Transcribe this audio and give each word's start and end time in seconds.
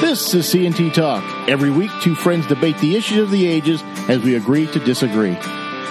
This 0.00 0.34
is 0.34 0.48
C&T 0.48 0.90
Talk. 0.90 1.24
Every 1.48 1.70
week, 1.70 1.90
two 2.02 2.14
friends 2.14 2.46
debate 2.46 2.76
the 2.78 2.96
issues 2.96 3.18
of 3.18 3.30
the 3.30 3.46
ages 3.46 3.82
as 4.08 4.20
we 4.22 4.34
agree 4.36 4.66
to 4.68 4.78
disagree. 4.78 5.36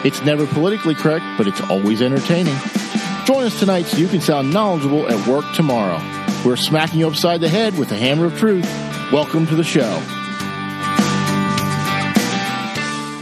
It's 0.03 0.21
never 0.21 0.45
politically 0.47 0.93
correct, 0.95 1.25
but 1.37 1.47
it's 1.47 1.59
always 1.69 2.01
entertaining. 2.01 2.55
Join 3.25 3.43
us 3.45 3.59
tonight 3.59 3.83
so 3.83 3.97
you 3.97 4.07
can 4.07 4.21
sound 4.21 4.53
knowledgeable 4.53 5.07
at 5.09 5.27
work 5.27 5.45
tomorrow. 5.55 5.99
We're 6.45 6.55
smacking 6.55 6.99
you 6.99 7.07
upside 7.07 7.41
the 7.41 7.49
head 7.49 7.77
with 7.77 7.89
the 7.89 7.95
hammer 7.97 8.25
of 8.25 8.37
truth. 8.37 8.65
Welcome 9.11 9.47
to 9.47 9.55
the 9.55 9.63
show. 9.63 9.99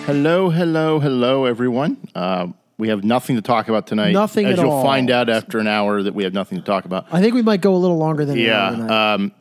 Hello, 0.05 0.49
hello, 0.49 0.99
hello, 0.99 1.45
everyone. 1.45 1.97
Uh, 2.13 2.47
we 2.77 2.89
have 2.89 3.03
nothing 3.03 3.37
to 3.37 3.41
talk 3.41 3.69
about 3.69 3.87
tonight. 3.87 4.11
Nothing 4.11 4.45
as 4.47 4.59
at 4.59 4.63
you'll 4.63 4.71
all. 4.73 4.83
find 4.83 5.09
out 5.09 5.29
after 5.29 5.59
an 5.59 5.67
hour 5.67 6.03
that 6.03 6.13
we 6.13 6.23
have 6.25 6.33
nothing 6.33 6.57
to 6.59 6.63
talk 6.63 6.83
about. 6.85 7.05
I 7.11 7.21
think 7.21 7.33
we 7.35 7.41
might 7.41 7.61
go 7.61 7.73
a 7.73 7.77
little 7.77 7.97
longer 7.97 8.25
than 8.25 8.37
an 8.37 8.43
Yeah. 8.43 8.61
hour 8.65 8.71
tonight. 8.75 9.13
Um, 9.13 9.31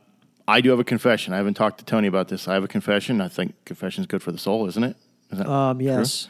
I 0.47 0.61
do 0.61 0.71
have 0.71 0.81
a 0.81 0.85
confession. 0.85 1.33
I 1.33 1.37
haven't 1.37 1.55
talked 1.55 1.79
to 1.79 1.85
Tony 1.85 2.09
about 2.09 2.29
this. 2.29 2.49
I 2.49 2.55
have 2.55 2.65
a 2.65 2.69
confession. 2.69 3.21
I 3.21 3.29
think 3.29 3.55
confession 3.65 4.03
is 4.03 4.07
good 4.07 4.23
for 4.23 4.33
the 4.33 4.39
soul, 4.39 4.67
isn't 4.69 4.83
it? 4.83 4.97
Is 5.31 5.39
that 5.39 5.49
um, 5.49 5.81
yes. 5.81 6.29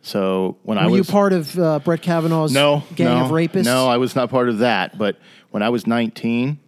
so? 0.00 0.58
When 0.62 0.78
I 0.78 0.86
Were 0.86 0.92
was 0.92 1.08
you 1.08 1.12
part 1.12 1.32
of 1.32 1.58
uh, 1.58 1.78
Brett 1.80 2.02
Kavanaugh's 2.02 2.52
no 2.52 2.84
gang 2.94 3.18
no, 3.18 3.24
of 3.24 3.30
rapists? 3.30 3.64
No, 3.64 3.88
I 3.88 3.98
was 3.98 4.14
not 4.14 4.30
part 4.30 4.48
of 4.48 4.58
that. 4.58 4.96
But 4.96 5.18
when 5.50 5.62
I 5.62 5.68
was 5.68 5.86
19, 5.86 6.58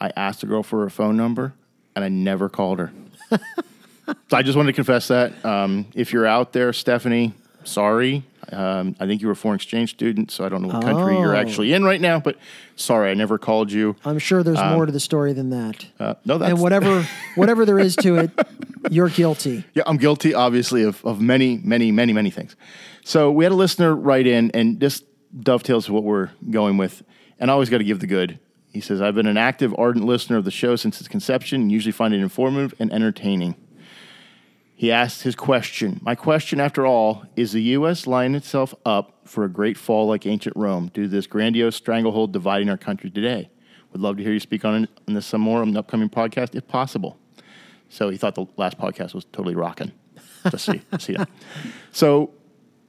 I 0.00 0.12
asked 0.16 0.42
a 0.42 0.46
girl 0.46 0.62
for 0.62 0.80
her 0.80 0.90
phone 0.90 1.16
number, 1.16 1.54
and 1.94 2.04
I 2.04 2.08
never 2.08 2.48
called 2.48 2.78
her. 2.80 2.92
so 3.30 4.16
I 4.32 4.42
just 4.42 4.56
wanted 4.56 4.72
to 4.72 4.76
confess 4.76 5.08
that. 5.08 5.44
Um, 5.44 5.86
if 5.94 6.12
you're 6.12 6.26
out 6.26 6.52
there, 6.52 6.72
Stephanie, 6.72 7.34
sorry. 7.64 8.24
Um, 8.50 8.96
I 8.98 9.06
think 9.06 9.22
you 9.22 9.28
were 9.28 9.32
a 9.32 9.36
foreign 9.36 9.54
exchange 9.56 9.90
student, 9.90 10.30
so 10.30 10.44
I 10.44 10.48
don't 10.48 10.62
know 10.62 10.68
what 10.68 10.82
country 10.82 11.16
you're 11.16 11.34
Oh. 11.34 11.38
actually 11.38 11.72
in 11.72 11.84
right 11.84 12.00
now. 12.00 12.18
But 12.20 12.36
sorry, 12.76 13.10
I 13.10 13.14
never 13.14 13.38
called 13.38 13.70
you. 13.70 13.96
I'm 14.04 14.18
sure 14.18 14.42
there's 14.42 14.58
more 14.58 14.84
to 14.84 14.92
the 14.92 15.00
story 15.00 15.32
than 15.32 15.50
that. 15.50 15.86
Uh, 15.98 16.14
no, 16.24 16.38
that's 16.38 16.50
and 16.50 16.60
whatever 16.60 17.06
whatever 17.36 17.64
there 17.64 17.78
is 17.78 17.94
to 17.96 18.16
it, 18.16 18.30
you're 18.90 19.08
guilty. 19.08 19.64
Yeah, 19.74 19.84
I'm 19.86 19.96
guilty, 19.96 20.34
obviously, 20.34 20.82
of, 20.82 21.04
of 21.04 21.20
many, 21.20 21.60
many, 21.62 21.92
many, 21.92 22.12
many 22.12 22.30
things. 22.30 22.56
So 23.04 23.30
we 23.30 23.44
had 23.44 23.52
a 23.52 23.56
listener 23.56 23.94
write 23.94 24.26
in, 24.26 24.50
and 24.52 24.80
this 24.80 25.02
dovetails 25.38 25.88
what 25.88 26.02
we're 26.02 26.30
going 26.50 26.76
with. 26.76 27.02
And 27.38 27.50
I 27.50 27.54
always 27.54 27.70
got 27.70 27.78
to 27.78 27.84
give 27.84 28.00
the 28.00 28.06
good. 28.06 28.38
He 28.72 28.80
says, 28.80 29.00
I've 29.02 29.14
been 29.14 29.26
an 29.26 29.36
active, 29.36 29.74
ardent 29.78 30.04
listener 30.04 30.36
of 30.36 30.44
the 30.44 30.50
show 30.50 30.76
since 30.76 30.98
its 31.00 31.08
conception, 31.08 31.62
and 31.62 31.72
usually 31.72 31.92
find 31.92 32.12
it 32.14 32.20
informative 32.20 32.74
and 32.78 32.92
entertaining. 32.92 33.54
He 34.82 34.90
asked 34.90 35.22
his 35.22 35.36
question. 35.36 36.00
My 36.02 36.16
question, 36.16 36.58
after 36.58 36.84
all, 36.84 37.22
is 37.36 37.52
the 37.52 37.62
U.S. 37.78 38.08
lining 38.08 38.34
itself 38.34 38.74
up 38.84 39.20
for 39.24 39.44
a 39.44 39.48
great 39.48 39.78
fall 39.78 40.08
like 40.08 40.26
ancient 40.26 40.56
Rome 40.56 40.90
due 40.92 41.04
to 41.04 41.08
this 41.08 41.28
grandiose 41.28 41.76
stranglehold 41.76 42.32
dividing 42.32 42.68
our 42.68 42.76
country 42.76 43.08
today? 43.08 43.48
Would 43.92 44.00
love 44.00 44.16
to 44.16 44.24
hear 44.24 44.32
you 44.32 44.40
speak 44.40 44.64
on, 44.64 44.88
on 45.06 45.14
this 45.14 45.24
some 45.24 45.40
more 45.40 45.60
on 45.62 45.68
an 45.68 45.76
upcoming 45.76 46.08
podcast, 46.08 46.56
if 46.56 46.66
possible. 46.66 47.16
So 47.90 48.08
he 48.10 48.16
thought 48.16 48.34
the 48.34 48.46
last 48.56 48.76
podcast 48.76 49.14
was 49.14 49.24
totally 49.26 49.54
rocking. 49.54 49.92
Just 50.50 50.64
see, 50.64 50.82
see 50.98 51.12
that. 51.12 51.28
So, 51.92 52.32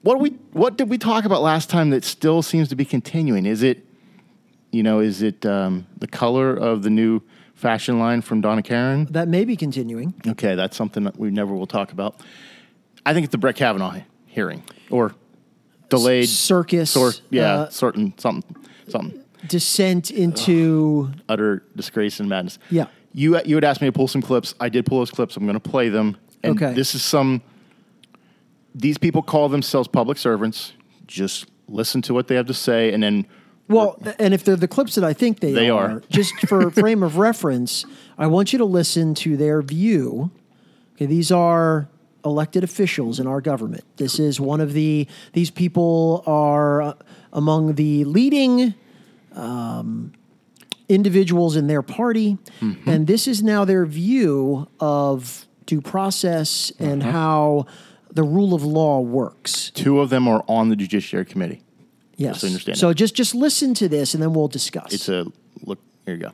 what 0.01 0.19
we 0.19 0.31
what 0.51 0.79
did 0.79 0.89
we 0.89 0.97
talk 0.97 1.25
about 1.25 1.43
last 1.43 1.69
time 1.69 1.91
that 1.91 2.03
still 2.03 2.41
seems 2.41 2.69
to 2.69 2.75
be 2.75 2.85
continuing? 2.85 3.45
Is 3.45 3.61
it, 3.61 3.85
you 4.71 4.81
know, 4.81 4.99
is 4.99 5.21
it 5.21 5.45
um, 5.45 5.85
the 5.99 6.07
color 6.07 6.55
of 6.55 6.81
the 6.81 6.89
new 6.89 7.21
fashion 7.53 7.99
line 7.99 8.21
from 8.21 8.41
Donna 8.41 8.61
Karan? 8.61 9.05
That 9.11 9.27
may 9.27 9.45
be 9.45 9.55
continuing. 9.55 10.13
Okay, 10.27 10.55
that's 10.55 10.75
something 10.77 11.03
that 11.03 11.17
we 11.17 11.29
never 11.31 11.53
will 11.53 11.67
talk 11.67 11.91
about. 11.91 12.19
I 13.05 13.13
think 13.13 13.25
it's 13.25 13.31
the 13.31 13.37
Brett 13.37 13.55
Kavanaugh 13.55 14.01
hearing 14.27 14.63
or 14.89 15.13
delayed 15.89 16.29
Circus. 16.29 16.95
or 16.95 17.11
yeah, 17.29 17.53
uh, 17.53 17.69
certain 17.69 18.13
something 18.17 18.55
something 18.87 19.23
descent 19.47 20.09
into 20.09 21.11
utter 21.29 21.63
disgrace 21.75 22.19
and 22.19 22.29
madness. 22.29 22.59
Yeah. 22.69 22.87
You 23.13 23.39
you 23.45 23.55
had 23.55 23.63
asked 23.63 23.81
me 23.81 23.87
to 23.87 23.91
pull 23.91 24.07
some 24.07 24.21
clips. 24.21 24.55
I 24.59 24.69
did 24.69 24.85
pull 24.85 24.99
those 24.99 25.11
clips. 25.11 25.37
I'm 25.37 25.43
going 25.45 25.59
to 25.59 25.69
play 25.69 25.89
them. 25.89 26.17
And 26.41 26.55
Okay. 26.61 26.73
This 26.73 26.95
is 26.95 27.03
some. 27.03 27.41
These 28.75 28.97
people 28.97 29.21
call 29.21 29.49
themselves 29.49 29.87
public 29.87 30.17
servants. 30.17 30.73
Just 31.05 31.45
listen 31.67 32.01
to 32.03 32.13
what 32.13 32.27
they 32.27 32.35
have 32.35 32.47
to 32.47 32.53
say, 32.53 32.91
and 32.91 33.03
then 33.03 33.27
well, 33.73 33.99
and 34.19 34.33
if 34.33 34.43
they're 34.43 34.55
the 34.55 34.67
clips 34.67 34.95
that 34.95 35.03
I 35.03 35.13
think 35.13 35.39
they, 35.39 35.51
They 35.53 35.69
are, 35.69 35.89
are. 35.89 36.03
just 36.09 36.33
for 36.47 36.69
frame 36.81 37.03
of 37.03 37.17
reference, 37.17 37.85
I 38.17 38.27
want 38.27 38.53
you 38.53 38.59
to 38.59 38.65
listen 38.65 39.13
to 39.15 39.35
their 39.37 39.61
view. 39.61 40.31
Okay, 40.95 41.05
these 41.07 41.31
are 41.31 41.87
elected 42.25 42.63
officials 42.63 43.19
in 43.19 43.27
our 43.27 43.41
government. 43.41 43.83
This 43.97 44.19
is 44.19 44.39
one 44.39 44.61
of 44.61 44.73
the 44.73 45.07
these 45.33 45.51
people 45.51 46.23
are 46.25 46.81
uh, 46.81 46.93
among 47.33 47.73
the 47.75 48.03
leading 48.05 48.73
um, 49.33 50.13
individuals 50.89 51.55
in 51.55 51.67
their 51.67 51.81
party, 51.81 52.37
Mm-hmm. 52.61 52.89
and 52.89 53.07
this 53.07 53.27
is 53.27 53.41
now 53.43 53.65
their 53.65 53.85
view 53.85 54.67
of 54.79 55.45
due 55.65 55.81
process 55.81 56.71
and 56.79 57.01
Uh-huh. 57.01 57.11
how 57.11 57.65
the 58.13 58.23
rule 58.23 58.53
of 58.53 58.63
law 58.63 58.99
works. 59.01 59.71
two 59.71 59.99
of 59.99 60.09
them 60.09 60.27
are 60.27 60.43
on 60.47 60.69
the 60.69 60.75
Judiciary 60.75 61.25
Committee. 61.25 61.61
Yes. 62.15 62.41
so 62.41 62.47
you 62.47 62.51
understand 62.53 62.77
So 62.77 62.93
just 62.93 63.15
just 63.15 63.35
listen 63.35 63.73
to 63.75 63.89
this, 63.89 64.13
and 64.13 64.21
then 64.21 64.33
we'll 64.33 64.47
discuss. 64.47 64.93
It's 64.93 65.09
a 65.09 65.25
look. 65.65 65.79
Here 66.05 66.15
you 66.15 66.21
go. 66.21 66.31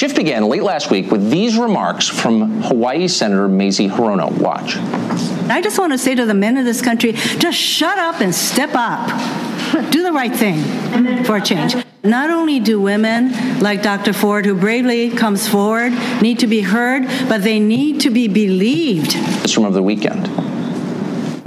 Shift 0.00 0.16
began 0.16 0.46
late 0.46 0.62
last 0.62 0.90
week 0.90 1.10
with 1.10 1.30
these 1.30 1.58
remarks 1.58 2.08
from 2.08 2.62
Hawaii 2.62 3.06
Senator 3.06 3.48
Mazie 3.48 3.86
Hirono. 3.86 4.32
Watch. 4.32 4.76
I 5.50 5.60
just 5.60 5.78
want 5.78 5.92
to 5.92 5.98
say 5.98 6.14
to 6.14 6.24
the 6.24 6.32
men 6.32 6.56
of 6.56 6.64
this 6.64 6.80
country 6.80 7.12
just 7.12 7.58
shut 7.58 7.98
up 7.98 8.22
and 8.22 8.34
step 8.34 8.70
up. 8.72 9.08
Do 9.90 10.02
the 10.02 10.12
right 10.12 10.34
thing 10.34 11.24
for 11.24 11.36
a 11.36 11.40
change. 11.42 11.76
Not 12.02 12.30
only 12.30 12.60
do 12.60 12.80
women 12.80 13.60
like 13.60 13.82
Dr. 13.82 14.14
Ford, 14.14 14.46
who 14.46 14.54
bravely 14.54 15.10
comes 15.10 15.46
forward, 15.46 15.92
need 16.22 16.38
to 16.38 16.46
be 16.46 16.62
heard, 16.62 17.04
but 17.28 17.42
they 17.42 17.60
need 17.60 18.00
to 18.00 18.10
be 18.10 18.26
believed. 18.26 19.12
This 19.42 19.52
from 19.52 19.66
over 19.66 19.74
the 19.74 19.82
weekend. 19.82 20.49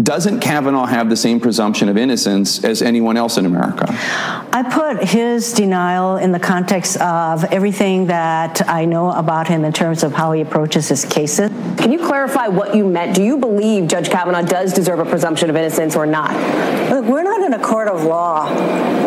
Doesn't 0.03 0.41
Kavanaugh 0.41 0.86
have 0.86 1.09
the 1.09 1.16
same 1.16 1.40
presumption 1.40 1.88
of 1.88 1.97
innocence 1.97 2.64
as 2.64 2.81
anyone 2.81 3.16
else 3.16 3.38
in 3.38 3.46
America? 3.46 3.86
I 3.88 4.64
put 4.69 5.08
his 5.08 5.53
denial 5.53 6.18
in 6.18 6.34
the 6.34 6.40
context 6.40 6.97
of 6.97 7.46
everything 7.46 8.08
that 8.08 8.68
I 8.68 8.84
know 8.84 9.12
about 9.12 9.47
him 9.47 9.63
in 9.63 9.72
terms 9.72 10.03
of 10.03 10.13
how 10.13 10.34
he 10.34 10.42
approaches 10.42 10.90
his 10.90 11.06
cases. 11.06 11.50
Can 11.78 11.92
you 11.92 12.00
clarify 12.00 12.50
what 12.50 12.75
you 12.75 12.86
meant? 12.86 13.16
Do 13.16 13.24
you 13.24 13.38
believe 13.38 13.88
Judge 13.88 14.09
Kavanaugh 14.09 14.42
does 14.42 14.74
deserve 14.74 15.00
a 15.00 15.06
presumption 15.06 15.50
of 15.50 15.56
innocence 15.56 15.96
or 15.96 16.06
not? 16.06 16.34
Look, 16.90 17.06
we're 17.06 17.24
not 17.24 17.42
in 17.42 17.53
a 17.53 17.59
court 17.59 17.88
of 17.88 18.03
law. 18.03 18.52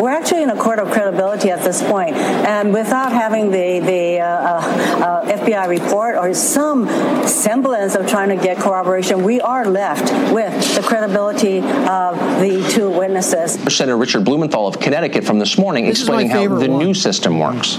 We're 0.01 0.11
actually 0.11 0.43
in 0.43 0.49
a 0.49 0.57
court 0.57 0.79
of 0.79 0.91
credibility 0.91 1.51
at 1.51 1.63
this 1.63 1.81
point. 1.83 2.15
And 2.15 2.73
without 2.73 3.11
having 3.11 3.51
the, 3.51 3.79
the 3.79 4.19
uh, 4.19 4.25
uh, 4.25 5.25
FBI 5.25 5.67
report 5.67 6.15
or 6.15 6.33
some 6.33 6.87
semblance 7.27 7.95
of 7.95 8.07
trying 8.07 8.29
to 8.29 8.43
get 8.43 8.57
corroboration, 8.57 9.23
we 9.23 9.39
are 9.41 9.65
left 9.65 10.11
with 10.33 10.75
the 10.75 10.86
credibility 10.87 11.57
of 11.57 12.17
the 12.39 12.65
two 12.71 12.89
witnesses. 12.89 13.55
Senator 13.75 13.97
Richard 13.97 14.23
Blumenthal 14.23 14.67
of 14.67 14.79
Connecticut 14.79 15.25
from 15.25 15.37
this 15.37 15.57
morning 15.57 15.85
This 15.85 15.99
explaining 15.99 16.29
how 16.29 16.47
the 16.47 16.69
one. 16.69 16.79
new 16.79 16.93
system 16.93 17.39
works. 17.39 17.77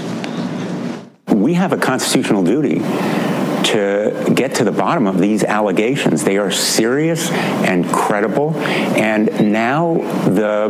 we 1.28 1.54
have 1.54 1.72
a 1.72 1.78
constitutional 1.78 2.44
duty 2.44 2.80
to 3.64 4.30
get 4.34 4.56
to 4.56 4.64
the 4.64 4.72
bottom 4.72 5.06
of 5.06 5.18
these 5.18 5.42
allegations. 5.42 6.22
They 6.22 6.36
are 6.36 6.50
serious 6.50 7.30
and 7.30 7.90
credible, 7.90 8.54
and 8.56 9.52
now 9.52 9.94
the 10.28 10.68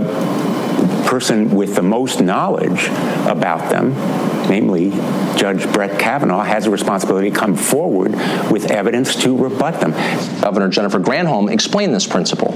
person 1.08 1.54
with 1.54 1.74
the 1.74 1.82
most 1.82 2.20
knowledge 2.20 2.88
about 3.26 3.70
them, 3.70 3.94
namely 4.48 4.90
Judge 5.38 5.70
Brett 5.72 5.98
Kavanaugh, 5.98 6.42
has 6.42 6.66
a 6.66 6.70
responsibility 6.70 7.30
to 7.30 7.36
come 7.36 7.56
forward 7.56 8.12
with 8.50 8.70
evidence 8.70 9.16
to 9.22 9.36
rebut 9.36 9.80
them. 9.80 9.92
Governor 10.42 10.68
Jennifer 10.68 11.00
Granholm 11.00 11.50
explained 11.50 11.94
this 11.94 12.06
principle. 12.06 12.52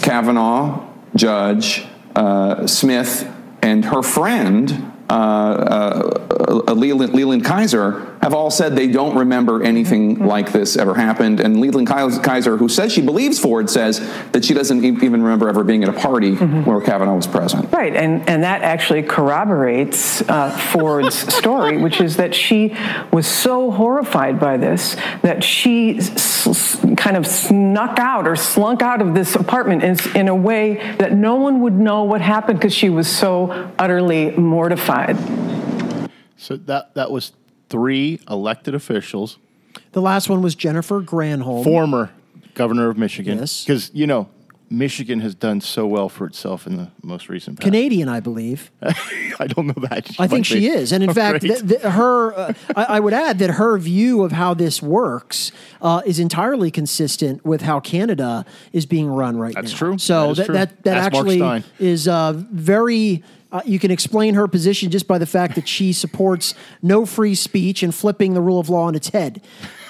Kavanaugh, 0.00 0.86
Judge 1.16 1.84
uh, 2.14 2.68
Smith, 2.68 3.28
and 3.62 3.84
her 3.84 4.02
friend, 4.04 4.92
uh, 5.10 5.12
uh, 5.12 6.72
Leland, 6.72 7.14
Leland 7.14 7.44
Keyser, 7.44 8.17
have 8.22 8.34
all 8.34 8.50
said 8.50 8.74
they 8.74 8.88
don't 8.88 9.16
remember 9.16 9.62
anything 9.62 10.18
like 10.26 10.52
this 10.52 10.76
ever 10.76 10.94
happened. 10.94 11.40
And 11.40 11.60
Leland 11.60 11.88
Keyser, 11.88 12.58
who 12.58 12.68
says 12.68 12.92
she 12.92 13.00
believes 13.00 13.38
Ford, 13.38 13.70
says 13.70 13.98
that 14.32 14.44
she 14.44 14.54
doesn't 14.54 14.84
even 14.84 15.22
remember 15.22 15.48
ever 15.48 15.62
being 15.64 15.82
at 15.82 15.88
a 15.88 15.92
party 15.92 16.34
where 16.34 16.80
Kavanaugh 16.80 17.16
was 17.16 17.26
present. 17.26 17.72
Right, 17.72 17.94
and, 17.94 18.28
and 18.28 18.42
that 18.42 18.62
actually 18.62 19.02
corroborates 19.02 20.22
uh, 20.28 20.50
Ford's 20.72 21.14
story, 21.34 21.78
which 21.78 22.00
is 22.00 22.16
that 22.16 22.34
she 22.34 22.74
was 23.12 23.26
so 23.26 23.70
horrified 23.70 24.40
by 24.40 24.56
this 24.56 24.96
that 25.22 25.44
she 25.44 25.98
s- 25.98 26.46
s- 26.46 26.80
kind 26.96 27.16
of 27.16 27.26
snuck 27.26 27.98
out 27.98 28.26
or 28.26 28.36
slunk 28.36 28.82
out 28.82 29.00
of 29.00 29.14
this 29.14 29.34
apartment 29.36 29.82
in, 29.84 29.96
in 30.16 30.28
a 30.28 30.34
way 30.34 30.74
that 30.98 31.12
no 31.12 31.36
one 31.36 31.60
would 31.60 31.74
know 31.74 32.04
what 32.04 32.20
happened 32.20 32.58
because 32.58 32.74
she 32.74 32.88
was 32.90 33.08
so 33.08 33.70
utterly 33.78 34.30
mortified. 34.32 35.16
So 36.36 36.56
that 36.56 36.94
that 36.94 37.10
was 37.10 37.32
three 37.68 38.20
elected 38.28 38.74
officials, 38.74 39.38
the 39.92 40.00
last 40.02 40.28
one 40.28 40.42
was 40.42 40.54
Jennifer 40.54 41.00
Granholm. 41.02 41.64
former 41.64 42.10
governor 42.54 42.88
of 42.90 42.98
Michigan. 42.98 43.38
Yes. 43.38 43.64
Because 43.64 43.90
you 43.94 44.06
know, 44.06 44.28
Michigan 44.70 45.20
has 45.20 45.34
done 45.34 45.60
so 45.62 45.86
well 45.86 46.08
for 46.10 46.26
itself 46.26 46.66
in 46.66 46.76
the 46.76 46.90
most 47.02 47.28
recent 47.30 47.58
past. 47.58 47.64
Canadian, 47.64 48.06
I 48.08 48.20
believe. 48.20 48.70
I 48.82 49.46
don't 49.46 49.66
know 49.68 49.86
that. 49.88 50.10
I 50.18 50.26
think 50.26 50.44
she 50.44 50.66
is, 50.68 50.92
and 50.92 51.02
in 51.02 51.08
Oh, 51.10 51.14
fact, 51.14 51.40
th- 51.42 51.66
th- 51.66 51.80
her. 51.82 52.34
Uh, 52.34 52.52
I, 52.76 52.84
I 52.84 53.00
would 53.00 53.14
add 53.14 53.38
that 53.38 53.50
her 53.52 53.78
view 53.78 54.22
of 54.24 54.32
how 54.32 54.52
this 54.54 54.82
works 54.82 55.52
uh, 55.80 56.02
is 56.04 56.18
entirely 56.18 56.70
consistent 56.70 57.44
with 57.46 57.62
how 57.62 57.80
Canada 57.80 58.44
is 58.72 58.84
being 58.84 59.06
run 59.08 59.38
right 59.38 59.54
now. 59.54 59.60
That's 59.62 59.72
true. 59.72 59.96
So 59.96 60.26
That 60.26 60.30
is 60.32 60.36
that 60.38 60.44
true. 60.46 60.54
that, 60.54 60.82
that 60.84 60.96
Ask 60.98 61.12
Mark 61.12 61.14
actually 61.22 61.38
Steyn. 61.38 61.64
is 61.78 62.08
uh, 62.08 62.32
very. 62.36 63.22
Uh, 63.50 63.62
you 63.64 63.78
can 63.78 63.90
explain 63.90 64.34
her 64.34 64.46
position 64.46 64.90
just 64.90 65.06
by 65.06 65.16
the 65.16 65.26
fact 65.26 65.54
that 65.54 65.66
she 65.66 65.92
supports 65.92 66.54
no 66.82 67.06
free 67.06 67.34
speech 67.34 67.82
and 67.82 67.94
flipping 67.94 68.34
the 68.34 68.42
rule 68.42 68.60
of 68.60 68.68
law 68.68 68.82
on 68.82 68.94
its 68.94 69.08
head. 69.08 69.40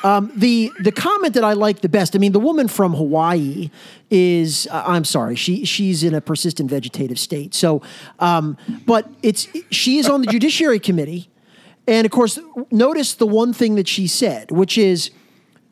Um, 0.04 0.30
the 0.36 0.70
the 0.80 0.92
comment 0.92 1.34
that 1.34 1.42
I 1.42 1.54
like 1.54 1.80
the 1.80 1.88
best. 1.88 2.14
I 2.14 2.20
mean, 2.20 2.30
the 2.30 2.38
woman 2.40 2.68
from 2.68 2.94
Hawaii 2.94 3.70
is. 4.10 4.68
Uh, 4.70 4.84
I'm 4.86 5.04
sorry, 5.04 5.34
she 5.34 5.64
she's 5.64 6.04
in 6.04 6.14
a 6.14 6.20
persistent 6.20 6.70
vegetative 6.70 7.18
state. 7.18 7.52
So, 7.52 7.82
um, 8.20 8.56
but 8.86 9.10
it's 9.22 9.48
she 9.70 9.98
is 9.98 10.08
on 10.08 10.20
the 10.20 10.28
Judiciary 10.28 10.78
Committee, 10.78 11.28
and 11.88 12.04
of 12.04 12.12
course, 12.12 12.38
notice 12.70 13.14
the 13.14 13.26
one 13.26 13.52
thing 13.52 13.74
that 13.74 13.88
she 13.88 14.06
said, 14.06 14.50
which 14.50 14.78
is. 14.78 15.10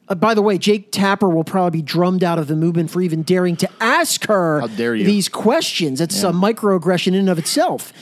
Uh, 0.09 0.15
by 0.15 0.35
the 0.35 0.43
way, 0.43 0.57
Jake 0.59 0.93
Tapper 0.93 1.29
will 1.29 1.45
probably 1.45 1.79
be 1.81 1.83
drummed 1.83 2.23
out 2.23 2.39
of 2.39 2.47
the 2.47 2.55
movement 2.57 2.91
for 2.91 3.01
even 3.03 3.23
daring 3.23 3.57
to 3.57 3.69
ask 3.81 4.27
her 4.27 4.61
How 4.61 4.67
dare 4.69 4.95
you. 4.95 5.05
these 5.05 5.29
questions. 5.29 6.01
It's 6.01 6.23
a 6.23 6.31
microaggression 6.31 7.09
in 7.09 7.15
and 7.17 7.29
of 7.29 7.39
itself. 7.39 7.93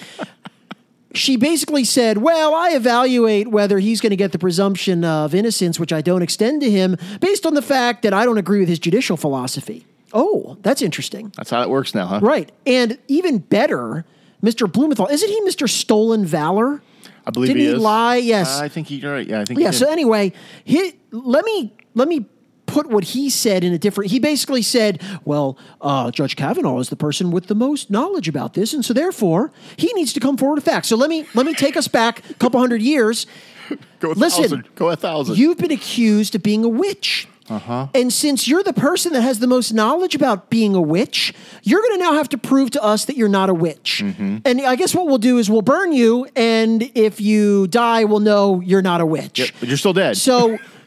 she 1.15 1.37
basically 1.37 1.85
said, 1.85 2.19
Well, 2.19 2.55
I 2.55 2.71
evaluate 2.71 3.49
whether 3.49 3.79
he's 3.79 4.01
going 4.01 4.11
to 4.11 4.17
get 4.17 4.33
the 4.33 4.39
presumption 4.39 5.05
of 5.05 5.35
innocence, 5.35 5.81
which 5.81 5.93
I 5.93 6.01
don't 6.03 6.23
extend 6.23 6.61
to 6.63 6.71
him, 6.71 6.97
based 7.21 7.47
on 7.47 7.55
the 7.55 7.63
fact 7.63 8.03
that 8.03 8.13
I 8.13 8.25
don't 8.25 8.39
agree 8.39 8.61
with 8.61 8.69
his 8.69 8.79
judicial 8.79 9.17
philosophy. 9.17 9.87
Oh, 10.13 10.59
that's 10.61 10.83
interesting. 10.83 11.33
That's 11.37 11.51
how 11.51 11.63
it 11.63 11.71
works 11.71 11.95
now, 11.95 12.07
huh? 12.07 12.21
Right. 12.23 12.53
And 12.67 12.99
even 13.09 13.39
better, 13.39 14.05
Mr. 14.43 14.71
Blumenthal, 14.71 15.07
isn't 15.09 15.29
he 15.29 15.41
Mr. 15.43 15.69
Stolen 15.69 16.25
Valor? 16.25 16.83
I 17.27 17.31
believe 17.31 17.49
Didn't 17.49 17.61
he, 17.63 17.67
he 17.69 17.73
is. 17.73 17.81
lie? 17.81 18.17
Yes. 18.17 18.61
I 18.61 18.69
think 18.69 18.91
you're 18.91 19.11
right. 19.13 19.27
Yeah, 19.27 19.41
I 19.41 19.45
think. 19.45 19.59
Yeah. 19.59 19.71
So 19.71 19.91
anyway, 19.91 20.33
he, 20.65 20.93
let 21.11 21.45
me 21.45 21.73
let 21.95 22.09
me 22.09 22.27
put 22.67 22.89
what 22.89 23.05
he 23.05 23.31
said 23.31 23.65
in 23.65 23.73
a 23.73 23.79
different. 23.79 24.11
He 24.11 24.19
basically 24.19 24.63
said, 24.63 25.03
"Well, 25.25 25.59
uh, 25.81 26.11
Judge 26.11 26.37
Kavanaugh 26.37 26.79
is 26.79 26.89
the 26.89 26.97
person 26.97 27.31
with 27.31 27.47
the 27.47 27.55
most 27.55 27.91
knowledge 27.91 28.29
about 28.29 28.55
this, 28.55 28.73
and 28.73 28.85
so 28.85 28.93
therefore 28.93 29.53
he 29.77 29.93
needs 29.95 30.13
to 30.15 30.21
come 30.21 30.37
forward 30.37 30.57
with 30.57 30.65
facts." 30.65 30.89
So 30.89 30.97
let 30.97 31.11
me 31.11 31.27
let 31.35 31.47
me 31.47 31.55
take 31.55 31.77
us 31.77 31.89
back 31.89 32.29
a 32.31 32.35
couple 32.35 32.61
hundred 32.61 32.83
years. 32.83 33.27
go 34.01 34.13
a 34.13 34.15
Listen, 34.15 34.43
thousand. 34.43 34.69
Go 34.75 34.91
a 34.91 34.97
thousand. 34.97 35.39
You've 35.39 35.59
been 35.59 35.71
accused 35.71 36.35
of 36.35 36.43
being 36.43 36.65
a 36.65 36.69
witch. 36.69 37.29
Uh-huh. 37.49 37.89
And 37.95 38.11
since 38.11 38.49
you're 38.49 38.63
the 38.63 38.73
person 38.73 39.13
that 39.13 39.21
has 39.21 39.39
the 39.39 39.47
most 39.47 39.73
knowledge 39.73 40.15
about 40.15 40.49
being 40.49 40.75
a 40.75 40.81
witch, 40.81 41.35
you're 41.63 41.83
going 41.83 41.99
to 41.99 41.99
now 41.99 42.15
have 42.15 42.29
to 42.31 42.39
prove 42.39 42.71
to 42.71 42.83
us 42.83 43.05
that 43.05 43.19
you're 43.19 43.29
not 43.29 43.51
a 43.51 43.55
witch. 43.55 44.01
Mm-hmm. 44.03 44.39
And 44.47 44.63
I 44.63 44.77
guess 44.77 44.95
what 44.95 45.07
we'll 45.07 45.19
do 45.19 45.37
is 45.37 45.51
we'll 45.51 45.61
burn 45.61 45.93
you, 45.93 46.27
and 46.35 46.91
if 46.95 47.21
you 47.21 47.67
die, 47.67 48.05
we'll 48.05 48.21
know 48.21 48.63
you're 48.65 48.81
not 48.81 49.03
a 49.03 49.07
witch. 49.07 49.39
Yeah, 49.39 49.47
but 49.61 49.69
you're 49.69 49.77
still 49.77 49.93
dead. 49.93 50.17
So 50.17 50.59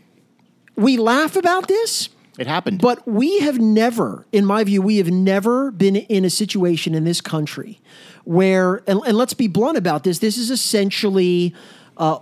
we 0.77 0.95
laugh 0.97 1.35
about 1.35 1.67
this, 1.67 2.09
it 2.37 2.47
happened. 2.47 2.79
but 2.81 3.05
we 3.07 3.39
have 3.39 3.59
never, 3.59 4.25
in 4.31 4.45
my 4.45 4.63
view, 4.63 4.81
we 4.81 4.97
have 4.97 5.09
never 5.11 5.71
been 5.71 5.95
in 5.95 6.23
a 6.23 6.29
situation 6.29 6.93
in 6.95 7.03
this 7.03 7.19
country 7.19 7.79
where, 8.23 8.83
and, 8.87 9.01
and 9.05 9.17
let's 9.17 9.33
be 9.33 9.47
blunt 9.47 9.77
about 9.77 10.03
this, 10.03 10.19
this 10.19 10.37
is 10.37 10.51
essentially 10.51 11.53
uh, 11.97 12.19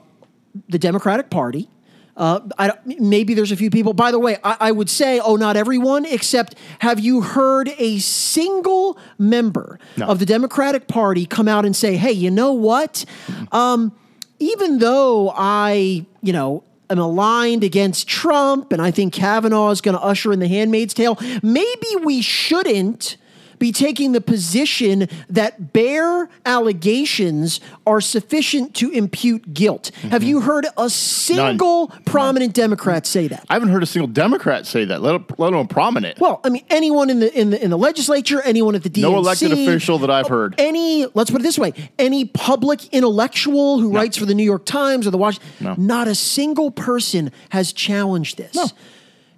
the 0.70 0.80
Democratic 0.80 1.30
Party. 1.30 1.70
Uh, 2.18 2.40
I, 2.58 2.72
maybe 2.86 3.34
there's 3.34 3.52
a 3.52 3.58
few 3.58 3.70
people. 3.70 3.92
By 3.94 4.12
the 4.12 4.20
way, 4.20 4.38
I, 4.42 4.56
I 4.62 4.72
would 4.72 4.90
say, 4.90 5.20
oh, 5.20 5.36
not 5.36 5.58
everyone, 5.58 6.06
except 6.06 6.56
have 6.80 6.98
you 6.98 7.20
heard 7.22 7.74
a 7.78 8.00
single 8.00 8.98
member 9.18 9.80
No. 9.98 10.06
of 10.06 10.20
the 10.20 10.26
Democratic 10.26 10.88
Party 10.88 11.26
come 11.26 11.50
out 11.50 11.66
and 11.66 11.76
say, 11.76 11.98
hey, 11.98 12.14
you 12.14 12.32
know 12.32 12.54
what? 12.54 13.04
Um, 13.52 13.92
even 14.40 14.80
though 14.80 15.34
I, 15.36 16.06
you 16.22 16.32
know, 16.32 16.64
am 16.90 17.00
aligned 17.00 17.64
against 17.64 18.08
Trump 18.08 18.72
and 18.72 18.82
I 18.82 18.92
think 18.92 19.14
Kavanaugh 19.14 19.72
is 19.72 19.82
going 19.82 19.98
to 19.98 20.04
usher 20.04 20.32
in 20.32 20.40
the 20.40 20.48
handmaid's 20.48 20.94
tale, 20.94 21.18
maybe 21.42 21.88
we 22.04 22.22
shouldn't 22.22 23.18
be 23.60 23.72
taking 23.72 24.12
the 24.12 24.22
position 24.22 25.08
that 25.30 25.74
bare 25.74 26.30
allegations 26.46 27.60
are 27.86 28.02
sufficient 28.02 28.76
to 28.76 28.90
impute 28.92 29.54
guilt. 29.54 29.92
Have 29.96 30.22
mm-hmm. 30.22 30.30
you 30.30 30.42
heard 30.42 30.68
a 30.78 30.90
single 30.90 31.88
prominent 32.06 32.54
Democrat 32.54 33.06
say 33.06 33.28
that? 33.28 33.46
I 33.50 33.54
haven't 33.54 33.70
heard 33.70 33.84
a 33.84 33.86
single 33.86 34.08
Democrat 34.08 34.66
say 34.66 34.86
that, 34.86 35.02
let, 35.02 35.40
let 35.40 35.54
alone 35.54 35.68
prominent. 35.68 36.20
Well, 36.20 36.42
I 36.44 36.50
mean, 36.50 36.66
anyone 36.70 37.10
in 37.10 37.20
the 37.20 37.34
in 37.40 37.50
the 37.50 37.64
in 37.64 37.70
the 37.70 37.78
legislature, 37.78 38.42
anyone 38.42 38.76
at 38.76 38.84
the 38.84 38.90
DNC, 38.90 39.02
No 39.02 39.18
elected 39.18 39.52
official 39.52 40.00
that 40.00 40.10
I've 40.10 40.28
heard. 40.28 40.56
any. 40.58 41.06
Let's 41.14 41.32
put 41.32 41.42
it 41.42 41.44
this 41.44 41.60
way: 41.60 41.74
any 41.98 42.26
public 42.26 42.94
intellectual 42.94 43.80
who 43.80 43.92
writes 43.92 44.18
for 44.18 44.26
the 44.26 44.36
New 44.36 44.44
York 44.44 44.66
Times 44.66 45.08
or 45.08 45.12
the 45.12 45.18
Washington, 45.18 45.50
No. 45.60 45.76
not 45.78 46.08
a 46.08 46.16
single 46.16 46.72
person 46.72 47.32
has 47.50 47.74
challenged 47.74 48.38
this. 48.38 48.56
No. 48.56 48.68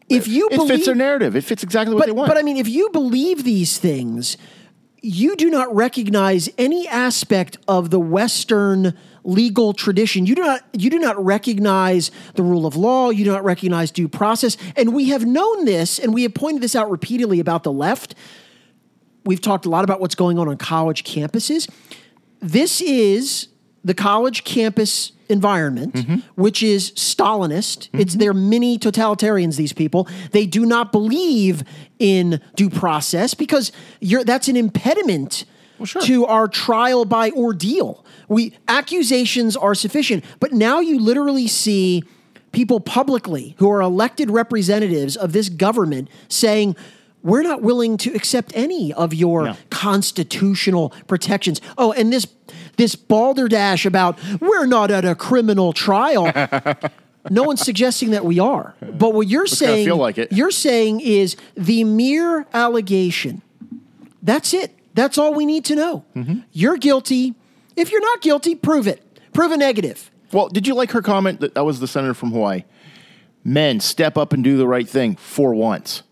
If 0.09 0.27
you 0.27 0.47
it 0.51 0.55
believe, 0.55 0.69
fits 0.69 0.85
their 0.85 0.95
narrative. 0.95 1.35
It 1.35 1.43
fits 1.43 1.63
exactly 1.63 1.93
what 1.93 2.01
but, 2.01 2.05
they 2.05 2.13
want. 2.13 2.29
but 2.29 2.37
I 2.37 2.41
mean, 2.41 2.57
if 2.57 2.69
you 2.69 2.89
believe 2.91 3.43
these 3.43 3.77
things, 3.77 4.37
you 5.01 5.35
do 5.35 5.49
not 5.49 5.73
recognize 5.75 6.49
any 6.57 6.87
aspect 6.87 7.57
of 7.67 7.89
the 7.89 7.99
Western 7.99 8.97
legal 9.23 9.73
tradition. 9.73 10.25
You 10.25 10.35
do 10.35 10.41
not 10.41 10.61
you 10.73 10.89
do 10.89 10.99
not 10.99 11.23
recognize 11.23 12.11
the 12.35 12.43
rule 12.43 12.65
of 12.65 12.75
law, 12.75 13.09
you 13.09 13.25
do 13.25 13.31
not 13.31 13.43
recognize 13.43 13.91
due 13.91 14.07
process. 14.07 14.57
And 14.75 14.93
we 14.93 15.09
have 15.09 15.25
known 15.25 15.65
this, 15.65 15.99
and 15.99 16.13
we 16.13 16.23
have 16.23 16.33
pointed 16.33 16.63
this 16.63 16.75
out 16.75 16.89
repeatedly 16.89 17.39
about 17.39 17.63
the 17.63 17.71
left. 17.71 18.15
We've 19.25 19.41
talked 19.41 19.65
a 19.65 19.69
lot 19.69 19.83
about 19.83 19.99
what's 19.99 20.15
going 20.15 20.39
on 20.39 20.47
on 20.47 20.57
college 20.57 21.03
campuses. 21.03 21.69
This 22.39 22.79
is 22.81 23.49
the 23.87 23.93
college 23.93 24.43
campus 24.43 25.11
environment, 25.29 25.93
Mm-hmm. 25.93 26.15
which 26.35 26.61
is 26.63 26.91
Stalinist. 26.91 27.89
It's 27.93 28.15
they're 28.15 28.33
mini 28.33 28.77
totalitarians. 28.77 29.55
These 29.57 29.73
people 29.73 30.07
they 30.31 30.45
do 30.45 30.65
not 30.65 30.91
believe 30.91 31.63
in 31.99 32.39
due 32.55 32.69
process 32.69 33.33
because 33.33 33.71
you're 33.99 34.23
that's 34.23 34.47
an 34.47 34.55
impediment 34.55 35.45
to 36.05 36.25
our 36.25 36.47
trial 36.47 37.05
by 37.05 37.31
ordeal. 37.31 38.03
We 38.27 38.53
accusations 38.67 39.55
are 39.55 39.75
sufficient, 39.75 40.23
but 40.39 40.51
now 40.51 40.79
you 40.79 40.99
literally 40.99 41.47
see 41.47 42.03
people 42.51 42.79
publicly 42.79 43.55
who 43.59 43.69
are 43.69 43.81
elected 43.81 44.29
representatives 44.31 45.15
of 45.17 45.31
this 45.33 45.49
government 45.49 46.09
saying. 46.27 46.75
We're 47.23 47.41
not 47.41 47.61
willing 47.61 47.97
to 47.97 48.13
accept 48.15 48.53
any 48.55 48.93
of 48.93 49.13
your 49.13 49.57
constitutional 49.69 50.93
protections. 51.07 51.59
Oh, 51.77 51.91
and 51.91 52.13
this 52.13 52.25
this 52.77 52.95
balderdash 52.95 53.85
about 53.85 54.17
we're 54.39 54.65
not 54.65 54.91
at 54.91 55.03
a 55.05 55.15
criminal 55.15 55.73
trial. 55.73 56.31
no 57.29 57.43
one's 57.43 57.61
suggesting 57.61 58.11
that 58.11 58.23
we 58.25 58.39
are. 58.39 58.75
But 58.81 59.13
what 59.13 59.27
you're 59.27 59.43
It's 59.45 59.57
saying 59.57 59.85
feel 59.85 59.97
like 59.97 60.17
it. 60.17 60.31
you're 60.31 60.51
saying 60.51 61.01
is 61.01 61.35
the 61.55 61.83
mere 61.83 62.45
allegation. 62.53 63.41
That's 64.21 64.53
it. 64.53 64.73
That's 64.93 65.17
all 65.17 65.33
we 65.33 65.45
need 65.45 65.65
to 65.65 65.75
know. 65.75 66.05
Mm-hmm. 66.15 66.39
You're 66.51 66.77
guilty. 66.77 67.35
If 67.75 67.91
you're 67.91 68.01
not 68.01 68.21
guilty, 68.21 68.55
prove 68.55 68.87
it. 68.87 69.03
Prove 69.33 69.51
a 69.51 69.57
negative. 69.57 70.09
Well, 70.31 70.49
did 70.49 70.67
you 70.67 70.73
like 70.73 70.91
her 70.91 71.01
comment 71.01 71.39
that 71.41 71.53
that 71.55 71.63
was 71.65 71.79
the 71.79 71.87
senator 71.87 72.13
from 72.13 72.31
Hawaii? 72.31 72.63
Men 73.43 73.79
step 73.79 74.17
up 74.17 74.33
and 74.33 74.43
do 74.43 74.57
the 74.57 74.67
right 74.67 74.89
thing 74.89 75.15
for 75.15 75.53
once. 75.53 76.03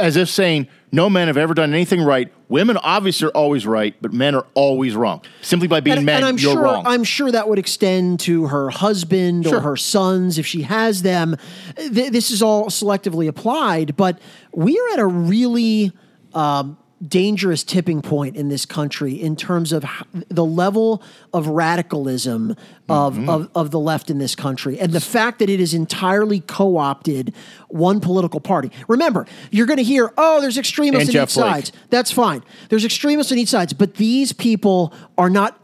As 0.00 0.16
if 0.16 0.28
saying, 0.28 0.68
no 0.90 1.10
men 1.10 1.28
have 1.28 1.36
ever 1.36 1.54
done 1.54 1.72
anything 1.72 2.02
right. 2.02 2.32
Women 2.48 2.78
obviously 2.78 3.28
are 3.28 3.32
always 3.32 3.66
right, 3.66 3.94
but 4.00 4.12
men 4.12 4.34
are 4.34 4.46
always 4.54 4.94
wrong. 4.94 5.22
Simply 5.42 5.68
by 5.68 5.80
being 5.80 5.98
and, 5.98 6.06
men, 6.06 6.16
and 6.16 6.24
I'm 6.24 6.38
you're 6.38 6.52
sure 6.52 6.62
wrong. 6.62 6.86
I'm 6.86 7.04
sure 7.04 7.30
that 7.30 7.48
would 7.48 7.58
extend 7.58 8.20
to 8.20 8.46
her 8.46 8.70
husband 8.70 9.46
or 9.46 9.60
her 9.60 9.76
sons 9.76 10.38
if 10.38 10.46
she 10.46 10.62
has 10.62 11.02
them. 11.02 11.36
Th- 11.76 12.10
this 12.10 12.30
is 12.30 12.42
all 12.42 12.66
selectively 12.66 13.28
applied, 13.28 13.96
but 13.96 14.18
we 14.52 14.78
are 14.78 14.88
at 14.94 14.98
a 14.98 15.06
really 15.06 15.92
um, 16.34 16.78
dangerous 17.06 17.62
tipping 17.62 18.02
point 18.02 18.34
in 18.36 18.48
this 18.48 18.66
country 18.66 19.12
in 19.14 19.36
terms 19.36 19.72
of 19.72 19.84
the 20.28 20.44
level 20.44 21.00
of 21.32 21.46
radicalism 21.46 22.56
of, 22.88 23.14
Mm-hmm. 23.14 23.28
of, 23.28 23.50
of 23.54 23.70
the 23.70 23.78
left 23.78 24.10
in 24.10 24.18
this 24.18 24.34
country 24.34 24.80
and 24.80 24.92
the 24.92 25.00
fact 25.00 25.38
that 25.40 25.48
it 25.50 25.60
is 25.60 25.74
entirely 25.74 26.40
co-opted 26.40 27.32
one 27.68 28.00
political 28.00 28.40
party. 28.40 28.70
Remember, 28.88 29.26
you're 29.50 29.66
going 29.66 29.76
to 29.76 29.82
hear, 29.84 30.12
oh, 30.16 30.40
there's 30.40 30.58
extremists 30.58 31.08
And 31.08 31.10
on 31.10 31.12
Jeff 31.12 31.28
each 31.28 31.34
Flake. 31.34 31.52
sides. 31.66 31.72
That's 31.90 32.10
fine. 32.10 32.42
There's 32.68 32.84
extremists 32.84 33.30
on 33.30 33.38
each 33.38 33.48
sides, 33.50 33.72
but 33.74 33.94
these 33.94 34.32
people 34.32 34.92
are 35.16 35.30
not. 35.30 35.60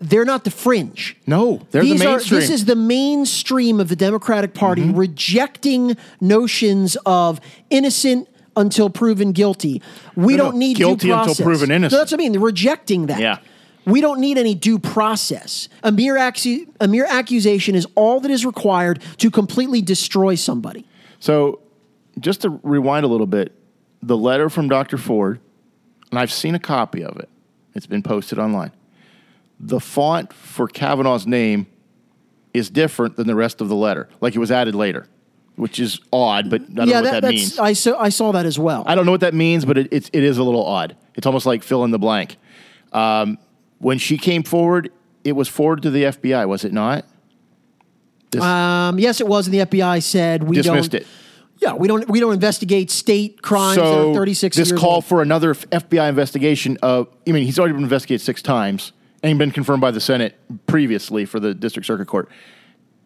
They're 0.00 0.24
not 0.24 0.44
the 0.44 0.52
fringe. 0.52 1.16
no, 1.26 1.66
they're 1.72 1.82
These 1.82 1.98
the 1.98 2.06
are, 2.06 2.10
mainstream. 2.12 2.40
this 2.40 2.50
is 2.50 2.64
the 2.66 2.76
mainstream 2.76 3.80
of 3.80 3.88
the 3.88 3.96
Democratic 3.96 4.54
Party 4.54 4.82
Mm-hmm. 4.82 4.96
rejecting 4.96 5.96
notions 6.20 6.96
of 7.04 7.40
innocent 7.68 8.28
until 8.58 8.90
proven 8.90 9.32
guilty. 9.32 9.80
We 10.16 10.34
No, 10.36 10.44
no, 10.44 10.50
don't 10.50 10.58
need 10.58 10.76
guilty 10.76 11.08
due 11.08 11.14
until 11.14 11.34
proven 11.34 11.70
innocent. 11.70 11.92
No, 11.92 11.98
that's 11.98 12.12
what 12.12 12.20
I 12.20 12.22
mean. 12.22 12.32
They're 12.32 12.40
rejecting 12.40 13.06
that. 13.06 13.20
Yeah. 13.20 13.38
We 13.86 14.02
don't 14.02 14.20
need 14.20 14.36
any 14.36 14.54
due 14.54 14.78
process. 14.78 15.68
A 15.82 15.90
mere, 15.90 16.16
accu- 16.16 16.68
a 16.80 16.86
mere 16.86 17.06
accusation 17.06 17.74
is 17.74 17.86
all 17.94 18.20
that 18.20 18.30
is 18.30 18.44
required 18.44 19.02
to 19.16 19.30
completely 19.30 19.80
destroy 19.80 20.34
somebody. 20.34 20.86
So, 21.20 21.60
just 22.20 22.42
to 22.42 22.60
rewind 22.62 23.04
a 23.04 23.08
little 23.08 23.26
bit, 23.26 23.52
the 24.02 24.16
letter 24.16 24.50
from 24.50 24.68
Dr. 24.68 24.98
Ford, 24.98 25.40
and 26.10 26.18
I've 26.18 26.32
seen 26.32 26.54
a 26.54 26.58
copy 26.58 27.02
of 27.02 27.16
it. 27.18 27.28
It's 27.74 27.86
been 27.86 28.02
posted 28.02 28.38
online. 28.38 28.72
The 29.60 29.80
font 29.80 30.32
for 30.32 30.68
Kavanaugh's 30.68 31.26
name 31.26 31.66
is 32.52 32.70
different 32.70 33.16
than 33.16 33.26
the 33.26 33.34
rest 33.34 33.60
of 33.60 33.68
the 33.68 33.74
letter, 33.74 34.08
like 34.20 34.34
it 34.34 34.38
was 34.38 34.50
added 34.50 34.74
later, 34.74 35.06
which 35.58 35.80
is 35.80 36.00
odd, 36.12 36.48
but 36.50 36.62
I 36.62 36.64
don't 36.64 36.88
yeah, 36.88 37.00
know 37.00 37.02
what 37.02 37.10
that, 37.10 37.22
that's 37.22 37.34
means. 37.34 37.58
I 37.58 37.72
saw 37.72 37.98
I 38.00 38.08
saw 38.08 38.32
that 38.32 38.46
as 38.46 38.58
well. 38.58 38.84
I 38.86 38.94
don't 38.94 39.04
know 39.06 39.12
what 39.12 39.20
that 39.20 39.34
means, 39.34 39.64
but 39.64 39.76
it, 39.76 39.88
it's, 39.90 40.08
it 40.12 40.22
is 40.22 40.38
a 40.38 40.42
little 40.42 40.64
odd. 40.64 40.96
It's 41.14 41.26
almost 41.26 41.46
like 41.46 41.62
fill 41.62 41.84
in 41.84 41.90
the 41.90 41.98
blank. 41.98 42.36
Um, 42.92 43.38
when 43.78 43.98
she 43.98 44.16
came 44.18 44.42
forward, 44.42 44.90
it 45.24 45.32
was 45.32 45.48
forwarded 45.48 45.82
to 45.82 45.90
the 45.90 46.04
FBI, 46.04 46.48
was 46.48 46.64
it 46.64 46.72
not? 46.72 47.04
This- 48.30 48.42
Um, 48.42 48.98
yes, 48.98 49.20
it 49.20 49.26
was, 49.26 49.46
and 49.46 49.54
the 49.54 49.60
FBI 49.60 50.02
said 50.02 50.44
we 50.44 50.56
dismissed 50.56 50.92
don't. 50.92 51.02
it. 51.02 51.06
Yeah, 51.60 51.74
we 51.74 51.88
don't 51.88 52.08
we 52.08 52.20
don't 52.20 52.34
investigate 52.34 52.88
state 52.90 53.42
crimes 53.42 53.76
that 53.76 53.84
So 53.84 54.12
are 54.12 54.14
36 54.14 54.56
this 54.56 54.70
call 54.70 54.96
old. 54.96 55.04
for 55.04 55.22
another 55.22 55.54
FBI 55.54 56.08
investigation 56.08 56.78
of. 56.82 57.08
I 57.26 57.32
mean, 57.32 57.44
he's 57.44 57.58
already 57.58 57.74
been 57.74 57.82
investigated 57.82 58.20
six 58.20 58.42
times 58.42 58.92
and 59.24 59.38
been 59.40 59.50
confirmed 59.50 59.80
by 59.80 59.90
the 59.90 60.00
Senate 60.00 60.38
previously 60.68 61.24
for 61.24 61.40
the 61.40 61.52
District 61.54 61.84
Circuit 61.84 62.06
Court. 62.06 62.28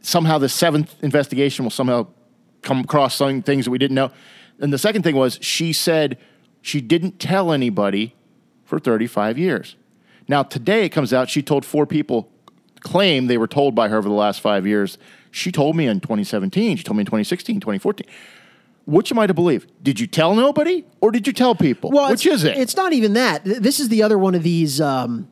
Somehow, 0.02 0.36
the 0.36 0.50
seventh 0.50 0.94
investigation 1.02 1.64
will 1.64 1.70
somehow 1.70 2.08
come 2.62 2.80
across 2.80 3.16
some 3.16 3.42
things 3.42 3.66
that 3.66 3.70
we 3.70 3.78
didn't 3.78 3.94
know. 3.94 4.10
And 4.58 4.72
the 4.72 4.78
second 4.78 5.02
thing 5.02 5.16
was 5.16 5.38
she 5.42 5.72
said 5.72 6.18
she 6.60 6.80
didn't 6.80 7.18
tell 7.18 7.52
anybody 7.52 8.14
for 8.64 8.78
35 8.78 9.38
years. 9.38 9.76
Now 10.28 10.42
today 10.42 10.84
it 10.84 10.90
comes 10.90 11.12
out 11.12 11.28
she 11.28 11.42
told 11.42 11.64
four 11.64 11.86
people 11.86 12.30
claim 12.80 13.26
they 13.26 13.38
were 13.38 13.46
told 13.46 13.74
by 13.74 13.88
her 13.88 13.98
over 13.98 14.08
the 14.08 14.14
last 14.14 14.40
five 14.40 14.66
years. 14.66 14.98
She 15.30 15.50
told 15.50 15.76
me 15.76 15.86
in 15.86 16.00
2017. 16.00 16.76
She 16.76 16.82
told 16.82 16.96
me 16.96 17.02
in 17.02 17.06
2016, 17.06 17.60
2014. 17.60 18.06
Which 18.84 19.12
am 19.12 19.18
I 19.18 19.26
to 19.26 19.34
believe? 19.34 19.66
Did 19.82 20.00
you 20.00 20.06
tell 20.06 20.34
nobody 20.34 20.84
or 21.00 21.10
did 21.10 21.26
you 21.26 21.32
tell 21.32 21.54
people? 21.54 21.90
Well, 21.90 22.10
Which 22.10 22.26
is 22.26 22.44
it? 22.44 22.58
It's 22.58 22.76
not 22.76 22.92
even 22.92 23.12
that. 23.14 23.44
This 23.44 23.78
is 23.78 23.88
the 23.88 24.02
other 24.02 24.18
one 24.18 24.34
of 24.34 24.42
these 24.42 24.80
um, 24.80 25.28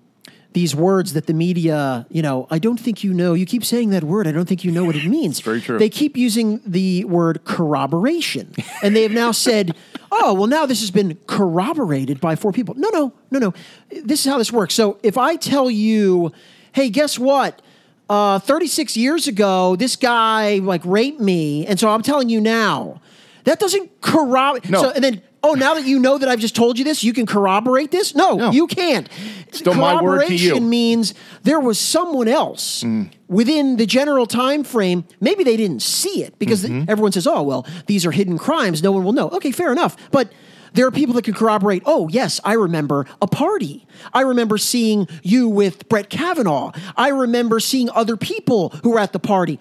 these 0.52 0.74
words 0.74 1.12
that 1.12 1.26
the 1.26 1.32
media, 1.34 2.06
you 2.10 2.22
know, 2.22 2.46
I 2.50 2.58
don't 2.58 2.78
think 2.78 3.04
you 3.04 3.14
know. 3.14 3.34
You 3.34 3.46
keep 3.46 3.64
saying 3.64 3.90
that 3.90 4.02
word. 4.02 4.26
I 4.26 4.32
don't 4.32 4.46
think 4.48 4.64
you 4.64 4.72
know 4.72 4.84
what 4.84 4.96
it 4.96 5.06
means. 5.18 5.40
very 5.40 5.60
true. 5.60 5.78
They 5.78 5.88
keep 5.88 6.16
using 6.16 6.60
the 6.66 7.04
word 7.04 7.44
corroboration, 7.44 8.52
and 8.82 8.96
they 8.96 9.02
have 9.02 9.12
now 9.12 9.30
said, 9.32 9.76
"Oh, 10.12 10.34
well, 10.34 10.48
now 10.48 10.66
this 10.66 10.80
has 10.80 10.90
been 10.90 11.16
corroborated 11.26 12.20
by 12.20 12.34
four 12.36 12.52
people." 12.52 12.74
No, 12.74 12.88
no, 12.90 13.12
no, 13.30 13.38
no. 13.38 13.54
This 13.90 14.20
is 14.20 14.26
how 14.30 14.38
this 14.38 14.52
works. 14.52 14.74
So 14.74 14.98
if 15.02 15.16
I 15.16 15.36
tell 15.36 15.70
you, 15.70 16.32
"Hey, 16.72 16.90
guess 16.90 17.18
what?" 17.18 17.62
Uh, 18.08 18.40
36 18.40 18.96
years 18.96 19.28
ago, 19.28 19.76
this 19.76 19.94
guy 19.94 20.56
like 20.56 20.82
raped 20.84 21.20
me, 21.20 21.64
and 21.66 21.78
so 21.78 21.88
I'm 21.90 22.02
telling 22.02 22.28
you 22.28 22.40
now. 22.40 23.00
That 23.44 23.58
doesn't 23.58 24.02
corroborate. 24.02 24.68
No. 24.68 24.82
So, 24.82 24.90
and 24.90 25.02
then, 25.02 25.22
oh, 25.42 25.54
now 25.54 25.74
that 25.74 25.84
you 25.86 25.98
know 25.98 26.18
that 26.18 26.28
I've 26.28 26.38
just 26.40 26.54
told 26.54 26.78
you 26.78 26.84
this, 26.84 27.02
you 27.02 27.12
can 27.12 27.26
corroborate 27.26 27.90
this? 27.90 28.14
No, 28.14 28.36
No. 28.36 28.50
you 28.50 28.66
can't. 28.66 29.08
Still 29.52 29.74
my 29.74 30.00
word 30.02 30.26
to 30.26 30.34
you. 30.34 30.38
Corroboration 30.50 30.68
means 30.70 31.14
there 31.42 31.60
was 31.60 31.78
someone 31.78 32.28
else 32.28 32.84
within 33.28 33.76
the 33.76 33.86
general 33.86 34.26
time 34.26 34.64
frame. 34.64 35.04
Maybe 35.20 35.42
they 35.44 35.56
didn't 35.56 35.82
see 35.82 36.22
it 36.22 36.38
because 36.38 36.64
Mm-hmm. 36.64 36.90
everyone 36.90 37.12
says, 37.12 37.26
"Oh, 37.26 37.42
well, 37.42 37.66
these 37.86 38.04
are 38.06 38.10
hidden 38.12 38.38
crimes. 38.38 38.82
No 38.82 38.92
one 38.92 39.02
will 39.04 39.12
know." 39.12 39.28
Okay, 39.30 39.50
fair 39.50 39.72
enough. 39.72 39.96
But 40.10 40.30
there 40.74 40.86
are 40.86 40.90
people 40.92 41.14
that 41.14 41.24
can 41.24 41.34
corroborate. 41.34 41.82
Oh, 41.84 42.08
yes, 42.08 42.40
I 42.44 42.52
remember 42.52 43.06
a 43.20 43.26
party. 43.26 43.86
I 44.12 44.20
remember 44.20 44.56
seeing 44.58 45.08
you 45.22 45.48
with 45.48 45.88
Brett 45.88 46.10
Kavanaugh. 46.10 46.70
I 46.96 47.08
remember 47.08 47.58
seeing 47.60 47.90
other 47.90 48.16
people 48.16 48.68
who 48.84 48.90
were 48.90 49.00
at 49.00 49.12
the 49.12 49.18
party. 49.18 49.58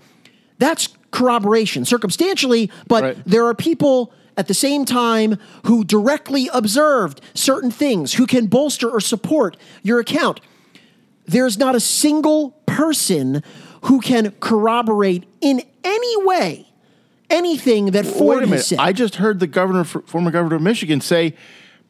That's 0.59 0.89
corroboration, 1.11 1.85
circumstantially, 1.85 2.69
but 2.87 3.03
Right. 3.03 3.17
there 3.25 3.45
are 3.47 3.55
people 3.55 4.11
at 4.39 4.47
the 4.47 4.53
same 4.53 4.85
time 4.85 5.37
who 5.65 5.83
directly 5.83 6.49
observed 6.53 7.19
certain 7.33 7.69
things, 7.69 8.13
who 8.13 8.25
can 8.25 8.47
bolster 8.47 8.89
or 8.89 9.01
support 9.01 9.57
your 9.83 9.99
account. 9.99 10.39
There's 11.25 11.57
not 11.57 11.75
a 11.75 11.79
single 11.79 12.51
person 12.65 13.43
who 13.83 13.99
can 13.99 14.31
corroborate 14.39 15.25
in 15.41 15.61
any 15.83 16.25
way 16.25 16.65
anything 17.29 17.87
that 17.91 18.05
Wait 18.05 18.15
Ford 18.15 18.37
a 18.37 18.39
has 18.41 18.49
minute. 18.49 18.63
said. 18.63 18.79
I 18.79 18.93
just 18.93 19.15
heard 19.15 19.39
the 19.39 19.47
governor, 19.47 19.83
former 19.83 20.31
governor 20.31 20.55
of 20.55 20.61
Michigan, 20.61 21.01
say 21.01 21.35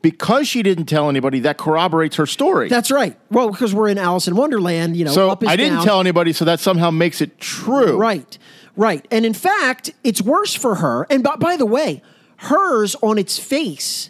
because 0.01 0.47
she 0.47 0.63
didn't 0.63 0.85
tell 0.85 1.09
anybody, 1.09 1.41
that 1.41 1.57
corroborates 1.57 2.15
her 2.15 2.25
story. 2.25 2.69
That's 2.69 2.89
right. 2.89 3.17
Well, 3.29 3.51
because 3.51 3.73
we're 3.73 3.89
in 3.89 3.97
Alice 3.97 4.27
in 4.27 4.35
Wonderland, 4.35 4.95
you 4.95 5.05
know, 5.05 5.11
so 5.11 5.29
up 5.29 5.43
is 5.43 5.49
I 5.49 5.55
didn't 5.55 5.77
down. 5.77 5.85
tell 5.85 5.99
anybody, 5.99 6.33
so 6.33 6.45
that 6.45 6.59
somehow 6.59 6.89
makes 6.89 7.21
it 7.21 7.37
true. 7.39 7.97
Right, 7.97 8.37
right. 8.75 9.05
And 9.11 9.25
in 9.25 9.33
fact, 9.33 9.91
it's 10.03 10.21
worse 10.21 10.55
for 10.55 10.75
her. 10.75 11.05
And 11.09 11.23
by, 11.23 11.35
by 11.35 11.57
the 11.57 11.65
way, 11.65 12.01
hers 12.39 12.96
on 13.01 13.17
its 13.17 13.38
face 13.38 14.10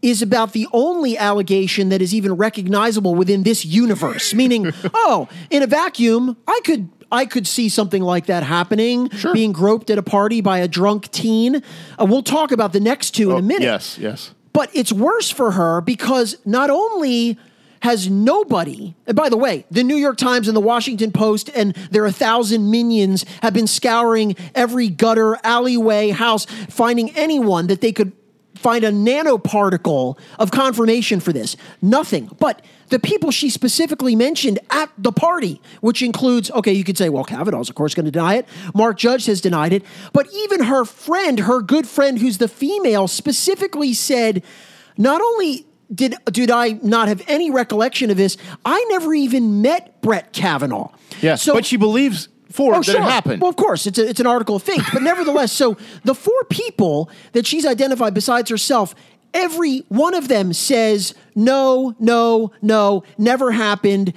is 0.00 0.22
about 0.22 0.52
the 0.52 0.66
only 0.72 1.18
allegation 1.18 1.88
that 1.88 2.00
is 2.00 2.14
even 2.14 2.34
recognizable 2.34 3.14
within 3.14 3.42
this 3.42 3.64
universe. 3.64 4.32
Meaning, 4.32 4.72
oh, 4.94 5.28
in 5.50 5.62
a 5.62 5.66
vacuum, 5.66 6.36
I 6.46 6.60
could. 6.64 6.88
I 7.10 7.24
could 7.24 7.46
see 7.46 7.70
something 7.70 8.02
like 8.02 8.26
that 8.26 8.42
happening, 8.42 9.10
being 9.32 9.52
groped 9.52 9.88
at 9.88 9.96
a 9.96 10.02
party 10.02 10.42
by 10.42 10.58
a 10.58 10.68
drunk 10.68 11.10
teen. 11.10 11.62
Uh, 11.98 12.04
we'll 12.04 12.22
talk 12.22 12.52
about 12.52 12.74
the 12.74 12.80
next 12.80 13.12
two 13.12 13.30
in 13.30 13.36
Oh, 13.36 13.38
a 13.38 13.42
minute. 13.42 13.62
Yes, 13.62 13.96
yes. 13.98 14.34
But 14.52 14.68
it's 14.74 14.92
worse 14.92 15.30
for 15.30 15.52
her 15.52 15.80
because 15.80 16.36
not 16.44 16.68
only 16.68 17.38
has 17.80 18.10
nobody, 18.10 18.94
and 19.06 19.16
by 19.16 19.28
the 19.28 19.36
way, 19.36 19.64
the 19.70 19.84
New 19.84 19.96
York 19.96 20.16
Times 20.16 20.48
and 20.48 20.56
the 20.56 20.60
Washington 20.60 21.12
Post 21.12 21.50
and 21.54 21.74
their 21.90 22.06
a 22.06 22.12
thousand 22.12 22.70
minions 22.70 23.24
have 23.42 23.52
been 23.52 23.66
scouring 23.66 24.36
every 24.54 24.88
gutter, 24.88 25.38
alleyway, 25.44 26.10
house, 26.10 26.46
finding 26.68 27.10
anyone 27.16 27.66
that 27.68 27.80
they 27.80 27.92
could 27.92 28.12
find 28.58 28.84
a 28.84 28.90
nanoparticle 28.90 30.18
of 30.38 30.50
confirmation 30.50 31.20
for 31.20 31.32
this. 31.32 31.56
Nothing. 31.80 32.30
But 32.40 32.64
the 32.88 32.98
people 32.98 33.30
she 33.30 33.50
specifically 33.50 34.16
mentioned 34.16 34.58
at 34.70 34.90
the 34.98 35.12
party, 35.12 35.60
which 35.80 36.02
includes, 36.02 36.50
okay, 36.50 36.72
you 36.72 36.84
could 36.84 36.98
say, 36.98 37.08
well, 37.08 37.24
Kavanaugh's, 37.24 37.68
of 37.68 37.76
course, 37.76 37.94
going 37.94 38.06
to 38.06 38.10
deny 38.10 38.34
it. 38.34 38.48
Mark 38.74 38.98
Judge 38.98 39.26
has 39.26 39.40
denied 39.40 39.72
it. 39.72 39.84
But 40.12 40.26
even 40.32 40.64
her 40.64 40.84
friend, 40.84 41.40
her 41.40 41.60
good 41.60 41.86
friend, 41.86 42.18
who's 42.18 42.38
the 42.38 42.48
female, 42.48 43.06
specifically 43.06 43.94
said, 43.94 44.42
not 44.96 45.20
only 45.20 45.67
did, 45.94 46.14
did 46.30 46.50
I 46.50 46.78
not 46.82 47.08
have 47.08 47.22
any 47.28 47.50
recollection 47.50 48.10
of 48.10 48.16
this, 48.16 48.36
I 48.64 48.84
never 48.90 49.14
even 49.14 49.62
met 49.62 50.00
Brett 50.02 50.32
Kavanaugh. 50.32 50.90
Yeah, 51.20 51.36
but 51.46 51.64
she 51.66 51.76
believes 51.76 52.28
Ford 52.50 52.74
Oh, 52.74 52.78
that 52.80 52.84
sure. 52.84 52.96
it 53.00 53.02
happened. 53.02 53.40
Well, 53.42 53.50
of 53.50 53.56
course, 53.56 53.86
it's, 53.86 53.98
a, 53.98 54.08
it's 54.08 54.20
an 54.20 54.26
article 54.26 54.56
of 54.56 54.62
faith. 54.62 54.84
But 54.92 55.02
nevertheless, 55.02 55.52
so 55.52 55.76
the 56.04 56.14
four 56.14 56.44
people 56.50 57.10
that 57.32 57.46
she's 57.46 57.64
identified 57.66 58.14
besides 58.14 58.50
herself, 58.50 58.94
every 59.34 59.78
one 59.88 60.14
of 60.14 60.28
them 60.28 60.52
says, 60.52 61.14
no, 61.34 61.94
no, 61.98 62.52
no, 62.62 63.02
never 63.18 63.50
happened. 63.52 64.12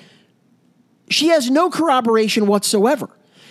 She 1.09 1.27
has 1.27 1.49
no 1.49 1.69
corroboration 1.69 2.47
whatsoever. 2.47 3.09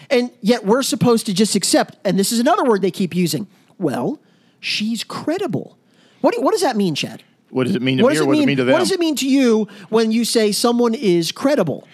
And 0.08 0.30
yet 0.40 0.64
we're 0.64 0.82
supposed 0.82 1.26
to 1.26 1.34
just 1.34 1.54
accept, 1.54 1.96
and 2.04 2.18
this 2.18 2.32
is 2.32 2.40
another 2.40 2.64
word 2.64 2.82
they 2.82 2.90
keep 2.90 3.14
using. 3.14 3.46
Well, 3.78 4.18
she's 4.58 5.04
credible. 5.04 5.78
What, 6.20 6.34
do- 6.34 6.40
what 6.42 6.52
does 6.52 6.62
that 6.62 6.76
mean, 6.76 6.94
Chad? 6.94 7.22
What 7.50 7.66
does 7.66 7.74
it 7.76 7.82
mean 7.82 7.98
to 7.98 8.02
What 8.04 8.10
me 8.10 8.14
does, 8.14 8.20
or 8.20 8.24
it 8.24 8.26
what 8.28 8.34
does 8.34 8.42
it 8.42 8.46
mean 8.46 8.56
to 8.56 8.64
them? 8.64 8.72
what 8.72 8.78
does 8.78 8.90
it 8.92 9.00
mean 9.00 9.16
to 9.16 9.28
you 9.28 9.68
when 9.88 10.10
you 10.12 10.24
say 10.24 10.52
someone 10.52 10.94
is 10.94 11.32
credible? 11.32 11.86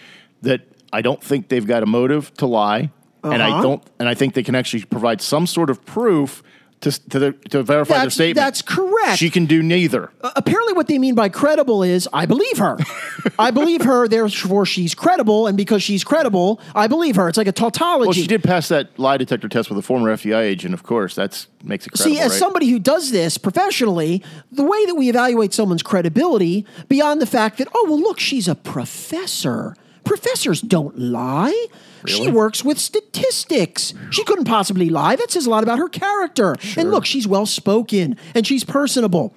that 0.43 0.61
I 0.93 1.03
don't 1.03 1.23
think 1.23 1.49
they've 1.49 1.67
got 1.67 1.83
a 1.83 1.87
motive 1.87 2.33
to 2.35 2.47
lie, 2.47 2.91
and 3.25 3.43
I 3.43 3.51
Uh-huh. 3.51 3.63
don't, 3.63 3.83
and 3.99 4.09
I 4.09 4.15
think 4.15 4.35
they 4.35 4.43
can 4.43 4.55
actually 4.55 4.85
provide 4.85 5.21
some 5.21 5.47
sort 5.47 5.71
of 5.71 5.85
proof 5.85 6.43
to 6.91 7.09
to, 7.11 7.33
to 7.51 7.63
verify 7.63 8.01
their 8.01 8.11
statement. 8.11 8.37
that's 8.37 8.63
correct. 8.63 9.19
She 9.19 9.31
can 9.31 9.47
do 9.47 9.63
neither. 9.63 10.11
Uh, 10.21 10.33
apparently 10.37 10.73
what 10.73 10.87
they 10.87 10.99
mean 10.99 11.15
by 11.15 11.29
credible 11.29 11.83
is 11.83 12.09
I 12.13 12.27
believe 12.27 12.59
her. 12.59 12.79
I 13.39 13.51
believe 13.51 13.83
her, 13.83 14.09
therefore 14.09 14.67
she's 14.67 14.95
credible, 14.95 15.47
and 15.47 15.57
because 15.57 15.83
she's 15.83 16.05
credible, 16.05 16.61
I 16.75 16.87
believe 16.87 17.17
her. 17.17 17.29
It's 17.29 17.39
like 17.39 17.47
a 17.47 17.53
tautology. 17.53 18.07
Well, 18.07 18.13
she 18.13 18.27
did 18.27 18.43
pass 18.43 18.69
that 18.69 18.99
lie 18.99 19.17
detector 19.17 19.49
test 19.49 19.69
with 19.69 19.79
a 19.79 19.83
former 19.83 20.15
FBI 20.17 20.41
agent, 20.41 20.75
of 20.75 20.83
course. 20.83 21.15
That's 21.15 21.49
makes 21.63 21.87
it 21.87 21.91
credible. 21.91 22.17
See, 22.17 22.21
as 22.21 22.33
right? 22.33 22.39
somebody 22.39 22.69
who 22.69 22.79
does 22.79 23.11
this 23.11 23.39
professionally, 23.39 24.23
the 24.53 24.65
way 24.65 24.87
that 24.87 24.95
we 24.95 25.09
evaluate 25.09 25.53
someone's 25.53 25.83
credibility, 25.83 26.67
beyond 26.89 27.21
the 27.21 27.27
fact 27.27 27.59
that, 27.59 27.69
oh, 27.75 27.87
well, 27.89 28.01
look, 28.01 28.21
she's 28.21 28.49
a 28.49 28.55
professor. 28.55 29.77
Professors 30.07 30.61
don't 30.61 30.99
lie. 30.99 31.67
She 32.07 32.31
works 32.31 32.65
with 32.65 32.79
statistics. 32.79 33.93
She 34.11 34.23
couldn't 34.25 34.45
possibly 34.45 34.89
lie. 34.89 35.17
That 35.17 35.33
says 35.33 35.47
a 35.47 35.51
lot 35.51 35.65
about 35.65 35.79
her 35.79 35.89
character. 35.89 36.55
And 36.77 36.91
look, 36.91 37.05
she's 37.05 37.27
well 37.27 37.45
spoken 37.45 38.17
and 38.35 38.47
she's 38.47 38.63
personable. 38.65 39.35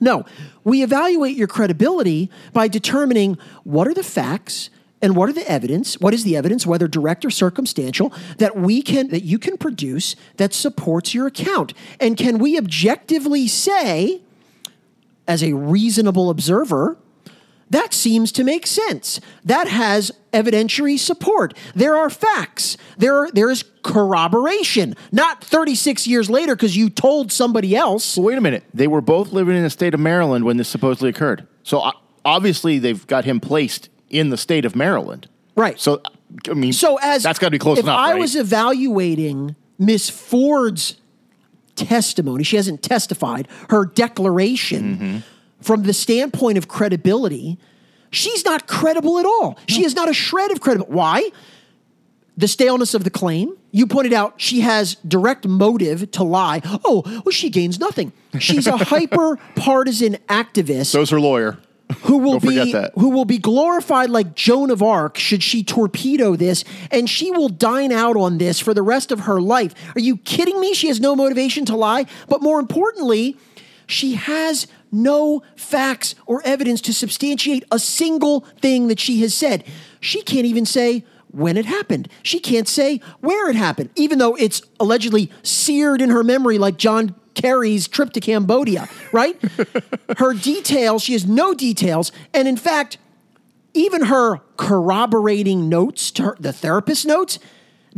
No, 0.00 0.24
we 0.64 0.82
evaluate 0.82 1.36
your 1.36 1.48
credibility 1.48 2.30
by 2.52 2.68
determining 2.68 3.36
what 3.64 3.86
are 3.86 3.94
the 3.94 4.02
facts 4.02 4.70
and 5.02 5.14
what 5.14 5.28
are 5.28 5.32
the 5.32 5.48
evidence, 5.48 6.00
what 6.00 6.14
is 6.14 6.24
the 6.24 6.36
evidence, 6.36 6.66
whether 6.66 6.88
direct 6.88 7.24
or 7.24 7.30
circumstantial, 7.30 8.12
that 8.38 8.56
we 8.56 8.80
can 8.82 9.08
that 9.08 9.22
you 9.22 9.38
can 9.38 9.56
produce 9.56 10.16
that 10.38 10.54
supports 10.54 11.14
your 11.14 11.26
account. 11.26 11.74
And 12.00 12.16
can 12.16 12.38
we 12.38 12.56
objectively 12.56 13.46
say, 13.46 14.22
as 15.26 15.42
a 15.42 15.52
reasonable 15.52 16.30
observer, 16.30 16.96
That 17.70 17.92
seems 17.92 18.32
to 18.32 18.44
make 18.44 18.66
sense. 18.66 19.20
That 19.44 19.68
has 19.68 20.10
evidentiary 20.32 20.98
support. 20.98 21.54
There 21.74 21.96
are 21.96 22.08
facts. 22.08 22.76
There 22.96 23.14
are, 23.16 23.30
there 23.32 23.50
is 23.50 23.64
corroboration. 23.82 24.94
Not 25.12 25.44
36 25.44 26.06
years 26.06 26.30
later 26.30 26.56
because 26.56 26.76
you 26.76 26.88
told 26.90 27.30
somebody 27.30 27.76
else. 27.76 28.16
Well, 28.16 28.26
wait 28.26 28.38
a 28.38 28.40
minute. 28.40 28.64
They 28.72 28.86
were 28.88 29.00
both 29.00 29.32
living 29.32 29.56
in 29.56 29.62
the 29.62 29.70
state 29.70 29.92
of 29.94 30.00
Maryland 30.00 30.44
when 30.44 30.56
this 30.56 30.68
supposedly 30.68 31.10
occurred. 31.10 31.46
So 31.62 31.90
obviously 32.24 32.78
they've 32.78 33.06
got 33.06 33.24
him 33.24 33.40
placed 33.40 33.88
in 34.08 34.30
the 34.30 34.36
state 34.38 34.64
of 34.64 34.74
Maryland. 34.74 35.28
Right. 35.54 35.78
So 35.78 36.00
I 36.48 36.54
mean, 36.54 36.72
So 36.72 36.98
as 37.02 37.22
that's 37.22 37.38
got 37.38 37.48
to 37.48 37.50
be 37.50 37.58
close 37.58 37.78
if 37.78 37.84
enough. 37.84 37.98
I 37.98 38.12
right? 38.12 38.20
was 38.20 38.36
evaluating 38.36 39.56
Miss 39.78 40.08
Ford's 40.10 40.96
testimony, 41.74 42.44
she 42.44 42.56
hasn't 42.56 42.82
testified, 42.82 43.46
her 43.70 43.84
declaration 43.84 44.96
Mm-hmm. 44.96 45.18
From 45.60 45.82
the 45.82 45.92
standpoint 45.92 46.58
of 46.58 46.68
credibility, 46.68 47.58
she's 48.10 48.44
not 48.44 48.66
credible 48.66 49.18
at 49.18 49.26
all. 49.26 49.58
She 49.66 49.84
is 49.84 49.94
not 49.94 50.08
a 50.08 50.14
shred 50.14 50.50
of 50.52 50.60
credible. 50.60 50.86
Why? 50.86 51.30
The 52.36 52.48
staleness 52.48 52.94
of 52.94 53.02
the 53.04 53.10
claim. 53.10 53.56
You 53.72 53.86
pointed 53.86 54.12
out 54.12 54.34
she 54.36 54.60
has 54.60 54.94
direct 55.06 55.46
motive 55.46 56.10
to 56.12 56.22
lie. 56.22 56.60
Oh, 56.84 57.02
well, 57.24 57.32
she 57.32 57.50
gains 57.50 57.78
nothing. 57.80 58.12
She's 58.38 58.66
a 58.66 58.76
hyper 58.84 59.36
partisan 59.56 60.14
activist 60.28 60.86
So's 60.86 61.10
her 61.10 61.20
lawyer. 61.20 61.58
who 62.02 62.18
will 62.18 62.38
be 62.38 62.72
who 62.94 63.08
will 63.10 63.24
be 63.24 63.38
glorified 63.38 64.10
like 64.10 64.34
Joan 64.34 64.70
of 64.70 64.82
Arc 64.82 65.18
should 65.18 65.42
she 65.42 65.64
torpedo 65.64 66.36
this 66.36 66.62
and 66.90 67.10
she 67.10 67.30
will 67.30 67.48
dine 67.48 67.90
out 67.92 68.16
on 68.16 68.38
this 68.38 68.60
for 68.60 68.72
the 68.72 68.82
rest 68.82 69.10
of 69.10 69.20
her 69.20 69.40
life. 69.40 69.74
Are 69.96 70.00
you 70.00 70.18
kidding 70.18 70.60
me? 70.60 70.74
She 70.74 70.86
has 70.88 71.00
no 71.00 71.16
motivation 71.16 71.64
to 71.66 71.76
lie, 71.76 72.06
but 72.28 72.40
more 72.40 72.60
importantly, 72.60 73.36
she 73.86 74.14
has 74.14 74.66
no 74.90 75.42
facts 75.56 76.14
or 76.26 76.42
evidence 76.44 76.80
to 76.82 76.92
substantiate 76.92 77.64
a 77.70 77.78
single 77.78 78.40
thing 78.60 78.88
that 78.88 79.00
she 79.00 79.20
has 79.20 79.34
said. 79.34 79.64
She 80.00 80.22
can't 80.22 80.46
even 80.46 80.64
say 80.64 81.04
when 81.30 81.56
it 81.56 81.66
happened. 81.66 82.08
She 82.22 82.40
can't 82.40 82.68
say 82.68 83.00
where 83.20 83.50
it 83.50 83.56
happened, 83.56 83.90
even 83.94 84.18
though 84.18 84.34
it's 84.36 84.62
allegedly 84.80 85.30
seared 85.42 86.00
in 86.00 86.10
her 86.10 86.24
memory 86.24 86.58
like 86.58 86.76
John 86.76 87.14
Kerry's 87.34 87.86
trip 87.86 88.12
to 88.14 88.20
Cambodia, 88.20 88.88
right? 89.12 89.40
her 90.18 90.34
details, 90.34 91.02
she 91.02 91.12
has 91.12 91.26
no 91.26 91.54
details. 91.54 92.10
And 92.34 92.48
in 92.48 92.56
fact, 92.56 92.98
even 93.74 94.06
her 94.06 94.38
corroborating 94.56 95.68
notes 95.68 96.10
to 96.12 96.22
her, 96.24 96.36
the 96.40 96.52
therapist 96.52 97.06
notes, 97.06 97.38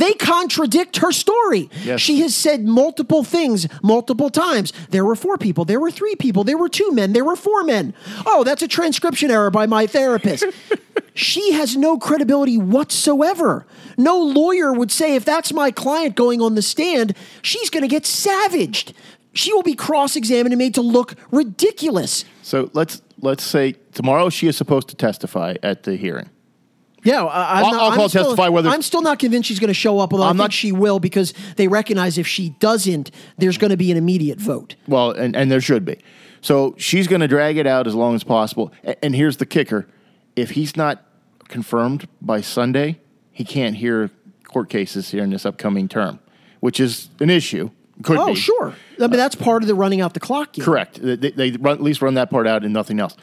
they 0.00 0.14
contradict 0.14 0.99
her 0.99 1.12
story. 1.12 1.71
Yes. 1.83 2.00
She 2.00 2.21
has 2.21 2.35
said 2.35 2.64
multiple 2.64 3.25
things 3.25 3.66
multiple 3.83 4.30
times. 4.30 4.73
There 4.90 5.04
were 5.04 5.16
four 5.16 5.38
people, 5.38 5.64
there 5.64 5.80
were 5.80 5.90
three 5.90 6.16
people, 6.16 6.45
there 6.45 6.59
were 6.59 6.69
two 6.69 6.90
men, 6.92 7.12
there 7.12 7.25
were 7.25 7.37
four 7.37 7.64
men. 7.64 7.95
Oh, 8.26 8.45
that's 8.45 8.62
a 8.62 8.69
transcription 8.69 9.30
error 9.30 9.50
by 9.50 9.66
my 9.66 9.87
therapist. 9.87 10.45
she 11.14 11.52
has 11.52 11.76
no 11.76 11.99
credibility 11.99 12.59
whatsoever. 12.59 13.66
No 13.97 14.19
lawyer 14.19 14.73
would 14.73 14.90
say, 14.90 15.14
if 15.14 15.25
that's 15.25 15.52
my 15.52 15.71
client 15.71 16.16
going 16.16 16.40
on 16.40 16.54
the 16.54 16.62
stand, 16.62 17.14
she's 17.42 17.71
going 17.71 17.83
to 17.83 17.88
get 17.88 18.07
savaged. 18.07 18.95
She 19.33 19.52
will 19.52 19.62
be 19.62 19.75
cross 19.75 20.16
examined 20.16 20.52
and 20.52 20.59
made 20.59 20.75
to 20.75 20.83
look 20.83 21.14
ridiculous. 21.30 22.25
So 22.42 22.71
let's 22.73 23.02
let's 23.21 23.45
say 23.45 23.75
tomorrow 23.92 24.28
she 24.30 24.49
is 24.49 24.57
supposed 24.57 24.88
to 24.88 24.97
testify 24.97 25.54
at 25.62 25.85
the 25.85 25.97
hearing. 25.97 26.30
Yeah, 27.02 27.25
I, 27.25 27.61
I'm 27.61 27.64
I'll- 27.64 27.73
not, 27.73 27.80
I'll 27.80 27.90
I'm 27.90 27.97
call 27.97 28.09
still, 28.09 28.25
testify 28.25 28.49
whether- 28.49 28.69
I'm 28.69 28.83
still 28.83 29.02
not 29.02 29.19
convinced 29.19 29.49
she's 29.49 29.59
going 29.61 29.69
to 29.69 29.75
show 29.75 29.99
up. 29.99 30.12
Although 30.12 30.25
i 30.25 30.28
I'm 30.28 30.37
think 30.37 30.45
not- 30.45 30.52
she 30.52 30.73
will 30.73 31.00
because 31.00 31.33
they 31.57 31.69
recognize 31.69 32.19
if 32.19 32.26
she 32.26 32.50
doesn't, 32.61 33.11
there's 33.38 33.59
going 33.59 33.71
to 33.71 33.76
be 33.76 33.90
an 33.90 33.97
immediate 33.97 34.38
vote. 34.38 34.75
Well, 34.87 35.12
and, 35.12 35.35
and 35.35 35.50
there 35.50 35.61
should 35.61 35.85
be. 35.85 35.99
So 36.42 36.75
she's 36.78 37.07
going 37.07 37.21
to 37.21 37.28
drag 37.28 37.57
it 37.57 37.66
out 37.66 37.87
as 37.87 37.95
long 37.95 38.14
as 38.14 38.25
possible. 38.25 38.73
And 39.02 39.14
here's 39.14 39.37
the 39.38 39.47
kicker: 39.47 39.87
if 40.37 40.50
he's 40.50 40.76
not 40.76 41.04
confirmed 41.49 42.09
by 42.23 42.40
Sunday, 42.40 42.99
he 43.33 43.45
can't 43.45 43.76
hear 43.76 44.11
court 44.45 44.69
cases 44.69 45.11
here 45.11 45.23
in 45.23 45.30
this 45.30 45.45
upcoming 45.45 45.88
term, 45.88 46.19
which 46.61 46.80
is 46.80 47.09
an 47.21 47.30
issue. 47.30 47.71
Could 48.02 48.16
oh, 48.16 48.28
be 48.28 48.35
sure. 48.35 48.75
I 48.99 49.07
mean, 49.07 49.19
that's 49.19 49.35
part 49.35 49.62
of 49.62 49.66
the 49.66 49.75
running 49.75 50.00
out 50.00 50.14
the 50.14 50.21
clock. 50.21 50.54
Game. 50.54 50.64
correct. 50.64 50.99
They, 51.02 51.16
they 51.16 51.50
run, 51.52 51.76
at 51.76 51.83
least 51.83 52.00
run 52.00 52.14
that 52.14 52.30
part 52.30 52.47
out 52.47 52.64
and 52.64 52.73
nothing 52.73 52.99
else. 52.99 53.14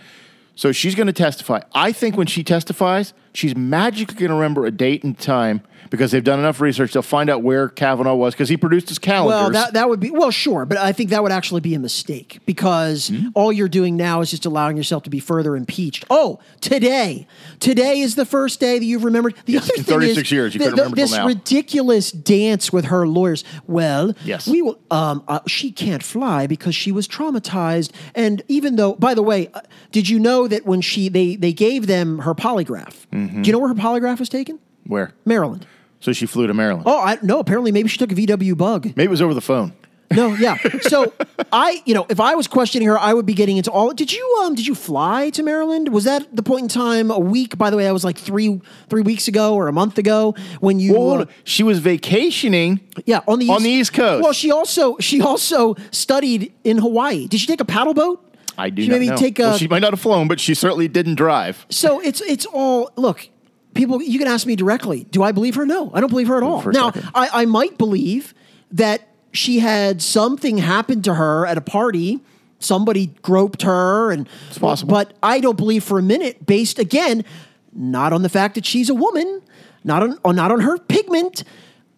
So 0.53 0.71
she's 0.71 0.95
going 0.95 1.07
to 1.07 1.13
testify. 1.13 1.61
I 1.73 1.91
think 1.91 2.17
when 2.17 2.27
she 2.27 2.43
testifies, 2.43 3.13
she's 3.37 3.55
magically 3.55 4.15
going 4.15 4.29
to 4.29 4.35
remember 4.35 4.65
a 4.65 4.71
date 4.71 5.03
and 5.03 5.17
time 5.19 5.61
because 5.91 6.11
they've 6.11 6.23
done 6.23 6.39
enough 6.39 6.59
research. 6.59 6.91
They'll 6.93 7.03
find 7.03 7.29
out 7.29 7.43
where 7.43 7.69
Kavanaugh 7.69 8.15
was 8.15 8.33
because 8.33 8.49
he 8.49 8.57
produced 8.57 8.89
his 8.89 8.97
calendars. 8.99 9.39
Well, 9.39 9.49
that, 9.51 9.73
that 9.73 9.87
would 9.87 9.99
be 9.99 10.09
well, 10.09 10.31
sure, 10.31 10.65
but 10.65 10.77
I 10.79 10.91
think 10.91 11.11
that 11.11 11.21
would 11.21 11.31
actually 11.31 11.61
be 11.61 11.75
a 11.75 11.79
mistake 11.79 12.39
because 12.47 13.09
Hmm? 13.09 13.27
all 13.35 13.53
you're 13.53 13.67
doing 13.69 13.95
now 13.95 14.21
is 14.21 14.31
just 14.31 14.45
allowing 14.47 14.75
yourself 14.75 15.03
to 15.03 15.09
be 15.11 15.19
further 15.19 15.55
impeached. 15.55 16.03
Oh, 16.09 16.39
today, 16.61 17.27
today 17.59 17.99
is 17.99 18.15
the 18.15 18.25
first 18.25 18.59
day 18.59 18.79
that 18.79 18.85
you've 18.85 19.03
remembered. 19.03 19.35
The 19.45 19.53
Yes, 19.53 19.63
other 19.65 19.73
in 19.77 19.83
thing 19.83 19.93
36 19.99 20.27
is 20.27 20.31
years, 20.31 20.55
you 20.55 20.59
the- 20.59 20.71
remember 20.71 20.95
this 20.95 21.17
ridiculous 21.19 22.11
dance 22.11 22.73
with 22.73 22.85
her 22.85 23.07
lawyers. 23.07 23.43
Well, 23.67 24.13
Yes. 24.25 24.47
we 24.47 24.61
will. 24.63 24.79
Um, 24.89 25.23
uh, 25.27 25.39
she 25.47 25.71
can't 25.71 26.01
fly 26.03 26.47
because 26.47 26.73
she 26.75 26.91
was 26.91 27.07
traumatized, 27.07 27.91
and 28.15 28.41
even 28.47 28.77
though, 28.77 28.93
by 28.95 29.13
the 29.13 29.21
way, 29.23 29.49
uh, 29.53 29.61
did 29.91 30.09
you 30.09 30.17
know 30.19 30.47
that 30.47 30.65
when 30.65 30.81
she 30.81 31.07
they 31.07 31.35
they 31.35 31.53
gave 31.53 31.85
them 31.87 32.19
her 32.19 32.33
polygraph? 32.33 33.05
Mm-hmm. 33.13 33.26
Do 33.27 33.41
you 33.47 33.51
know 33.53 33.59
where 33.59 33.69
her 33.69 33.75
polygraph 33.75 34.19
was 34.19 34.29
taken? 34.29 34.59
where? 34.85 35.13
Maryland. 35.25 35.65
So 35.99 36.13
she 36.13 36.25
flew 36.27 36.47
to 36.47 36.53
Maryland. 36.53 36.83
Oh, 36.85 36.99
I 36.99 37.17
no. 37.23 37.39
Apparently, 37.39 37.71
maybe 37.71 37.89
she 37.89 37.97
took 37.97 38.11
a 38.11 38.15
VW 38.15 38.55
bug. 38.55 38.85
Maybe 38.95 39.03
it 39.03 39.09
was 39.09 39.21
over 39.21 39.33
the 39.33 39.41
phone. 39.41 39.73
No, 40.11 40.33
yeah. 40.35 40.57
So 40.83 41.11
I, 41.51 41.81
you 41.85 41.93
know, 41.93 42.05
if 42.09 42.19
I 42.21 42.35
was 42.35 42.47
questioning 42.47 42.87
her, 42.87 42.97
I 42.97 43.13
would 43.13 43.25
be 43.25 43.33
getting 43.33 43.57
into 43.57 43.71
all. 43.71 43.91
Did 43.93 44.13
you, 44.13 44.41
um, 44.41 44.55
did 44.55 44.65
you 44.65 44.73
fly 44.75 45.29
to 45.31 45.43
Maryland? 45.43 45.89
Was 45.89 46.05
that 46.05 46.33
the 46.33 46.43
point 46.43 46.61
in 46.63 46.67
time? 46.69 47.11
A 47.11 47.19
week, 47.19 47.57
by 47.57 47.69
the 47.69 47.75
way, 47.77 47.83
that 47.83 47.91
was 47.91 48.05
like 48.05 48.17
three, 48.17 48.61
three 48.89 49.01
weeks 49.01 49.27
ago 49.27 49.53
or 49.55 49.67
a 49.67 49.73
month 49.73 49.97
ago 49.97 50.33
when 50.61 50.79
you. 50.79 50.93
Well, 50.93 51.21
uh, 51.21 51.25
she 51.43 51.63
was 51.63 51.79
vacationing. 51.79 52.79
yeah, 53.05 53.19
on 53.27 53.39
the 53.39 53.49
on 53.49 53.55
east, 53.57 53.63
the 53.63 53.69
East 53.69 53.93
Coast. 53.93 54.23
Well, 54.23 54.33
she 54.33 54.51
also 54.51 54.97
she 54.99 55.19
also 55.21 55.75
studied 55.91 56.53
in 56.63 56.77
Hawaii. 56.77 57.27
Did 57.27 57.39
she 57.41 57.47
take 57.47 57.59
a 57.59 57.65
paddle 57.65 57.93
boat? 57.93 58.23
I 58.57 58.69
do 58.69 58.81
She 58.83 58.87
not 58.89 58.93
maybe 58.95 59.07
know. 59.09 59.17
take 59.17 59.39
a. 59.39 59.43
well, 59.43 59.57
she 59.57 59.67
might 59.67 59.79
not 59.81 59.91
have 59.93 59.99
flown, 59.99 60.27
but 60.27 60.39
she 60.39 60.53
certainly 60.53 60.87
didn't 60.87 61.15
drive. 61.15 61.65
So 61.69 61.99
it's 61.99 62.21
it's 62.21 62.45
all 62.45 62.91
look. 62.95 63.29
People, 63.73 64.01
you 64.01 64.17
can 64.17 64.27
ask 64.27 64.47
me 64.47 64.55
directly. 64.55 65.03
Do 65.11 65.21
I 65.21 65.31
believe 65.31 65.53
her? 65.55 65.65
No, 65.65 65.91
I 65.93 65.99
don't 65.99 66.09
believe 66.09 66.27
her 66.29 66.37
at 66.37 66.43
all. 66.43 66.61
For 66.61 66.71
Now. 66.71 66.91
I, 67.13 67.29
I 67.31 67.45
might 67.45 67.77
believe 67.77 68.33
that 68.71 69.07
she 69.31 69.59
had 69.59 70.01
something 70.01 70.57
happen 70.57 71.03
to 71.03 71.13
her 71.13 71.45
at 71.45 71.57
a 71.59 71.61
party. 71.61 72.19
Somebody 72.57 73.07
groped 73.21 73.61
her, 73.61 74.11
and 74.11 74.27
it's 74.47 74.57
possible. 74.57 74.89
But 74.89 75.13
I 75.21 75.39
don't 75.39 75.57
believe 75.57 75.83
for 75.83 75.99
a 75.99 76.01
minute, 76.01 76.43
based 76.47 76.79
again, 76.79 77.23
not 77.71 78.13
on 78.13 78.23
the 78.23 78.29
fact 78.29 78.55
that 78.55 78.65
she's 78.65 78.89
a 78.89 78.95
woman, 78.95 79.43
not 79.83 80.01
on, 80.01 80.17
on 80.25 80.35
not 80.35 80.51
on 80.51 80.61
her 80.61 80.79
pigment, 80.79 81.43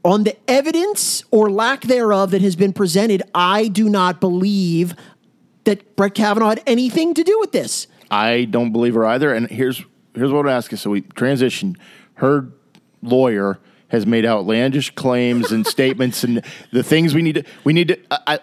on 0.03 0.25
the 0.25 0.35
evidence 0.49 1.23
or 1.31 1.49
lack 1.49 1.83
thereof 1.83 2.31
that 2.31 2.41
has 2.41 2.57
been 2.57 2.73
presented. 2.73 3.23
I 3.33 3.69
do 3.69 3.87
not 3.87 4.19
believe 4.19 4.95
that 5.69 5.95
Brett 5.95 6.15
Kavanaugh 6.15 6.49
had 6.49 6.63
anything 6.65 7.13
to 7.13 7.23
do 7.23 7.39
with 7.39 7.51
this. 7.51 7.85
I 8.09 8.45
don't 8.45 8.71
believe 8.71 8.95
her 8.95 9.05
either. 9.05 9.31
And 9.31 9.47
here's 9.49 9.83
here's 10.15 10.31
what 10.31 10.47
I'm 10.47 10.51
asking. 10.51 10.79
So 10.79 10.89
we 10.89 11.01
transition. 11.01 11.77
Her 12.15 12.47
lawyer 13.03 13.59
has 13.89 14.07
made 14.07 14.25
outlandish 14.25 14.95
claims 14.95 15.51
and 15.51 15.65
statements, 15.77 16.23
and 16.23 16.43
the 16.71 16.81
things 16.81 17.13
we 17.13 17.21
need 17.21 17.35
to 17.35 17.43
we 17.63 17.73
need 17.73 17.89
to. 17.89 17.99
I, 18.09 18.19
I, 18.27 18.39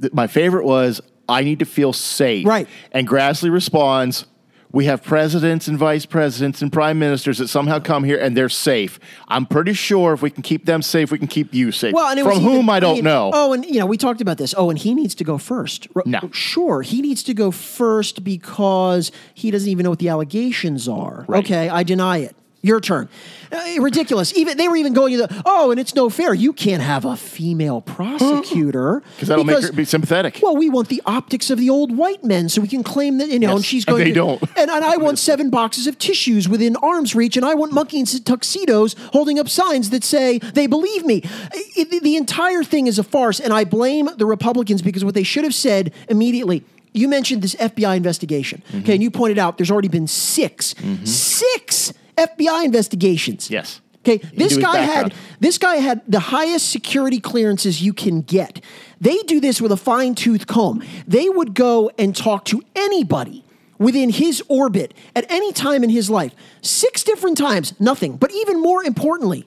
th- 0.00 0.12
my 0.12 0.28
favorite 0.28 0.64
was 0.64 1.00
I 1.28 1.42
need 1.42 1.58
to 1.58 1.64
feel 1.64 1.92
safe. 1.92 2.46
Right. 2.46 2.68
And 2.92 3.06
Grassley 3.06 3.50
responds. 3.50 4.24
We 4.70 4.84
have 4.84 5.02
presidents 5.02 5.66
and 5.66 5.78
vice 5.78 6.04
presidents 6.04 6.60
and 6.60 6.70
prime 6.72 6.98
ministers 6.98 7.38
that 7.38 7.48
somehow 7.48 7.78
come 7.78 8.04
here 8.04 8.18
and 8.18 8.36
they're 8.36 8.50
safe. 8.50 9.00
I'm 9.26 9.46
pretty 9.46 9.72
sure 9.72 10.12
if 10.12 10.20
we 10.20 10.30
can 10.30 10.42
keep 10.42 10.66
them 10.66 10.82
safe, 10.82 11.10
we 11.10 11.18
can 11.18 11.26
keep 11.26 11.54
you 11.54 11.72
safe. 11.72 11.94
Well, 11.94 12.10
and 12.10 12.20
it 12.20 12.24
From 12.24 12.40
whom 12.40 12.56
even- 12.64 12.68
I 12.70 12.80
don't 12.80 12.94
mean, 12.96 13.04
know. 13.04 13.30
Oh, 13.32 13.52
and 13.54 13.64
you 13.64 13.78
know, 13.80 13.86
we 13.86 13.96
talked 13.96 14.20
about 14.20 14.36
this. 14.36 14.54
Oh, 14.56 14.68
and 14.68 14.78
he 14.78 14.94
needs 14.94 15.14
to 15.16 15.24
go 15.24 15.38
first. 15.38 15.88
No. 16.04 16.20
sure, 16.32 16.82
he 16.82 17.00
needs 17.00 17.22
to 17.24 17.34
go 17.34 17.50
first 17.50 18.22
because 18.24 19.10
he 19.34 19.50
doesn't 19.50 19.68
even 19.70 19.84
know 19.84 19.90
what 19.90 20.00
the 20.00 20.10
allegations 20.10 20.86
are. 20.86 21.24
Right. 21.28 21.44
Okay, 21.44 21.68
I 21.70 21.82
deny 21.82 22.18
it. 22.18 22.36
Your 22.60 22.80
turn. 22.80 23.08
Uh, 23.52 23.80
ridiculous. 23.80 24.36
Even 24.36 24.56
they 24.56 24.66
were 24.66 24.76
even 24.76 24.92
going 24.92 25.12
to 25.12 25.18
the 25.26 25.42
oh, 25.46 25.70
and 25.70 25.78
it's 25.78 25.94
no 25.94 26.10
fair. 26.10 26.34
You 26.34 26.52
can't 26.52 26.82
have 26.82 27.04
a 27.04 27.16
female 27.16 27.80
prosecutor 27.80 29.00
Because 29.14 29.28
that'll 29.28 29.44
make 29.44 29.62
her 29.62 29.72
be 29.72 29.84
sympathetic. 29.84 30.40
Well, 30.42 30.56
we 30.56 30.68
want 30.68 30.88
the 30.88 31.00
optics 31.06 31.50
of 31.50 31.58
the 31.58 31.70
old 31.70 31.96
white 31.96 32.24
men, 32.24 32.48
so 32.48 32.60
we 32.60 32.66
can 32.68 32.82
claim 32.82 33.18
that 33.18 33.28
you 33.28 33.38
know. 33.38 33.48
Yes, 33.50 33.56
and 33.56 33.64
she's 33.64 33.84
going. 33.84 34.00
they 34.00 34.10
to, 34.10 34.14
don't. 34.14 34.42
And, 34.58 34.70
and 34.70 34.84
I 34.84 34.96
want 34.96 35.18
seven 35.20 35.50
boxes 35.50 35.86
of 35.86 35.98
tissues 35.98 36.48
within 36.48 36.74
arm's 36.76 37.14
reach, 37.14 37.36
and 37.36 37.46
I 37.46 37.54
want 37.54 37.72
monkeys 37.72 38.14
in 38.16 38.24
tuxedos 38.24 38.96
holding 39.12 39.38
up 39.38 39.48
signs 39.48 39.90
that 39.90 40.02
say 40.02 40.38
they 40.38 40.66
believe 40.66 41.04
me. 41.06 41.22
It- 41.54 41.90
the- 41.90 42.00
the 42.00 42.16
entire 42.16 42.64
thing 42.64 42.86
is 42.88 42.98
a 42.98 43.04
farce, 43.04 43.38
and 43.40 43.52
I 43.52 43.64
blame 43.64 44.08
the 44.16 44.26
Republicans 44.26 44.82
because 44.82 45.04
what 45.04 45.14
they 45.14 45.22
should 45.22 45.44
have 45.44 45.54
said 45.54 45.92
immediately. 46.08 46.64
You 46.92 47.06
mentioned 47.06 47.42
this 47.42 47.54
FBI 47.54 47.96
investigation, 47.96 48.62
Mm-hmm. 48.68 48.78
okay, 48.80 48.94
and 48.94 49.02
you 49.02 49.10
pointed 49.10 49.38
out 49.38 49.58
there's 49.58 49.70
already 49.70 49.88
been 49.88 50.06
6 50.08 50.74
six 51.04 51.92
FBI 52.18 52.64
investigations. 52.64 53.50
Yes. 53.50 53.80
Okay, 54.00 54.18
this 54.34 54.56
guy 54.56 54.78
had 54.78 55.12
this 55.40 55.58
guy 55.58 55.76
had 55.76 56.00
the 56.06 56.20
highest 56.20 56.70
security 56.70 57.20
clearances 57.20 57.82
you 57.82 57.92
can 57.92 58.22
get. 58.22 58.64
They 59.00 59.18
do 59.18 59.40
this 59.40 59.60
with 59.60 59.72
a 59.72 59.76
fine 59.76 60.14
tooth 60.14 60.46
comb. 60.46 60.82
They 61.06 61.28
would 61.28 61.54
go 61.54 61.90
and 61.98 62.16
talk 62.16 62.44
to 62.46 62.62
anybody 62.74 63.44
within 63.78 64.10
his 64.10 64.42
orbit 64.48 64.94
at 65.14 65.30
any 65.30 65.52
time 65.52 65.84
in 65.84 65.90
his 65.90 66.08
life. 66.08 66.32
Six 66.62 67.04
different 67.04 67.36
times, 67.38 67.78
nothing. 67.80 68.16
But 68.16 68.32
even 68.32 68.60
more 68.60 68.82
importantly, 68.82 69.46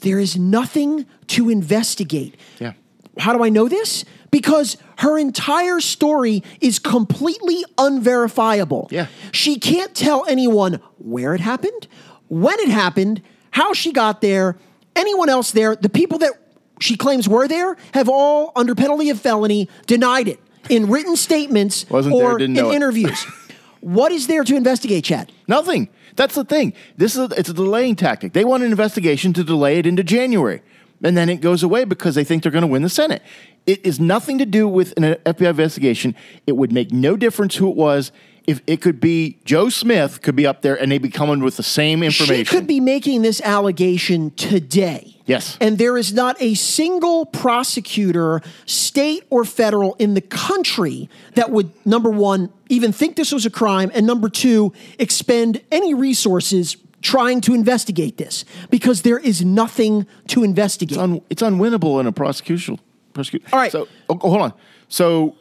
there 0.00 0.18
is 0.18 0.36
nothing 0.36 1.06
to 1.28 1.48
investigate. 1.48 2.36
Yeah. 2.58 2.72
How 3.18 3.32
do 3.32 3.42
I 3.44 3.48
know 3.48 3.68
this? 3.68 4.04
Because 4.30 4.76
her 4.98 5.18
entire 5.18 5.80
story 5.80 6.42
is 6.60 6.78
completely 6.78 7.64
unverifiable. 7.78 8.88
Yeah. 8.90 9.06
She 9.32 9.58
can't 9.58 9.94
tell 9.94 10.26
anyone 10.26 10.80
where 10.98 11.34
it 11.34 11.40
happened, 11.40 11.88
when 12.28 12.58
it 12.60 12.68
happened, 12.68 13.22
how 13.50 13.72
she 13.72 13.92
got 13.92 14.20
there, 14.20 14.58
anyone 14.94 15.28
else 15.28 15.52
there. 15.52 15.76
The 15.76 15.88
people 15.88 16.18
that 16.18 16.32
she 16.80 16.96
claims 16.96 17.28
were 17.28 17.48
there 17.48 17.76
have 17.94 18.08
all, 18.08 18.52
under 18.54 18.74
penalty 18.74 19.10
of 19.10 19.20
felony, 19.20 19.68
denied 19.86 20.28
it 20.28 20.40
in 20.68 20.90
written 20.90 21.16
statements 21.16 21.88
Wasn't 21.88 22.14
or 22.14 22.38
didn't 22.38 22.58
in 22.58 22.66
interviews. 22.66 23.24
what 23.80 24.12
is 24.12 24.26
there 24.26 24.44
to 24.44 24.56
investigate, 24.56 25.04
Chad? 25.04 25.32
Nothing. 25.46 25.88
That's 26.16 26.34
the 26.34 26.44
thing. 26.44 26.74
This 26.96 27.14
is 27.16 27.30
a, 27.30 27.34
it's 27.38 27.48
a 27.48 27.54
delaying 27.54 27.96
tactic. 27.96 28.32
They 28.32 28.44
want 28.44 28.62
an 28.64 28.70
investigation 28.70 29.32
to 29.34 29.44
delay 29.44 29.78
it 29.78 29.86
into 29.86 30.02
January, 30.02 30.62
and 31.02 31.16
then 31.16 31.28
it 31.28 31.40
goes 31.40 31.62
away 31.62 31.84
because 31.84 32.14
they 32.14 32.24
think 32.24 32.42
they're 32.42 32.52
going 32.52 32.62
to 32.62 32.68
win 32.68 32.82
the 32.82 32.88
Senate. 32.88 33.22
It 33.66 33.84
is 33.84 34.00
nothing 34.00 34.38
to 34.38 34.46
do 34.46 34.66
with 34.66 34.94
an 34.96 35.14
FBI 35.26 35.50
investigation. 35.50 36.14
It 36.46 36.56
would 36.56 36.72
make 36.72 36.90
no 36.90 37.16
difference 37.16 37.56
who 37.56 37.68
it 37.70 37.76
was. 37.76 38.12
If 38.46 38.62
it 38.66 38.80
could 38.80 38.98
be 38.98 39.38
Joe 39.44 39.68
Smith, 39.68 40.22
could 40.22 40.34
be 40.34 40.46
up 40.46 40.62
there, 40.62 40.74
and 40.74 40.90
they'd 40.90 41.02
be 41.02 41.10
coming 41.10 41.40
with 41.40 41.58
the 41.58 41.62
same 41.62 42.02
information. 42.02 42.46
She 42.46 42.56
could 42.56 42.66
be 42.66 42.80
making 42.80 43.20
this 43.20 43.42
allegation 43.42 44.30
today. 44.30 45.16
Yes. 45.26 45.58
And 45.60 45.76
there 45.76 45.98
is 45.98 46.14
not 46.14 46.40
a 46.40 46.54
single 46.54 47.26
prosecutor, 47.26 48.40
state 48.64 49.24
or 49.28 49.44
federal, 49.44 49.96
in 49.96 50.14
the 50.14 50.22
country 50.22 51.10
that 51.34 51.50
would, 51.50 51.70
number 51.84 52.08
one, 52.08 52.50
even 52.70 52.90
think 52.90 53.16
this 53.16 53.32
was 53.32 53.44
a 53.44 53.50
crime, 53.50 53.90
and 53.92 54.06
number 54.06 54.30
two, 54.30 54.72
expend 54.98 55.60
any 55.70 55.92
resources 55.92 56.78
trying 57.02 57.40
to 57.42 57.54
investigate 57.54 58.16
this 58.16 58.44
because 58.70 59.02
there 59.02 59.18
is 59.18 59.44
nothing 59.44 60.06
to 60.28 60.44
investigate. 60.44 60.92
It's, 60.96 60.98
un, 60.98 61.22
it's 61.30 61.42
unwinnable 61.42 62.00
in 62.00 62.06
a 62.06 62.12
prosecution. 62.12 62.80
Prosecu- 63.14 63.40
All 63.52 63.58
right. 63.58 63.72
So 63.72 63.88
oh, 64.08 64.18
oh, 64.22 64.30
hold 64.30 64.42
on. 64.42 64.52
So 64.88 65.36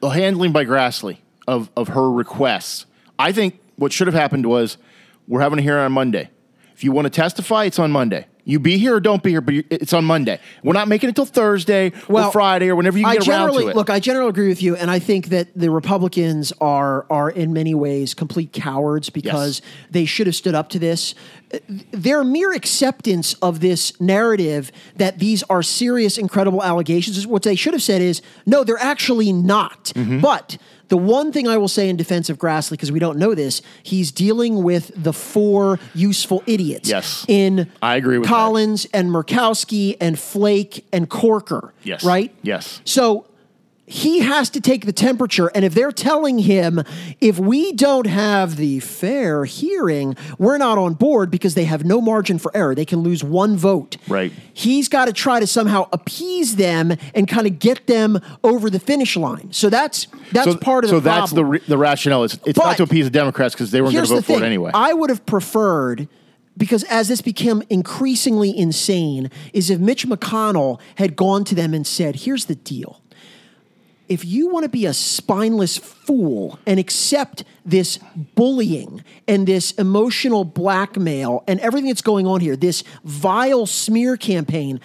the 0.00 0.08
handling 0.08 0.52
by 0.52 0.64
Grassley 0.64 1.18
of 1.46 1.70
of 1.76 1.88
her 1.88 2.10
requests. 2.10 2.86
I 3.18 3.32
think 3.32 3.60
what 3.76 3.92
should 3.92 4.06
have 4.06 4.14
happened 4.14 4.46
was 4.46 4.78
we're 5.26 5.40
having 5.40 5.58
a 5.58 5.62
hearing 5.62 5.84
on 5.84 5.92
Monday. 5.92 6.30
If 6.78 6.84
you 6.84 6.92
want 6.92 7.06
to 7.06 7.10
testify, 7.10 7.64
it's 7.64 7.80
on 7.80 7.90
Monday. 7.90 8.26
You 8.44 8.60
be 8.60 8.78
here 8.78 8.94
or 8.94 9.00
don't 9.00 9.20
be 9.20 9.30
here, 9.30 9.40
but 9.40 9.52
it's 9.68 9.92
on 9.92 10.04
Monday. 10.04 10.38
We're 10.62 10.74
not 10.74 10.86
making 10.86 11.10
it 11.10 11.16
till 11.16 11.24
Thursday 11.24 11.90
or 12.08 12.30
Friday 12.30 12.68
or 12.68 12.76
whenever 12.76 12.96
you 12.96 13.04
I 13.04 13.14
get 13.14 13.26
around 13.26 13.38
generally 13.48 13.64
to 13.64 13.70
it. 13.70 13.76
look. 13.76 13.90
I 13.90 13.98
generally 13.98 14.28
agree 14.28 14.46
with 14.46 14.62
you, 14.62 14.76
and 14.76 14.88
I 14.88 15.00
think 15.00 15.30
that 15.30 15.48
the 15.56 15.72
Republicans 15.72 16.52
are 16.60 17.04
are 17.10 17.30
in 17.30 17.52
many 17.52 17.74
ways 17.74 18.14
complete 18.14 18.52
cowards 18.52 19.10
because 19.10 19.60
they 19.90 20.04
should 20.04 20.28
have 20.28 20.36
stood 20.36 20.54
up 20.54 20.68
to 20.68 20.78
this. 20.78 21.16
Their 21.90 22.22
mere 22.22 22.52
acceptance 22.52 23.34
of 23.42 23.58
this 23.58 24.00
narrative 24.00 24.70
that 24.94 25.18
these 25.18 25.42
are 25.50 25.64
serious, 25.64 26.16
incredible 26.16 26.62
allegations 26.62 27.18
is 27.18 27.26
what 27.26 27.42
they 27.42 27.56
should 27.56 27.74
have 27.74 27.82
said 27.82 28.00
is 28.00 28.22
no, 28.46 28.62
they're 28.62 28.78
actually 28.78 29.32
not. 29.32 29.86
Mm-hmm. 29.96 30.20
But 30.20 30.58
the 30.88 30.96
one 30.96 31.32
thing 31.32 31.46
I 31.46 31.56
will 31.56 31.68
say 31.68 31.88
in 31.88 31.96
defense 31.96 32.30
of 32.30 32.38
Grassley, 32.38 32.72
because 32.72 32.90
we 32.90 32.98
don't 32.98 33.18
know 33.18 33.34
this, 33.34 33.62
he's 33.82 34.10
dealing 34.10 34.62
with 34.62 34.90
the 34.96 35.12
four 35.12 35.78
useful 35.94 36.42
idiots. 36.46 36.88
Yes. 36.88 37.24
In 37.28 37.70
I 37.82 37.96
agree 37.96 38.18
with 38.18 38.28
that. 38.28 38.34
Collins 38.34 38.86
and 38.94 39.10
Murkowski 39.10 39.96
and 40.00 40.18
Flake 40.18 40.86
and 40.92 41.08
Corker. 41.08 41.72
Yes. 41.82 42.04
Right? 42.04 42.34
Yes. 42.42 42.80
So 42.84 43.26
he 43.88 44.20
has 44.20 44.50
to 44.50 44.60
take 44.60 44.84
the 44.84 44.92
temperature. 44.92 45.50
And 45.54 45.64
if 45.64 45.74
they're 45.74 45.92
telling 45.92 46.40
him, 46.40 46.82
if 47.20 47.38
we 47.38 47.72
don't 47.72 48.06
have 48.06 48.56
the 48.56 48.80
fair 48.80 49.46
hearing, 49.46 50.14
we're 50.38 50.58
not 50.58 50.76
on 50.76 50.94
board 50.94 51.30
because 51.30 51.54
they 51.54 51.64
have 51.64 51.84
no 51.84 52.00
margin 52.00 52.38
for 52.38 52.54
error. 52.54 52.74
They 52.74 52.84
can 52.84 53.00
lose 53.00 53.24
one 53.24 53.56
vote. 53.56 53.96
Right. 54.06 54.30
He's 54.52 54.88
got 54.88 55.06
to 55.06 55.12
try 55.12 55.40
to 55.40 55.46
somehow 55.46 55.88
appease 55.92 56.56
them 56.56 56.94
and 57.14 57.26
kind 57.26 57.46
of 57.46 57.58
get 57.58 57.86
them 57.86 58.20
over 58.44 58.68
the 58.68 58.78
finish 58.78 59.16
line. 59.16 59.52
So 59.52 59.70
that's 59.70 60.06
that's 60.32 60.52
so, 60.52 60.58
part 60.58 60.84
of 60.84 60.90
the 60.90 60.96
so 60.96 61.00
the 61.00 61.04
that's 61.10 61.32
the 61.32 61.44
re- 61.44 61.62
the 61.66 61.78
rationale. 61.78 62.24
It's, 62.24 62.34
it's 62.44 62.58
But- 62.58 62.66
not 62.66 62.76
to 62.76 62.82
appease 62.82 63.06
the 63.06 63.10
Democrats 63.10 63.54
because 63.54 63.70
they 63.70 63.80
weren't 63.80 63.94
going 63.94 64.04
to 64.04 64.14
vote 64.14 64.24
for 64.24 64.34
thing. 64.34 64.42
it 64.42 64.46
anyway. 64.46 64.70
I 64.74 64.92
would 64.92 65.08
have 65.08 65.24
preferred 65.24 66.08
because 66.58 66.84
as 66.84 67.08
this 67.08 67.22
became 67.22 67.62
increasingly 67.70 68.56
insane, 68.56 69.30
is 69.54 69.70
if 69.70 69.78
Mitch 69.78 70.06
McConnell 70.06 70.78
had 70.96 71.16
gone 71.16 71.44
to 71.44 71.54
them 71.54 71.72
and 71.72 71.86
said, 71.86 72.16
"Here's 72.16 72.44
the 72.46 72.54
deal." 72.56 73.00
If 74.08 74.24
you 74.24 74.48
want 74.48 74.64
to 74.64 74.68
be 74.68 74.86
a 74.86 74.94
spineless 74.94 75.76
fool 75.76 76.58
and 76.66 76.80
accept 76.80 77.44
this 77.64 77.98
bullying 78.34 79.04
and 79.26 79.46
this 79.46 79.72
emotional 79.72 80.44
blackmail 80.44 81.44
and 81.46 81.60
everything 81.60 81.88
that's 81.88 82.02
going 82.02 82.26
on 82.26 82.40
here, 82.40 82.56
this 82.56 82.84
vile 83.04 83.66
smear 83.66 84.16
campaign, 84.16 84.80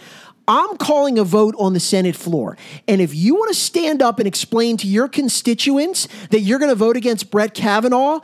I'm 0.48 0.76
calling 0.78 1.18
a 1.18 1.24
vote 1.24 1.56
on 1.58 1.74
the 1.74 1.80
Senate 1.80 2.16
floor. 2.16 2.58
And 2.88 3.00
if 3.00 3.16
you 3.16 3.36
want 3.36 3.54
to 3.54 3.60
stand 3.60 4.02
up 4.02 4.20
and 4.20 4.28
explain 4.28 4.76
to 4.78 4.88
your 4.88 5.08
constituents 5.08 6.08
that 6.32 6.42
you're 6.42 6.60
going 6.60 6.72
to 6.72 6.76
vote 6.76 6.98
against 6.98 7.32
Brett 7.32 7.54
Kavanaugh, 7.54 8.20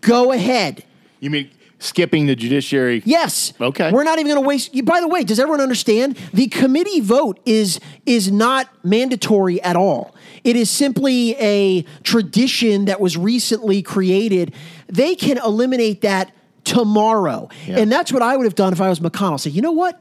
go 0.00 0.32
ahead. 0.32 0.84
you 1.20 1.30
mean 1.30 1.50
skipping 1.78 2.26
the 2.26 2.34
judiciary? 2.34 3.02
Yes. 3.04 3.52
Okay. 3.60 3.92
We're 3.92 4.04
not 4.04 4.18
even 4.18 4.32
going 4.32 4.42
to 4.42 4.46
waste. 4.48 4.74
You, 4.74 4.82
by 4.82 5.00
the 5.00 5.08
way, 5.08 5.22
does 5.22 5.38
everyone 5.38 5.60
understand? 5.60 6.16
The 6.32 6.48
committee 6.48 7.00
vote 7.00 7.40
is 7.46 7.80
is 8.04 8.30
not 8.32 8.68
mandatory 8.84 9.62
at 9.62 9.76
all. 9.76 10.14
It 10.44 10.56
is 10.56 10.70
simply 10.70 11.36
a 11.36 11.82
tradition 12.02 12.86
that 12.86 13.00
was 13.00 13.16
recently 13.16 13.82
created. 13.82 14.54
They 14.88 15.14
can 15.14 15.38
eliminate 15.38 16.00
that 16.02 16.32
tomorrow, 16.64 17.48
and 17.66 17.90
that's 17.90 18.12
what 18.12 18.22
I 18.22 18.36
would 18.36 18.44
have 18.44 18.54
done 18.54 18.72
if 18.72 18.80
I 18.80 18.88
was 18.88 19.00
McConnell. 19.00 19.40
Say, 19.40 19.50
you 19.50 19.62
know 19.62 19.72
what? 19.72 20.00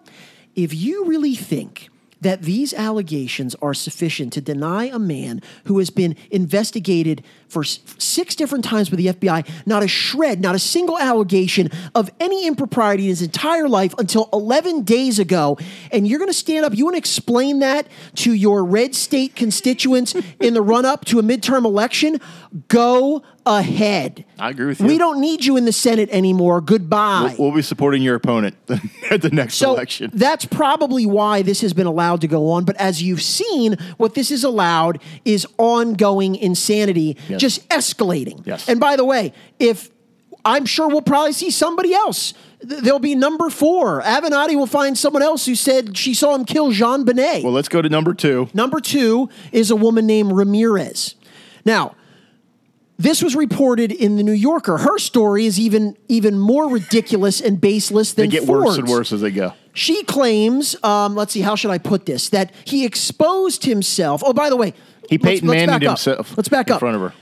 If 0.55 0.73
you 0.73 1.05
really 1.05 1.35
think 1.35 1.89
that 2.21 2.41
these 2.41 2.73
allegations 2.73 3.55
are 3.61 3.73
sufficient 3.73 4.33
to 4.33 4.41
deny 4.41 4.85
a 4.85 4.99
man 4.99 5.41
who 5.65 5.79
has 5.79 5.89
been 5.89 6.15
investigated 6.31 7.23
for 7.47 7.63
six 7.63 8.35
different 8.35 8.63
times 8.63 8.89
by 8.89 8.95
the 8.95 9.07
FBI, 9.07 9.47
not 9.65 9.83
a 9.83 9.87
shred, 9.87 10.39
not 10.39 10.55
a 10.55 10.59
single 10.59 10.97
allegation 10.97 11.69
of 11.95 12.09
any 12.19 12.45
impropriety 12.45 13.03
in 13.03 13.09
his 13.09 13.21
entire 13.21 13.67
life 13.67 13.93
until 13.97 14.29
11 14.33 14.83
days 14.83 15.19
ago. 15.19 15.57
And 15.91 16.07
you're 16.07 16.19
going 16.19 16.29
to 16.29 16.33
stand 16.33 16.65
up, 16.65 16.75
you 16.75 16.85
want 16.85 16.95
to 16.95 16.99
explain 16.99 17.59
that 17.59 17.87
to 18.15 18.33
your 18.33 18.63
red 18.63 18.95
state 18.95 19.35
constituents 19.35 20.15
in 20.39 20.53
the 20.53 20.61
run 20.61 20.85
up 20.85 21.05
to 21.05 21.19
a 21.19 21.23
midterm 21.23 21.65
election? 21.65 22.19
Go 22.67 23.23
ahead. 23.57 24.25
I 24.37 24.49
agree 24.51 24.67
with 24.67 24.79
you. 24.79 24.87
We 24.87 24.97
don't 24.97 25.19
need 25.19 25.43
you 25.43 25.57
in 25.57 25.65
the 25.65 25.71
Senate 25.73 26.09
anymore. 26.11 26.61
Goodbye. 26.61 27.35
We'll, 27.37 27.47
we'll 27.49 27.55
be 27.57 27.61
supporting 27.61 28.01
your 28.01 28.15
opponent 28.15 28.55
at 29.11 29.21
the 29.21 29.29
next 29.31 29.55
So 29.55 29.73
election. 29.73 30.11
that's 30.13 30.45
probably 30.45 31.05
why 31.05 31.41
this 31.41 31.61
has 31.61 31.73
been 31.73 31.87
allowed 31.87 32.21
to 32.21 32.27
go 32.27 32.51
on. 32.51 32.65
But 32.65 32.75
as 32.77 33.01
you've 33.03 33.21
seen, 33.21 33.77
what 33.97 34.13
this 34.13 34.31
is 34.31 34.43
allowed 34.43 35.01
is 35.25 35.45
ongoing 35.57 36.35
insanity, 36.35 37.17
Yes. 37.27 37.41
just 37.41 37.69
escalating. 37.69 38.45
Yes. 38.45 38.67
And 38.69 38.79
by 38.79 38.95
the 38.95 39.05
way, 39.05 39.33
if 39.59 39.89
I'm 40.45 40.65
sure 40.65 40.87
we'll 40.87 41.01
probably 41.01 41.33
see 41.33 41.51
somebody 41.51 41.93
else. 41.93 42.33
There'll 42.61 42.99
be 42.99 43.13
number 43.15 43.49
four. 43.49 44.01
Avenatti 44.01 44.55
will 44.55 44.67
find 44.67 44.97
someone 44.97 45.21
else 45.21 45.45
who 45.45 45.53
said 45.55 45.97
she 45.97 46.13
saw 46.13 46.33
him 46.33 46.45
kill 46.45 46.71
JonBenét. 46.71 47.43
well, 47.43 47.51
let's 47.53 47.67
go 47.69 47.81
to 47.81 47.89
number 47.89 48.13
two. 48.13 48.47
Number 48.53 48.79
two 48.79 49.29
is 49.51 49.69
a 49.69 49.75
woman 49.75 50.05
named 50.07 50.31
Ramirez. 50.31 51.15
Now, 51.65 51.95
this 52.99 53.23
was 53.23 53.35
reported 53.35 53.91
in 53.91 54.17
the 54.17 54.23
New 54.23 54.33
Yorker. 54.33 54.77
Her 54.77 54.99
story 54.99 55.45
is 55.47 55.59
even 55.59 55.97
even 56.09 56.37
more 56.37 56.69
ridiculous 56.69 57.41
and 57.41 57.59
baseless 57.59 58.13
than 58.13 58.25
They 58.29 58.37
get 58.39 58.45
worse 58.47 58.77
and 58.77 58.87
worse 58.87 59.11
as 59.11 59.21
they 59.21 59.31
go. 59.31 59.53
She 59.73 60.03
claims, 60.03 60.75
um, 60.83 61.15
let's 61.15 61.31
see, 61.33 61.41
how 61.41 61.55
should 61.55 61.71
I 61.71 61.77
put 61.77 62.05
this? 62.05 62.29
That 62.29 62.53
he 62.65 62.85
exposed 62.85 63.63
himself. 63.63 64.21
Oh, 64.25 64.33
by 64.33 64.49
the 64.49 64.57
way, 64.57 64.73
He 65.09 65.17
let's- 65.17 65.39
Peyton 65.41 65.47
let's 65.47 65.71
up. 65.71 65.81
himself 65.81 66.37
Let's 66.37 66.49
back 66.49 66.67
in 66.67 66.73
up. 66.73 66.79
front 66.79 66.95
of 66.95 67.01
her. 67.01 67.13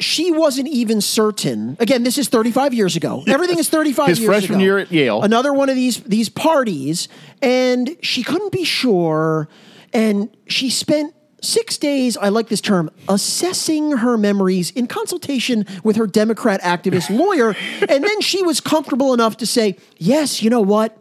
She 0.00 0.32
wasn't 0.32 0.66
even 0.68 1.02
certain. 1.02 1.76
Again, 1.78 2.04
this 2.04 2.16
is 2.16 2.28
35 2.28 2.72
years 2.72 2.96
ago. 2.96 3.22
Everything 3.26 3.58
is 3.58 3.68
35 3.68 4.08
His 4.08 4.20
years 4.20 4.28
freshman 4.30 4.58
ago. 4.58 4.64
year 4.64 4.78
at 4.78 4.90
Yale. 4.90 5.20
Another 5.22 5.52
one 5.52 5.68
of 5.68 5.76
these 5.76 5.98
these 6.00 6.30
parties, 6.30 7.06
and 7.42 7.96
she 8.00 8.22
couldn't 8.22 8.50
be 8.50 8.64
sure. 8.64 9.46
And 9.92 10.30
she 10.46 10.70
spent 10.70 11.12
six 11.42 11.78
days, 11.78 12.16
I 12.16 12.28
like 12.28 12.48
this 12.48 12.60
term, 12.60 12.90
assessing 13.08 13.98
her 13.98 14.16
memories 14.16 14.70
in 14.70 14.86
consultation 14.86 15.66
with 15.84 15.96
her 15.96 16.06
Democrat 16.06 16.60
activist 16.62 17.10
lawyer. 17.16 17.54
And 17.88 18.04
then 18.04 18.20
she 18.20 18.42
was 18.42 18.60
comfortable 18.60 19.14
enough 19.14 19.36
to 19.38 19.46
say, 19.46 19.76
yes, 19.98 20.42
you 20.42 20.50
know 20.50 20.60
what? 20.60 20.96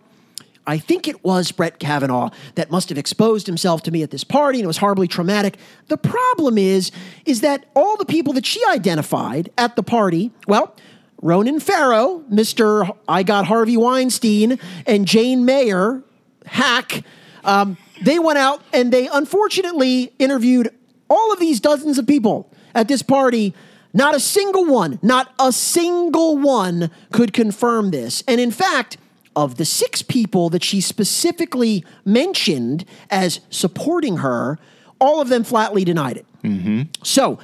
I 0.67 0.77
think 0.77 1.07
it 1.07 1.23
was 1.23 1.51
Brett 1.51 1.79
Kavanaugh 1.79 2.29
that 2.53 2.69
must 2.69 2.89
have 2.89 2.97
exposed 2.97 3.47
himself 3.47 3.81
to 3.83 3.91
me 3.91 4.03
at 4.03 4.11
this 4.11 4.23
party 4.23 4.59
and 4.59 4.65
it 4.65 4.67
was 4.67 4.77
horribly 4.77 5.07
traumatic. 5.07 5.57
The 5.87 5.97
problem 5.97 6.59
is, 6.59 6.91
is 7.25 7.41
that 7.41 7.65
all 7.75 7.97
the 7.97 8.05
people 8.05 8.33
that 8.33 8.45
she 8.45 8.63
identified 8.65 9.49
at 9.57 9.75
the 9.75 9.81
party, 9.81 10.31
well, 10.47 10.75
Ronan 11.21 11.59
Farrow, 11.59 12.23
Mr. 12.31 12.95
I 13.07 13.23
got 13.23 13.45
Harvey 13.45 13.77
Weinstein, 13.77 14.59
and 14.85 15.07
Jane 15.07 15.43
Mayer, 15.43 16.03
hack, 16.45 17.03
um, 17.43 17.77
they 18.01 18.19
went 18.19 18.37
out 18.37 18.61
and 18.73 18.91
they 18.91 19.07
unfortunately 19.07 20.11
interviewed 20.19 20.69
all 21.09 21.33
of 21.33 21.39
these 21.39 21.59
dozens 21.59 21.97
of 21.97 22.05
people 22.05 22.51
at 22.75 22.87
this 22.87 23.01
party 23.01 23.53
Not 23.93 24.15
a 24.15 24.19
single 24.19 24.65
one, 24.65 24.99
not 25.01 25.33
a 25.39 25.51
single 25.51 26.37
one 26.37 26.91
could 27.11 27.33
confirm 27.33 27.91
this. 27.91 28.23
And 28.27 28.39
in 28.39 28.51
fact, 28.51 28.97
of 29.35 29.55
the 29.55 29.65
six 29.65 30.01
people 30.01 30.49
that 30.49 30.63
she 30.63 30.81
specifically 30.81 31.83
mentioned 32.03 32.85
as 33.09 33.39
supporting 33.49 34.17
her, 34.17 34.59
all 34.99 35.21
of 35.21 35.29
them 35.29 35.43
flatly 35.43 35.85
denied 35.85 36.17
it. 36.17 36.25
Mm-hmm. 36.43 36.83
So 37.03 37.39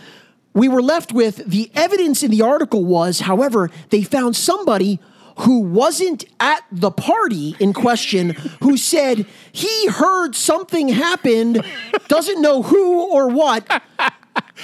we 0.54 0.68
were 0.68 0.82
left 0.82 1.14
with 1.14 1.38
the 1.46 1.72
evidence 1.74 2.22
in 2.22 2.32
the 2.32 2.42
article 2.42 2.84
was, 2.84 3.22
however, 3.22 3.72
they 3.90 4.04
found 4.04 4.36
somebody 4.36 5.00
who 5.38 5.60
wasn't 5.60 6.26
at 6.40 6.64
the 6.72 6.92
party 6.92 7.56
in 7.60 7.74
question 7.74 8.32
who 8.62 8.78
said 8.78 9.26
he 9.52 9.88
heard 9.88 10.36
something 10.36 10.90
happened, 10.90 11.64
doesn't 12.08 12.42
know 12.42 12.62
who 12.62 13.12
or 13.12 13.28
what. 13.30 13.84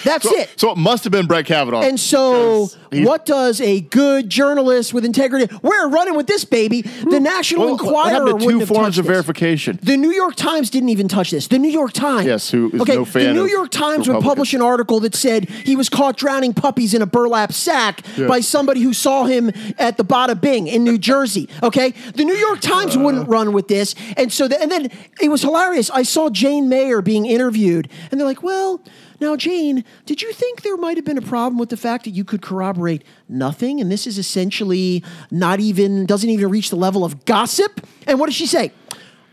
That's 0.04 0.24
So, 0.28 0.36
it. 0.38 0.50
so 0.56 0.72
it 0.72 0.78
must 0.78 1.04
have 1.04 1.12
been 1.12 1.28
Brett 1.28 1.46
Kavanaugh. 1.46 1.82
And 1.82 2.00
so, 2.00 2.70
what 2.92 3.26
does 3.26 3.60
a 3.62 3.82
good 3.82 4.30
journalist 4.30 4.94
with 4.94 5.04
integrity? 5.06 5.54
We're 5.62 5.90
running 5.90 6.16
with 6.16 6.28
this 6.28 6.46
baby. 6.46 6.82
The 6.82 7.20
National 7.20 7.66
Well, 7.66 7.76
what 7.78 8.12
Enquirer 8.14 8.34
wouldn't 8.36 8.62
two 8.62 8.66
forms 8.66 8.98
of 8.98 9.06
this. 9.06 9.12
verification? 9.12 9.80
The 9.84 9.98
New 9.98 10.12
York 10.12 10.36
Times 10.36 10.70
didn't 10.70 10.90
even 10.90 11.08
touch 11.08 11.32
this. 11.32 11.48
The 11.48 11.60
New 11.60 11.70
York 11.70 11.92
Times. 11.94 12.26
Yes, 12.26 12.50
who 12.52 12.72
is 12.74 12.82
okay, 12.82 12.96
no 12.96 13.06
fan 13.06 13.28
The 13.28 13.34
New 13.34 13.48
York 13.48 13.70
Times 13.70 14.08
would 14.08 14.24
publish 14.24 14.54
an 14.54 14.62
article 14.62 15.00
that 15.02 15.16
said 15.16 15.50
he 15.50 15.76
was 15.76 15.90
caught 15.90 16.18
drowning 16.18 16.54
puppies 16.54 16.94
in 16.94 17.02
a 17.02 17.06
burlap 17.06 17.52
sack 17.52 18.02
Yeah. 18.18 18.28
by 18.28 18.40
somebody 18.40 18.82
who 18.82 18.94
saw 18.94 19.26
him 19.26 19.52
at 19.78 19.98
the 19.98 20.06
Bada 20.06 20.40
Bing 20.40 20.68
in 20.68 20.84
New 20.84 20.98
Jersey. 20.98 21.50
Okay, 21.64 21.94
the 22.16 22.24
New 22.24 22.36
York 22.36 22.60
Times 22.62 22.96
Uh. 22.96 23.02
wouldn't 23.02 23.28
run 23.28 23.52
with 23.54 23.68
this, 23.68 23.94
and 24.18 24.32
so 24.32 24.48
the, 24.48 24.62
and 24.62 24.72
then 24.72 24.90
it 25.20 25.30
was 25.30 25.42
hilarious. 25.42 25.90
I 25.90 26.04
saw 26.04 26.30
Jane 26.30 26.70
Mayer 26.70 27.02
being 27.02 27.26
interviewed, 27.26 27.90
and 28.10 28.20
they're 28.20 28.28
like, 28.28 28.42
"Well." 28.44 28.82
Now, 29.22 29.36
Jane, 29.36 29.86
did 30.08 30.24
you 30.24 30.34
think 30.34 30.64
there 30.64 30.76
might 30.78 30.98
have 30.98 31.06
been 31.06 31.20
a 31.20 31.22
problem 31.22 31.60
with 31.60 31.70
the 31.70 31.78
fact 31.78 32.06
that 32.06 32.10
you 32.10 32.26
could 32.26 32.42
corroborate 32.42 33.04
nothing? 33.30 33.80
And 33.80 33.92
this 33.92 34.08
is 34.08 34.18
essentially 34.18 35.04
not 35.30 35.60
even, 35.60 36.08
doesn't 36.08 36.30
even 36.30 36.50
reach 36.50 36.72
the 36.72 36.76
level 36.76 37.06
of 37.06 37.24
gossip? 37.26 37.86
And 38.08 38.20
what 38.20 38.26
does 38.26 38.36
she 38.36 38.48
say? 38.48 38.72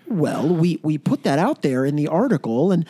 Well, 0.07 0.46
we, 0.46 0.79
we 0.83 0.98
put 0.98 1.22
that 1.22 1.38
out 1.38 1.62
there 1.62 1.87
in 1.87 1.96
the 1.96 2.09
article. 2.09 2.70
And 2.70 2.87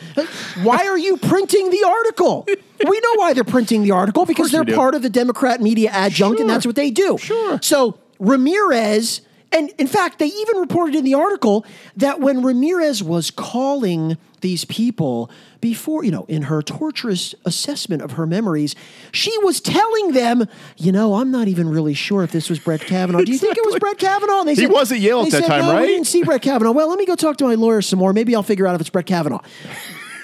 why 0.61 0.85
are 0.87 0.97
you 0.97 1.15
printing 1.15 1.69
the 1.69 1.85
article? 1.87 2.45
We 2.47 2.99
know 2.99 3.13
why 3.15 3.31
they're 3.31 3.45
printing 3.45 3.83
the 3.83 3.91
article 3.91 4.25
because 4.25 4.51
they're 4.51 4.65
part 4.65 4.93
of 4.93 5.01
the 5.01 5.09
Democrat 5.09 5.61
media 5.61 5.91
adjunct, 5.91 6.41
and 6.41 6.49
that's 6.49 6.65
what 6.65 6.75
they 6.75 6.91
do. 6.91 7.17
Sure. 7.17 7.59
So 7.61 7.97
Ramirez, 8.19 9.21
and 9.51 9.69
in 9.77 9.87
fact, 9.87 10.19
they 10.19 10.27
even 10.27 10.57
reported 10.57 10.95
in 10.95 11.03
the 11.03 11.15
article 11.15 11.65
that 11.97 12.19
when 12.19 12.43
Ramirez 12.43 13.01
was 13.03 13.31
calling 13.31 14.17
these 14.41 14.63
people 14.65 15.29
before, 15.59 16.03
you 16.05 16.11
know, 16.11 16.25
in 16.29 16.43
her 16.43 16.61
torturous 16.61 17.35
assessment 17.45 18.01
of 18.01 18.11
her 18.11 18.25
memories, 18.25 18.75
she 19.11 19.35
was 19.39 19.59
telling 19.59 20.11
them, 20.13 20.45
you 20.77 20.91
know, 20.91 21.15
I'm 21.15 21.31
not 21.31 21.47
even 21.47 21.67
really 21.67 21.93
sure 21.93 22.23
if 22.23 22.31
this 22.31 22.49
was 22.49 22.59
Brett 22.59 22.81
Kavanaugh. 22.81 23.21
Do 23.23 23.31
you 23.31 23.37
think 23.37 23.57
it 23.57 23.65
was 23.65 23.77
Brett 23.79 23.97
Kavanaugh? 23.97 24.39
And 24.39 24.47
they 24.49 24.55
He 24.55 24.61
said, 24.61 24.71
was 24.71 24.91
at 24.91 24.99
Yale 24.99 25.21
at 25.21 25.31
that 25.31 25.41
said, 25.41 25.47
time, 25.47 25.65
no, 25.65 25.73
right?" 25.73 25.81
We 25.81 25.87
didn't 25.87 26.07
see 26.07 26.23
Brett 26.23 26.41
Kavanaugh. 26.41 26.71
Well, 26.71 26.87
let 26.87 26.97
me 26.97 27.05
go 27.05 27.15
talk 27.15 27.37
to 27.37 27.45
my 27.45 27.55
lawyer 27.55 27.81
some 27.81 27.99
more. 27.99 28.13
Maybe 28.13 28.35
I'll 28.35 28.43
figure 28.43 28.67
out 28.67 28.75
if 28.75 28.81
it's 28.81 28.89
Brett 28.89 29.07
Kavanaugh. 29.07 29.41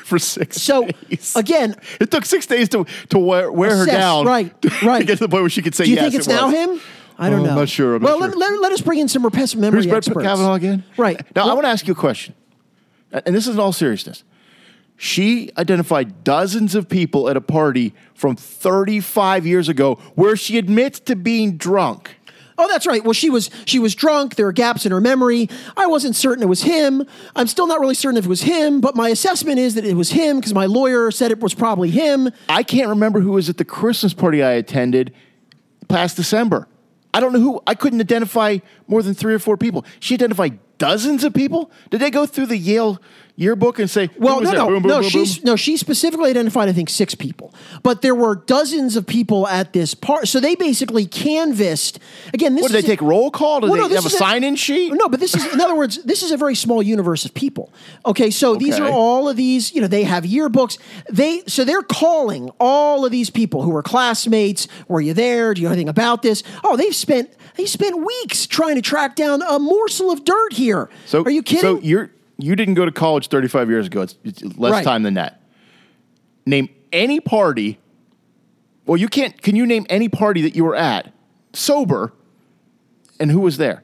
for 0.06 0.20
six 0.20 0.62
So 0.62 0.86
days. 1.10 1.36
again, 1.36 1.76
it 2.00 2.12
took 2.12 2.26
six 2.26 2.46
days 2.46 2.70
to 2.70 2.86
to 3.10 3.18
wear, 3.18 3.52
wear 3.52 3.76
her 3.76 3.84
Assess, 3.84 3.96
down. 3.98 4.26
right, 4.26 4.62
to 4.62 4.70
right. 4.86 5.06
get 5.06 5.18
to 5.18 5.24
the 5.24 5.30
point 5.30 5.42
where 5.44 5.50
she 5.50 5.64
could 5.64 5.74
say 5.76 5.86
do 5.86 5.90
you 5.90 5.96
yes. 5.96 6.04
think 6.06 6.16
it's 6.16 6.28
it 6.28 6.32
now 6.32 6.50
him? 6.50 6.80
I 7.18 7.30
don't 7.30 7.42
Oh, 7.42 7.44
know. 7.44 7.50
I'm 7.52 7.56
not 7.56 7.70
sure. 7.70 7.96
I'm 7.96 8.02
not 8.02 8.20
well, 8.20 8.30
sure. 8.30 8.38
Let, 8.38 8.52
let, 8.52 8.62
let 8.62 8.72
us 8.72 8.82
bring 8.82 9.00
in 9.00 9.08
some 9.08 9.24
repressive 9.24 9.60
memory 9.60 9.84
Who's 9.84 9.88
Brett. 9.88 10.04
Kavanaugh 10.06 10.54
again? 10.54 10.84
Right. 10.98 11.22
Now, 11.36 11.50
I 11.50 11.54
want 11.54 11.66
to 11.66 11.70
ask 11.70 11.88
you 11.88 11.94
a 11.94 11.96
question. 11.96 12.34
And 13.12 13.34
this 13.36 13.48
is 13.48 13.56
in 13.56 13.60
all 13.60 13.72
seriousness. 13.74 14.24
She 14.98 15.52
identified 15.58 16.24
dozens 16.24 16.74
of 16.76 16.88
people 16.88 17.30
at 17.30 17.36
a 17.38 17.42
party 17.42 17.94
from 18.14 18.36
35 18.36 19.46
years 19.46 19.68
ago 19.70 19.96
where 20.16 20.36
she 20.36 20.58
admits 20.58 21.00
to 21.02 21.16
being 21.16 21.58
drunk. 21.58 22.16
Oh, 22.58 22.70
that's 22.70 22.88
right. 22.88 23.04
Well, 23.04 23.12
she 23.12 23.30
was 23.30 23.50
she 23.66 23.80
was 23.80 23.94
drunk. 23.96 24.36
There 24.36 24.46
were 24.46 24.54
gaps 24.54 24.86
in 24.86 24.94
her 24.94 25.02
memory. 25.02 25.50
I 25.76 25.88
wasn't 25.88 26.16
certain 26.16 26.42
it 26.42 26.48
was 26.48 26.62
him. 26.64 27.04
I'm 27.36 27.48
still 27.48 27.68
not 27.68 27.82
really 27.82 27.96
certain 27.96 28.18
if 28.18 28.24
it 28.26 28.30
was 28.30 28.44
him, 28.44 28.80
but 28.80 28.96
my 28.96 29.10
assessment 29.10 29.60
is 29.60 29.76
that 29.76 29.84
it 29.84 29.96
was 29.96 30.12
him 30.12 30.38
because 30.38 30.54
my 30.54 30.66
lawyer 30.66 31.12
said 31.12 31.32
it 31.32 31.42
was 31.42 31.54
probably 31.54 31.90
him. 31.90 32.30
I 32.48 32.64
can't 32.64 32.88
remember 32.88 33.20
who 33.20 33.34
was 33.34 33.50
at 33.50 33.58
the 33.58 33.66
Christmas 33.66 34.14
party 34.14 34.42
I 34.42 34.52
attended 34.52 35.14
past 35.90 36.16
December. 36.16 36.70
I 37.16 37.22
don't 37.22 37.32
know 37.32 37.40
who. 37.40 37.62
I 37.66 37.76
couldn't 37.76 38.02
identify 38.02 38.58
more 38.88 39.02
than 39.02 39.14
three 39.14 39.34
or 39.34 39.40
four 39.40 39.56
people. 39.56 39.86
She 40.02 40.16
identified 40.16 40.60
dozens 40.78 41.24
of 41.24 41.34
people. 41.34 41.72
Did 41.90 42.02
they 42.02 42.12
go 42.12 42.26
through 42.26 42.48
the 42.48 42.58
Yale 42.58 43.00
yearbook 43.36 43.80
and 43.80 43.90
say, 43.90 44.10
Well, 44.18 44.42
no, 44.42 44.52
no, 44.52 44.68
Boom, 44.68 44.84
boom, 44.84 44.90
no. 44.90 45.02
boom, 45.02 45.10
She's 45.10 45.44
no. 45.44 45.56
She 45.56 45.78
specifically 45.78 46.30
identified, 46.30 46.70
I 46.70 46.74
think, 46.74 46.90
six 46.90 47.16
people, 47.16 47.54
but 47.84 48.02
there 48.02 48.16
were 48.16 48.36
dozens 48.36 48.96
of 48.96 49.06
people 49.06 49.48
at 49.48 49.74
this 49.74 49.94
part. 49.94 50.28
So 50.28 50.40
they 50.40 50.56
basically 50.56 51.06
canvassed. 51.06 52.00
Again, 52.34 52.56
this 52.56 52.64
What, 52.64 52.72
did 52.72 52.84
they 52.84 52.88
take 52.88 53.02
roll 53.02 53.32
call? 53.32 53.62
Did 53.62 53.70
Well, 53.70 53.82
no, 53.82 53.88
they 53.88 53.96
have 53.96 54.06
a 54.06 54.10
sign-in 54.10 54.56
sheet? 54.56 54.94
No, 54.94 55.10
but 55.10 55.20
this 55.20 55.36
is, 55.36 55.54
in 55.54 55.62
other 55.62 55.76
words, 55.76 56.02
this 56.04 56.24
is 56.24 56.32
a 56.32 56.38
very 56.38 56.56
small 56.56 56.82
universe 56.82 57.26
of 57.26 57.34
people. 57.34 57.72
Okay, 58.06 58.30
so 58.30 58.56
these 58.64 58.80
are 58.80 58.90
all 58.90 59.28
of 59.28 59.36
these. 59.36 59.74
You 59.74 59.82
know, 59.82 59.88
they 59.88 60.04
have 60.04 60.24
yearbooks. 60.24 60.78
They 61.12 61.44
so 61.48 61.64
they're 61.66 61.82
calling 61.82 62.52
all 62.60 63.06
of 63.06 63.12
these 63.12 63.30
people 63.30 63.62
who 63.62 63.72
were 63.72 63.84
classmates. 63.84 64.68
Were 64.88 65.02
you 65.02 65.14
there? 65.14 65.54
Do 65.54 65.62
you 65.62 65.68
know 65.68 65.74
anything 65.74 65.90
about 65.90 66.22
this? 66.22 66.44
Oh, 66.64 66.78
they've 66.78 66.96
spent 66.96 67.32
they 67.58 67.66
spent 67.66 68.06
weeks 68.06 68.48
trying 68.48 68.76
to 68.76 68.82
track 68.82 69.16
down 69.16 69.42
a 69.42 69.60
morsel 69.60 70.12
of 70.12 70.24
dirt 70.26 70.54
here. 70.54 70.90
So 71.06 71.24
are 71.24 71.30
you 71.30 71.44
kidding? 71.44 71.62
So 71.62 71.80
you're 71.80 72.12
you 72.38 72.56
didn't 72.56 72.74
go 72.74 72.86
to 72.86 72.92
college 72.92 73.30
35 73.30 73.70
years 73.70 73.88
ago. 73.88 74.02
It's, 74.02 74.16
it's 74.24 74.44
less 74.58 74.72
Right. 74.74 74.84
time 74.84 75.04
than 75.04 75.14
that. 75.14 75.42
Name 76.46 76.70
any 76.92 77.20
party. 77.20 77.80
Well, 78.86 78.98
you 78.98 79.08
can't. 79.08 79.42
Can 79.42 79.56
you 79.56 79.66
name 79.66 79.86
any 79.90 80.10
party 80.10 80.42
that 80.44 80.56
you 80.56 80.64
were 80.64 80.76
at 80.76 81.12
sober, 81.54 82.14
and 83.20 83.32
who 83.32 83.40
was 83.40 83.58
there? 83.58 83.84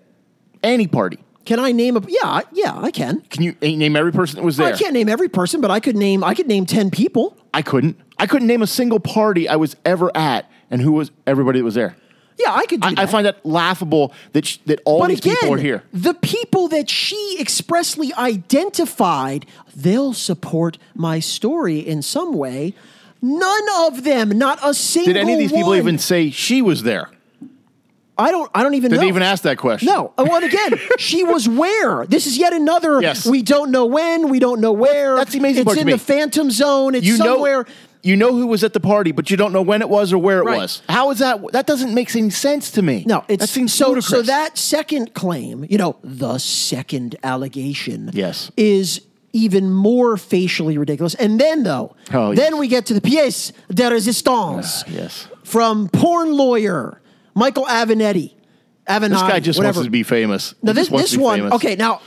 Any 0.61 0.85
party. 0.87 1.17
Can 1.43 1.59
I 1.59 1.71
name 1.71 1.97
a? 1.97 2.01
Yeah, 2.07 2.41
yeah, 2.51 2.77
I 2.77 2.91
can. 2.91 3.21
Can 3.21 3.41
you 3.41 3.55
eh, 3.63 3.75
name 3.75 3.95
every 3.95 4.11
person 4.11 4.35
that 4.37 4.45
was 4.45 4.57
there? 4.57 4.73
I 4.73 4.77
can't 4.77 4.93
name 4.93 5.09
every 5.09 5.27
person, 5.27 5.59
but 5.59 5.71
I 5.71 5.79
could 5.79 5.95
name. 5.95 6.23
I 6.23 6.35
could 6.35 6.47
name 6.47 6.67
ten 6.67 6.91
people. 6.91 7.35
I 7.53 7.63
couldn't. 7.63 7.99
I 8.19 8.27
couldn't 8.27 8.47
name 8.47 8.61
a 8.61 8.67
single 8.67 8.99
party 8.99 9.49
I 9.49 9.55
was 9.55 9.75
ever 9.83 10.15
at, 10.15 10.49
and 10.69 10.81
who 10.81 10.91
was 10.91 11.09
everybody 11.25 11.59
that 11.59 11.65
was 11.65 11.73
there. 11.73 11.95
Yeah, 12.37 12.53
I 12.53 12.65
could. 12.65 12.81
Do 12.81 12.87
I, 12.97 13.03
I 13.03 13.05
find 13.05 13.25
that 13.25 13.45
laughable 13.45 14.13
that 14.33 14.45
sh- 14.45 14.57
that 14.65 14.81
all 14.85 14.99
But 14.99 15.09
these 15.09 15.19
again, 15.19 15.35
people 15.41 15.53
are 15.55 15.57
here. 15.57 15.83
the 15.93 16.13
people 16.15 16.67
that 16.69 16.89
she 16.89 17.37
expressly 17.39 18.11
identified, 18.13 19.45
they'll 19.75 20.13
support 20.13 20.77
my 20.95 21.19
story 21.19 21.79
in 21.79 22.01
some 22.01 22.33
way. 22.33 22.73
None 23.21 23.63
of 23.81 24.03
them, 24.03 24.29
not 24.29 24.57
a 24.63 24.73
single 24.73 25.13
Did 25.13 25.19
any 25.19 25.33
of 25.33 25.39
these 25.39 25.51
people 25.51 25.75
even 25.75 25.99
say 25.99 26.31
she 26.31 26.61
was 26.63 26.81
there? 26.83 27.09
I 28.17 28.29
don't. 28.29 28.49
I 28.53 28.61
don't 28.63 28.73
even 28.75 28.89
Did 28.91 28.97
know. 28.97 29.01
they 29.03 29.07
even 29.07 29.23
ask 29.23 29.43
that 29.43 29.57
question? 29.57 29.87
No. 29.87 30.13
And 30.17 30.27
Well, 30.27 30.43
again, 30.43 30.73
she 30.97 31.23
was 31.23 31.47
where? 31.47 32.05
This 32.05 32.27
is 32.27 32.37
yet 32.37 32.53
another. 32.53 33.01
Yes. 33.01 33.25
We 33.25 33.41
don't 33.41 33.71
know 33.71 33.85
when. 33.85 34.29
We 34.29 34.39
don't 34.39 34.59
know 34.61 34.73
where. 34.73 35.15
That's 35.15 35.33
amazing 35.35 35.67
it's 35.67 35.77
in 35.77 35.87
the 35.87 35.97
phantom 35.97 36.51
zone. 36.51 36.93
It's 36.95 37.05
you 37.05 37.15
somewhere. 37.17 37.63
know 37.63 37.69
you 38.03 38.15
know 38.15 38.33
who 38.33 38.47
was 38.47 38.63
at 38.63 38.73
the 38.73 38.79
party, 38.79 39.11
but 39.11 39.29
you 39.29 39.37
don't 39.37 39.53
know 39.53 39.61
when 39.61 39.81
it 39.81 39.89
was 39.89 40.11
or 40.11 40.17
where 40.17 40.39
it 40.39 40.45
Right. 40.45 40.57
was. 40.57 40.81
How 40.89 41.11
is 41.11 41.19
that? 41.19 41.39
That 41.51 41.67
doesn't 41.67 41.93
make 41.93 42.15
any 42.15 42.29
sense 42.31 42.71
to 42.71 42.81
me. 42.81 43.03
No, 43.07 43.23
it 43.27 43.41
seems 43.43 43.73
so. 43.73 43.89
ludicrous. 43.89 44.07
So 44.07 44.21
that 44.23 44.57
second 44.57 45.13
claim, 45.13 45.65
you 45.69 45.77
know, 45.77 45.97
the 46.03 46.37
second 46.39 47.15
allegation, 47.23 48.09
Yes. 48.13 48.51
is 48.57 49.01
even 49.33 49.71
more 49.71 50.17
facially 50.17 50.77
ridiculous. 50.77 51.13
And 51.15 51.39
then, 51.39 51.63
though, 51.63 51.95
Oh, 52.13 52.33
then 52.35 52.53
yes. 52.53 52.59
we 52.59 52.67
get 52.67 52.85
to 52.87 52.93
the 52.93 53.01
pièce 53.01 53.51
de 53.73 53.83
résistance 53.89 54.83
yes, 54.93 55.27
from 55.43 55.87
porn 55.89 56.33
lawyer 56.33 57.01
Michael 57.33 57.65
Avenatti. 57.65 58.33
Avenatti, 58.89 59.09
this 59.09 59.21
guy 59.21 59.39
just 59.39 59.57
whatever. 59.59 59.77
wants 59.77 59.85
to 59.87 59.91
be 59.91 60.03
famous. 60.03 60.53
Now 60.61 60.73
He 60.73 60.79
this 60.79 60.89
this 60.89 61.15
one, 61.17 61.39
famous. 61.39 61.53
okay. 61.53 61.75
Now 61.77 62.01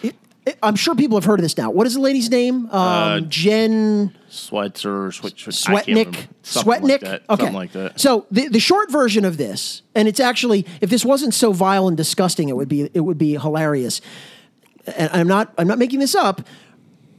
I'm 0.63 0.77
sure 0.77 0.95
people 0.95 1.17
have 1.17 1.25
heard 1.25 1.39
of 1.39 1.43
this 1.45 1.57
now. 1.57 1.71
What 1.71 1.87
is 1.87 1.95
the 1.95 2.01
lady's 2.01 2.29
name? 2.29 2.67
Um, 2.67 2.71
Uh, 2.73 3.21
Jen. 3.21 4.13
Swetzer, 4.35 5.13
Switch, 5.13 5.43
I 5.43 5.45
can't 5.45 5.87
Swetnick, 5.87 5.87
remember. 5.87 6.19
Something 6.43 6.73
Swetnick. 6.73 6.91
like 6.91 7.01
that. 7.01 7.23
Okay, 7.31 7.43
Something 7.43 7.55
like 7.55 7.73
that. 7.73 8.01
So 8.01 8.27
the 8.31 8.49
the 8.49 8.61
short 8.61 8.91
version 8.91 9.25
of 9.25 9.37
this, 9.37 9.83
and 9.95 10.09
it's 10.09 10.21
actually, 10.21 10.67
if 10.81 10.91
this 10.91 11.05
wasn't 11.05 11.35
so 11.35 11.53
vile 11.53 11.89
and 11.89 11.97
disgusting, 11.97 12.49
it 12.49 12.57
would 12.57 12.69
be 12.69 12.91
it 12.93 13.01
would 13.01 13.19
be 13.19 13.33
hilarious. 13.33 14.01
And 14.97 15.11
I'm 15.13 15.29
not 15.29 15.55
I'm 15.57 15.69
not 15.69 15.79
making 15.79 16.01
this 16.01 16.15
up. 16.15 16.43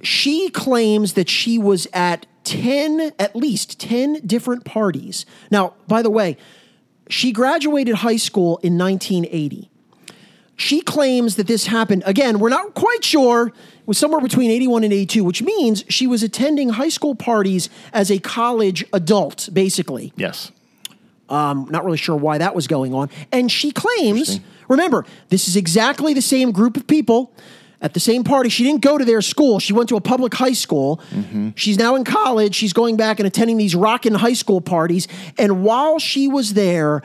She 0.02 0.50
claims 0.50 1.14
that 1.14 1.30
she 1.30 1.58
was 1.58 1.88
at 1.94 2.26
ten, 2.44 3.12
at 3.18 3.36
least 3.36 3.80
ten 3.80 4.26
different 4.26 4.66
parties. 4.66 5.26
Now, 5.50 5.74
by 5.88 6.02
the 6.02 6.12
way, 6.12 6.38
she 7.10 7.32
graduated 7.32 7.96
high 7.96 8.18
school 8.18 8.58
in 8.58 8.78
1980. 8.78 9.70
She 10.58 10.82
claims 10.82 11.36
that 11.36 11.48
this 11.48 11.68
happened, 11.68 12.04
again, 12.06 12.40
we're 12.40 12.50
not 12.50 12.76
quite 12.76 13.04
sure, 13.04 13.52
was 13.86 13.98
somewhere 13.98 14.22
between 14.22 14.52
81 14.52 14.84
and 14.84 14.94
82, 14.94 15.24
which 15.24 15.42
means 15.42 15.84
she 15.90 16.08
was 16.08 16.24
attending 16.24 16.70
high 16.70 16.90
school 16.90 17.16
parties 17.16 17.70
as 17.94 18.10
a 18.10 18.20
college 18.20 18.86
adult, 18.94 19.50
basically. 19.54 20.14
Yes. 20.16 20.52
Um, 21.30 21.68
not 21.72 21.84
really 21.84 21.98
sure 21.98 22.16
why 22.16 22.38
that 22.38 22.56
was 22.56 22.68
going 22.68 22.94
on. 22.94 23.10
And 23.32 23.52
she 23.52 23.72
claims, 23.72 24.40
remember, 24.68 25.06
this 25.30 25.48
is 25.48 25.56
exactly 25.56 26.14
the 26.14 26.22
same 26.22 26.52
group 26.52 26.78
of 26.78 26.86
people 26.88 27.34
at 27.82 27.94
the 27.94 28.00
same 28.00 28.24
party. 28.24 28.50
She 28.50 28.64
didn't 28.64 28.82
go 28.82 28.98
to 28.98 29.06
their 29.06 29.22
school. 29.22 29.60
She 29.60 29.74
went 29.74 29.90
to 29.90 29.96
a 29.96 30.02
public 30.02 30.34
high 30.34 30.54
school. 30.54 31.02
She's 31.56 31.78
now 31.78 31.96
in 31.96 32.04
college. 32.04 32.56
She's 32.56 32.74
going 32.74 32.96
back 32.96 33.20
and 33.20 33.28
attending 33.28 33.58
these 33.58 33.76
rockin' 33.76 34.14
high 34.16 34.34
school 34.34 34.62
parties. 34.62 35.08
And 35.38 35.64
while 35.64 36.00
she 36.00 36.28
was 36.28 36.54
there 36.54 37.02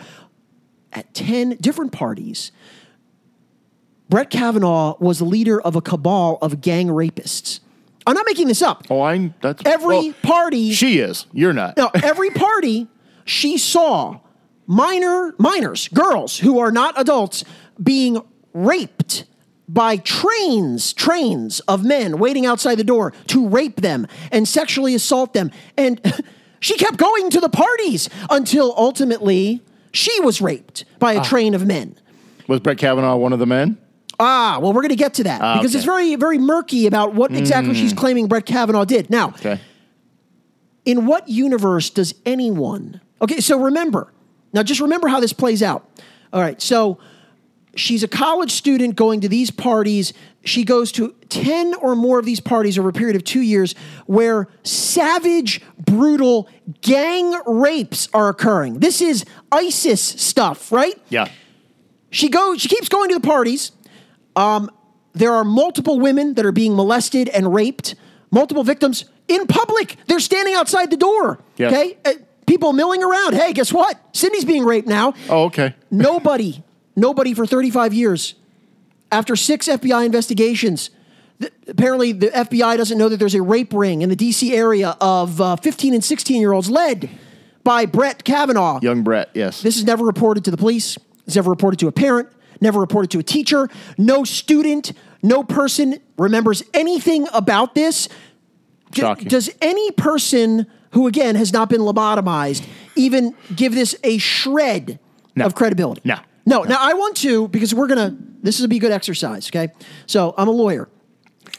at 0.92 1.12
10 1.14 1.56
different 1.60 1.92
parties, 1.92 2.52
Brett 4.10 4.28
Kavanaugh 4.28 4.96
was 4.98 5.20
the 5.20 5.24
leader 5.24 5.60
of 5.60 5.76
a 5.76 5.80
cabal 5.80 6.38
of 6.42 6.60
gang 6.60 6.88
rapists. 6.88 7.60
I'm 8.04 8.14
not 8.14 8.26
making 8.26 8.48
this 8.48 8.60
up. 8.60 8.86
Oh, 8.90 9.02
I'm. 9.02 9.34
that's 9.40 9.62
Every 9.64 9.86
well, 9.86 10.14
party 10.22 10.72
She 10.72 10.98
is. 10.98 11.26
You're 11.32 11.52
not. 11.52 11.76
now, 11.76 11.92
every 11.94 12.30
party 12.48 12.88
she 13.24 13.56
saw 13.56 14.18
minor 14.66 15.32
minors, 15.38 15.86
girls 15.88 16.38
who 16.38 16.58
are 16.58 16.72
not 16.72 17.00
adults, 17.00 17.44
being 17.80 18.20
raped 18.52 19.26
by 19.68 19.96
trains, 19.98 20.92
trains 20.92 21.60
of 21.60 21.84
men 21.84 22.18
waiting 22.18 22.44
outside 22.44 22.74
the 22.74 22.84
door 22.84 23.12
to 23.28 23.46
rape 23.46 23.80
them 23.80 24.08
and 24.32 24.48
sexually 24.48 24.96
assault 24.96 25.34
them. 25.34 25.52
And 25.76 26.00
she 26.60 26.76
kept 26.76 26.96
going 26.96 27.30
to 27.30 27.38
the 27.38 27.48
parties 27.48 28.10
until 28.28 28.74
ultimately 28.76 29.62
she 29.92 30.20
was 30.22 30.40
raped 30.40 30.84
by 30.98 31.12
a 31.12 31.20
ah. 31.20 31.22
train 31.22 31.54
of 31.54 31.64
men. 31.64 31.94
Was 32.48 32.58
Brett 32.58 32.78
Kavanaugh 32.78 33.14
one 33.14 33.32
of 33.32 33.38
the 33.38 33.46
men? 33.46 33.78
Ah, 34.22 34.58
well, 34.60 34.72
we're 34.74 34.82
going 34.82 34.90
to 34.90 34.96
get 34.96 35.14
to 35.14 35.24
that 35.24 35.40
Ah, 35.40 35.56
because 35.56 35.72
okay. 35.72 35.78
it's 35.78 35.84
very, 35.86 36.14
very 36.16 36.38
murky 36.38 36.86
about 36.86 37.14
what 37.14 37.32
exactly 37.34 37.74
she's 37.74 37.94
claiming 37.94 38.28
Brett 38.28 38.44
Kavanaugh 38.46 38.84
did. 38.84 39.08
Now, 39.10 39.28
Okay. 39.30 39.58
in 40.84 41.06
what 41.06 41.28
universe 41.28 41.90
does 41.90 42.14
anyone 42.26 43.00
okay 43.22 43.38
so 43.40 43.58
remember 43.60 44.12
now 44.52 44.62
just 44.62 44.80
remember 44.80 45.08
how 45.08 45.20
this 45.20 45.32
plays 45.32 45.62
out 45.62 45.86
all 46.32 46.40
right 46.40 46.60
so 46.62 46.98
she's 47.76 48.02
a 48.02 48.08
college 48.08 48.50
student 48.52 48.96
going 48.96 49.20
to 49.20 49.28
these 49.28 49.50
parties 49.50 50.12
she 50.42 50.64
goes 50.64 50.90
to 50.90 51.14
10 51.28 51.74
or 51.74 51.94
more 51.94 52.18
of 52.18 52.24
these 52.24 52.40
parties 52.40 52.78
over 52.78 52.88
a 52.88 52.92
period 52.94 53.14
of 53.14 53.22
two 53.24 53.42
years 53.42 53.74
where 54.06 54.48
savage 54.64 55.60
brutal 55.78 56.48
gang 56.80 57.34
rapes 57.46 58.08
are 58.14 58.28
occurring 58.30 58.80
this 58.80 59.00
is 59.02 59.24
isis 59.52 60.00
stuff 60.02 60.72
right 60.72 60.98
Yeah. 61.10 61.28
she 62.10 62.30
goes 62.30 62.60
she 62.62 62.68
keeps 62.68 62.88
going 62.88 63.10
to 63.10 63.14
the 63.16 63.20
parties 63.26 63.72
um, 64.36 64.70
there 65.12 65.32
are 65.32 65.44
multiple 65.44 65.98
women 65.98 66.34
that 66.34 66.44
are 66.46 66.52
being 66.52 66.76
molested 66.76 67.28
and 67.28 67.52
raped 67.54 67.94
multiple 68.30 68.62
victims 68.64 69.04
in 69.28 69.46
public 69.46 69.96
they're 70.06 70.20
standing 70.20 70.54
outside 70.54 70.90
the 70.90 70.96
door 70.96 71.40
Yes. 71.56 71.72
okay 71.72 71.96
Uh, 72.04 72.12
people 72.46 72.72
milling 72.72 73.02
around 73.02 73.34
hey 73.34 73.52
guess 73.52 73.72
what 73.72 73.98
sydney's 74.12 74.44
being 74.44 74.64
raped 74.64 74.86
now 74.88 75.14
Oh, 75.28 75.44
okay. 75.44 75.74
nobody 75.90 76.62
nobody 76.96 77.34
for 77.34 77.46
35 77.46 77.92
years 77.94 78.34
after 79.12 79.34
six 79.36 79.66
fbi 79.68 80.04
investigations 80.06 80.90
th- 81.40 81.52
apparently 81.68 82.12
the 82.12 82.28
fbi 82.28 82.76
doesn't 82.76 82.98
know 82.98 83.08
that 83.08 83.16
there's 83.18 83.34
a 83.34 83.42
rape 83.42 83.72
ring 83.72 84.02
in 84.02 84.08
the 84.08 84.16
dc 84.16 84.48
area 84.52 84.96
of 85.00 85.40
uh, 85.40 85.56
15 85.56 85.94
and 85.94 86.04
16 86.04 86.40
year 86.40 86.52
olds 86.52 86.70
led 86.70 87.08
by 87.64 87.84
brett 87.86 88.22
kavanaugh 88.24 88.78
Young 88.82 89.02
Brett. 89.02 89.30
Yes. 89.34 89.60
this 89.62 89.76
is 89.76 89.84
never 89.84 90.04
reported 90.04 90.44
to 90.44 90.50
the 90.50 90.56
police. 90.56 90.96
It's 91.26 91.36
never 91.36 91.50
reported 91.50 91.78
to 91.80 91.86
a 91.88 91.92
parent, 91.92 92.28
never 92.60 92.80
reported 92.80 93.10
to 93.12 93.18
a 93.18 93.22
teacher. 93.22 93.68
No 93.98 94.24
student, 94.24 94.92
no 95.22 95.42
person 95.42 95.98
remembers 96.18 96.62
anything 96.74 97.26
about 97.32 97.74
this. 97.74 98.08
D- 98.92 99.02
does 99.26 99.50
any 99.62 99.90
person 99.92 100.66
who, 100.92 101.06
again, 101.06 101.36
has 101.36 101.52
not 101.52 101.68
been 101.68 101.80
lobotomized 101.80 102.66
even 102.96 103.34
give 103.54 103.74
this 103.74 103.94
a 104.02 104.18
shred 104.18 104.98
No. 105.36 105.46
of 105.46 105.54
credibility? 105.54 106.00
No. 106.04 106.16
No. 106.46 106.62
Now, 106.64 106.78
I 106.80 106.94
want 106.94 107.16
to, 107.18 107.48
because 107.48 107.74
we're 107.74 107.86
going 107.86 108.10
to, 108.10 108.16
this 108.42 108.58
is 108.58 108.64
a 108.64 108.68
be 108.68 108.78
good 108.78 108.90
exercise, 108.92 109.48
okay? 109.48 109.72
So 110.06 110.34
I'm 110.36 110.48
a 110.48 110.52
lawyer. 110.52 110.88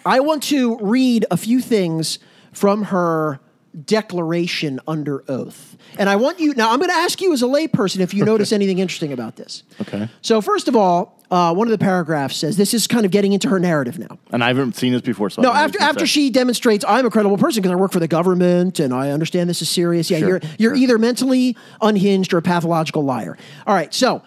I 0.06 0.20
want 0.20 0.44
to 0.44 0.78
read 0.80 1.26
a 1.32 1.38
few 1.38 1.62
things 1.62 2.20
from 2.52 2.84
her 2.86 3.40
declaration 3.86 4.80
under 4.88 5.24
oath. 5.30 5.78
And 5.98 6.10
I 6.10 6.16
want 6.18 6.40
you, 6.40 6.54
now 6.54 6.72
I'm 6.72 6.78
going 6.80 6.90
to 6.90 6.96
ask 6.96 7.22
you 7.22 7.32
as 7.34 7.42
a 7.42 7.46
layperson 7.46 8.00
if 8.00 8.14
you 8.14 8.26
notice 8.26 8.52
anything 8.52 8.80
interesting 8.80 9.14
about 9.14 9.36
this. 9.36 9.64
Okay. 9.82 10.10
So, 10.22 10.42
first 10.42 10.68
of 10.68 10.76
all, 10.76 11.18
uh, 11.32 11.54
one 11.54 11.68
of 11.68 11.72
the 11.72 11.78
paragraphs 11.78 12.36
says 12.36 12.58
this 12.58 12.74
is 12.74 12.88
kind 12.88 13.06
of 13.06 13.12
getting 13.12 13.32
into 13.32 13.48
her 13.48 13.60
narrative 13.60 13.98
now. 13.98 14.18
and 14.32 14.44
I 14.44 14.48
haven't 14.48 14.76
seen 14.76 14.92
this 14.92 15.02
before. 15.02 15.30
So 15.30 15.42
No, 15.42 15.48
don't 15.48 15.56
know 15.56 15.62
what 15.62 15.66
after 15.76 15.82
after 15.82 16.06
she 16.08 16.30
demonstrates 16.30 16.84
I'm 16.86 17.06
a 17.06 17.10
credible 17.10 17.38
person 17.38 17.62
because 17.62 17.72
I 17.72 17.80
work 17.80 17.94
for 17.94 18.02
the 18.02 18.08
government 18.10 18.80
and 18.82 18.94
I 18.94 19.12
understand 19.12 19.50
this 19.50 19.62
is 19.62 19.70
serious. 19.70 20.12
Yeah, 20.12 20.20
Sure, 20.20 20.28
you're 20.28 20.42
you're 20.58 20.76
sure. 20.76 20.84
either 20.84 20.98
mentally 20.98 21.56
unhinged 21.82 22.34
or 22.34 22.38
a 22.40 22.42
pathological 22.42 23.04
liar. 23.06 23.38
All 23.66 23.74
right, 23.74 23.94
so 23.94 24.22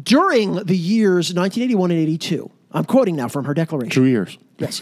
during 0.00 0.54
the 0.54 0.76
years 0.76 1.34
1981 1.34 1.90
and 1.90 2.00
82, 2.00 2.50
I'm 2.70 2.84
quoting 2.84 3.16
now 3.16 3.26
from 3.26 3.44
her 3.46 3.54
declaration. 3.54 3.90
two 3.90 4.04
years. 4.04 4.38
Yes. 4.58 4.80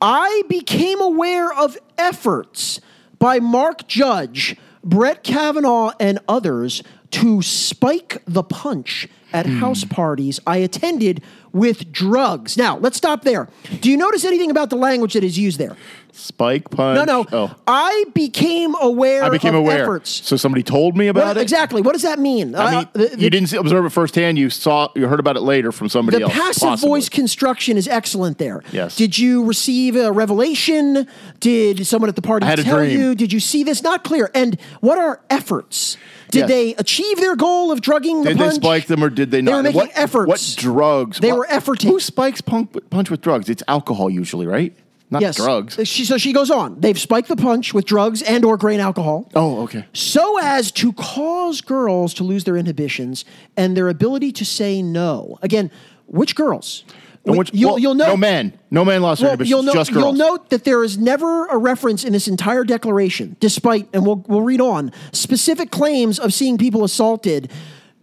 I 0.00 0.42
became 0.48 1.00
aware 1.00 1.52
of 1.52 1.76
efforts 1.96 2.80
by 3.18 3.38
Mark 3.40 3.86
Judge, 3.88 4.56
Brett 4.84 5.22
Kavanaugh, 5.24 5.92
and 5.98 6.18
others 6.28 6.82
to 7.10 7.40
spike 7.42 8.22
the 8.26 8.42
punch 8.42 9.08
at 9.32 9.46
Hmm. 9.46 9.58
house 9.58 9.84
parties 9.84 10.40
I 10.46 10.58
attended 10.58 11.22
with 11.52 11.90
drugs. 11.92 12.56
Now, 12.56 12.78
let's 12.78 12.96
stop 12.96 13.22
there. 13.24 13.48
Do 13.80 13.90
you 13.90 13.96
notice 13.96 14.24
anything 14.24 14.50
about 14.50 14.70
the 14.70 14.76
language 14.76 15.14
that 15.14 15.24
is 15.24 15.38
used 15.38 15.58
there? 15.58 15.76
Spike 16.12 16.70
punch. 16.70 16.96
No, 17.06 17.22
no. 17.22 17.26
Oh, 17.32 17.54
I 17.66 18.04
became 18.14 18.74
aware 18.80 19.22
I 19.24 19.28
became 19.28 19.54
of 19.54 19.60
aware. 19.60 19.82
efforts. 19.82 20.10
So 20.26 20.36
somebody 20.36 20.62
told 20.62 20.96
me 20.96 21.08
about 21.08 21.26
What- 21.28 21.36
it. 21.36 21.40
exactly. 21.42 21.80
What 21.82 21.92
does 21.92 22.02
that 22.02 22.18
mean? 22.18 22.54
I 22.54 22.70
mean, 22.70 22.74
Uh, 22.80 22.84
the- 22.92 22.98
the- 23.16 23.20
you 23.20 23.30
didn't 23.30 23.48
see- 23.48 23.56
observe 23.56 23.84
it 23.84 23.90
firsthand. 23.90 24.38
You 24.38 24.50
saw, 24.50 24.88
you 24.96 25.06
heard 25.06 25.20
about 25.20 25.36
it 25.36 25.42
later 25.42 25.70
from 25.72 25.88
somebody 25.88 26.18
the 26.18 26.24
else. 26.24 26.32
passive 26.32 26.68
possibly. 26.70 26.88
voice 26.90 27.08
construction 27.08 27.76
is 27.76 27.86
excellent 27.88 28.38
there. 28.38 28.62
Yes. 28.72 28.96
Did 28.96 29.18
you 29.18 29.44
receive 29.44 29.94
a 29.96 30.10
revelation? 30.12 31.06
Did 31.40 31.86
someone 31.86 32.08
at 32.08 32.16
the 32.16 32.22
party 32.22 32.46
I 32.46 32.50
had 32.50 32.58
a 32.58 32.64
tell 32.64 32.84
you? 32.84 33.14
Did 33.14 33.32
you 33.32 33.40
see 33.40 33.62
this? 33.62 33.82
Not 33.82 34.02
clear. 34.04 34.30
And 34.34 34.58
what 34.80 34.98
are 34.98 35.20
efforts? 35.30 35.96
Did 36.30 36.40
Yes. 36.40 36.48
they 36.48 36.74
achieve 36.74 37.16
their 37.18 37.36
goal 37.36 37.72
of 37.72 37.80
drugging 37.80 38.22
the 38.22 38.30
Did 38.34 38.38
they 38.38 38.50
spike 38.50 38.86
them 38.86 39.02
or 39.02 39.08
did 39.08 39.30
they 39.30 39.40
not? 39.40 39.50
They 39.50 39.56
were 39.56 39.62
making 39.62 39.80
what, 39.80 39.90
efforts. 39.94 40.28
What 40.28 40.54
drugs? 40.58 41.18
They 41.20 41.30
What- 41.32 41.38
were 41.38 41.46
efforting. 41.46 41.88
Who 41.88 42.00
spikes 42.00 42.40
punch, 42.42 42.68
punch 42.90 43.08
with 43.10 43.20
drugs? 43.22 43.48
It's 43.48 43.62
alcohol 43.66 44.10
usually, 44.10 44.46
right? 44.46 44.74
Not 45.10 45.22
yes. 45.22 45.36
drugs. 45.36 45.78
She, 45.88 46.04
so 46.04 46.18
she 46.18 46.32
goes 46.34 46.50
on. 46.50 46.80
They've 46.80 46.98
spiked 46.98 47.28
the 47.28 47.36
punch 47.36 47.72
with 47.72 47.86
drugs 47.86 48.20
and 48.22 48.44
or 48.44 48.56
grain 48.58 48.78
alcohol. 48.80 49.30
Oh, 49.34 49.62
okay. 49.62 49.86
so 49.94 50.38
as 50.42 50.70
to 50.72 50.92
cause 50.92 51.62
girls 51.62 52.12
to 52.14 52.24
lose 52.24 52.44
their 52.44 52.56
inhibitions 52.58 53.24
and 53.56 53.74
their 53.76 53.88
ability 53.88 54.32
to 54.32 54.44
say 54.44 54.82
no. 54.82 55.38
Again, 55.40 55.70
which 56.06 56.34
girls? 56.34 56.84
We- 57.24 57.38
which- 57.38 57.50
you'll, 57.54 57.70
well, 57.70 57.78
you'll 57.78 57.94
note, 57.94 58.06
no 58.08 58.16
men. 58.18 58.52
No 58.70 58.84
man 58.84 59.00
lost 59.02 59.20
their 59.20 59.28
Well, 59.28 59.32
inhibitions. 59.34 59.50
you'll, 59.50 59.62
note, 59.62 59.74
just 59.74 59.92
girls. 59.92 60.04
you'll 60.04 60.12
note 60.12 60.50
that 60.50 60.64
there 60.64 60.84
is 60.84 60.98
never 60.98 61.46
a 61.46 61.56
reference 61.56 62.04
in 62.04 62.12
this 62.12 62.28
entire 62.28 62.64
declaration, 62.64 63.36
despite, 63.40 63.88
and 63.94 64.04
we'll, 64.06 64.24
we'll 64.28 64.42
read 64.42 64.60
on, 64.60 64.92
specific 65.12 65.70
claims 65.70 66.18
of 66.18 66.32
seeing 66.34 66.58
people 66.58 66.84
assaulted. 66.84 67.50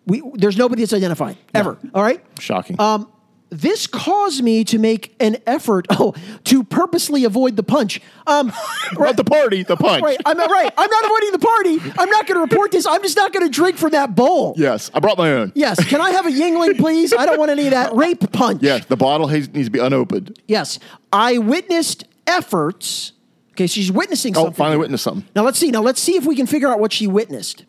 We, 0.08 0.22
there's 0.36 0.58
nobody 0.58 0.82
that's 0.84 0.94
identified, 0.94 1.38
ever. 1.54 1.78
All 1.94 2.04
right? 2.04 2.24
Shocking. 2.40 2.80
Um, 2.80 3.08
this 3.50 3.88
caused 3.88 4.44
me 4.44 4.64
to 4.66 4.80
make 4.80 5.16
an 5.20 5.38
effort, 5.46 5.86
oh, 5.92 6.14
to 6.46 6.64
purposely 6.64 7.24
avoid 7.24 7.56
the 7.56 7.64
punch. 7.64 8.02
Um, 8.28 8.52
Not 8.98 9.18
the 9.18 9.24
party, 9.24 9.64
the 9.64 9.76
punch. 9.78 10.04
Right, 10.04 10.18
I'm 10.26 10.38
not 10.38 10.50
right. 10.50 10.72
I'm 10.78 10.90
not 10.90 11.06
avoiding 11.06 11.32
the 11.32 11.40
party. 11.40 11.94
I'm 12.00 12.10
not 12.10 12.28
going 12.28 12.36
to 12.36 12.42
report 12.42 12.72
this. 12.72 12.86
I'm 12.86 13.02
just 13.02 13.16
not 13.16 13.32
going 13.34 13.46
to 13.46 13.52
drink 13.52 13.78
from 13.78 13.92
that 13.92 14.16
bowl. 14.16 14.54
Yes, 14.58 14.90
I 14.94 15.00
brought 15.00 15.18
my 15.18 15.32
own. 15.32 15.52
Yes. 15.56 15.84
Can 15.88 16.02
I 16.02 16.12
have 16.12 16.26
a 16.26 16.30
Yuengling, 16.30 16.78
please? 16.80 17.14
I 17.14 17.26
don't 17.26 17.38
want 17.40 17.52
any 17.52 17.66
of 17.66 17.72
that 17.72 17.94
rape 17.94 18.32
punch. 18.32 18.62
Yes, 18.64 18.86
the 18.86 18.98
bottle 18.98 19.28
has, 19.28 19.48
needs 19.54 19.68
to 19.68 19.72
be 19.72 19.80
unopened. 19.80 20.40
Yes. 20.48 20.80
I 21.14 21.38
witnessed 21.38 22.06
efforts. 22.28 23.12
Okay, 23.52 23.68
she's 23.68 23.92
witnessing 23.92 24.36
Oh, 24.36 24.46
something. 24.46 24.54
Oh, 24.54 24.58
finally 24.58 24.78
witnessed 24.78 25.04
something. 25.04 25.28
Now 25.36 25.44
let's 25.44 25.58
see. 25.60 25.72
Now 25.72 25.82
let's 25.82 26.02
see 26.02 26.16
if 26.16 26.26
we 26.26 26.36
can 26.36 26.46
figure 26.48 26.68
out 26.68 26.80
what 26.80 26.92
she 26.92 27.08
witnessed. 27.08 27.64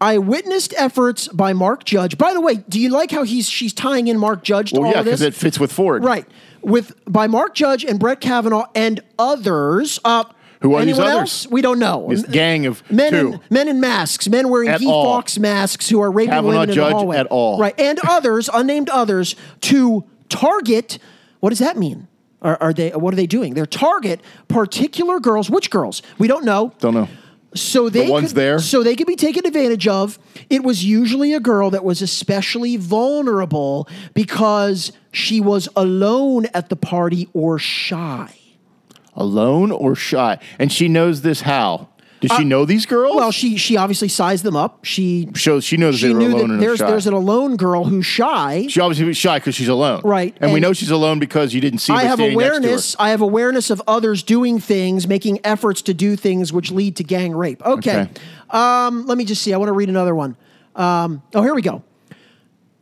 I 0.00 0.18
witnessed 0.18 0.74
efforts 0.76 1.26
by 1.28 1.52
Mark 1.54 1.84
Judge. 1.84 2.18
By 2.18 2.34
the 2.34 2.40
way, 2.40 2.56
do 2.68 2.78
you 2.78 2.90
like 2.90 3.10
how 3.10 3.22
he's 3.22 3.48
she's 3.48 3.72
tying 3.72 4.08
in 4.08 4.18
Mark 4.18 4.44
Judge 4.44 4.72
to 4.72 4.80
Well, 4.80 4.88
all 4.88 4.92
yeah, 4.92 4.98
of 5.00 5.04
this? 5.06 5.20
because 5.20 5.22
it 5.22 5.34
fits 5.34 5.58
with 5.58 5.72
Ford. 5.72 6.04
Right. 6.04 6.26
With 6.62 6.94
by 7.06 7.26
Mark 7.28 7.54
Judge 7.54 7.84
and 7.84 7.98
Brett 7.98 8.20
Kavanaugh 8.20 8.66
and 8.74 9.00
others. 9.18 9.98
Uh, 10.04 10.24
Who 10.60 10.74
are 10.74 10.84
these 10.84 10.98
others? 10.98 11.12
else? 11.12 11.46
We 11.46 11.62
don't 11.62 11.78
know. 11.78 12.08
This 12.10 12.24
gang 12.24 12.66
of 12.66 12.82
men 12.90 13.12
two. 13.12 13.32
in 13.34 13.40
men 13.48 13.68
in 13.68 13.80
masks, 13.80 14.28
men 14.28 14.50
wearing 14.50 14.68
At 14.68 14.80
Guy 14.80 14.86
all. 14.86 15.04
Fawkes 15.04 15.38
masks 15.38 15.88
who 15.88 16.00
are 16.02 16.10
raping 16.10 16.30
Kavanaugh 16.30 16.48
women 16.60 16.68
in 16.70 16.74
Judge 16.74 16.90
the 16.90 16.96
hallway. 16.98 17.16
at 17.16 17.26
all. 17.28 17.58
Right, 17.58 17.78
and 17.80 17.98
others, 18.06 18.50
unnamed 18.52 18.90
others, 18.90 19.34
to 19.62 20.04
target. 20.28 20.98
What 21.40 21.50
does 21.50 21.58
that 21.60 21.76
mean? 21.78 22.08
Are, 22.42 22.58
are 22.60 22.72
they? 22.74 22.90
What 22.90 23.14
are 23.14 23.16
they 23.16 23.26
doing? 23.26 23.54
They're 23.54 23.64
target 23.64 24.20
particular 24.48 25.20
girls. 25.20 25.48
Which 25.48 25.70
girls? 25.70 26.02
We 26.18 26.28
don't 26.28 26.44
know. 26.44 26.72
Don't 26.80 26.92
know. 26.94 27.08
So 27.56 27.88
they 27.88 28.08
ones 28.08 28.28
could, 28.28 28.36
there? 28.36 28.58
so 28.58 28.82
they 28.82 28.94
could 28.96 29.06
be 29.06 29.16
taken 29.16 29.46
advantage 29.46 29.88
of. 29.88 30.18
It 30.50 30.62
was 30.62 30.84
usually 30.84 31.32
a 31.32 31.40
girl 31.40 31.70
that 31.70 31.84
was 31.84 32.02
especially 32.02 32.76
vulnerable 32.76 33.88
because 34.14 34.92
she 35.12 35.40
was 35.40 35.68
alone 35.74 36.46
at 36.54 36.68
the 36.68 36.76
party 36.76 37.28
or 37.32 37.58
shy. 37.58 38.34
Alone 39.14 39.72
or 39.72 39.94
shy? 39.94 40.38
And 40.58 40.70
she 40.70 40.88
knows 40.88 41.22
this 41.22 41.40
how? 41.40 41.88
Does 42.20 42.30
she 42.30 42.44
Uh, 42.44 42.46
know 42.46 42.64
these 42.64 42.86
girls? 42.86 43.14
Well, 43.16 43.30
she 43.30 43.56
she 43.58 43.76
obviously 43.76 44.08
sized 44.08 44.42
them 44.42 44.56
up. 44.56 44.84
She 44.84 45.28
shows 45.34 45.64
she 45.64 45.76
knows 45.76 45.98
she 45.98 46.06
they 46.08 46.14
were 46.14 46.18
knew 46.20 46.28
alone 46.34 46.48
that 46.48 46.54
and 46.54 46.62
there's 46.62 46.78
there's 46.78 47.06
an 47.06 47.12
alone 47.12 47.56
girl 47.56 47.84
who's 47.84 48.06
shy. 48.06 48.66
she 48.70 48.80
obviously 48.80 49.04
was 49.04 49.16
shy 49.18 49.38
because 49.38 49.54
she's 49.54 49.68
alone, 49.68 50.00
Right, 50.02 50.34
And, 50.40 50.52
we 50.52 50.60
know 50.60 50.72
she's 50.72 50.90
alone 50.90 51.18
because 51.18 51.52
you 51.52 51.60
didn't 51.60 51.80
see. 51.80 51.92
I 51.92 52.04
have 52.04 52.16
standing 52.18 52.38
next 52.38 52.46
to 52.48 52.52
her. 52.54 52.58
awareness. 52.60 52.96
I 52.98 53.10
have 53.10 53.20
awareness 53.20 53.70
of 53.70 53.82
others 53.86 54.22
doing 54.22 54.58
things, 54.60 55.06
making 55.06 55.40
efforts 55.44 55.82
to 55.82 55.94
do 55.94 56.16
things 56.16 56.52
which 56.52 56.70
lead 56.70 56.96
to 56.96 57.04
gang 57.04 57.34
rape. 57.36 57.62
Okay. 57.64 58.00
Okay. 58.02 58.10
Um, 58.50 59.06
let 59.06 59.18
me 59.18 59.24
just 59.26 59.42
see. 59.42 59.52
I 59.52 59.58
want 59.58 59.68
to 59.68 59.72
read 59.74 59.88
another 59.90 60.14
one. 60.14 60.36
Um, 60.74 61.22
oh, 61.34 61.42
here 61.42 61.54
we 61.54 61.62
go. 61.62 61.82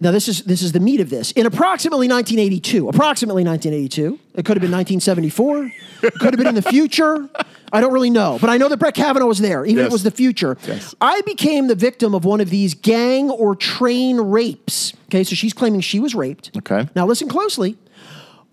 Now 0.00 0.10
this 0.10 0.28
is 0.28 0.42
this 0.42 0.60
is 0.62 0.72
the 0.72 0.80
meat 0.80 1.00
of 1.00 1.08
this. 1.10 1.32
In 1.32 1.46
approximately 1.46 2.08
1982, 2.08 2.88
approximately 2.88 3.42
1982, 3.44 4.18
it 4.34 4.44
could 4.44 4.56
have 4.56 4.60
been 4.60 4.70
1974, 4.70 5.70
it 6.02 6.12
could 6.14 6.34
have 6.34 6.36
been 6.38 6.46
in 6.46 6.54
the 6.54 6.62
future. 6.62 7.28
I 7.74 7.80
don't 7.80 7.92
really 7.92 8.10
know, 8.10 8.38
but 8.40 8.48
I 8.50 8.56
know 8.56 8.68
that 8.68 8.76
Brett 8.78 8.94
Kavanaugh 8.94 9.26
was 9.26 9.40
there, 9.40 9.64
even 9.66 9.80
if 9.84 9.90
it 9.90 9.92
was 9.92 10.04
the 10.04 10.10
future. 10.10 10.56
Yes. 10.66 10.94
I 11.00 11.20
became 11.22 11.66
the 11.66 11.74
victim 11.74 12.14
of 12.14 12.24
one 12.24 12.40
of 12.40 12.48
these 12.50 12.72
gang 12.74 13.30
or 13.30 13.54
train 13.56 14.20
rapes. 14.20 14.92
Okay, 15.08 15.24
so 15.24 15.34
she's 15.34 15.52
claiming 15.52 15.80
she 15.80 15.98
was 16.00 16.14
raped. 16.14 16.50
Okay. 16.56 16.88
Now 16.94 17.06
listen 17.06 17.28
closely. 17.28 17.76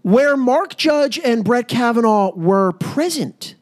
Where 0.02 0.36
Mark 0.36 0.76
Judge 0.78 1.20
and 1.20 1.44
Brett 1.46 1.68
Kavanaugh 1.68 2.34
were 2.36 2.72
present. 2.74 3.54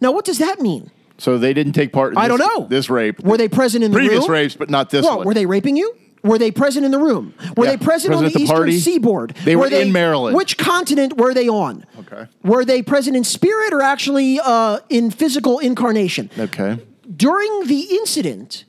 Now, 0.00 0.10
what 0.12 0.24
does 0.24 0.38
that 0.38 0.60
mean? 0.60 0.90
So 1.18 1.36
they 1.38 1.52
didn't 1.52 1.74
take 1.74 1.92
part. 1.92 2.12
in 2.12 2.18
I 2.18 2.26
this, 2.28 2.38
don't 2.38 2.58
know. 2.60 2.66
This 2.66 2.88
rape. 2.90 3.20
Were 3.20 3.36
they 3.36 3.48
present 3.48 3.84
in 3.84 3.90
the 3.92 3.96
previous 3.98 4.22
room? 4.22 4.30
rapes, 4.32 4.56
but 4.56 4.70
not 4.70 4.90
this 4.90 5.04
Well, 5.04 5.18
one. 5.18 5.26
were 5.26 5.34
they 5.34 5.46
raping 5.46 5.76
you? 5.76 5.94
Were 6.22 6.38
they 6.38 6.50
present 6.52 6.84
in 6.84 6.92
the 6.92 6.98
room? 6.98 7.34
Were 7.56 7.64
Yeah. 7.64 7.72
they 7.72 7.76
present, 7.76 8.14
on 8.14 8.22
the, 8.24 8.30
the 8.30 8.42
eastern 8.42 8.56
party? 8.56 8.78
seaboard? 8.78 9.34
They 9.44 9.56
were 9.56 9.66
in 9.66 9.92
Maryland. 9.92 10.36
Which 10.36 10.56
continent 10.56 11.16
were 11.16 11.34
they 11.34 11.48
on? 11.48 11.84
Okay. 11.98 12.26
Were 12.44 12.64
they 12.64 12.80
present 12.82 13.16
in 13.16 13.24
spirit 13.24 13.72
or 13.72 13.82
actually 13.82 14.38
uh, 14.38 14.78
in 14.88 15.10
physical 15.10 15.58
incarnation? 15.58 16.30
Okay. 16.38 16.78
During 17.16 17.66
the 17.66 17.80
incident, 17.90 18.64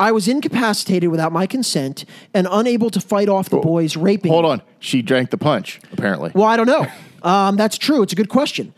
I 0.00 0.10
was 0.12 0.26
incapacitated 0.26 1.10
without 1.10 1.30
my 1.30 1.46
consent 1.46 2.04
and 2.34 2.48
unable 2.50 2.90
to 2.90 3.00
fight 3.00 3.28
off 3.28 3.48
the 3.50 3.58
boys 3.58 3.96
raping. 3.96 4.32
Hold 4.32 4.46
on. 4.46 4.62
She 4.80 5.00
drank 5.02 5.30
the 5.30 5.38
punch. 5.38 5.80
Apparently. 5.92 6.32
Well, 6.34 6.46
I 6.46 6.56
don't 6.56 6.66
know. 6.66 6.86
Um, 7.22 7.56
that's 7.56 7.76
true. 7.76 8.02
It's 8.02 8.14
a 8.14 8.16
good 8.16 8.30
question. 8.30 8.72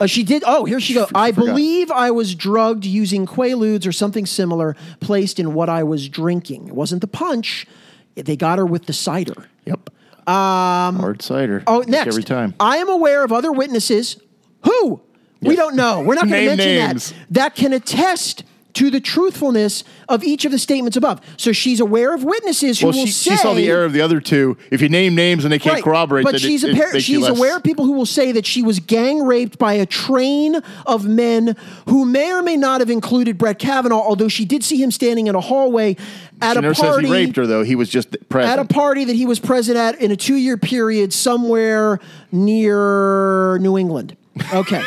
Uh, 0.00 0.06
she 0.06 0.22
did. 0.22 0.42
Oh, 0.46 0.64
here 0.64 0.80
she 0.80 0.94
goes. 0.94 1.10
I 1.14 1.30
forgot. 1.30 1.46
believe 1.46 1.90
I 1.90 2.10
was 2.10 2.34
drugged 2.34 2.86
using 2.86 3.26
Quaaludes 3.26 3.86
or 3.86 3.92
something 3.92 4.24
similar 4.24 4.74
placed 5.00 5.38
in 5.38 5.52
what 5.52 5.68
I 5.68 5.82
was 5.82 6.08
drinking. 6.08 6.68
It 6.68 6.74
wasn't 6.74 7.02
the 7.02 7.06
punch. 7.06 7.66
They 8.14 8.36
got 8.36 8.58
her 8.58 8.66
with 8.66 8.86
the 8.86 8.92
cider. 8.92 9.48
Yep. 9.66 9.90
Um. 10.26 10.96
Hard 10.96 11.22
cider. 11.22 11.62
Oh, 11.66 11.84
next. 11.86 12.08
Every 12.08 12.22
time. 12.22 12.54
I 12.58 12.78
am 12.78 12.88
aware 12.88 13.24
of 13.24 13.32
other 13.32 13.52
witnesses 13.52 14.20
who 14.64 15.00
we 15.42 15.56
don't 15.56 15.76
know. 15.76 16.00
We're 16.00 16.14
not 16.14 16.28
going 16.28 16.48
to 16.48 16.56
mention 16.56 16.66
names. 16.66 17.10
that. 17.10 17.26
That 17.30 17.54
can 17.54 17.72
attest 17.72 18.44
to 18.74 18.90
the 18.90 19.00
truthfulness 19.00 19.84
of 20.08 20.22
each 20.24 20.44
of 20.44 20.52
the 20.52 20.58
statements 20.58 20.96
above. 20.96 21.20
So 21.36 21.52
she's 21.52 21.80
aware 21.80 22.14
of 22.14 22.24
witnesses 22.24 22.80
who 22.80 22.86
Well, 22.88 22.96
will 22.96 23.06
she, 23.06 23.12
say 23.12 23.30
she 23.32 23.36
saw 23.36 23.54
the 23.54 23.68
error 23.68 23.84
of 23.84 23.92
the 23.92 24.00
other 24.00 24.20
two. 24.20 24.56
If 24.70 24.80
you 24.80 24.88
name 24.88 25.14
names 25.14 25.44
and 25.44 25.52
they 25.52 25.58
can't 25.58 25.74
Right. 25.76 25.84
corroborate, 25.84 26.24
But 26.24 26.40
she's 26.40 26.64
it, 26.64 26.70
it 26.70 26.76
appar- 26.76 27.00
she's 27.00 27.26
aware 27.26 27.56
of 27.56 27.62
people 27.62 27.84
who 27.84 27.92
will 27.92 28.06
say 28.06 28.32
that 28.32 28.46
she 28.46 28.62
was 28.62 28.78
gang 28.80 29.22
raped 29.24 29.58
by 29.58 29.74
a 29.74 29.86
train 29.86 30.56
of 30.86 31.06
men 31.06 31.56
who 31.86 32.04
may 32.04 32.32
or 32.32 32.42
may 32.42 32.56
not 32.56 32.80
have 32.80 32.90
included 32.90 33.38
Brett 33.38 33.58
Kavanaugh, 33.58 34.00
although 34.02 34.28
she 34.28 34.44
did 34.44 34.62
see 34.64 34.82
him 34.82 34.90
standing 34.90 35.26
in 35.26 35.34
a 35.34 35.40
hallway 35.40 35.96
at 36.42 36.52
She 36.54 36.58
a 36.58 36.62
never 36.62 36.74
says 36.74 36.88
party. 36.90 37.06
he 37.06 37.12
raped 37.12 37.36
her 37.36 37.46
though. 37.46 37.62
He 37.62 37.74
was 37.76 37.88
just 37.88 38.16
present. 38.28 38.52
At 38.52 38.58
a 38.58 38.64
party 38.64 39.04
that 39.04 39.16
he 39.16 39.26
was 39.26 39.38
present 39.38 39.76
at 39.76 40.00
in 40.00 40.10
a 40.10 40.16
two 40.16 40.36
year 40.36 40.56
period 40.56 41.12
somewhere 41.12 42.00
near 42.32 43.58
New 43.58 43.76
England. 43.76 44.16
Okay. 44.54 44.82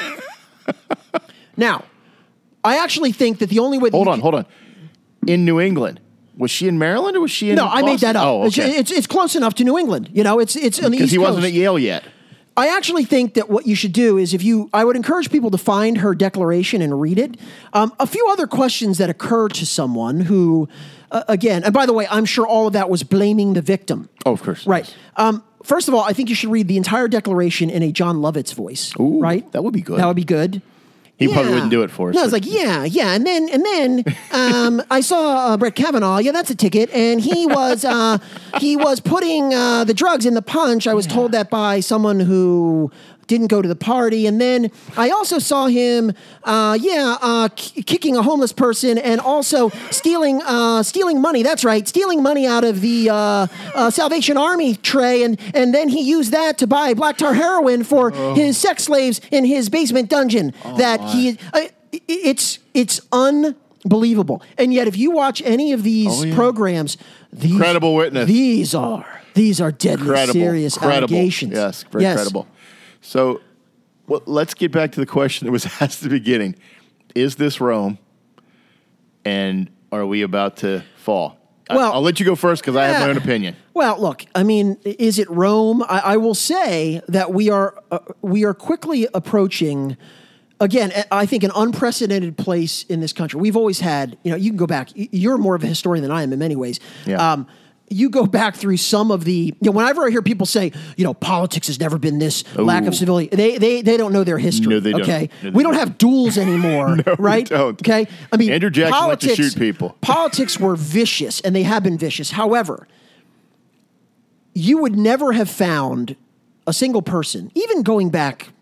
now, 1.58 1.84
I 2.64 2.78
actually 2.84 3.11
think 3.11 3.39
that 3.39 3.49
the 3.49 3.59
only 3.59 3.78
way 3.78 3.89
that 3.89 3.95
hold 3.95 4.07
on, 4.07 4.16
can- 4.16 4.22
hold 4.22 4.36
on. 4.36 4.45
In 5.28 5.45
New 5.45 5.59
England, 5.59 5.99
was 6.38 6.51
she 6.51 6.68
in 6.68 6.78
Maryland 6.78 7.16
or 7.16 7.22
was 7.22 7.32
she 7.32 7.49
in? 7.49 7.55
No, 7.55 7.68
I 7.68 7.82
made 7.82 7.99
that 7.99 8.16
up. 8.16 8.26
Oh, 8.26 8.45
It's- 8.45 8.59
okay. 8.59 8.78
it's, 8.78 8.91
it's 8.91 9.07
close 9.07 9.36
enough 9.36 9.53
to 9.55 9.64
New 9.64 9.78
England. 9.78 10.09
You 10.14 10.24
know, 10.24 10.39
it's 10.39 10.55
it's 10.55 10.80
Because 10.80 11.11
he 11.11 11.18
wasn't 11.18 11.43
Coast. 11.43 11.47
at 11.47 11.53
Yale 11.53 11.80
yet. 11.80 12.03
I 12.55 12.68
actually 12.68 13.03
think 13.05 13.34
that 13.34 13.49
what 13.49 13.66
you 13.66 13.74
should 13.76 13.93
do 13.93 14.18
is 14.20 14.34
if 14.36 14.43
you, 14.43 14.70
I 14.74 14.86
would 14.86 14.95
encourage 14.95 15.32
people 15.32 15.49
to 15.51 15.57
find 15.57 15.97
her 15.97 16.14
declaration 16.14 16.84
and 16.84 17.01
read 17.01 17.18
it. 17.18 17.36
Um, 17.74 17.91
a 17.99 18.05
few 18.05 18.28
other 18.30 18.45
questions 18.45 18.99
that 18.99 19.09
occur 19.09 19.47
to 19.49 19.66
someone 19.66 20.20
who, 20.20 20.70
uh, 21.11 21.24
again, 21.28 21.64
and 21.64 21.74
by 21.74 21.88
the 21.88 21.93
way, 21.93 22.05
I'm 22.11 22.26
sure 22.26 22.45
all 22.45 22.68
of 22.68 22.74
that 22.74 22.91
was 22.91 23.01
blaming 23.01 23.53
the 23.53 23.61
victim. 23.64 24.07
Oh, 24.24 24.34
of 24.34 24.43
course. 24.43 24.68
Right. 24.68 24.93
Um, 25.16 25.43
first 25.64 25.88
of 25.88 25.95
all, 25.95 26.03
I 26.03 26.14
think 26.14 26.30
you 26.30 26.36
should 26.36 26.51
read 26.51 26.68
the 26.68 26.78
entire 26.78 27.07
declaration 27.07 27.72
in 27.72 27.82
a 27.82 27.91
Jon 27.91 28.18
Lovitz 28.18 28.53
voice. 28.53 28.93
Ooh, 28.99 29.20
right? 29.20 29.51
that 29.53 29.64
would 29.64 29.74
be 29.74 29.82
good. 29.82 29.97
That 29.99 30.05
would 30.05 30.16
be 30.16 30.24
good. 30.24 30.61
He 31.18 31.32
probably 31.32 31.53
wouldn't 31.53 31.72
do 31.72 31.84
it 31.84 31.91
for 31.91 32.09
us. 32.09 32.16
No, 32.16 32.24
it's 32.24 32.34
like 32.34 32.45
yeah, 32.45 32.86
yeah, 32.86 33.14
and 33.14 33.26
then 33.26 33.47
and 33.49 33.64
then 33.64 34.03
um, 34.32 34.82
I 34.89 35.01
saw 35.01 35.53
uh, 35.53 35.57
Brett 35.57 35.76
Kavanaugh. 35.76 36.18
Yeah, 36.18 36.32
that's 36.32 36.49
a 36.49 36.55
ticket, 36.55 36.89
and 36.91 37.22
he 37.22 37.45
was 37.47 37.86
uh, 37.86 38.18
he 38.59 38.76
was 38.76 38.99
putting 38.99 39.53
uh, 39.53 39.84
the 39.84 39.93
drugs 39.93 40.26
in 40.26 40.34
the 40.34 40.41
punch. 40.41 40.88
I 40.88 40.93
was 40.93 41.05
told 41.05 41.32
that 41.34 41.49
by 41.49 41.80
someone 41.82 42.20
who 42.20 42.91
didn't 43.28 43.48
go 43.48 43.62
to 43.62 43.68
the 43.68 43.76
party, 43.76 44.28
and 44.28 44.40
then 44.40 44.70
I 44.98 45.10
also 45.10 45.40
saw 45.40 45.68
him, 45.68 46.12
uh, 46.44 46.78
yeah, 46.80 47.18
uh, 47.22 47.50
k- 47.56 47.82
kicking 47.84 48.16
a 48.16 48.22
homeless 48.22 48.52
person 48.54 48.98
and 48.98 49.22
also 49.22 49.70
stealing 49.92 50.42
uh, 50.44 50.84
stealing 50.84 51.22
money. 51.22 51.44
That's 51.44 51.64
right, 51.64 51.88
stealing 51.88 52.22
money 52.22 52.46
out 52.48 52.64
of 52.64 52.82
the 52.82 53.10
uh, 53.10 53.48
uh, 53.76 53.90
Salvation 53.90 54.38
Army 54.38 54.76
tray, 54.76 55.24
and 55.24 55.40
and 55.54 55.74
then 55.74 55.90
he 55.90 56.02
used 56.02 56.32
that 56.32 56.58
to 56.60 56.68
buy 56.68 56.94
black 56.94 57.18
tar 57.18 57.34
heroin 57.34 57.84
for 57.84 58.12
his 58.36 58.58
sex 58.58 58.84
slaves 58.84 59.22
in 59.32 59.46
his 59.46 59.70
basement 59.70 60.10
dungeon. 60.10 60.54
that 60.78 61.00
he, 61.12 61.38
uh, 61.54 61.62
it's 62.08 62.60
it's 62.74 63.00
unbelievable. 63.12 64.42
And 64.58 64.74
yet, 64.74 64.88
if 64.88 64.98
you 64.98 65.12
watch 65.12 65.42
any 65.46 65.72
of 65.74 65.84
these 65.84 66.08
Oh, 66.22 66.24
yeah. 66.26 66.36
programs, 66.36 66.98
these 67.32 67.58
Credible 67.58 67.96
witness. 67.96 68.28
These 68.28 68.76
are 68.76 69.06
these 69.34 69.60
are 69.60 69.72
deadly 69.72 70.08
credible, 70.08 70.34
serious 70.34 70.78
credible. 70.78 71.16
allegations. 71.16 71.54
Yes, 71.54 71.86
very 71.92 72.04
credible. 72.04 72.48
So, 73.04 73.41
well, 74.08 74.24
let's 74.26 74.54
get 74.54 74.72
back 74.72 74.93
to 74.93 74.99
the 74.99 75.06
question 75.06 75.45
that 75.45 75.51
was 75.51 75.66
asked 75.80 76.04
at 76.04 76.10
the 76.10 76.10
beginning: 76.10 76.56
Is 77.14 77.36
this 77.36 77.62
Rome? 77.62 77.99
And 79.26 79.70
are 79.91 80.06
we 80.06 80.22
about 80.22 80.58
to 80.58 80.84
fall? 80.97 81.38
Well, 81.70 81.93
I'll 81.93 82.01
let 82.01 82.20
you 82.20 82.26
go 82.26 82.36
first 82.36 82.62
because 82.62 82.76
I 82.76 82.86
have 82.88 83.01
my 83.01 83.10
own 83.10 83.18
opinion. 83.18 83.56
Well, 83.74 83.99
look, 83.99 84.26
I 84.36 84.43
mean, 84.43 84.78
is 84.84 85.18
it 85.18 85.30
Rome? 85.30 85.82
I, 85.84 85.99
I 85.99 86.18
will 86.18 86.36
say 86.36 87.01
that 87.08 87.34
we 87.34 87.49
are 87.49 87.82
uh, 87.91 87.99
we 88.22 88.43
are 88.43 88.54
quickly 88.54 89.08
approaching. 89.14 89.97
Again, 90.60 90.93
I 91.12 91.26
think 91.26 91.43
an 91.43 91.51
unprecedented 91.56 92.38
place 92.38 92.84
in 92.84 93.01
this 93.01 93.12
country. 93.12 93.39
We've 93.39 93.58
always 93.58 93.82
had, 93.82 94.18
you 94.24 94.32
know, 94.32 94.38
you 94.38 94.49
can 94.49 94.58
go 94.58 94.68
back. 94.68 94.89
You're 94.93 95.38
more 95.38 95.56
of 95.56 95.64
a 95.64 95.68
historian 95.68 96.04
than 96.04 96.12
I 96.12 96.24
am 96.24 96.32
in 96.32 96.39
many 96.39 96.56
ways. 96.56 96.80
Yeah. 97.06 97.34
Um, 97.34 97.47
you 97.94 98.10
go 98.10 98.26
back 98.26 98.56
through 98.56 98.78
some 98.78 99.12
of 99.12 99.24
the, 99.24 99.54
you 99.60 99.66
know, 99.66 99.72
whenever 99.72 100.06
I 100.06 100.10
hear 100.10 100.22
people 100.22 100.46
say, 100.46 100.72
you 100.98 101.04
know, 101.04 101.14
politics 101.14 101.68
has 101.68 101.80
never 101.80 101.98
been 101.98 102.20
this 102.20 102.44
lack 102.58 102.86
of 102.86 102.96
civility, 102.96 103.34
they, 103.36 103.58
they, 103.58 103.82
they 103.82 103.98
don't 103.98 104.12
know 104.14 104.24
their 104.24 104.38
history. 104.38 104.68
No, 104.68 104.80
they 104.80 104.91
don't. 104.91 105.02
Okay. 105.02 105.30
No, 105.41 105.50
they 105.52 105.56
we 105.56 105.64
don't 105.64 105.74
don't. 105.74 105.80
have 105.80 105.98
duels 105.98 106.38
anymore, 106.38 106.96
No, 107.06 107.16
right? 107.20 107.46
don't. 107.46 107.80
Okay. 107.82 108.08
I 108.32 108.38
mean, 108.38 108.52
Andrew 108.52 108.70
Jackson 108.70 109.08
liked 109.08 109.22
to 109.22 109.36
shoot 109.36 109.56
people. 109.56 109.98
Politics 110.02 110.60
were 110.60 110.76
vicious 110.76 111.41
and 111.41 111.56
they 111.56 111.64
have 111.64 111.84
been 111.84 111.98
vicious. 111.98 112.32
However, 112.32 112.88
you 114.54 114.78
would 114.80 114.96
never 114.96 115.34
have 115.34 115.50
found 115.50 116.16
a 116.66 116.74
single 116.74 117.02
person, 117.02 117.52
even 117.56 117.84
going 117.84 118.10
back 118.10 118.53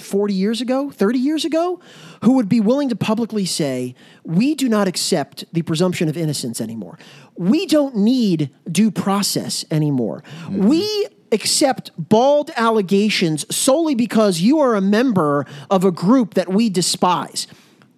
40 0.00 0.34
years 0.34 0.60
ago, 0.60 0.90
30 0.90 1.18
years 1.18 1.44
ago, 1.44 1.80
who 2.24 2.34
would 2.34 2.48
be 2.48 2.60
willing 2.60 2.88
to 2.88 2.96
publicly 2.96 3.44
say, 3.44 3.94
We 4.24 4.54
do 4.54 4.68
not 4.68 4.88
accept 4.88 5.44
the 5.52 5.62
presumption 5.62 6.08
of 6.08 6.16
innocence 6.16 6.60
anymore. 6.60 6.98
We 7.36 7.66
don't 7.66 7.96
need 7.96 8.50
due 8.70 8.90
process 8.90 9.64
anymore. 9.70 10.22
Mm-hmm. 10.42 10.68
We 10.68 11.06
accept 11.32 11.92
bald 11.96 12.50
allegations 12.56 13.54
solely 13.54 13.94
because 13.94 14.40
you 14.40 14.58
are 14.60 14.74
a 14.74 14.80
member 14.80 15.46
of 15.70 15.84
a 15.84 15.90
group 15.90 16.34
that 16.34 16.48
we 16.48 16.68
despise. 16.68 17.46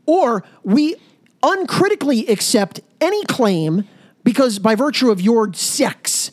Or 0.07 0.45
we 0.63 0.97
uncritically 1.43 2.27
accept 2.29 2.81
any 3.01 3.25
claim 3.25 3.89
because 4.25 4.59
by 4.59 4.75
virtue 4.75 5.11
of 5.11 5.21
your 5.21 5.53
sex, 5.53 6.31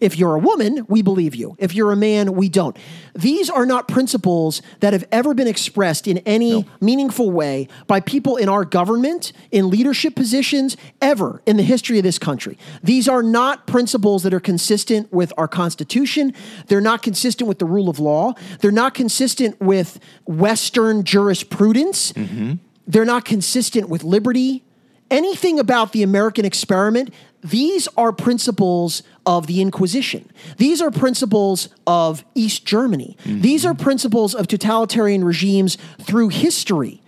if 0.00 0.18
you're 0.18 0.34
a 0.34 0.38
woman, 0.38 0.86
we 0.88 1.02
believe 1.02 1.34
you. 1.34 1.56
If 1.58 1.74
you're 1.74 1.92
a 1.92 1.96
man, 1.96 2.34
we 2.34 2.48
don't. 2.48 2.76
These 3.14 3.48
are 3.48 3.64
not 3.64 3.88
principles 3.88 4.60
that 4.80 4.92
have 4.92 5.04
ever 5.10 5.34
been 5.34 5.46
expressed 5.46 6.06
in 6.06 6.18
any 6.18 6.66
meaningful 6.80 7.30
way 7.30 7.68
by 7.86 8.00
people 8.00 8.36
in 8.36 8.48
our 8.48 8.64
government, 8.64 9.32
in 9.50 9.70
leadership 9.70 10.14
positions, 10.14 10.76
ever 11.00 11.42
in 11.46 11.56
the 11.56 11.62
history 11.62 11.98
of 11.98 12.04
this 12.04 12.18
country. 12.18 12.58
These 12.82 13.08
are 13.08 13.22
not 13.22 13.66
principles 13.66 14.22
that 14.24 14.34
are 14.34 14.40
consistent 14.40 15.12
with 15.12 15.32
our 15.38 15.48
Constitution. 15.48 16.34
They're 16.66 16.80
not 16.80 17.02
consistent 17.02 17.48
with 17.48 17.58
the 17.58 17.66
rule 17.66 17.88
of 17.88 17.98
law. 17.98 18.34
They're 18.60 18.70
not 18.70 18.94
consistent 18.94 19.60
with 19.60 19.98
Western 20.26 21.04
jurisprudence. 21.04 22.12
Mm-hmm. 22.12 22.54
They're 22.86 23.04
not 23.04 23.24
consistent 23.24 23.88
with 23.88 24.04
liberty. 24.04 24.62
Anything 25.08 25.60
about 25.60 25.92
the 25.92 26.02
American 26.02 26.44
experiment, 26.44 27.14
these 27.42 27.88
are 27.96 28.12
principles 28.12 29.02
of 29.24 29.46
the 29.46 29.60
Inquisition. 29.60 30.30
These 30.56 30.80
are 30.82 30.90
principles 30.90 31.68
of 31.86 32.24
East 32.34 32.64
Germany. 32.64 33.16
Mm-hmm. 33.24 33.40
These 33.40 33.64
are 33.64 33.74
principles 33.74 34.34
of 34.34 34.48
totalitarian 34.48 35.24
regimes 35.24 35.78
through 36.00 36.28
history. 36.28 37.02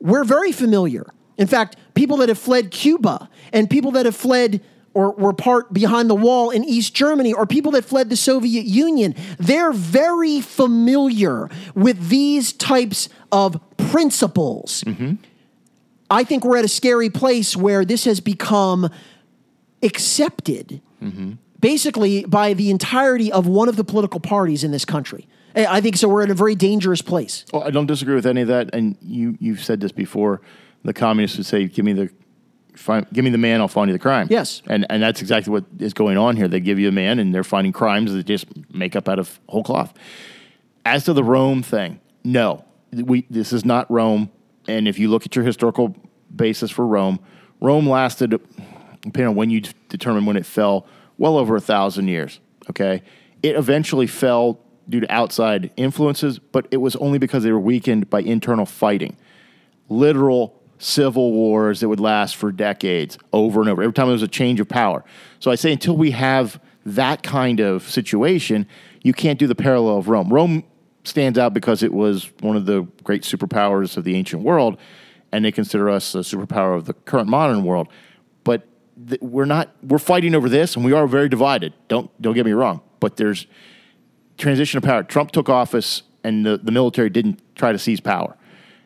We're 0.00 0.24
very 0.24 0.52
familiar. 0.52 1.06
In 1.38 1.46
fact, 1.46 1.76
people 1.94 2.18
that 2.18 2.28
have 2.28 2.38
fled 2.38 2.70
Cuba 2.70 3.28
and 3.52 3.68
people 3.68 3.92
that 3.92 4.06
have 4.06 4.16
fled 4.16 4.62
or 4.92 5.12
were 5.12 5.32
part 5.32 5.72
behind 5.72 6.10
the 6.10 6.14
wall 6.14 6.50
in 6.50 6.64
East 6.64 6.94
Germany 6.94 7.32
or 7.32 7.46
people 7.46 7.72
that 7.72 7.84
fled 7.84 8.10
the 8.10 8.16
Soviet 8.16 8.64
Union, 8.64 9.14
they're 9.38 9.72
very 9.72 10.40
familiar 10.40 11.48
with 11.74 12.08
these 12.08 12.52
types 12.52 13.08
of 13.30 13.60
principles. 13.76 14.82
Mm-hmm. 14.84 15.14
I 16.10 16.24
think 16.24 16.44
we're 16.44 16.56
at 16.56 16.64
a 16.64 16.68
scary 16.68 17.08
place 17.08 17.56
where 17.56 17.84
this 17.84 18.04
has 18.04 18.18
become 18.18 18.90
accepted 19.82 20.80
mm-hmm. 21.02 21.32
basically 21.58 22.24
by 22.24 22.54
the 22.54 22.70
entirety 22.70 23.32
of 23.32 23.46
one 23.46 23.68
of 23.68 23.76
the 23.76 23.84
political 23.84 24.20
parties 24.20 24.64
in 24.64 24.70
this 24.70 24.84
country. 24.84 25.26
I 25.54 25.66
I 25.66 25.80
think 25.80 25.96
so. 25.96 26.08
We're 26.08 26.22
in 26.22 26.30
a 26.30 26.34
very 26.34 26.54
dangerous 26.54 27.02
place. 27.02 27.44
Well, 27.52 27.62
I 27.64 27.70
don't 27.70 27.86
disagree 27.86 28.14
with 28.14 28.26
any 28.26 28.42
of 28.42 28.48
that. 28.48 28.74
And 28.74 28.96
you, 29.02 29.36
you've 29.40 29.62
said 29.62 29.80
this 29.80 29.92
before. 29.92 30.40
The 30.84 30.92
communists 30.92 31.36
would 31.36 31.46
say, 31.46 31.66
"Give 31.66 31.84
me 31.84 31.92
the, 31.92 32.10
find, 32.74 33.06
give 33.12 33.24
me 33.24 33.30
the 33.30 33.38
man, 33.38 33.60
I'll 33.60 33.68
find 33.68 33.88
you 33.88 33.92
the 33.92 33.98
crime." 33.98 34.28
Yes. 34.30 34.62
and 34.66 34.86
and 34.88 35.02
that's 35.02 35.20
exactly 35.20 35.52
what 35.52 35.64
is 35.78 35.92
going 35.92 36.16
on 36.16 36.36
here. 36.36 36.48
They 36.48 36.60
give 36.60 36.78
you 36.78 36.88
a 36.88 36.92
man, 36.92 37.18
and 37.18 37.34
they're 37.34 37.44
finding 37.44 37.72
crimes 37.72 38.12
that 38.12 38.24
just 38.24 38.46
make 38.72 38.96
up 38.96 39.08
out 39.08 39.18
of 39.18 39.38
whole 39.48 39.62
cloth. 39.62 39.92
As 40.86 41.04
to 41.04 41.12
the 41.12 41.24
Rome 41.24 41.62
thing, 41.62 42.00
no, 42.24 42.64
we 42.92 43.26
this 43.28 43.52
is 43.52 43.64
not 43.64 43.90
Rome. 43.90 44.30
And 44.68 44.86
if 44.86 44.98
you 44.98 45.08
look 45.08 45.26
at 45.26 45.34
your 45.34 45.44
historical 45.44 45.94
basis 46.34 46.70
for 46.70 46.86
Rome, 46.86 47.18
Rome 47.60 47.88
lasted, 47.88 48.40
depending 49.02 49.28
on 49.28 49.34
when 49.34 49.50
you 49.50 49.62
determine 49.88 50.26
when 50.26 50.36
it 50.36 50.46
fell, 50.46 50.86
well 51.18 51.36
over 51.36 51.56
a 51.56 51.60
thousand 51.60 52.08
years. 52.08 52.40
Okay, 52.68 53.02
it 53.42 53.56
eventually 53.56 54.06
fell 54.06 54.60
due 54.88 55.00
to 55.00 55.12
outside 55.12 55.70
influences, 55.76 56.38
but 56.38 56.66
it 56.70 56.78
was 56.78 56.96
only 56.96 57.18
because 57.18 57.44
they 57.44 57.52
were 57.52 57.60
weakened 57.60 58.10
by 58.10 58.20
internal 58.20 58.66
fighting 58.66 59.16
literal 59.90 60.56
civil 60.78 61.32
wars 61.32 61.80
that 61.80 61.88
would 61.88 62.00
last 62.00 62.36
for 62.36 62.50
decades 62.50 63.18
over 63.32 63.60
and 63.60 63.68
over. 63.68 63.82
Every 63.82 63.92
time 63.92 64.06
there 64.06 64.14
was 64.14 64.22
a 64.22 64.28
change 64.28 64.60
of 64.60 64.68
power. 64.68 65.04
So 65.38 65.50
I 65.50 65.56
say 65.56 65.72
until 65.72 65.96
we 65.96 66.12
have 66.12 66.58
that 66.86 67.22
kind 67.22 67.60
of 67.60 67.82
situation, 67.88 68.66
you 69.02 69.12
can't 69.12 69.38
do 69.38 69.46
the 69.46 69.54
parallel 69.54 69.98
of 69.98 70.08
Rome. 70.08 70.32
Rome 70.32 70.64
stands 71.04 71.38
out 71.38 71.52
because 71.52 71.82
it 71.82 71.92
was 71.92 72.30
one 72.40 72.56
of 72.56 72.64
the 72.64 72.82
great 73.04 73.22
superpowers 73.22 73.96
of 73.96 74.04
the 74.04 74.16
ancient 74.16 74.42
world, 74.42 74.78
and 75.32 75.44
they 75.44 75.52
consider 75.52 75.90
us 75.90 76.14
a 76.14 76.18
superpower 76.18 76.74
of 76.74 76.86
the 76.86 76.94
current 76.94 77.28
modern 77.28 77.64
world. 77.64 77.88
We're 79.20 79.44
not. 79.44 79.74
We're 79.82 79.98
fighting 79.98 80.34
over 80.34 80.48
this, 80.48 80.76
and 80.76 80.84
we 80.84 80.92
are 80.92 81.06
very 81.06 81.28
divided. 81.28 81.72
Don't 81.88 82.10
don't 82.20 82.34
get 82.34 82.44
me 82.44 82.52
wrong. 82.52 82.80
But 82.98 83.16
there's 83.16 83.46
transition 84.36 84.78
of 84.78 84.84
power. 84.84 85.02
Trump 85.02 85.30
took 85.32 85.48
office, 85.48 86.02
and 86.24 86.44
the, 86.44 86.58
the 86.58 86.72
military 86.72 87.10
didn't 87.10 87.40
try 87.54 87.72
to 87.72 87.78
seize 87.78 88.00
power. 88.00 88.36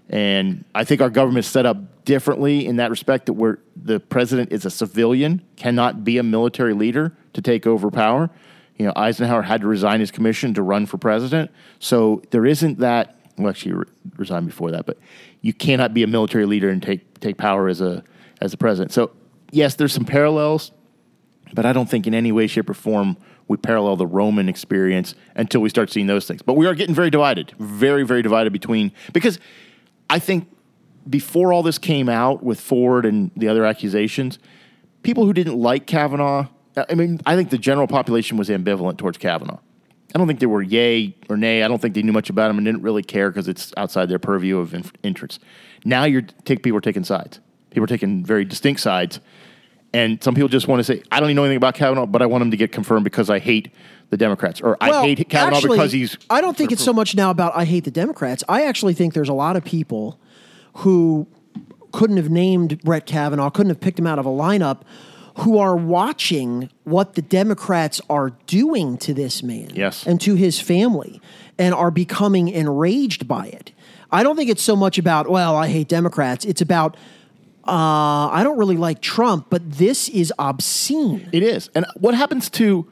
And 0.08 0.64
I 0.74 0.84
think 0.84 1.00
our 1.00 1.10
government's 1.10 1.48
set 1.48 1.64
up 1.64 2.04
differently 2.04 2.66
in 2.66 2.76
that 2.76 2.90
respect 2.90 3.26
that 3.26 3.32
where 3.32 3.58
the 3.74 3.98
president 3.98 4.52
is 4.52 4.64
a 4.64 4.70
civilian, 4.70 5.42
cannot 5.56 6.04
be 6.04 6.18
a 6.18 6.22
military 6.22 6.74
leader 6.74 7.16
to 7.32 7.40
take 7.40 7.66
over 7.66 7.90
power. 7.90 8.30
You 8.76 8.86
know, 8.86 8.92
Eisenhower 8.96 9.42
had 9.42 9.62
to 9.62 9.66
resign 9.66 10.00
his 10.00 10.10
commission 10.10 10.52
to 10.54 10.62
run 10.62 10.86
for 10.86 10.98
president. 10.98 11.50
So 11.78 12.22
there 12.30 12.44
isn't 12.44 12.80
that, 12.80 13.16
well, 13.38 13.48
actually, 13.48 13.72
re- 13.72 13.84
resigned 14.16 14.46
before 14.46 14.70
that, 14.72 14.84
but 14.84 14.98
you 15.40 15.52
cannot 15.52 15.94
be 15.94 16.02
a 16.02 16.06
military 16.06 16.44
leader 16.44 16.68
and 16.68 16.82
take, 16.82 17.20
take 17.20 17.38
power 17.38 17.68
as 17.68 17.80
a, 17.80 18.04
as 18.40 18.52
a 18.52 18.56
president. 18.56 18.92
So, 18.92 19.12
yes, 19.54 19.76
there's 19.76 19.92
some 19.92 20.04
parallels, 20.04 20.72
but 21.52 21.64
I 21.64 21.72
don't 21.72 21.88
think 21.88 22.06
in 22.06 22.14
any 22.14 22.32
way, 22.32 22.46
shape, 22.46 22.68
or 22.68 22.74
form 22.74 23.16
we 23.46 23.56
parallel 23.56 23.96
the 23.96 24.06
Roman 24.06 24.48
experience 24.48 25.14
until 25.36 25.60
we 25.60 25.68
start 25.68 25.90
seeing 25.90 26.06
those 26.06 26.26
things. 26.26 26.42
But 26.42 26.54
we 26.54 26.66
are 26.66 26.74
getting 26.74 26.94
very 26.94 27.10
divided, 27.10 27.52
very, 27.58 28.04
very 28.04 28.22
divided 28.22 28.52
between, 28.52 28.92
because 29.12 29.38
I 30.10 30.18
think 30.18 30.50
before 31.08 31.52
all 31.52 31.62
this 31.62 31.78
came 31.78 32.08
out 32.08 32.42
with 32.42 32.60
Ford 32.60 33.04
and 33.04 33.30
the 33.36 33.48
other 33.48 33.64
accusations, 33.64 34.38
people 35.02 35.26
who 35.26 35.32
didn't 35.32 35.58
like 35.58 35.86
Kavanaugh, 35.86 36.48
I 36.76 36.94
mean, 36.94 37.20
I 37.26 37.36
think 37.36 37.50
the 37.50 37.58
general 37.58 37.86
population 37.86 38.36
was 38.36 38.48
ambivalent 38.48 38.96
towards 38.96 39.18
Kavanaugh. 39.18 39.60
I 40.14 40.18
don't 40.18 40.26
think 40.26 40.40
they 40.40 40.46
were 40.46 40.62
yay 40.62 41.16
or 41.28 41.36
nay. 41.36 41.62
I 41.62 41.68
don't 41.68 41.80
think 41.82 41.94
they 41.94 42.02
knew 42.02 42.12
much 42.12 42.30
about 42.30 42.50
him 42.50 42.56
and 42.56 42.64
didn't 42.64 42.82
really 42.82 43.02
care 43.02 43.30
because 43.30 43.48
it's 43.48 43.72
outside 43.76 44.08
their 44.08 44.18
purview 44.18 44.58
of 44.58 44.72
in- 44.72 44.90
interest. 45.02 45.40
Now 45.84 46.04
you're 46.04 46.22
people 46.44 46.76
are 46.76 46.80
taking 46.80 47.04
sides. 47.04 47.40
People 47.70 47.84
are 47.84 47.88
taking 47.88 48.24
very 48.24 48.44
distinct 48.44 48.80
sides, 48.80 49.18
and 49.94 50.22
some 50.22 50.34
people 50.34 50.48
just 50.48 50.68
want 50.68 50.80
to 50.80 50.84
say, 50.84 51.02
"I 51.10 51.20
don't 51.20 51.28
even 51.30 51.36
know 51.36 51.44
anything 51.44 51.56
about 51.56 51.74
Kavanaugh, 51.74 52.06
but 52.06 52.20
I 52.20 52.26
want 52.26 52.42
him 52.42 52.50
to 52.50 52.56
get 52.56 52.72
confirmed 52.72 53.04
because 53.04 53.30
I 53.30 53.38
hate 53.38 53.68
the 54.10 54.16
Democrats, 54.16 54.60
or 54.60 54.76
I 54.80 55.00
hate 55.02 55.28
Kavanaugh 55.30 55.56
actually, 55.56 55.76
because 55.78 55.92
he's." 55.92 56.18
I 56.28 56.40
don't 56.40 56.56
think 56.56 56.72
it's 56.72 56.84
so 56.84 56.92
much 56.92 57.14
now 57.16 57.30
about 57.30 57.56
I 57.56 57.64
hate 57.64 57.84
the 57.84 57.90
Democrats. 57.90 58.44
I 58.48 58.64
actually 58.64 58.94
think 58.94 59.14
there's 59.14 59.28
a 59.30 59.34
lot 59.34 59.56
of 59.56 59.64
people 59.64 60.18
who 60.78 61.26
couldn't 61.92 62.16
have 62.16 62.28
named 62.28 62.82
Brett 62.82 63.06
Kavanaugh, 63.06 63.50
couldn't 63.50 63.70
have 63.70 63.80
picked 63.80 63.98
him 63.98 64.06
out 64.06 64.18
of 64.18 64.26
a 64.26 64.30
lineup, 64.30 64.80
who 65.38 65.58
are 65.58 65.76
watching 65.76 66.68
what 66.84 67.14
the 67.14 67.22
Democrats 67.22 68.00
are 68.10 68.32
doing 68.46 68.96
to 68.98 69.14
this 69.14 69.42
man 69.42 69.68
Yes. 69.74 70.04
and 70.06 70.20
to 70.20 70.34
his 70.34 70.60
family 70.60 71.20
and 71.58 71.74
are 71.74 71.90
becoming 71.90 72.48
enraged 72.48 73.26
by 73.28 73.46
it. 73.46 73.72
I 74.12 74.22
don't 74.22 74.36
think 74.36 74.48
it's 74.50 74.62
so 74.62 74.76
much 74.76 74.96
about, 74.98 75.28
well, 75.28 75.56
I 75.56 75.68
hate 75.68 75.88
Democrats. 75.88 76.44
It's 76.44 76.60
about, 76.60 76.96
uh, 77.66 78.28
I 78.30 78.42
don't 78.42 78.58
really 78.58 78.76
like 78.76 79.00
Trump, 79.00 79.46
but 79.50 79.68
this 79.70 80.08
is 80.08 80.32
obscene. 80.38 81.28
It 81.32 81.42
is. 81.42 81.70
And 81.74 81.86
what 81.96 82.14
happens 82.14 82.50
to 82.50 82.90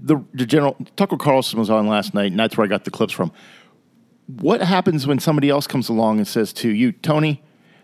the, 0.00 0.18
the 0.34 0.46
general? 0.46 0.76
Tucker 0.96 1.16
Carlson 1.16 1.58
was 1.58 1.70
on 1.70 1.86
last 1.88 2.14
night, 2.14 2.30
and 2.30 2.38
that's 2.38 2.56
where 2.56 2.64
I 2.64 2.68
got 2.68 2.84
the 2.84 2.90
clips 2.90 3.12
from. 3.12 3.32
What 4.40 4.60
happens 4.62 5.06
when 5.06 5.18
somebody 5.18 5.48
else 5.50 5.66
comes 5.66 5.88
along 5.88 6.18
and 6.18 6.28
says 6.28 6.52
to 6.54 6.68
you, 6.68 6.92
Tony, 6.92 7.42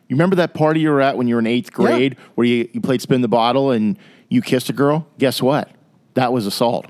you 0.09 0.15
remember 0.15 0.37
that 0.37 0.55
party 0.55 0.81
you 0.81 0.91
were 0.91 1.01
at 1.01 1.17
when 1.17 1.27
you 1.27 1.35
were 1.35 1.41
in 1.41 1.47
eighth 1.47 1.73
grade 1.73 2.17
where 2.37 2.47
you, 2.47 2.69
you 2.73 2.81
played 2.81 3.03
spin 3.03 3.21
the 3.23 3.29
bottle 3.29 3.73
and 3.73 3.99
you 4.29 4.41
kissed 4.43 4.69
a 4.69 4.73
girl? 4.73 5.07
Guess 5.19 5.43
what? 5.43 5.71
That 6.15 6.33
was 6.33 6.47
assault. 6.47 6.87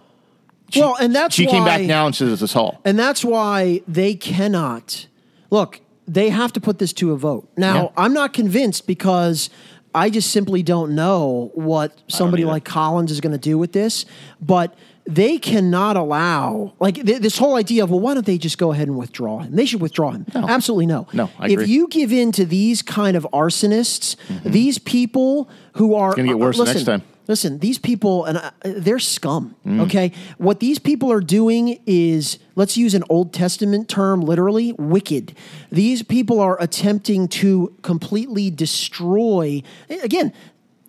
She- 0.71 0.81
well, 0.81 0.97
and 1.01 1.15
that's 1.15 1.35
she 1.35 1.47
came 1.47 1.65
back 1.65 1.81
now 1.83 2.07
and 2.07 2.15
says 2.15 2.33
it's 2.33 2.43
assault. 2.43 2.77
And 2.85 2.99
that's 2.99 3.25
why 3.25 3.81
they 3.89 4.15
cannot 4.15 5.07
look, 5.51 5.81
they 6.07 6.29
have 6.31 6.53
to 6.53 6.61
put 6.61 6.79
this 6.79 6.93
to 6.95 7.13
a 7.13 7.17
vote. 7.17 7.49
Now, 7.57 7.75
Yeah. 7.85 7.89
I'm 8.05 8.13
not 8.13 8.33
convinced 8.33 8.87
because 8.87 9.51
I 9.95 10.11
just 10.11 10.31
simply 10.31 10.63
don't 10.63 10.95
know 10.95 11.51
what 11.55 11.97
somebody 12.09 12.45
like 12.45 12.65
Collins 12.65 13.11
is 13.11 13.21
going 13.21 13.33
to 13.33 13.39
do 13.39 13.57
with 13.59 13.73
this, 13.73 14.05
but 14.41 14.75
they 15.09 15.39
cannot 15.39 15.97
allow 15.97 16.73
like 16.81 16.97
th- 16.97 17.21
this 17.23 17.39
whole 17.39 17.55
idea 17.55 17.85
of 17.85 17.91
well 17.91 18.01
why 18.01 18.13
don't 18.13 18.27
they 18.27 18.37
just 18.39 18.59
go 18.59 18.73
ahead 18.73 18.89
and 18.89 18.97
withdraw 18.99 19.39
him 19.39 19.55
they 19.55 19.65
should 19.65 19.81
withdraw 19.81 20.11
him 20.11 20.27
absolutely 20.35 20.85
no 20.85 21.07
No, 21.13 21.31
I 21.39 21.47
if 21.47 21.53
agree. 21.53 21.67
you 21.67 21.87
give 21.87 22.13
in 22.13 22.33
to 22.33 22.45
these 22.45 22.83
kind 22.83 23.17
of 23.17 23.25
arsonists 23.33 24.17
these 24.45 24.79
people 24.81 25.49
who 25.75 25.95
are 25.95 26.11
Mm-hmm. 26.11 26.17
gonna 26.23 26.29
get 26.29 26.39
worse 26.41 26.59
uh, 26.59 26.65
next 26.65 26.83
time. 26.85 27.03
Listen, 27.29 27.59
these 27.59 27.79
people, 27.79 28.25
and 28.25 28.39
uh, 28.39 28.51
they're 28.63 29.01
scum. 29.01 29.57
Mm. 29.67 29.81
Okay, 29.83 30.13
what 30.39 30.61
these 30.61 30.79
people 30.79 31.11
are 31.11 31.21
doing 31.21 31.81
is, 31.87 32.39
let's 32.55 32.77
use 32.77 32.95
an 32.95 33.03
Old 33.09 33.33
Testament 33.33 33.89
term, 33.89 34.21
literally, 34.21 34.73
wicked. 34.73 35.37
These 35.71 36.03
people 36.03 36.39
are 36.41 36.61
attempting 36.63 37.29
to 37.29 37.75
completely 37.83 38.51
destroy. 38.51 39.63
Again, 40.03 40.33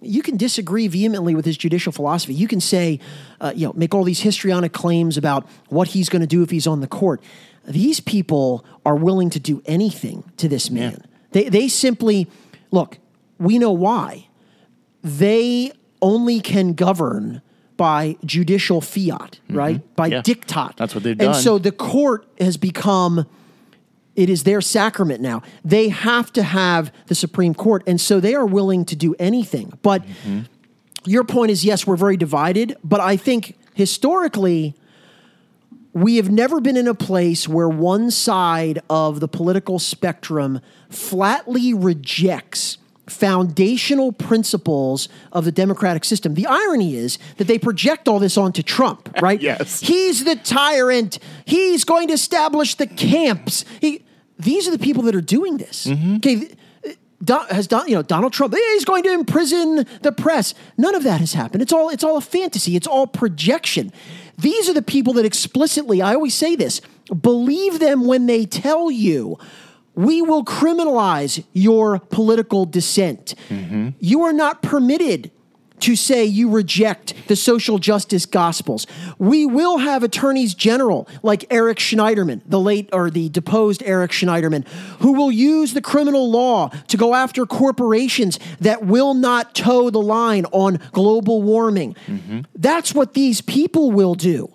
you 0.02 0.22
can 0.22 0.38
disagree 0.38 0.88
vehemently 0.88 1.34
with 1.34 1.46
his 1.46 1.58
judicial 1.58 1.92
philosophy. 1.92 2.34
You 2.36 2.48
can 2.48 2.62
say, 2.62 3.00
uh, 3.42 3.54
you 3.56 3.66
know, 3.66 3.74
make 3.74 3.96
all 3.96 4.04
these 4.04 4.22
histrionic 4.22 4.74
claims 4.74 5.18
about 5.18 5.48
what 5.70 5.90
he's 5.90 6.08
going 6.08 6.22
to 6.22 6.28
do 6.28 6.44
if 6.44 6.52
he's 6.52 6.68
on 6.68 6.82
the 6.82 6.88
court. 6.88 7.22
These 7.66 8.00
people 8.00 8.64
are 8.86 8.96
willing 8.96 9.32
to 9.32 9.40
do 9.40 9.62
anything 9.66 10.24
to 10.38 10.48
this 10.48 10.70
man. 10.70 11.04
They 11.32 11.50
they 11.50 11.68
simply 11.68 12.28
look. 12.72 13.00
We 13.40 13.58
know 13.58 13.72
why 13.72 14.28
they 15.04 15.74
only 16.02 16.40
can 16.40 16.74
govern 16.74 17.42
by 17.78 18.18
judicial 18.26 18.82
fiat, 18.82 19.40
right? 19.50 19.82
By 19.96 20.10
Mm-hmm. 20.10 20.14
Yeah. 20.14 20.22
diktat. 20.22 20.76
That's 20.78 20.96
what 20.96 21.04
they've 21.04 21.18
done. 21.18 21.28
And 21.28 21.36
so 21.36 21.58
the 21.60 21.72
court 21.72 22.26
has 22.40 22.58
become 22.58 23.26
it 24.16 24.32
is 24.32 24.44
their 24.44 24.62
sacrament 24.62 25.22
now. 25.22 25.44
They 25.64 25.90
have 25.90 26.34
to 26.34 26.42
have 26.42 26.92
the 27.06 27.14
Supreme 27.14 27.54
Court, 27.54 27.84
and 27.86 28.02
so 28.02 28.20
they 28.20 28.34
are 28.34 28.48
willing 28.48 28.84
to 28.86 28.96
do 28.96 29.14
anything. 29.20 29.74
But 29.84 30.02
Mm-hmm. 30.04 30.40
your 31.06 31.24
point 31.24 31.52
is 31.52 31.64
yes, 31.64 31.86
we're 31.86 31.98
very 31.98 32.18
divided, 32.18 32.76
but 32.84 33.00
I 33.00 33.16
think 33.16 33.56
historically 33.76 34.74
we 35.94 36.16
have 36.18 36.30
never 36.32 36.60
been 36.62 36.78
in 36.78 36.88
a 36.88 36.94
place 36.96 37.48
where 37.48 37.70
one 37.70 38.10
side 38.12 38.80
of 38.90 39.20
the 39.20 39.28
political 39.28 39.78
spectrum 39.80 40.62
flatly 40.90 41.74
rejects 41.74 42.78
foundational 43.08 44.12
principles 44.12 45.10
of 45.32 45.46
the 45.46 45.52
democratic 45.52 46.06
system. 46.06 46.34
The 46.34 46.46
irony 46.46 46.96
is 46.96 47.18
that 47.38 47.48
they 47.48 47.58
project 47.58 48.08
all 48.08 48.20
this 48.20 48.38
onto 48.38 48.62
Trump, 48.62 49.10
right? 49.22 49.42
Yes. 49.42 49.80
He's 49.80 50.24
the 50.24 50.36
tyrant. 50.36 51.20
He's 51.46 51.84
going 51.84 52.08
to 52.10 52.14
establish 52.14 52.76
the 52.76 52.88
camps. 52.88 53.66
He, 53.80 54.04
these 54.38 54.68
are 54.68 54.72
the 54.72 54.80
people 54.80 55.04
that 55.04 55.16
are 55.16 55.22
doing 55.22 55.58
this. 55.58 55.88
Mm-hmm. 55.88 56.16
Okay. 56.18 56.56
Uh, 56.86 56.92
Don, 57.24 57.48
has 57.48 57.66
Don, 57.66 57.88
you 57.88 57.96
know 57.96 58.04
Donald 58.04 58.34
Trump? 58.34 58.54
"Hey, 58.54 58.60
He's 58.74 58.86
going 58.86 59.02
to 59.04 59.12
imprison 59.12 59.88
the 60.04 60.12
press. 60.12 60.54
None 60.78 60.94
of 60.94 61.04
that 61.04 61.20
has 61.20 61.34
happened. 61.34 61.64
It's 61.64 61.74
all 61.74 61.90
it's 61.90 62.04
all 62.04 62.18
a 62.18 62.22
fantasy. 62.22 62.76
It's 62.76 62.86
all 62.86 63.08
projection. 63.08 63.92
These 64.38 64.70
are 64.70 64.74
the 64.74 64.84
people 64.84 65.14
that 65.14 65.26
explicitly, 65.26 66.00
I 66.00 66.14
always 66.14 66.36
say 66.36 66.56
this, 66.56 66.80
believe 67.20 67.80
them 67.80 68.06
when 68.06 68.28
they 68.28 68.46
tell 68.46 68.92
you 68.92 69.40
we 69.98 70.22
will 70.22 70.46
criminalize 70.46 71.44
your 71.54 72.00
political 72.00 72.66
dissent. 72.66 73.34
Mm-hmm. 73.50 73.90
You 74.00 74.22
are 74.22 74.32
not 74.32 74.62
permitted 74.62 75.32
to 75.80 75.96
say 75.96 76.24
you 76.26 76.50
reject 76.50 77.14
the 77.28 77.36
social 77.36 77.78
justice 77.78 78.26
gospels. 78.26 78.88
We 79.18 79.46
will 79.46 79.78
have 79.78 80.04
attorneys 80.04 80.54
general 80.54 81.08
like 81.22 81.46
Eric 81.52 81.78
Schneiderman, 81.78 82.42
the 82.46 82.60
late 82.60 82.90
or 82.94 83.10
the 83.10 83.30
deposed 83.30 83.84
Eric 83.86 84.12
Schneiderman, 84.12 84.68
who 85.00 85.14
will 85.14 85.32
use 85.32 85.74
the 85.74 85.82
criminal 85.82 86.32
law 86.32 86.70
to 86.88 86.98
go 86.98 87.14
after 87.14 87.46
corporations 87.46 88.40
that 88.60 88.86
will 88.86 89.14
not 89.14 89.54
toe 89.54 89.90
the 89.90 90.02
line 90.02 90.46
on 90.52 90.80
global 90.94 91.42
warming. 91.42 91.96
Mm-hmm. 92.08 92.42
That's 92.56 92.94
what 92.94 93.14
these 93.14 93.42
people 93.42 93.92
will 93.92 94.16
do. 94.16 94.52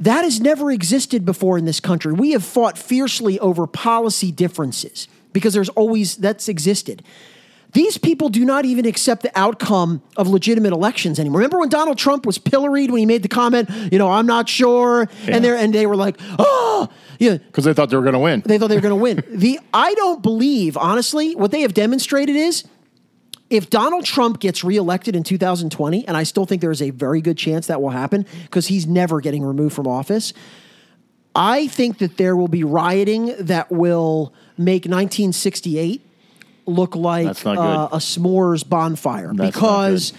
That 0.00 0.24
has 0.24 0.40
never 0.40 0.70
existed 0.70 1.24
before 1.24 1.56
in 1.56 1.64
this 1.64 1.80
country. 1.80 2.12
We 2.12 2.32
have 2.32 2.44
fought 2.44 2.76
fiercely 2.76 3.38
over 3.40 3.66
policy 3.66 4.30
differences 4.30 5.08
because 5.32 5.54
there's 5.54 5.70
always 5.70 6.16
that's 6.16 6.48
existed. 6.48 7.02
These 7.72 7.98
people 7.98 8.28
do 8.30 8.44
not 8.44 8.64
even 8.64 8.86
accept 8.86 9.22
the 9.22 9.38
outcome 9.38 10.00
of 10.16 10.28
legitimate 10.28 10.72
elections 10.72 11.18
anymore. 11.18 11.40
Remember 11.40 11.58
when 11.58 11.68
Donald 11.68 11.98
Trump 11.98 12.24
was 12.24 12.38
pilloried 12.38 12.90
when 12.90 13.00
he 13.00 13.06
made 13.06 13.22
the 13.22 13.28
comment, 13.28 13.68
you 13.92 13.98
know, 13.98 14.10
I'm 14.10 14.24
not 14.26 14.48
sure, 14.48 15.08
and 15.26 15.44
they 15.44 15.62
and 15.62 15.74
they 15.74 15.86
were 15.86 15.96
like, 15.96 16.16
oh, 16.38 16.88
yeah, 17.18 17.36
Because 17.36 17.64
they 17.64 17.74
thought 17.74 17.90
they 17.90 17.96
were 17.96 18.02
going 18.02 18.14
to 18.14 18.18
win. 18.18 18.42
they 18.46 18.56
thought 18.58 18.68
they 18.68 18.76
were 18.76 18.80
going 18.80 18.96
to 18.98 19.02
win. 19.02 19.22
The 19.40 19.60
I 19.74 19.92
don't 19.94 20.22
believe, 20.22 20.76
honestly, 20.78 21.34
what 21.34 21.50
they 21.50 21.62
have 21.62 21.74
demonstrated 21.74 22.36
is 22.36 22.64
if 23.48 23.70
Donald 23.70 24.04
Trump 24.04 24.40
gets 24.40 24.64
reelected 24.64 25.14
in 25.14 25.22
2020, 25.22 26.06
and 26.08 26.16
I 26.16 26.24
still 26.24 26.46
think 26.46 26.60
there 26.60 26.70
is 26.70 26.82
a 26.82 26.90
very 26.90 27.20
good 27.20 27.38
chance 27.38 27.68
that 27.68 27.80
will 27.80 27.90
happen 27.90 28.26
because 28.44 28.66
he's 28.66 28.86
never 28.86 29.20
getting 29.20 29.44
removed 29.44 29.74
from 29.74 29.86
office. 29.86 30.32
I 31.34 31.66
think 31.68 31.98
that 31.98 32.16
there 32.16 32.34
will 32.34 32.48
be 32.48 32.64
rioting 32.64 33.34
that 33.40 33.70
will 33.70 34.32
make 34.56 34.84
1968 34.84 36.00
look 36.64 36.96
like 36.96 37.26
uh, 37.46 37.88
a 37.92 37.98
s'mores 37.98 38.68
bonfire 38.68 39.32
That's 39.34 39.54
because 39.54 40.12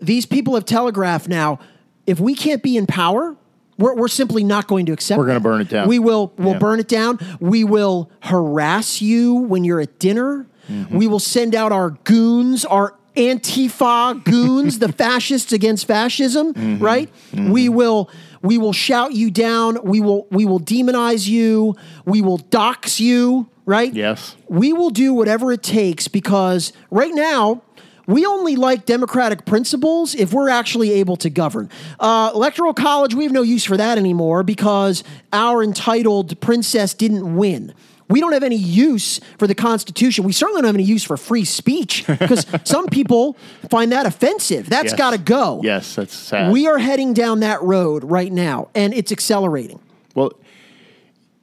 these 0.00 0.26
people 0.26 0.54
have 0.54 0.64
telegraphed 0.66 1.28
now 1.28 1.60
if 2.08 2.18
we 2.18 2.34
can't 2.34 2.62
be 2.62 2.76
in 2.76 2.86
power, 2.86 3.36
we're, 3.76 3.94
we're 3.94 4.08
simply 4.08 4.42
not 4.42 4.66
going 4.66 4.86
to 4.86 4.92
accept 4.92 5.18
We're 5.18 5.26
gonna 5.26 5.40
burn 5.40 5.60
it 5.60 5.68
down. 5.68 5.88
We 5.88 5.98
will 5.98 6.32
we'll 6.38 6.54
Yeah. 6.54 6.58
burn 6.58 6.80
it 6.80 6.88
down. 6.88 7.18
We 7.38 7.64
will 7.64 8.10
harass 8.20 9.02
you 9.02 9.34
when 9.34 9.62
you're 9.62 9.80
at 9.80 9.98
dinner. 9.98 10.46
Mm-hmm. 10.68 10.96
We 10.96 11.06
will 11.06 11.20
send 11.20 11.54
out 11.54 11.72
our 11.72 11.90
goons, 12.04 12.64
our 12.64 12.94
Antifa 13.16 14.22
goons, 14.24 14.78
the 14.78 14.92
fascists 15.02 15.52
against 15.52 15.86
fascism, 15.86 16.54
Mm-hmm. 16.54 16.82
right? 16.84 17.10
We 17.34 17.68
will 17.68 18.10
we 18.42 18.56
will 18.58 18.72
shout 18.72 19.12
you 19.14 19.30
down. 19.30 19.82
We 19.82 20.00
will 20.00 20.26
we 20.30 20.44
will 20.44 20.60
demonize 20.60 21.26
you. 21.28 21.74
We 22.04 22.22
will 22.22 22.36
dox 22.38 23.00
you, 23.00 23.48
right? 23.66 23.92
Yes. 23.92 24.36
We 24.48 24.72
will 24.72 24.90
do 24.90 25.12
whatever 25.14 25.52
it 25.52 25.62
takes 25.62 26.06
because 26.08 26.72
right 26.90 27.12
now 27.14 27.62
we 28.06 28.24
only 28.24 28.56
like 28.56 28.86
democratic 28.86 29.44
principles 29.44 30.14
if 30.14 30.32
we're 30.32 30.48
actually 30.48 30.92
able 30.92 31.16
to 31.16 31.28
govern. 31.28 31.68
Uh, 32.00 32.30
electoral 32.34 32.72
college, 32.72 33.14
we 33.14 33.24
have 33.24 33.32
no 33.32 33.42
use 33.42 33.64
for 33.64 33.76
that 33.76 33.98
anymore 33.98 34.42
because 34.42 35.02
our 35.32 35.62
entitled 35.62 36.40
princess 36.40 36.94
didn't 36.94 37.36
win. 37.36 37.74
We 38.08 38.20
don't 38.20 38.32
have 38.32 38.42
any 38.42 38.56
use 38.56 39.20
for 39.38 39.46
the 39.46 39.54
Constitution. 39.54 40.24
We 40.24 40.32
certainly 40.32 40.62
don't 40.62 40.68
have 40.68 40.74
any 40.76 40.84
use 40.84 41.04
for 41.04 41.16
free 41.16 41.44
speech 41.44 42.06
because 42.06 42.46
some 42.64 42.86
people 42.86 43.36
find 43.70 43.92
that 43.92 44.06
offensive. 44.06 44.68
That's 44.68 44.92
Yes. 44.92 44.98
got 44.98 45.10
to 45.10 45.18
go. 45.18 45.60
Yes, 45.62 45.94
that's 45.94 46.14
sad. 46.14 46.50
We 46.52 46.66
are 46.66 46.78
heading 46.78 47.12
down 47.12 47.40
that 47.40 47.62
road 47.62 48.04
right 48.04 48.32
now, 48.32 48.68
and 48.74 48.94
it's 48.94 49.12
accelerating. 49.12 49.78
Well, 50.14 50.32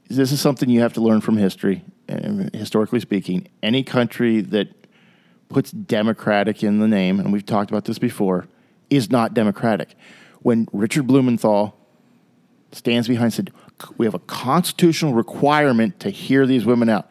this 0.09 0.31
is 0.31 0.41
something 0.41 0.69
you 0.69 0.81
have 0.81 0.93
to 0.93 1.01
learn 1.01 1.21
from 1.21 1.37
history. 1.37 1.83
And 2.07 2.53
historically 2.53 2.99
speaking, 2.99 3.47
any 3.63 3.83
country 3.83 4.41
that 4.41 4.67
puts 5.49 5.71
democratic 5.71 6.63
in 6.63 6.79
the 6.79 6.87
name, 6.87 7.19
and 7.19 7.31
we've 7.33 7.45
talked 7.45 7.69
about 7.71 7.85
this 7.85 7.97
before, 7.99 8.47
is 8.89 9.09
not 9.11 9.33
democratic. 9.33 9.95
When 10.41 10.67
Richard 10.71 11.07
Blumenthal 11.07 11.75
stands 12.71 13.07
behind 13.07 13.25
and 13.25 13.33
said, 13.33 13.51
We 13.97 14.05
have 14.05 14.13
a 14.13 14.19
constitutional 14.19 15.13
requirement 15.13 15.99
to 16.01 16.09
hear 16.09 16.45
these 16.45 16.65
women 16.65 16.89
out. 16.89 17.09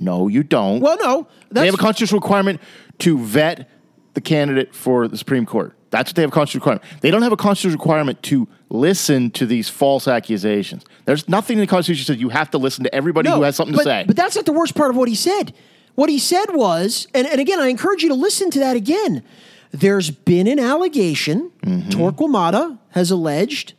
No, 0.00 0.28
you 0.28 0.42
don't. 0.42 0.80
Well, 0.80 0.98
no, 0.98 1.28
they 1.50 1.66
have 1.66 1.74
a 1.74 1.78
constitutional 1.78 2.20
requirement 2.20 2.60
to 2.98 3.18
vet 3.18 3.70
the 4.14 4.20
candidate 4.20 4.74
for 4.74 5.08
the 5.08 5.16
Supreme 5.16 5.46
Court. 5.46 5.76
That's 5.90 6.10
what 6.10 6.16
they 6.16 6.22
have 6.22 6.30
a 6.30 6.34
constitutional 6.34 6.74
requirement. 6.74 7.02
They 7.02 7.10
don't 7.10 7.22
have 7.22 7.32
a 7.32 7.36
constitutional 7.36 7.78
requirement 7.78 8.22
to 8.24 8.48
listen 8.70 9.30
to 9.32 9.46
these 9.46 9.68
false 9.68 10.08
accusations. 10.08 10.84
There's 11.04 11.28
nothing 11.28 11.58
in 11.58 11.60
the 11.60 11.66
Constitution 11.66 12.02
that 12.02 12.14
says 12.14 12.20
you 12.20 12.30
have 12.30 12.50
to 12.52 12.58
listen 12.58 12.84
to 12.84 12.94
everybody 12.94 13.30
who 13.30 13.42
has 13.42 13.56
something 13.56 13.76
but, 13.76 13.82
to 13.82 13.88
say. 13.88 14.04
But 14.06 14.16
that's 14.16 14.34
not 14.34 14.46
the 14.46 14.52
worst 14.52 14.74
part 14.74 14.90
of 14.90 14.96
what 14.96 15.08
he 15.08 15.14
said. 15.14 15.54
What 15.94 16.08
he 16.08 16.18
said 16.18 16.46
was, 16.54 17.06
and, 17.14 17.26
and 17.26 17.40
again, 17.40 17.60
I 17.60 17.68
encourage 17.68 18.02
you 18.02 18.08
to 18.08 18.14
listen 18.14 18.50
to 18.52 18.58
that 18.60 18.74
again. 18.76 19.22
There's 19.70 20.10
been 20.10 20.46
an 20.46 20.58
allegation, 20.58 21.52
Mm-hmm. 21.62 21.90
Torquemada 21.90 22.78
has 22.90 23.10
alleged, 23.10 23.74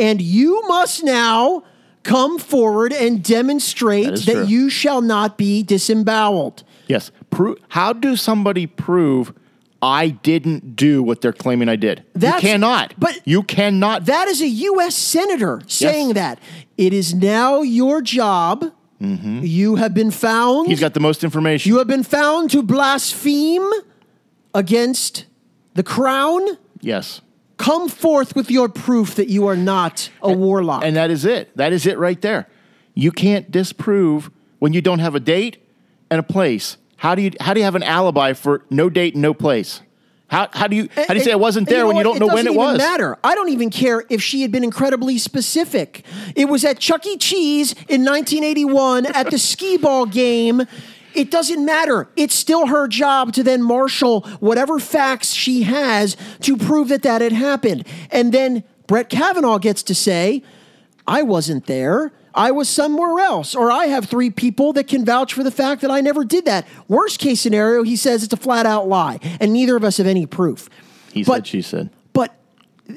and 0.00 0.20
you 0.20 0.62
must 0.68 1.04
now 1.04 1.62
come 2.02 2.38
forward 2.38 2.92
and 2.92 3.22
demonstrate 3.22 4.06
That 4.10 4.26
that 4.26 4.48
you 4.48 4.70
shall 4.70 5.02
not 5.02 5.36
be 5.36 5.62
disemboweled. 5.62 6.62
yes. 6.88 7.10
Pro- 7.30 7.56
how 7.68 7.92
do 7.92 8.16
somebody 8.16 8.66
prove 8.66 9.32
I 9.82 10.08
didn't 10.08 10.74
do 10.76 11.02
what 11.02 11.20
they're 11.20 11.32
claiming 11.32 11.68
I 11.68 11.76
did? 11.76 12.02
That's- 12.14 12.42
you 12.42 12.48
cannot. 12.50 12.94
but- 12.98 13.20
you 13.24 13.42
cannot. 13.42 14.06
That 14.06 14.26
is 14.28 14.40
a 14.42 14.48
U.S. 14.48 14.94
senator 14.96 15.60
saying 15.66 16.14
that. 16.14 16.38
It 16.76 16.92
is 16.92 17.14
now 17.14 17.62
your 17.62 18.00
job. 18.02 18.72
You 18.98 19.76
have 19.76 19.94
been 19.94 20.10
found. 20.10 20.64
Mm-hmm. 20.64 20.70
He's 20.70 20.80
got 20.80 20.92
the 20.94 21.00
most 21.00 21.24
information. 21.24 21.70
You 21.70 21.78
have 21.78 21.86
been 21.86 22.02
found 22.02 22.50
to 22.50 22.62
blaspheme 22.62 23.66
against 24.54 25.26
the 25.74 25.82
crown. 25.82 26.42
yes. 26.80 27.20
Come 27.60 27.90
forth 27.90 28.34
with 28.34 28.50
your 28.50 28.70
proof 28.70 29.16
that 29.16 29.28
you 29.28 29.46
are 29.46 29.54
not 29.54 30.08
a 30.22 30.32
warlock. 30.32 30.82
And 30.82 30.96
that 30.96 31.10
is 31.10 31.26
it. 31.26 31.54
That 31.58 31.74
is 31.74 31.84
it 31.84 31.98
right 31.98 32.18
there. 32.22 32.48
You 32.94 33.12
can't 33.12 33.50
disprove 33.50 34.30
when 34.60 34.72
you 34.72 34.80
don't 34.80 35.00
have 35.00 35.14
a 35.14 35.20
date 35.20 35.62
and 36.10 36.18
a 36.18 36.22
place. 36.22 36.78
How 36.96 37.14
do 37.14 37.20
you 37.20 37.32
how 37.38 37.52
do 37.52 37.60
you 37.60 37.64
have 37.64 37.74
an 37.74 37.82
alibi 37.82 38.32
for 38.32 38.64
no 38.70 38.88
date 38.88 39.12
and 39.12 39.20
no 39.20 39.34
place? 39.34 39.82
How, 40.28 40.48
how 40.54 40.68
do 40.68 40.76
you 40.76 40.88
how 40.94 41.08
do 41.08 41.16
you 41.16 41.20
say 41.20 41.32
I 41.32 41.36
wasn't 41.36 41.68
And 41.68 41.76
there 41.76 41.86
when 41.86 41.96
you 41.96 42.02
don't 42.02 42.18
know 42.18 42.28
when 42.28 42.38
it 42.38 42.44
doesn't 42.44 42.56
was? 42.56 42.78
Matter. 42.78 43.18
I 43.22 43.34
don't 43.34 43.50
even 43.50 43.68
care 43.68 44.04
if 44.08 44.22
she 44.22 44.40
had 44.40 44.50
been 44.50 44.64
incredibly 44.64 45.18
specific. 45.18 46.06
It 46.34 46.46
was 46.46 46.64
at 46.64 46.78
Chuck 46.78 47.04
E. 47.04 47.18
Cheese 47.18 47.72
in 47.88 48.06
1981 48.06 49.04
at 49.04 49.30
the 49.30 49.38
skee 49.50 49.76
ball 49.76 50.06
game. 50.06 50.62
It 51.14 51.30
doesn't 51.30 51.64
matter. 51.64 52.08
It's 52.16 52.34
still 52.34 52.66
her 52.66 52.86
job 52.88 53.32
to 53.34 53.42
then 53.42 53.62
marshal 53.62 54.22
whatever 54.40 54.78
facts 54.78 55.32
she 55.32 55.62
has 55.64 56.16
to 56.42 56.56
prove 56.56 56.88
that 56.88 57.02
that 57.02 57.20
had 57.20 57.32
happened. 57.32 57.86
And 58.10 58.32
then 58.32 58.64
Brett 58.86 59.08
Kavanaugh 59.08 59.58
gets 59.58 59.82
to 59.84 59.94
say, 59.94 60.42
I 61.06 61.22
wasn't 61.22 61.66
there. 61.66 62.12
I 62.34 62.52
was 62.52 62.68
somewhere 62.68 63.18
else. 63.24 63.54
Or 63.56 63.72
I 63.72 63.86
have 63.86 64.04
three 64.06 64.30
people 64.30 64.72
that 64.74 64.86
can 64.86 65.04
vouch 65.04 65.34
for 65.34 65.42
the 65.42 65.50
fact 65.50 65.82
that 65.82 65.90
I 65.90 66.00
never 66.00 66.24
did 66.24 66.44
that. 66.44 66.66
Worst 66.86 67.18
case 67.18 67.40
scenario, 67.40 67.82
he 67.82 67.96
says 67.96 68.22
it's 68.22 68.32
a 68.32 68.36
flat 68.36 68.66
out 68.66 68.88
lie. 68.88 69.18
And 69.40 69.52
neither 69.52 69.76
of 69.76 69.82
us 69.84 69.96
have 69.96 70.06
any 70.06 70.26
proof. 70.26 70.68
He 71.12 71.24
But- 71.24 71.38
said 71.38 71.46
she 71.48 71.62
said. 71.62 71.90
But 72.12 72.34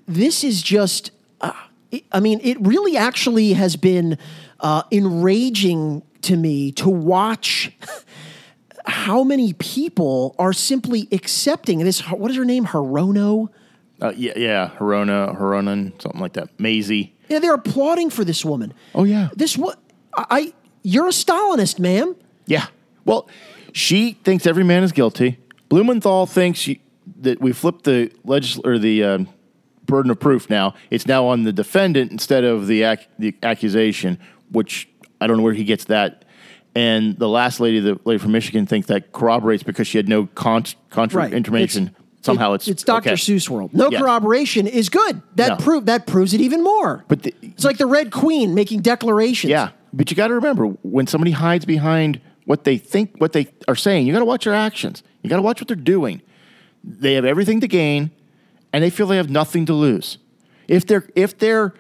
this 0.07 0.43
is 0.43 0.61
just, 0.61 1.11
uh, 1.41 1.51
I 2.11 2.19
mean, 2.19 2.39
it 2.43 2.57
really 2.61 2.95
actually 2.97 3.53
has 3.53 3.75
been 3.75 4.17
uh, 4.59 4.83
enraging 4.91 6.03
to 6.23 6.35
me 6.35 6.71
to 6.73 6.89
watch 6.89 7.71
how 8.85 9.23
many 9.23 9.53
people 9.53 10.35
are 10.37 10.53
simply 10.53 11.07
accepting 11.11 11.79
this. 11.79 12.01
What 12.01 12.31
is 12.31 12.37
her 12.37 12.45
name? 12.45 12.65
Hirono? 12.65 13.49
Uh, 14.01 14.11
yeah, 14.17 14.33
yeah, 14.35 14.71
Herona, 14.77 15.37
Heronan, 15.39 16.01
something 16.01 16.19
like 16.19 16.33
that. 16.33 16.49
Mazie. 16.59 17.13
Yeah, 17.29 17.39
they're 17.39 17.53
applauding 17.53 18.09
for 18.09 18.25
this 18.25 18.43
woman. 18.43 18.73
Oh 18.93 19.05
yeah. 19.05 19.29
This 19.35 19.57
what 19.57 19.79
I, 20.17 20.53
you're 20.81 21.07
a 21.07 21.11
Stalinist, 21.11 21.79
ma'am. 21.79 22.15
Yeah. 22.45 22.67
Well, 23.05 23.29
she 23.71 24.13
thinks 24.23 24.45
every 24.45 24.63
man 24.63 24.83
is 24.83 24.91
guilty. 24.91 25.39
Blumenthal 25.69 26.25
thinks 26.25 26.59
she, 26.59 26.81
that 27.21 27.39
we 27.39 27.53
flipped 27.53 27.85
the 27.85 28.11
legis- 28.25 28.59
or 28.65 28.77
the 28.77 29.03
um, 29.03 29.29
burden 29.85 30.11
of 30.11 30.19
proof. 30.19 30.49
Now 30.49 30.73
it's 30.89 31.07
now 31.07 31.25
on 31.25 31.43
the 31.43 31.53
defendant 31.53 32.11
instead 32.11 32.43
of 32.43 32.67
the 32.67 32.83
ac- 32.83 33.07
the 33.17 33.33
accusation, 33.41 34.19
which 34.51 34.89
I 35.23 35.27
don't 35.27 35.37
know 35.37 35.43
where 35.43 35.53
he 35.53 35.63
gets 35.63 35.85
that. 35.85 36.25
And 36.75 37.17
the 37.17 37.29
last 37.29 37.59
lady, 37.59 37.79
the 37.79 37.99
lady 38.03 38.17
from 38.17 38.31
Michigan, 38.33 38.65
thinks 38.65 38.87
that 38.87 39.11
corroborates 39.13 39.63
because 39.63 39.87
she 39.87 39.97
had 39.97 40.09
no 40.09 40.25
con- 40.35 40.65
contra 40.89 41.29
information. 41.29 41.83
It's- 41.87 41.99
Somehow 42.25 42.53
it- 42.53 42.55
it's 42.55 42.67
it's 42.69 42.83
Dr. 42.83 43.09
okay. 43.11 43.15
Seuss 43.15 43.49
world. 43.49 43.73
No 43.73 43.89
Yeah. 43.91 43.99
corroboration 43.99 44.65
is 44.65 44.89
good. 44.89 45.21
That 45.35 45.49
No. 45.49 45.55
prove 45.57 45.85
that 45.87 46.07
proves 46.07 46.33
it 46.33 46.41
even 46.41 46.63
more. 46.63 47.03
But 47.07 47.23
the- 47.23 47.33
it's 47.41 47.63
like 47.65 47.77
the 47.77 47.85
Red 47.85 48.11
Queen 48.11 48.53
making 48.55 48.79
declarations. 48.81 49.49
Yeah, 49.51 49.69
but 49.93 50.09
you 50.09 50.15
got 50.17 50.27
to 50.29 50.33
remember 50.33 50.67
when 50.83 51.05
somebody 51.05 51.31
hides 51.31 51.65
behind 51.65 52.19
what 52.45 52.63
they 52.63 52.77
think, 52.77 53.11
what 53.19 53.33
they 53.33 53.47
are 53.67 53.75
saying, 53.75 54.07
you 54.07 54.13
got 54.13 54.19
to 54.19 54.25
watch 54.25 54.45
their 54.45 54.53
actions. 54.53 55.03
You 55.21 55.29
got 55.29 55.35
to 55.37 55.41
watch 55.41 55.59
what 55.61 55.67
they're 55.67 55.75
doing. 55.77 56.21
They 56.83 57.13
have 57.13 57.25
everything 57.25 57.59
to 57.61 57.67
gain, 57.67 58.11
and 58.71 58.83
they 58.83 58.89
feel 58.89 59.05
they 59.07 59.17
have 59.17 59.29
nothing 59.29 59.65
to 59.65 59.73
lose. 59.73 60.17
If 60.67 60.85
they're 60.87 61.05
if 61.15 61.37
they're 61.37 61.73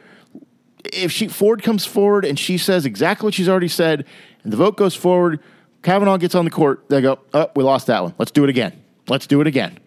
if 0.85 1.11
she 1.11 1.27
Ford 1.27 1.63
comes 1.63 1.85
forward 1.85 2.25
and 2.25 2.37
she 2.37 2.57
says 2.57 2.85
exactly 2.85 3.25
what 3.25 3.33
she's 3.33 3.49
already 3.49 3.67
said, 3.67 4.05
and 4.43 4.51
the 4.51 4.57
vote 4.57 4.77
goes 4.77 4.95
forward. 4.95 5.39
Kavanaugh 5.81 6.17
gets 6.17 6.33
on 6.33 6.45
the 6.45 6.51
court. 6.51 6.85
They 6.89 7.01
go, 7.01 7.19
oh, 7.33 7.51
we 7.55 7.63
lost 7.63 7.87
that 7.87 8.01
one. 8.03 8.15
Let's 8.17 8.31
do 8.31 8.43
it 8.45 8.49
again. 8.49 8.81
Let's 9.09 9.27
do 9.27 9.41
it 9.41 9.47
again. 9.47 9.79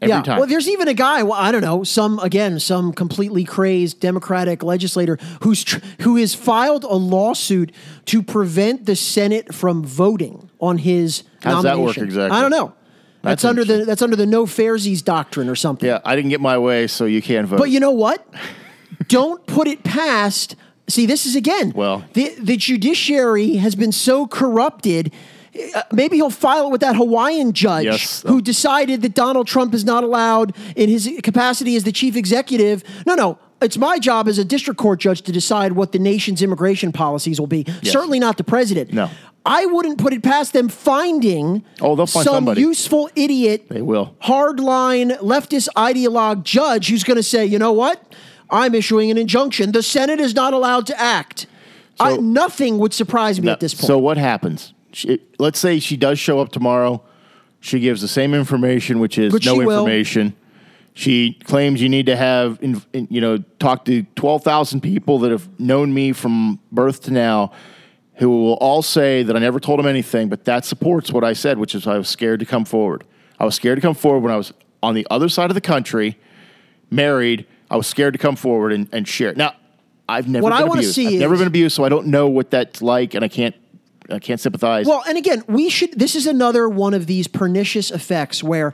Every 0.00 0.14
yeah. 0.14 0.22
time. 0.22 0.38
Well, 0.38 0.46
there's 0.46 0.68
even 0.68 0.86
a 0.86 0.94
guy. 0.94 1.24
Well, 1.24 1.38
I 1.38 1.50
don't 1.50 1.60
know. 1.60 1.82
Some 1.82 2.20
again, 2.20 2.60
some 2.60 2.92
completely 2.92 3.44
crazed 3.44 3.98
Democratic 3.98 4.62
legislator 4.62 5.18
who's 5.42 5.64
tr- 5.64 5.80
who 6.02 6.16
has 6.16 6.34
filed 6.34 6.84
a 6.84 6.94
lawsuit 6.94 7.72
to 8.06 8.22
prevent 8.22 8.86
the 8.86 8.94
Senate 8.94 9.52
from 9.52 9.84
voting 9.84 10.50
on 10.60 10.78
his 10.78 11.24
How 11.42 11.54
does 11.54 11.64
that 11.64 11.80
work 11.80 11.98
exactly? 11.98 12.36
I 12.36 12.40
don't 12.42 12.52
know. 12.52 12.74
That's, 13.22 13.42
That's 13.42 13.44
under 13.44 13.64
the 13.64 13.84
that's 13.84 14.00
under 14.00 14.14
the 14.14 14.26
no 14.26 14.46
fairsies 14.46 15.02
doctrine 15.02 15.48
or 15.48 15.56
something. 15.56 15.88
yeah, 15.88 15.98
I 16.04 16.14
didn't 16.14 16.30
get 16.30 16.40
my 16.40 16.58
way, 16.58 16.86
so 16.86 17.04
you 17.04 17.20
can't 17.20 17.48
vote. 17.48 17.58
But 17.58 17.70
you 17.70 17.80
know 17.80 17.90
what? 17.90 18.24
Don't 19.06 19.46
put 19.46 19.68
it 19.68 19.84
past. 19.84 20.56
See, 20.88 21.06
this 21.06 21.26
is 21.26 21.36
again. 21.36 21.72
Well- 21.74 22.04
the 22.14 22.34
the 22.40 22.56
judiciary 22.56 23.56
has 23.56 23.74
been 23.74 23.92
so 23.92 24.26
corrupted. 24.26 25.12
uh, 25.74 25.82
Maybe 25.92 26.16
he'll 26.16 26.30
file 26.30 26.66
it 26.66 26.70
with 26.70 26.80
that 26.80 26.96
Hawaiian 26.96 27.52
judge 27.52 27.84
Yes. 27.84 28.22
who 28.26 28.40
decided 28.40 29.02
that 29.02 29.14
Donald 29.14 29.46
Trump 29.46 29.74
is 29.74 29.84
not 29.84 30.04
allowed 30.04 30.54
in 30.76 30.88
his 30.88 31.08
capacity 31.22 31.76
as 31.76 31.84
the 31.84 31.92
chief 31.92 32.16
executive. 32.16 32.82
No, 33.06 33.14
no. 33.14 33.38
It's 33.60 33.76
my 33.76 33.98
job 33.98 34.28
as 34.28 34.38
a 34.38 34.44
district 34.44 34.78
court 34.78 35.00
judge 35.00 35.22
to 35.22 35.32
decide 35.32 35.72
what 35.72 35.90
the 35.90 35.98
nation's 35.98 36.42
immigration 36.42 36.92
policies 36.92 37.40
will 37.40 37.48
be. 37.48 37.64
Yes. 37.82 37.92
Certainly 37.92 38.20
not 38.20 38.36
the 38.36 38.44
president. 38.44 38.92
No. 38.92 39.10
I 39.44 39.66
wouldn't 39.66 39.98
put 39.98 40.12
it 40.12 40.22
past 40.22 40.52
them 40.52 40.68
finding 40.68 41.64
Oh, 41.80 41.96
they'll 41.96 42.06
find 42.06 42.24
some 42.24 42.34
somebody. 42.34 42.60
useful 42.60 43.10
idiot 43.16 43.64
They 43.68 43.82
will. 43.82 44.14
hardline 44.22 45.18
leftist 45.20 45.68
ideologue 45.76 46.44
judge 46.44 46.88
who's 46.88 47.02
going 47.02 47.16
to 47.16 47.22
say, 47.22 47.44
you 47.46 47.58
know 47.58 47.72
what? 47.72 48.00
I'm 48.50 48.74
issuing 48.74 49.10
an 49.10 49.18
injunction. 49.18 49.72
The 49.72 49.82
Senate 49.82 50.20
is 50.20 50.34
not 50.34 50.52
allowed 50.54 50.86
to 50.88 51.00
act. 51.00 51.46
I, 52.00 52.16
nothing 52.16 52.78
would 52.78 52.94
surprise 52.94 53.40
me 53.40 53.46
No, 53.46 53.52
at 53.52 53.60
this 53.60 53.74
point. 53.74 53.86
So 53.86 53.98
what 53.98 54.16
happens? 54.16 54.72
She, 54.92 55.20
let's 55.38 55.58
say 55.58 55.78
she 55.80 55.96
does 55.96 56.18
show 56.18 56.40
up 56.40 56.50
tomorrow. 56.52 57.02
She 57.60 57.80
gives 57.80 58.00
the 58.00 58.08
same 58.08 58.34
information, 58.34 59.00
which 59.00 59.18
is 59.18 59.32
Which 59.32 59.46
no 59.46 59.54
she 59.54 59.64
will. 59.66 59.80
information. 59.80 60.34
She 60.94 61.34
claims 61.44 61.82
you 61.82 61.88
need 61.88 62.06
to 62.06 62.16
have, 62.16 62.58
you 62.62 63.20
know, 63.20 63.38
talk 63.58 63.84
to 63.84 64.02
twelve 64.14 64.42
thousand 64.42 64.80
people 64.80 65.18
that 65.20 65.30
have 65.30 65.48
known 65.60 65.92
me 65.92 66.12
from 66.12 66.58
birth 66.72 67.02
to 67.02 67.12
now, 67.12 67.52
who 68.14 68.28
will 68.30 68.54
all 68.54 68.82
say 68.82 69.22
that 69.22 69.36
I 69.36 69.38
never 69.38 69.60
told 69.60 69.78
them 69.78 69.86
anything. 69.86 70.28
But 70.28 70.44
that 70.46 70.64
supports 70.64 71.12
what 71.12 71.22
I 71.24 71.34
said, 71.34 71.58
which 71.58 71.74
is 71.74 71.86
I 71.86 71.98
was 71.98 72.08
scared 72.08 72.40
to 72.40 72.46
come 72.46 72.64
forward. 72.64 73.04
I 73.38 73.44
was 73.44 73.54
scared 73.54 73.76
to 73.76 73.82
come 73.82 73.94
forward 73.94 74.20
when 74.20 74.32
I 74.32 74.36
was 74.36 74.52
on 74.82 74.94
the 74.94 75.06
other 75.10 75.28
side 75.28 75.50
of 75.50 75.54
the 75.54 75.60
country, 75.60 76.16
married. 76.90 77.46
I 77.70 77.76
was 77.76 77.86
scared 77.86 78.14
to 78.14 78.18
come 78.18 78.36
forward 78.36 78.72
and, 78.72 78.88
and 78.92 79.06
share. 79.06 79.34
Now, 79.34 79.54
I've 80.08 80.28
never 80.28 80.42
What 80.44 80.56
been 80.58 80.68
wanna 80.68 80.80
abused. 80.80 80.94
see 80.94 81.06
I've 81.06 81.12
is- 81.14 81.20
never 81.20 81.36
been 81.36 81.46
abused, 81.46 81.76
so 81.76 81.84
I 81.84 81.88
don't 81.88 82.06
know 82.06 82.28
what 82.28 82.50
that's 82.50 82.80
like, 82.82 83.14
and 83.14 83.24
I 83.24 83.28
can't 83.28 83.54
I 84.10 84.18
can't 84.18 84.40
sympathize. 84.40 84.86
Well, 84.86 85.02
and 85.06 85.18
again, 85.18 85.44
we 85.48 85.68
should. 85.68 85.98
This 85.98 86.14
is 86.16 86.26
another 86.26 86.66
one 86.66 86.94
of 86.94 87.06
these 87.06 87.28
pernicious 87.28 87.90
effects 87.90 88.42
where 88.42 88.72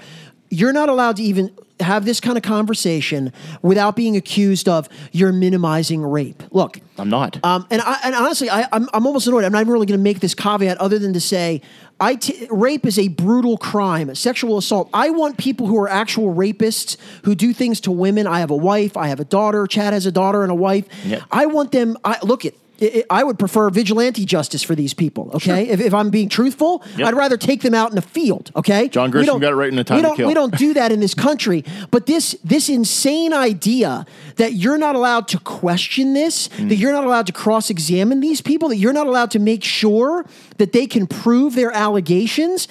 you're 0.49 0.73
not 0.73 0.89
allowed 0.89 1.17
to 1.17 1.25
even 1.25 1.51
have 1.81 2.05
this 2.05 2.21
kind 2.21 2.37
of 2.37 2.43
conversation 2.45 3.33
without 3.63 3.97
being 3.97 4.17
accused 4.17 4.69
of 4.69 4.89
you're 5.13 5.33
minimizing 5.33 6.03
rape. 6.03 6.43
Look, 6.53 6.81
I'm 6.99 7.11
not. 7.11 7.45
Um, 7.45 7.67
and 7.71 7.83
I, 7.83 7.99
and 8.05 8.15
honestly, 8.15 8.49
I, 8.49 8.69
I'm 8.73 8.89
I'm 8.93 9.07
almost 9.07 9.27
annoyed. 9.27 9.45
I'm 9.45 9.53
not 9.53 9.61
even 9.61 9.73
really 9.73 9.87
going 9.87 9.99
to 9.99 10.03
make 10.03 10.21
this 10.21 10.35
caveat 10.35 10.79
other 10.79 10.99
than 10.99 11.13
to 11.15 11.21
say, 11.21 11.63
I 12.01 12.15
t- 12.17 12.47
rape 12.51 12.87
is 12.87 12.99
a 12.99 13.09
brutal 13.09 13.57
crime, 13.57 14.15
sexual 14.15 14.59
assault. 14.59 14.89
I 14.93 15.11
want 15.11 15.37
people 15.37 15.67
who 15.67 15.77
are 15.79 15.89
actual 15.89 16.35
rapists 16.35 16.97
who 17.25 17.35
do 17.35 17.53
things 17.53 17.81
to 17.83 17.91
women. 17.91 18.27
I 18.27 18.41
have 18.41 18.51
a 18.51 18.57
wife. 18.57 18.97
I 18.97 19.09
have 19.09 19.21
a 19.21 19.25
daughter. 19.25 19.67
Chad 19.67 19.93
has 19.93 20.07
a 20.07 20.13
daughter 20.13 20.43
and 20.43 20.53
a 20.53 20.57
wife. 20.57 20.87
Yeah. 21.05 21.25
I 21.31 21.47
want 21.47 21.73
them. 21.73 21.97
I 22.05 22.19
look 22.23 22.45
at. 22.85 23.05
I 23.11 23.21
I 23.25 23.27
would 23.27 23.39
prefer 23.39 23.71
vigilante 23.71 24.25
justice 24.27 24.63
for 24.63 24.75
these 24.75 24.93
people. 24.93 25.31
Okay, 25.35 25.69
if, 25.69 25.81
if 25.81 25.95
I'm 25.95 26.11
being 26.11 26.29
truthful, 26.29 26.83
Yep. 26.99 27.09
I'd 27.09 27.15
rather 27.15 27.37
take 27.39 27.63
them 27.63 27.73
out 27.75 27.89
in 27.91 27.97
the 27.97 28.03
field. 28.03 28.51
Okay, 28.55 28.89
John 28.89 29.11
Grisham 29.11 29.41
got 29.41 29.53
it 29.53 29.57
right 29.57 29.69
in 29.71 29.77
the 29.77 29.85
Time 29.85 29.97
we 29.99 30.03
don't, 30.03 30.17
Kill. 30.17 30.29
We 30.29 30.35
don't 30.35 30.57
do 30.59 30.75
that 30.75 30.93
in 30.93 31.01
this 31.01 31.15
country. 31.15 31.65
But 31.91 32.07
this 32.07 32.37
this 32.45 32.69
insane 32.69 33.33
idea 33.33 34.05
that 34.37 34.53
you're 34.55 34.77
not 34.79 34.95
allowed 34.95 35.29
to 35.29 35.39
question 35.39 36.13
this, 36.15 36.49
Mm. 36.49 36.69
that 36.69 36.77
you're 36.77 36.93
not 36.93 37.05
allowed 37.05 37.27
to 37.29 37.33
cross 37.33 37.71
examine 37.71 38.21
these 38.21 38.41
people, 38.43 38.69
that 38.69 38.77
you're 38.77 38.93
not 38.93 39.07
allowed 39.07 39.31
to 39.31 39.39
make 39.39 39.65
sure 39.65 40.25
that 40.59 40.73
they 40.73 40.87
can 40.87 41.07
prove 41.07 41.55
their 41.55 41.73
allegations. 41.73 42.69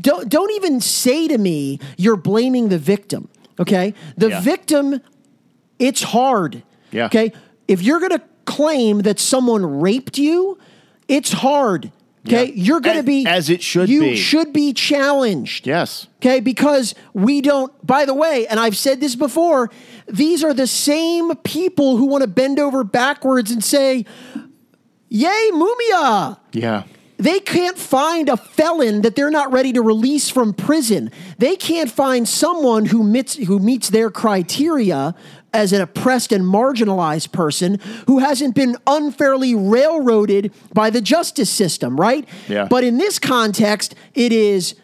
Don't 0.00 0.28
don't 0.28 0.52
even 0.52 0.80
say 0.80 1.26
to 1.28 1.38
me 1.38 1.80
you're 1.96 2.16
blaming 2.16 2.68
the 2.68 2.78
victim. 2.78 3.28
Okay, 3.58 3.94
the 4.16 4.28
Yeah. 4.28 4.40
victim. 4.40 5.00
It's 5.78 6.02
hard. 6.02 6.62
Yeah. 6.92 7.06
Okay, 7.06 7.32
if 7.68 7.82
you're 7.82 7.98
going 7.98 8.12
to 8.12 8.22
claim 8.46 9.00
that 9.00 9.18
someone 9.20 9.80
raped 9.80 10.16
you, 10.18 10.58
it's 11.08 11.32
hard. 11.32 11.92
Okay, 12.26 12.46
Yeah. 12.46 12.52
you're 12.54 12.80
going 12.80 12.96
to 12.96 13.02
be 13.04 13.24
as 13.26 13.48
it 13.50 13.62
should 13.62 13.88
you 13.88 14.00
be. 14.00 14.08
You 14.10 14.16
should 14.16 14.52
be 14.52 14.72
challenged. 14.72 15.64
yes. 15.66 16.08
Okay, 16.20 16.40
because 16.40 16.94
we 17.12 17.40
don't, 17.40 17.72
by 17.86 18.04
the 18.04 18.14
way, 18.14 18.46
and 18.48 18.58
I've 18.58 18.76
said 18.76 18.98
this 19.00 19.14
before, 19.14 19.70
these 20.08 20.42
are 20.42 20.52
the 20.52 20.66
same 20.66 21.36
people 21.36 21.96
who 21.98 22.06
want 22.06 22.22
to 22.22 22.26
bend 22.28 22.58
over 22.58 22.82
backwards 22.82 23.52
and 23.52 23.62
say, 23.62 24.04
Yay, 25.08 25.50
Mumia! 25.52 26.38
Yeah. 26.52 26.82
They 27.18 27.40
can't 27.40 27.78
find 27.78 28.28
a 28.28 28.36
felon 28.36 29.02
that 29.02 29.16
they're 29.16 29.30
not 29.30 29.50
ready 29.50 29.72
to 29.72 29.82
release 29.82 30.28
from 30.28 30.52
prison. 30.52 31.10
They 31.38 31.56
can't 31.56 31.90
find 31.90 32.28
someone 32.28 32.86
who 32.86 33.02
meets, 33.02 33.36
who 33.36 33.58
meets 33.58 33.88
their 33.88 34.10
criteria 34.10 35.14
as 35.52 35.72
an 35.72 35.80
oppressed 35.80 36.32
and 36.32 36.44
marginalized 36.44 37.32
person 37.32 37.80
who 38.06 38.18
hasn't 38.18 38.54
been 38.54 38.76
unfairly 38.86 39.54
railroaded 39.54 40.52
by 40.74 40.90
the 40.90 41.00
justice 41.00 41.48
system, 41.48 41.98
right? 41.98 42.28
Yeah. 42.48 42.66
But 42.68 42.84
in 42.84 42.98
this 42.98 43.18
context, 43.18 43.94
it 44.14 44.32
is 44.32 44.74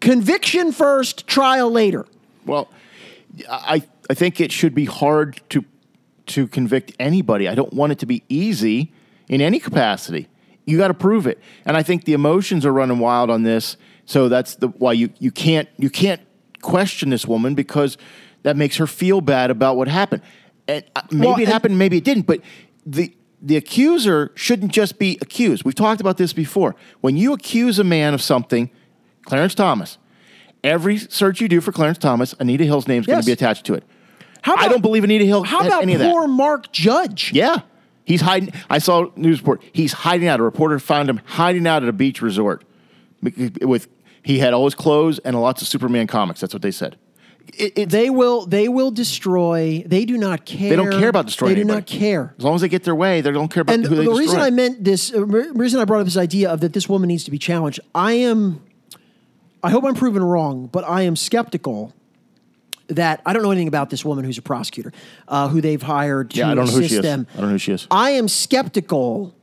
conviction 0.00 0.72
first, 0.72 1.26
trial 1.26 1.70
later. 1.70 2.06
Well, 2.44 2.68
I 3.48 3.82
I 4.10 4.14
think 4.14 4.40
it 4.40 4.52
should 4.52 4.74
be 4.74 4.84
hard 4.84 5.40
to 5.50 5.64
to 6.26 6.46
convict 6.46 6.92
anybody. 6.98 7.48
I 7.48 7.54
don't 7.54 7.72
want 7.72 7.92
it 7.92 7.98
to 8.00 8.06
be 8.06 8.22
easy 8.28 8.92
in 9.28 9.40
any 9.40 9.58
capacity. 9.58 10.28
You 10.68 10.76
got 10.78 10.88
to 10.88 10.94
prove 10.94 11.26
it, 11.26 11.38
and 11.64 11.76
I 11.76 11.82
think 11.82 12.04
the 12.04 12.12
emotions 12.12 12.66
are 12.66 12.72
running 12.72 12.98
wild 12.98 13.30
on 13.30 13.42
this. 13.42 13.76
So 14.04 14.28
that's 14.28 14.56
the 14.56 14.68
why 14.68 14.92
you 14.92 15.10
you 15.18 15.30
can't 15.30 15.68
you 15.78 15.88
can't 15.90 16.20
question 16.62 17.10
this 17.10 17.26
woman 17.26 17.54
because 17.54 17.96
that 18.42 18.56
makes 18.56 18.76
her 18.76 18.86
feel 18.86 19.20
bad 19.20 19.50
about 19.50 19.76
what 19.76 19.88
happened. 19.88 20.22
And 20.66 20.84
uh, 20.96 21.02
maybe 21.10 21.26
Well, 21.26 21.36
it 21.36 21.42
and- 21.44 21.48
happened, 21.52 21.78
maybe 21.78 21.96
it 21.96 22.04
didn't, 22.04 22.26
but 22.26 22.40
the 22.84 23.14
the 23.40 23.56
accuser 23.56 24.32
shouldn't 24.34 24.72
just 24.72 24.98
be 24.98 25.16
accused. 25.22 25.64
We've 25.64 25.74
talked 25.74 26.00
about 26.00 26.16
this 26.18 26.32
before. 26.32 26.74
When 27.00 27.16
you 27.16 27.32
accuse 27.32 27.78
a 27.78 27.84
man 27.84 28.12
of 28.12 28.20
something, 28.20 28.68
Clarence 29.24 29.54
Thomas, 29.54 29.96
every 30.64 30.98
search 30.98 31.40
you 31.40 31.48
do 31.48 31.60
for 31.60 31.70
Clarence 31.72 31.98
Thomas, 31.98 32.34
Anita 32.40 32.64
Hill's 32.64 32.88
name's 32.88 33.06
going 33.06 33.16
Yes. 33.18 33.24
to 33.24 33.28
be 33.28 33.32
attached 33.32 33.64
to 33.66 33.74
it. 33.74 33.84
How 34.42 34.54
about, 34.54 34.64
I 34.64 34.68
don't 34.68 34.82
believe 34.82 35.04
Anita 35.04 35.24
Hill 35.24 35.44
How 35.44 35.60
about 35.66 35.82
any 35.82 35.94
of 35.94 36.00
that. 36.00 36.10
poor 36.12 36.26
Mark 36.28 36.72
Judge? 36.72 37.32
Yeah. 37.32 37.60
He's 38.08 38.22
hiding. 38.22 38.52
I 38.68 38.78
saw 38.78 39.04
a 39.06 39.18
news 39.20 39.38
report. 39.40 39.62
He's 39.72 39.92
hiding 39.92 40.26
out. 40.28 40.40
A 40.40 40.42
reporter 40.42 40.78
found 40.80 41.08
him 41.08 41.20
hiding 41.24 41.66
out 41.66 41.82
at 41.82 41.88
a 41.88 41.92
beach 41.92 42.20
resort 42.22 42.64
with 43.22 43.86
he 44.22 44.38
had 44.40 44.52
all 44.54 44.64
his 44.64 44.74
clothes 44.74 45.18
and 45.20 45.40
lots 45.40 45.62
of 45.62 45.68
Superman 45.68 46.06
comics. 46.06 46.40
That's 46.40 46.52
what 46.54 46.62
they 46.62 46.70
said. 46.72 46.96
It, 47.54 47.88
They 47.90 48.10
will 48.10 48.44
they 48.46 48.68
will 48.68 48.90
destroy. 48.90 49.82
They 49.86 50.04
do 50.04 50.18
not 50.18 50.44
care. 50.44 50.68
they 50.70 50.76
don't 50.76 50.90
care 50.90 51.08
about 51.08 51.26
destroying 51.26 51.50
They 51.54 51.62
do 51.62 51.68
anybody. 51.70 51.80
not 51.80 51.86
care. 52.00 52.34
As 52.38 52.44
long 52.44 52.54
as 52.56 52.60
they 52.60 52.68
get 52.68 52.84
their 52.84 52.94
way, 52.94 53.20
they 53.22 53.30
don't 53.30 53.48
care 53.50 53.62
about 53.62 53.74
And 53.74 53.84
who 53.86 53.96
the 53.96 54.02
they 54.02 54.08
reason 54.08 54.24
destroy. 54.38 54.42
I 54.44 54.50
meant 54.50 54.84
this, 54.84 55.12
uh, 55.14 55.24
reason 55.24 55.80
I 55.80 55.84
brought 55.86 56.00
up 56.00 56.04
this 56.06 56.16
idea 56.18 56.50
of 56.50 56.60
that 56.60 56.72
this 56.74 56.88
woman 56.88 57.08
needs 57.08 57.24
to 57.24 57.30
be 57.30 57.38
challenged. 57.38 57.80
I 57.94 58.12
am. 58.12 58.62
I 59.62 59.70
hope 59.70 59.84
I'm 59.84 59.94
proven 59.94 60.22
wrong, 60.22 60.66
but 60.70 60.84
I 60.84 61.02
am 61.02 61.16
skeptical 61.16 61.92
that 62.88 63.20
I 63.26 63.32
don't 63.32 63.42
know 63.42 63.50
anything 63.50 63.68
about 63.68 63.90
this 63.90 64.04
woman 64.04 64.24
who's 64.24 64.38
a 64.38 64.42
prosecutor, 64.42 64.92
uh, 65.28 65.48
who 65.48 65.60
they've 65.60 65.80
hired 65.82 66.30
to 66.30 66.38
yeah, 66.38 66.50
I 66.50 66.54
don't 66.54 66.66
know 66.66 66.72
who 66.72 66.78
assist 66.78 66.90
she 66.90 66.96
is. 66.96 67.02
them. 67.02 67.26
I 67.34 67.36
don't 67.36 67.46
know 67.46 67.52
who 67.52 67.58
she 67.58 67.72
is. 67.72 67.86
I 67.90 68.10
am 68.10 68.28
skeptical 68.28 69.34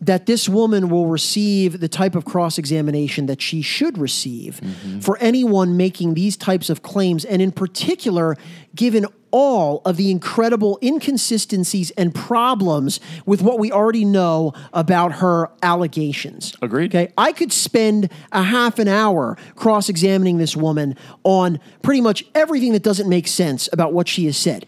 that 0.00 0.26
this 0.26 0.48
woman 0.48 0.88
will 0.90 1.06
receive 1.06 1.80
the 1.80 1.88
type 1.88 2.14
of 2.14 2.24
cross 2.24 2.56
examination 2.58 3.26
that 3.26 3.42
she 3.42 3.62
should 3.62 3.98
receive 3.98 4.60
Mm-hmm. 4.62 5.00
for 5.00 5.18
anyone 5.18 5.76
making 5.76 6.14
these 6.14 6.36
types 6.36 6.70
of 6.70 6.82
claims, 6.82 7.24
and 7.24 7.42
in 7.42 7.50
particular, 7.52 8.36
given 8.76 9.06
all 9.30 9.82
of 9.84 9.96
the 9.96 10.10
incredible 10.10 10.78
inconsistencies 10.82 11.90
and 11.92 12.14
problems 12.14 13.00
with 13.26 13.42
what 13.42 13.58
we 13.58 13.70
already 13.72 14.04
know 14.04 14.52
about 14.72 15.12
her 15.12 15.50
allegations. 15.62 16.54
Agreed. 16.62 16.94
Okay. 16.94 17.12
I 17.16 17.32
could 17.32 17.52
spend 17.52 18.10
a 18.32 18.42
half 18.42 18.78
an 18.78 18.88
hour 18.88 19.36
cross 19.54 19.88
examining 19.88 20.38
this 20.38 20.56
woman 20.56 20.96
on 21.24 21.60
pretty 21.82 22.00
much 22.00 22.24
everything 22.34 22.72
that 22.72 22.82
doesn't 22.82 23.08
make 23.08 23.28
sense 23.28 23.68
about 23.72 23.92
what 23.92 24.08
she 24.08 24.26
has 24.26 24.36
said. 24.36 24.66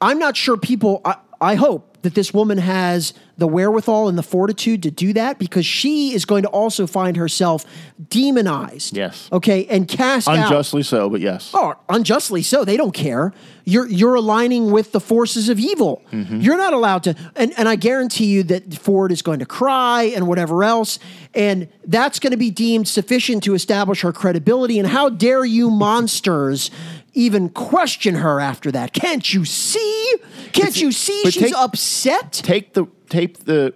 I'm 0.00 0.18
not 0.18 0.36
sure 0.36 0.56
people, 0.56 1.00
I, 1.04 1.16
I 1.40 1.54
hope 1.54 1.87
that 2.02 2.14
this 2.14 2.32
woman 2.32 2.58
has 2.58 3.12
the 3.36 3.46
wherewithal 3.46 4.08
and 4.08 4.18
the 4.18 4.22
fortitude 4.22 4.82
to 4.82 4.90
do 4.90 5.12
that 5.12 5.38
because 5.38 5.64
she 5.64 6.12
is 6.12 6.24
going 6.24 6.42
to 6.42 6.48
also 6.48 6.86
find 6.86 7.16
herself 7.16 7.64
demonized. 8.08 8.96
Yes. 8.96 9.28
Okay, 9.32 9.66
and 9.66 9.86
cast 9.86 10.28
out. 10.28 10.36
Unjustly 10.36 10.82
so, 10.82 11.08
but 11.08 11.20
yes. 11.20 11.52
Oh, 11.54 11.74
unjustly 11.88 12.42
so. 12.42 12.64
They 12.64 12.76
don't 12.76 12.92
care. 12.92 13.32
You're 13.64 13.86
you're 13.88 14.14
aligning 14.14 14.70
with 14.70 14.92
the 14.92 15.00
forces 15.00 15.48
of 15.48 15.58
evil. 15.58 16.02
Mm-hmm. 16.12 16.40
You're 16.40 16.56
not 16.56 16.72
allowed 16.72 17.04
to. 17.04 17.14
And 17.36 17.52
and 17.56 17.68
I 17.68 17.76
guarantee 17.76 18.26
you 18.26 18.42
that 18.44 18.74
Ford 18.74 19.12
is 19.12 19.22
going 19.22 19.38
to 19.40 19.46
cry 19.46 20.04
and 20.04 20.26
whatever 20.26 20.64
else, 20.64 20.98
and 21.34 21.68
that's 21.84 22.18
going 22.18 22.32
to 22.32 22.36
be 22.36 22.50
deemed 22.50 22.88
sufficient 22.88 23.44
to 23.44 23.54
establish 23.54 24.00
her 24.02 24.12
credibility. 24.12 24.78
And 24.78 24.88
how 24.88 25.10
dare 25.10 25.44
you, 25.44 25.70
monsters, 25.70 26.70
even 27.18 27.48
question 27.48 28.14
her 28.14 28.40
after 28.40 28.70
that? 28.70 28.92
Can't 28.92 29.34
you 29.34 29.44
see? 29.44 30.14
Can't 30.52 30.80
you 30.80 30.92
see 30.92 31.22
she's 31.24 31.36
take- 31.36 31.56
upset? 31.56 32.32
Take 32.32 32.74
the 32.74 32.86
take 33.10 33.44
the 33.44 33.74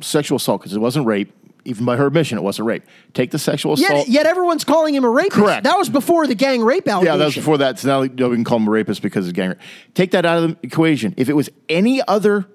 sexual 0.00 0.36
assault 0.36 0.60
because 0.60 0.76
it 0.76 0.78
wasn't 0.78 1.06
rape. 1.06 1.32
Even 1.66 1.86
by 1.86 1.96
her 1.96 2.06
admission, 2.06 2.36
it 2.36 2.42
wasn't 2.42 2.66
rape. 2.66 2.82
Take 3.14 3.30
the 3.30 3.38
sexual 3.38 3.72
assault. 3.72 4.06
Yet, 4.06 4.08
yet 4.08 4.26
everyone's 4.26 4.64
calling 4.64 4.94
him 4.94 5.02
a 5.02 5.08
rapist. 5.08 5.36
Correct. 5.36 5.64
That 5.64 5.78
was 5.78 5.88
before 5.88 6.26
the 6.26 6.34
gang 6.34 6.62
rape 6.62 6.86
allegation. 6.86 7.14
Yeah, 7.14 7.16
that 7.16 7.24
was 7.24 7.34
before 7.34 7.56
that. 7.58 7.78
So 7.78 7.88
now 7.88 8.00
we 8.02 8.10
can 8.10 8.44
call 8.44 8.58
him 8.58 8.68
a 8.68 8.70
rapist 8.70 9.00
because 9.00 9.26
of 9.26 9.32
gang 9.32 9.48
rape. 9.48 9.58
Take 9.94 10.10
that 10.10 10.26
out 10.26 10.42
of 10.42 10.50
the 10.50 10.56
equation. 10.62 11.14
If 11.16 11.30
it 11.30 11.32
was 11.32 11.48
any 11.70 12.02
other 12.06 12.46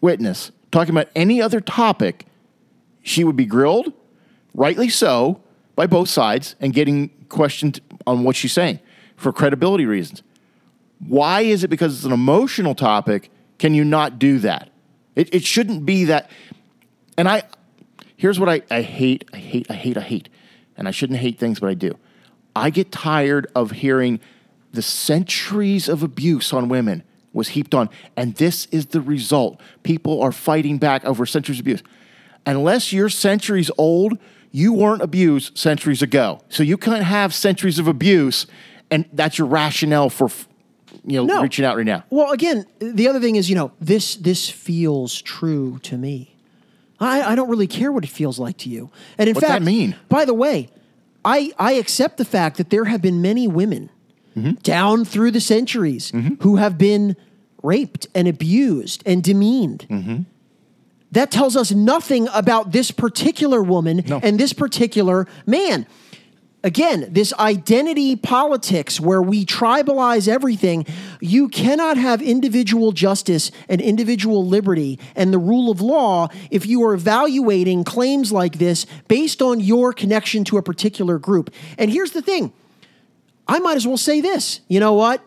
witness 0.00 0.50
talking 0.72 0.92
about 0.92 1.08
any 1.14 1.40
other 1.40 1.60
topic, 1.60 2.26
she 3.02 3.22
would 3.22 3.36
be 3.36 3.46
grilled, 3.46 3.92
rightly 4.54 4.88
so, 4.88 5.40
by 5.76 5.86
both 5.86 6.08
sides 6.08 6.56
and 6.60 6.72
getting 6.72 7.10
questioned 7.28 7.80
on 8.08 8.24
what 8.24 8.34
she's 8.34 8.52
saying 8.52 8.80
for 9.18 9.32
credibility 9.32 9.84
reasons. 9.84 10.22
Why 11.06 11.42
is 11.42 11.64
it 11.64 11.68
because 11.68 11.94
it's 11.94 12.04
an 12.04 12.12
emotional 12.12 12.74
topic? 12.74 13.30
Can 13.58 13.74
you 13.74 13.84
not 13.84 14.18
do 14.18 14.38
that? 14.38 14.70
It, 15.14 15.34
it 15.34 15.44
shouldn't 15.44 15.84
be 15.84 16.04
that. 16.04 16.30
And 17.16 17.28
I, 17.28 17.42
here's 18.16 18.40
what 18.40 18.48
I, 18.48 18.62
I 18.70 18.82
hate, 18.82 19.28
I 19.32 19.36
hate, 19.36 19.66
I 19.68 19.74
hate, 19.74 19.96
I 19.96 20.00
hate. 20.00 20.28
And 20.76 20.88
I 20.88 20.92
shouldn't 20.92 21.18
hate 21.18 21.38
things, 21.38 21.60
but 21.60 21.68
I 21.68 21.74
do. 21.74 21.98
I 22.54 22.70
get 22.70 22.90
tired 22.90 23.50
of 23.54 23.72
hearing 23.72 24.20
the 24.72 24.82
centuries 24.82 25.88
of 25.88 26.02
abuse 26.02 26.52
on 26.52 26.68
women 26.68 27.02
was 27.32 27.48
heaped 27.48 27.74
on. 27.74 27.90
And 28.16 28.34
this 28.36 28.66
is 28.66 28.86
the 28.86 29.00
result. 29.00 29.60
People 29.82 30.22
are 30.22 30.32
fighting 30.32 30.78
back 30.78 31.04
over 31.04 31.26
centuries 31.26 31.58
of 31.58 31.64
abuse. 31.64 31.82
Unless 32.46 32.92
you're 32.92 33.08
centuries 33.08 33.70
old, 33.76 34.18
you 34.50 34.72
weren't 34.72 35.02
abused 35.02 35.58
centuries 35.58 36.02
ago. 36.02 36.40
So 36.48 36.62
you 36.62 36.76
can't 36.76 37.04
have 37.04 37.34
centuries 37.34 37.78
of 37.78 37.86
abuse, 37.86 38.46
and 38.90 39.04
that's 39.12 39.38
your 39.38 39.46
rationale 39.46 40.10
for, 40.10 40.28
you 41.06 41.18
know, 41.18 41.24
No. 41.34 41.42
reaching 41.42 41.64
out 41.64 41.76
right 41.76 41.86
now. 41.86 42.04
Well, 42.10 42.32
again, 42.32 42.66
the 42.78 43.08
other 43.08 43.20
thing 43.20 43.36
is, 43.36 43.48
you 43.48 43.54
know, 43.56 43.72
this 43.80 44.16
this 44.16 44.48
feels 44.48 45.20
true 45.22 45.78
to 45.82 45.96
me. 45.96 46.34
I, 47.00 47.22
I 47.22 47.34
don't 47.36 47.48
really 47.48 47.68
care 47.68 47.92
what 47.92 48.02
it 48.04 48.10
feels 48.10 48.38
like 48.38 48.56
to 48.58 48.68
you. 48.68 48.90
And 49.18 49.28
in 49.28 49.34
What's 49.34 49.46
fact, 49.46 49.60
that 49.60 49.64
mean? 49.64 49.94
by 50.08 50.24
the 50.24 50.34
way, 50.34 50.68
I 51.24 51.52
I 51.58 51.72
accept 51.74 52.16
the 52.16 52.24
fact 52.24 52.56
that 52.56 52.70
there 52.70 52.86
have 52.86 53.00
been 53.02 53.20
many 53.22 53.46
women 53.48 53.90
Mm-hmm. 54.36 54.52
down 54.62 55.04
through 55.04 55.32
the 55.32 55.40
centuries 55.40 56.12
who 56.42 56.56
have 56.56 56.78
been 56.78 57.16
raped 57.64 58.06
and 58.14 58.28
abused 58.28 59.02
and 59.04 59.20
demeaned. 59.20 59.84
Mm-hmm. 59.90 60.22
That 61.10 61.32
tells 61.32 61.56
us 61.56 61.72
nothing 61.72 62.28
about 62.32 62.70
this 62.70 62.92
particular 62.92 63.62
woman 63.62 64.04
No. 64.06 64.20
and 64.22 64.38
this 64.38 64.52
particular 64.52 65.26
man. 65.44 65.86
Again, 66.68 67.08
this 67.10 67.32
identity 67.38 68.14
politics 68.14 69.00
where 69.00 69.22
we 69.22 69.46
tribalize 69.46 70.28
everything, 70.28 70.84
you 71.18 71.48
cannot 71.48 71.96
have 71.96 72.20
individual 72.20 72.92
justice 72.92 73.50
and 73.70 73.80
individual 73.80 74.46
liberty 74.46 74.98
and 75.16 75.32
the 75.32 75.38
rule 75.38 75.70
of 75.70 75.80
law 75.80 76.28
if 76.50 76.66
you 76.66 76.84
are 76.84 76.92
evaluating 76.92 77.84
claims 77.84 78.32
like 78.32 78.58
this 78.58 78.84
based 79.08 79.40
on 79.40 79.60
your 79.60 79.94
connection 79.94 80.44
to 80.44 80.58
a 80.58 80.62
particular 80.62 81.18
group. 81.18 81.48
And 81.78 81.90
here's 81.90 82.10
the 82.10 82.20
thing 82.20 82.52
I 83.46 83.60
might 83.60 83.76
as 83.78 83.86
well 83.86 83.96
say 83.96 84.20
this. 84.20 84.60
You 84.68 84.78
know 84.78 84.92
what? 84.92 85.22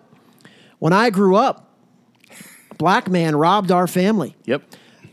When 0.77 0.93
I 0.93 1.09
grew 1.09 1.35
up, 1.37 1.71
a 2.69 2.75
black 2.75 3.09
man 3.09 3.35
robbed 3.35 3.71
our 3.71 3.87
family. 3.87 4.35
Yep. 4.45 4.61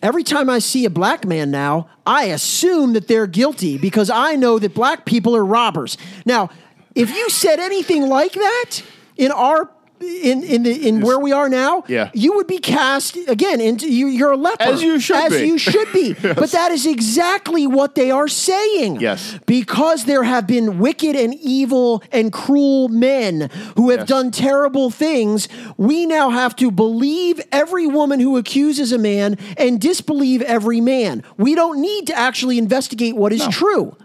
Every 0.03 0.23
time 0.23 0.49
I 0.49 0.61
see 0.61 0.85
a 0.85 0.91
black 0.91 1.25
man 1.25 1.51
now, 1.51 1.89
I 2.07 2.25
assume 2.25 2.93
that 2.93 3.09
they're 3.09 3.27
guilty 3.27 3.79
because 3.79 4.11
I 4.11 4.37
know 4.37 4.59
that 4.59 4.75
black 4.75 5.05
people 5.05 5.35
are 5.35 5.45
robbers. 5.45 5.99
Now, 6.25 6.51
if 6.95 7.11
you 7.11 7.31
said 7.31 7.59
anything 7.59 8.09
like 8.09 8.33
that 8.33 8.83
in 9.17 9.33
our 9.33 9.71
in 10.01 10.43
in 10.43 10.63
the 10.63 10.89
in 10.89 11.01
where 11.01 11.19
we 11.19 11.33
are 11.33 11.49
now, 11.49 11.85
Yeah. 11.89 12.11
you 12.15 12.35
would 12.35 12.47
be 12.47 12.59
cast 12.59 13.17
again 13.29 13.61
into 13.61 13.89
you, 13.93 14.07
you're 14.07 14.33
a 14.33 14.37
leper, 14.37 14.63
As 14.63 14.83
you 14.83 14.99
should 15.01 15.17
as 15.17 15.33
be. 15.33 15.47
you 15.47 15.59
should 15.59 15.93
be. 15.93 16.15
But 16.23 16.51
that 16.53 16.71
is 16.73 16.87
exactly 16.87 17.67
what 17.67 17.95
they 17.95 18.11
are 18.11 18.29
saying. 18.29 19.01
Yes. 19.01 19.39
because 19.47 20.05
there 20.05 20.23
have 20.25 20.47
been 20.47 20.79
wicked 20.79 21.17
and 21.17 21.35
evil 21.35 22.03
and 22.13 22.33
cruel 22.33 22.89
men 22.89 23.51
who 23.77 23.91
have 23.91 24.01
Yes. 24.01 24.09
done 24.09 24.31
terrible 24.31 24.91
things. 24.91 25.49
We 25.77 26.07
now 26.07 26.31
have 26.31 26.55
to 26.57 26.71
believe 26.71 27.41
every 27.53 27.87
woman 27.87 28.21
who 28.21 28.37
accuses 28.37 28.93
a 28.93 28.99
man 28.99 29.37
and 29.57 29.81
disbelieve 29.81 30.43
every 30.43 30.81
man. 30.81 31.23
We 31.37 31.55
don't 31.55 31.81
need 31.81 32.07
to 32.09 32.15
actually 32.19 32.59
investigate 32.59 33.17
what 33.17 33.33
is 33.33 33.47
true. 33.49 33.97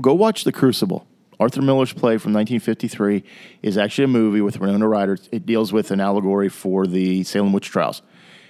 go 0.00 0.12
watch 0.14 0.44
The 0.44 0.52
Crucible. 0.52 1.06
Arthur 1.40 1.62
Miller's 1.62 1.92
play 1.94 2.18
from 2.18 2.34
1953 2.34 3.24
is 3.62 3.78
actually 3.78 4.04
a 4.04 4.08
movie 4.08 4.42
with 4.42 4.60
Winona 4.60 4.86
Ryder. 4.86 5.16
It 5.32 5.46
deals 5.46 5.72
with 5.72 5.90
an 5.90 5.98
allegory 5.98 6.50
for 6.50 6.86
the 6.86 7.24
Salem 7.24 7.54
witch 7.54 7.70
trials. 7.70 8.02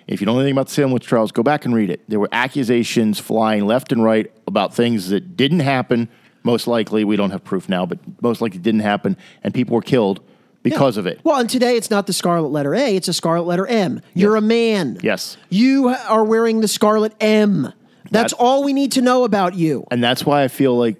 If 0.08 0.20
you 0.20 0.24
don't 0.26 0.34
know 0.34 0.40
anything 0.40 0.56
about 0.56 0.66
the 0.66 0.74
Salem 0.74 0.90
witch 0.90 1.06
trials, 1.06 1.30
go 1.30 1.44
back 1.44 1.64
and 1.64 1.72
read 1.72 1.88
it. 1.88 2.02
There 2.08 2.18
were 2.18 2.28
accusations 2.32 3.20
flying 3.20 3.64
left 3.64 3.92
and 3.92 4.02
right 4.02 4.30
about 4.48 4.74
things 4.74 5.08
that 5.10 5.36
didn't 5.36 5.60
happen. 5.60 6.08
Most 6.42 6.66
likely, 6.66 7.04
we 7.04 7.14
don't 7.14 7.30
have 7.30 7.44
proof 7.44 7.68
now, 7.68 7.86
but 7.86 8.00
most 8.20 8.40
likely 8.40 8.58
didn't 8.58 8.80
happen, 8.80 9.16
and 9.44 9.54
people 9.54 9.76
were 9.76 9.82
killed 9.82 10.20
because 10.64 10.96
of 10.96 11.06
it. 11.06 11.20
Well, 11.22 11.38
and 11.38 11.48
today 11.48 11.76
it's 11.76 11.90
not 11.90 12.08
the 12.08 12.12
scarlet 12.12 12.48
letter 12.48 12.74
A, 12.74 12.96
it's 12.96 13.06
a 13.06 13.12
scarlet 13.12 13.44
letter 13.44 13.68
M. 13.68 14.00
You're 14.14 14.34
a 14.34 14.40
man. 14.40 14.98
Yes. 15.00 15.36
You 15.48 15.88
are 16.08 16.24
wearing 16.24 16.60
the 16.60 16.68
scarlet 16.68 17.14
M. 17.20 17.72
That's 18.10 18.32
That- 18.32 18.40
all 18.40 18.64
we 18.64 18.72
need 18.72 18.90
to 18.92 19.00
know 19.00 19.22
about 19.22 19.54
you. 19.54 19.86
And 19.92 20.02
that's 20.02 20.26
why 20.26 20.42
I 20.42 20.48
feel 20.48 20.76
like 20.76 20.96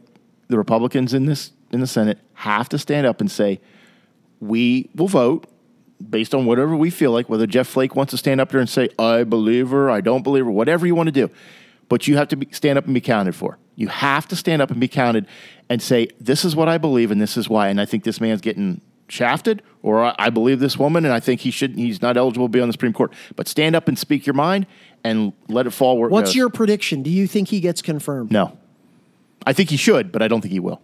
the 0.49 0.57
Republicans 0.57 1.15
in 1.15 1.27
this 1.27 1.51
in 1.71 1.81
the 1.81 1.87
Senate 1.87 2.19
have 2.35 2.69
to 2.71 2.79
stand 2.79 3.07
up 3.07 3.21
and 3.21 3.31
say, 3.31 3.61
we 4.41 4.91
will 4.95 5.09
vote 5.09 5.47
based 6.09 6.35
on 6.35 6.47
whatever 6.47 6.75
we 6.75 6.91
feel 6.91 7.13
like, 7.13 7.29
whether 7.29 7.47
Jeff 7.47 7.69
Flake 7.69 7.95
wants 7.95 8.11
to 8.13 8.17
stand 8.17 8.41
up 8.41 8.51
there 8.51 8.61
and 8.61 8.69
say, 8.69 8.89
I 8.99 9.25
believe 9.25 9.71
her, 9.71 9.91
I 9.91 10.01
don't 10.01 10.23
believe 10.23 10.45
her, 10.45 10.51
whatever 10.51 10.87
you 10.87 10.95
want 10.95 11.09
to 11.09 11.13
do. 11.13 11.31
But 11.89 12.07
you 12.07 12.17
have 12.17 12.29
to 12.29 12.37
be, 12.37 12.49
stand 12.53 12.79
up 12.79 12.87
and 12.87 12.95
be 12.95 13.01
counted 13.01 13.35
for. 13.35 13.59
You 13.75 13.89
have 13.89 14.27
to 14.29 14.37
stand 14.37 14.63
up 14.63 14.71
and 14.71 14.81
be 14.81 14.89
counted 14.89 15.27
and 15.69 15.83
say, 15.83 16.09
this 16.21 16.45
is 16.45 16.55
what 16.57 16.69
I 16.69 16.79
believe 16.79 17.11
and 17.11 17.21
this 17.21 17.37
is 17.37 17.49
why. 17.49 17.69
And 17.69 17.81
I 17.81 17.85
think 17.85 18.05
this 18.05 18.21
man's 18.21 18.41
getting 18.41 18.81
shafted, 19.09 19.63
or 19.83 20.15
I, 20.19 20.31
believe 20.31 20.61
this 20.61 20.79
woman 20.79 21.05
and 21.05 21.13
I 21.13 21.19
think 21.19 21.41
he 21.41 21.51
should 21.51 21.75
he's 21.75 22.01
not 22.01 22.17
eligible 22.17 22.47
to 22.47 22.51
be 22.51 22.61
on 22.61 22.69
the 22.69 22.73
Supreme 22.73 22.93
Court. 22.93 23.13
But 23.35 23.49
stand 23.49 23.75
up 23.75 23.89
and 23.89 23.99
speak 23.99 24.25
your 24.25 24.35
mind 24.35 24.67
and 25.03 25.33
let 25.49 25.67
it 25.67 25.71
fall 25.71 25.99
where 25.99 26.09
it 26.09 26.13
What's 26.13 26.35
your 26.35 26.49
prediction? 26.49 27.03
Do 27.03 27.11
you 27.11 27.27
think 27.27 27.49
he 27.49 27.61
gets 27.61 27.83
confirmed? 27.83 28.31
No. 28.31 28.57
I 29.45 29.53
think 29.53 29.71
he 29.71 29.77
should, 29.77 30.13
but 30.13 30.23
I 30.23 30.29
don't 30.29 30.41
think 30.41 30.53
he 30.53 30.61
will. 30.61 30.81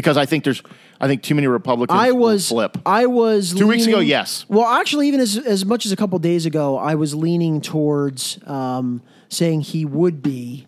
Because 0.00 0.16
I 0.16 0.24
think 0.24 0.44
there's, 0.44 0.62
I 0.98 1.06
think 1.08 1.22
too 1.22 1.34
many 1.34 1.46
Republicans 1.46 1.98
I 1.98 2.12
was 2.12 2.48
flip. 2.48 2.78
I 2.86 3.04
was 3.04 3.52
Two 3.52 3.66
weeks 3.66 3.86
ago, 3.86 4.00
yes. 4.00 4.46
Well, 4.48 4.66
actually, 4.66 5.08
even 5.08 5.20
as 5.20 5.36
as 5.36 5.64
much 5.66 5.84
as 5.84 5.92
a 5.92 5.96
couple 5.96 6.18
days 6.18 6.46
ago, 6.46 6.78
I 6.78 6.94
was 6.94 7.14
leaning 7.14 7.60
towards 7.60 8.38
um, 8.46 9.02
saying 9.28 9.60
he 9.60 9.84
would 9.84 10.22
be. 10.22 10.66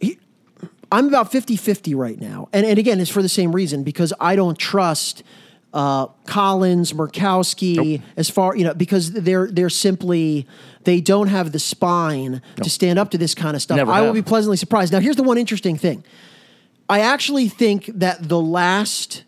He, 0.00 0.18
I'm 0.92 1.08
about 1.08 1.32
50-50 1.32 1.96
right 1.96 2.20
now, 2.20 2.48
and 2.52 2.66
and 2.66 2.78
again, 2.78 3.00
it's 3.00 3.10
for 3.10 3.22
the 3.22 3.28
same 3.28 3.52
reason 3.52 3.82
because 3.84 4.12
I 4.20 4.36
don't 4.36 4.58
trust 4.58 5.22
uh, 5.72 6.06
Collins, 6.26 6.92
Murkowski, 6.92 8.02
as 8.16 8.30
far 8.30 8.56
you 8.56 8.64
know, 8.64 8.74
because 8.74 9.12
they're 9.12 9.50
they're 9.50 9.70
simply 9.70 10.46
they 10.84 11.00
don't 11.00 11.28
have 11.28 11.52
the 11.52 11.58
spine 11.58 12.42
to 12.62 12.70
stand 12.70 12.98
up 12.98 13.10
to 13.10 13.18
this 13.18 13.34
kind 13.34 13.56
of 13.56 13.62
stuff. 13.62 13.76
Never 13.76 13.92
I 13.92 14.02
will 14.02 14.12
be 14.12 14.22
pleasantly 14.22 14.56
surprised. 14.56 14.92
Now, 14.92 15.00
here's 15.00 15.16
the 15.16 15.22
one 15.22 15.38
interesting 15.38 15.76
thing. 15.76 16.04
I 16.88 17.00
actually 17.00 17.48
think 17.48 17.86
that 17.94 18.28
the 18.28 18.40
last 18.40 19.24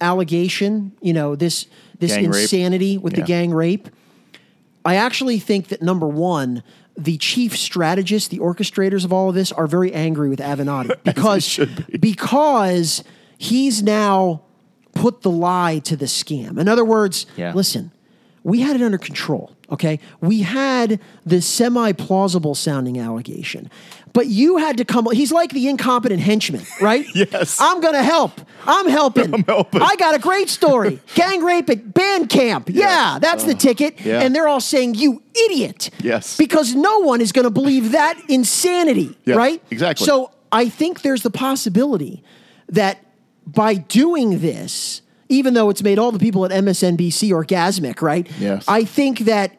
allegation, 0.00 0.92
you 1.00 1.12
know, 1.12 1.36
this 1.36 1.66
this 1.98 2.14
Gang 2.14 2.30
rape. 2.30 2.42
insanity 2.42 2.98
with 2.98 3.14
the 3.14 3.22
gang 3.22 3.52
rape, 3.52 3.88
I 4.84 4.96
actually 4.96 5.38
think 5.38 5.68
that 5.68 5.80
number 5.82 6.08
one, 6.08 6.64
the 6.96 7.16
chief 7.18 7.56
strategists, 7.56 8.28
the 8.28 8.40
orchestrators 8.40 9.04
of 9.04 9.12
all 9.12 9.28
of 9.28 9.34
this, 9.36 9.52
are 9.52 9.68
very 9.68 9.92
angry 9.92 10.28
with 10.28 10.40
Avenatti 10.40 10.96
because 11.04 11.58
be. 11.58 11.98
because 11.98 13.04
he's 13.38 13.82
now 13.82 14.42
put 14.94 15.22
the 15.22 15.30
lie 15.30 15.78
to 15.80 15.96
the 15.96 16.06
scam. 16.06 16.58
In 16.58 16.66
other 16.68 16.84
words, 16.84 17.26
Yeah. 17.36 17.52
listen, 17.54 17.92
we 18.42 18.60
had 18.60 18.74
it 18.76 18.82
under 18.82 18.98
control. 18.98 19.52
Okay, 19.70 20.00
we 20.20 20.42
had 20.42 21.00
the 21.24 21.40
semi-plausible 21.40 22.54
sounding 22.54 22.98
allegation, 22.98 23.70
But 24.12 24.26
you 24.26 24.58
had 24.58 24.76
to 24.76 24.84
come. 24.84 25.10
He's 25.12 25.32
like 25.32 25.52
the 25.52 25.68
incompetent 25.68 26.20
henchman, 26.20 26.62
right? 26.80 27.06
Yes. 27.14 27.58
I'm 27.60 27.80
going 27.80 27.94
to 27.94 28.02
help. 28.02 28.40
I'm 28.66 28.88
helping. 28.88 29.32
I'm 29.34 29.44
helping. 29.44 29.80
I 29.80 29.96
got 29.96 30.14
a 30.14 30.18
great 30.18 30.48
story. 30.48 31.00
Gang 31.14 31.42
rape 31.44 31.70
at 31.70 31.94
band 31.94 32.28
camp. 32.30 32.68
Yeah, 32.68 33.18
that's 33.20 33.44
the 33.44 33.50
uh-huh. 33.50 33.60
ticket. 33.60 34.00
yeah. 34.00 34.20
And 34.20 34.34
they're 34.34 34.48
all 34.48 34.60
saying, 34.60 34.94
you 34.94 35.22
idiot. 35.46 35.90
Yes. 36.00 36.36
Because 36.36 36.74
no 36.74 37.00
one 37.00 37.20
is 37.20 37.32
going 37.32 37.44
to 37.44 37.50
believe 37.50 37.92
that 37.92 38.18
insanity, 38.28 39.16
right? 39.26 39.62
exactly. 39.70 40.06
So 40.06 40.32
I 40.50 40.68
think 40.68 41.02
there's 41.02 41.22
the 41.22 41.30
possibility 41.30 42.22
that 42.68 42.98
by 43.46 43.74
doing 43.74 44.40
this, 44.40 45.02
even 45.28 45.54
though 45.54 45.70
it's 45.70 45.82
made 45.82 45.98
all 45.98 46.12
the 46.12 46.18
people 46.18 46.44
at 46.44 46.50
MSNBC 46.50 47.30
orgasmic, 47.30 48.02
right? 48.02 48.28
Yes. 48.38 48.64
I 48.68 48.84
think 48.84 49.20
that 49.20 49.58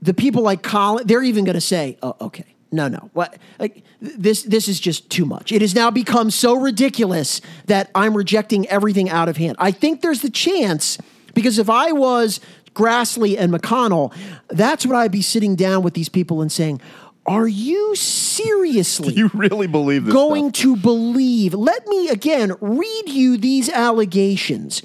the 0.00 0.14
people 0.14 0.42
like 0.42 0.62
Colin, 0.62 1.06
they're 1.06 1.22
even 1.22 1.44
going 1.44 1.54
to 1.54 1.60
say, 1.60 1.98
"Oh, 2.02 2.16
okay, 2.20 2.55
no, 2.72 2.88
no, 2.88 3.10
what? 3.12 3.36
Like 3.58 3.82
this, 4.00 4.42
this 4.42 4.68
is 4.68 4.80
just 4.80 5.08
too 5.08 5.24
much. 5.24 5.52
It 5.52 5.62
has 5.62 5.74
now 5.74 5.90
become 5.90 6.30
so 6.30 6.54
ridiculous 6.54 7.40
that 7.66 7.90
I'm 7.94 8.16
rejecting 8.16 8.66
everything 8.68 9.08
out 9.08 9.28
of 9.28 9.36
hand." 9.36 9.56
I 9.58 9.70
think 9.70 10.00
there's 10.02 10.20
the 10.22 10.30
chance 10.30 10.98
because 11.34 11.58
if 11.58 11.70
I 11.70 11.92
was 11.92 12.40
Grassley 12.74 13.38
and 13.38 13.52
McConnell, 13.52 14.12
that's 14.48 14.84
what 14.84 14.96
I'd 14.96 15.12
be 15.12 15.22
sitting 15.22 15.54
down 15.56 15.82
with 15.82 15.94
these 15.94 16.08
people 16.08 16.42
and 16.42 16.50
saying. 16.50 16.80
Are 17.28 17.48
you 17.48 17.96
seriously 17.96 19.12
You 19.16 19.28
really 19.34 19.66
believe 19.66 20.04
this? 20.04 20.14
going 20.14 20.50
stuff? 20.50 20.62
to 20.62 20.76
believe. 20.76 21.54
Let 21.54 21.84
me 21.88 22.08
again 22.08 22.52
read 22.60 23.08
you 23.08 23.36
these 23.36 23.68
allegations. 23.68 24.80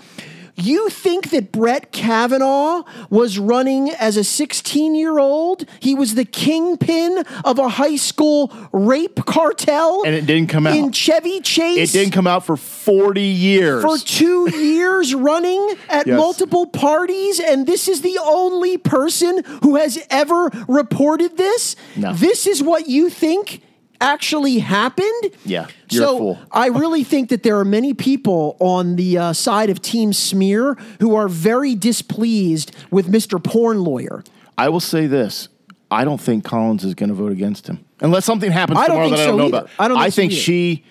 You 0.56 0.90
think 0.90 1.30
that 1.32 1.52
Brett 1.52 1.92
Kavanaugh 1.92 2.84
was 3.10 3.40
running 3.40 3.90
as 3.90 4.18
a 4.18 4.24
16 4.24 4.96
year 4.96 5.18
old? 5.20 5.66
He 5.80 5.96
was 5.96 6.16
the 6.16 6.26
kingpin 6.26 7.24
of 7.44 7.58
a 7.60 7.70
high 7.70 7.96
school 7.96 8.52
rape 8.72 9.26
cartel? 9.26 10.04
And 10.06 10.14
it 10.16 10.26
didn't 10.26 10.50
come 10.50 10.68
out. 10.68 10.76
In 10.76 10.92
Chevy 10.92 11.42
Chase? 11.42 11.94
It 11.94 11.98
didn't 11.98 12.14
come 12.14 12.28
out 12.28 12.46
for 12.46 12.58
40 12.58 13.22
years. 13.22 13.82
for 13.84 13.98
two 13.98 14.50
years 14.58 15.14
running 15.16 15.76
at 15.90 16.08
Yes. 16.08 16.18
multiple 16.18 16.66
parties, 16.68 17.40
and 17.40 17.66
this 17.68 17.88
is 17.88 18.02
the 18.02 18.18
only 18.24 18.78
person 18.78 19.44
who 19.64 19.76
has 19.76 20.00
ever 20.10 20.52
reported 20.68 21.38
this. 21.38 21.76
No. 21.96 22.14
This 22.14 22.46
is 22.48 22.62
what 22.62 22.88
you 22.88 23.10
think 23.10 23.62
actually 24.02 24.60
happened. 24.60 25.32
Yeah, 25.46 25.68
you're 25.90 26.04
a 26.04 26.08
so 26.08 26.18
fool. 26.18 26.40
I 26.52 26.68
really 26.68 27.04
think 27.04 27.30
that 27.30 27.44
there 27.44 27.58
are 27.60 27.66
many 27.66 27.94
people 27.94 28.58
on 28.60 28.98
the 28.98 29.18
uh, 29.18 29.34
side 29.34 29.70
of 29.70 29.82
Team 29.82 30.12
Smear 30.12 30.74
who 31.00 31.16
are 31.16 31.30
very 31.30 31.76
displeased 31.76 32.76
with 32.90 33.10
Mr. 33.10 33.42
Porn 33.42 33.84
Lawyer. 33.84 34.24
I 34.58 34.70
will 34.70 34.80
say 34.80 35.08
this. 35.08 35.48
I 35.90 36.04
don't 36.06 36.22
think 36.22 36.44
Collins 36.44 36.84
is 36.84 36.96
going 36.96 37.10
to 37.10 37.16
vote 37.16 37.32
against 37.32 37.68
him 37.68 37.86
unless 38.00 38.26
something 38.26 38.52
happens 38.52 38.80
I 38.80 38.88
tomorrow 38.88 39.10
that 39.10 39.20
I 39.20 39.26
don't 39.26 39.38
know 39.38 39.48
either. 39.48 39.58
about. 39.58 39.70
I 39.78 39.88
don't 39.88 40.00
think 40.00 40.12
so 40.12 40.16
think 40.16 40.32
either. 40.32 40.42
she, 40.42 40.86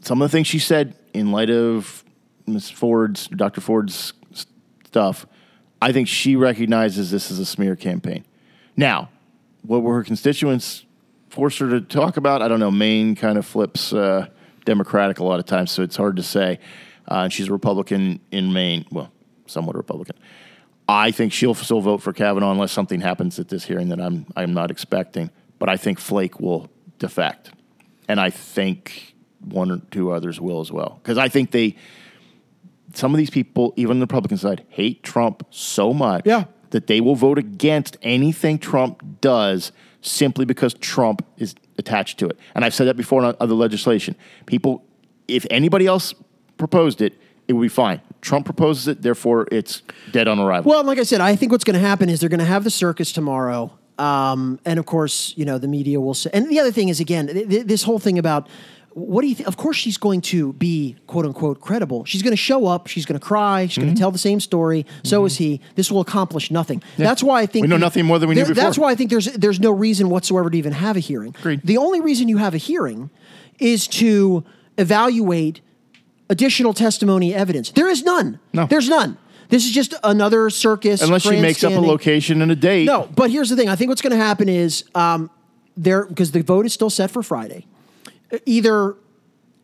some 0.00 0.22
of 0.22 0.30
the 0.30 0.36
things 0.36 0.46
she 0.46 0.58
said 0.58 0.94
in 1.12 1.32
light 1.32 1.50
of 1.50 2.04
Ms. 2.46 2.70
Ford's, 2.70 3.28
Dr. 3.28 3.60
Ford's 3.60 4.12
stuff, 4.84 5.26
I 5.82 5.92
think 5.92 6.08
she 6.08 6.36
recognizes 6.36 7.10
this 7.10 7.30
as 7.30 7.38
a 7.38 7.46
smear 7.46 7.76
campaign. 7.76 8.24
Now, 8.76 9.10
what 9.62 9.82
were 9.82 9.94
her 9.94 10.04
constituents 10.04 10.84
forced 11.30 11.58
her 11.58 11.70
to 11.70 11.80
talk 11.80 12.16
about? 12.16 12.42
I 12.42 12.48
don't 12.48 12.60
know. 12.60 12.70
Maine 12.70 13.14
kind 13.16 13.38
of 13.38 13.46
flips 13.46 13.92
uh, 13.92 14.26
Democratic 14.64 15.18
a 15.18 15.24
lot 15.24 15.40
of 15.40 15.46
times, 15.46 15.70
so 15.70 15.82
it's 15.82 15.96
hard 15.96 16.16
to 16.16 16.22
say. 16.22 16.58
Uh, 17.08 17.28
she's 17.28 17.48
a 17.48 17.52
Republican 17.52 18.20
in 18.30 18.52
Maine. 18.52 18.84
Well, 18.90 19.10
somewhat 19.46 19.76
Republican. 19.76 20.16
I 20.88 21.10
think 21.12 21.32
she'll 21.32 21.54
still 21.54 21.80
vote 21.80 21.98
for 22.02 22.12
Kavanaugh 22.12 22.50
unless 22.50 22.72
something 22.72 23.00
happens 23.00 23.38
at 23.38 23.48
this 23.48 23.64
hearing 23.64 23.88
that 23.90 24.00
I'm 24.00 24.26
I'm 24.36 24.52
not 24.52 24.70
expecting. 24.70 25.30
But 25.58 25.68
I 25.68 25.76
think 25.76 25.98
Flake 26.00 26.40
will 26.40 26.68
defect, 26.98 27.50
and 28.08 28.20
I 28.20 28.30
think 28.30 29.14
one 29.40 29.70
or 29.70 29.78
two 29.90 30.10
others 30.12 30.40
will 30.40 30.60
as 30.60 30.70
well 30.70 30.98
because 31.02 31.16
I 31.16 31.28
think 31.28 31.50
they 31.52 31.76
some 32.92 33.14
of 33.14 33.18
these 33.18 33.30
people, 33.30 33.72
even 33.76 33.92
on 33.92 33.98
the 34.00 34.04
Republican 34.04 34.36
side, 34.36 34.64
hate 34.68 35.02
Trump 35.04 35.46
so 35.50 35.92
much 35.94 36.26
Yeah. 36.26 36.44
that 36.70 36.88
they 36.88 37.00
will 37.00 37.14
vote 37.14 37.38
against 37.38 37.96
anything 38.02 38.58
Trump 38.58 39.20
does 39.20 39.70
simply 40.02 40.44
because 40.44 40.74
Trump 40.74 41.24
is 41.36 41.54
attached 41.78 42.18
to 42.18 42.28
it. 42.28 42.38
And 42.54 42.64
I've 42.64 42.74
said 42.74 42.86
that 42.86 42.96
before 42.96 43.24
on 43.24 43.34
other 43.40 43.54
legislation. 43.54 44.16
People, 44.46 44.84
if 45.28 45.46
anybody 45.50 45.86
else 45.86 46.14
proposed 46.56 47.00
it, 47.00 47.18
it 47.48 47.54
would 47.54 47.62
be 47.62 47.68
fine. 47.68 48.00
Trump 48.20 48.44
proposes 48.44 48.86
it, 48.86 49.02
therefore 49.02 49.48
it's 49.50 49.82
dead 50.12 50.28
on 50.28 50.38
arrival. 50.38 50.70
Well, 50.70 50.84
like 50.84 50.98
I 50.98 51.02
said, 51.02 51.20
I 51.20 51.36
think 51.36 51.52
what's 51.52 51.64
going 51.64 51.74
to 51.74 51.86
happen 51.86 52.08
is 52.08 52.20
they're 52.20 52.28
going 52.28 52.40
to 52.40 52.44
have 52.44 52.64
the 52.64 52.70
circus 52.70 53.12
tomorrow. 53.12 53.76
Um, 53.98 54.60
and 54.64 54.78
of 54.78 54.86
course, 54.86 55.34
you 55.36 55.44
know, 55.44 55.58
the 55.58 55.68
media 55.68 56.00
will 56.00 56.14
say. 56.14 56.30
And 56.32 56.48
the 56.48 56.58
other 56.58 56.72
thing 56.72 56.88
is, 56.88 57.00
again, 57.00 57.26
th- 57.26 57.48
th- 57.48 57.66
this 57.66 57.82
whole 57.82 57.98
thing 57.98 58.18
about 58.18 58.48
what 58.92 59.22
do 59.22 59.28
you 59.28 59.34
think? 59.34 59.46
Of 59.48 59.56
course, 59.56 59.76
she's 59.76 59.96
going 59.98 60.20
to 60.22 60.52
be 60.54 60.96
quote 61.06 61.24
unquote 61.24 61.60
credible. 61.60 62.04
She's 62.04 62.22
going 62.22 62.32
to 62.32 62.36
show 62.36 62.66
up. 62.66 62.86
She's 62.88 63.06
going 63.06 63.18
to 63.18 63.24
cry. 63.24 63.66
She's 63.66 63.74
Mm-hmm. 63.78 63.82
going 63.84 63.94
to 63.94 64.00
tell 64.00 64.10
the 64.10 64.18
same 64.18 64.40
story. 64.40 64.84
So 65.04 65.24
is 65.24 65.36
he. 65.36 65.60
This 65.76 65.90
will 65.92 66.00
accomplish 66.00 66.50
nothing. 66.50 66.82
That's 66.96 67.22
why 67.22 67.40
I 67.42 67.46
think 67.46 67.62
We 67.64 67.68
know 67.68 67.76
nothing 67.76 68.04
more 68.04 68.18
than 68.18 68.28
we 68.28 68.34
knew 68.34 68.44
there- 68.44 68.54
That's 68.54 68.76
why 68.78 68.90
I 68.90 68.94
think 68.96 69.10
there's 69.10 69.26
there's 69.32 69.60
no 69.60 69.70
reason 69.70 70.08
whatsoever 70.10 70.50
to 70.50 70.58
even 70.58 70.72
have 70.72 70.96
a 70.96 71.00
hearing. 71.00 71.34
Agreed. 71.38 71.60
The 71.64 71.76
only 71.78 72.00
reason 72.00 72.28
you 72.28 72.38
have 72.38 72.52
a 72.54 72.58
hearing 72.58 73.10
is 73.58 73.86
to 73.88 74.44
evaluate 74.78 75.60
additional 76.28 76.72
testimony 76.74 77.34
evidence. 77.34 77.70
There 77.70 77.88
is 77.88 78.02
none. 78.02 78.38
No. 78.52 78.66
There's 78.66 78.88
none. 78.88 79.18
This 79.50 79.64
is 79.66 79.72
just 79.72 79.94
another 80.04 80.48
circus. 80.50 81.02
Unless 81.02 81.22
she 81.22 81.40
makes 81.40 81.62
up 81.64 81.72
a 81.72 81.80
location 81.80 82.40
and 82.42 82.50
a 82.52 82.56
date. 82.56 82.84
No, 82.86 83.08
but 83.14 83.30
here's 83.30 83.50
the 83.50 83.56
thing. 83.56 83.68
I 83.68 83.76
think 83.76 83.88
what's 83.88 84.00
going 84.02 84.12
to 84.12 84.16
happen 84.24 84.48
is 84.48 84.84
um, 84.94 85.28
there 85.76 86.06
because 86.06 86.30
the 86.32 86.42
vote 86.42 86.66
is 86.66 86.72
still 86.72 86.90
set 86.90 87.10
for 87.10 87.22
Friday. 87.22 87.66
Either 88.46 88.96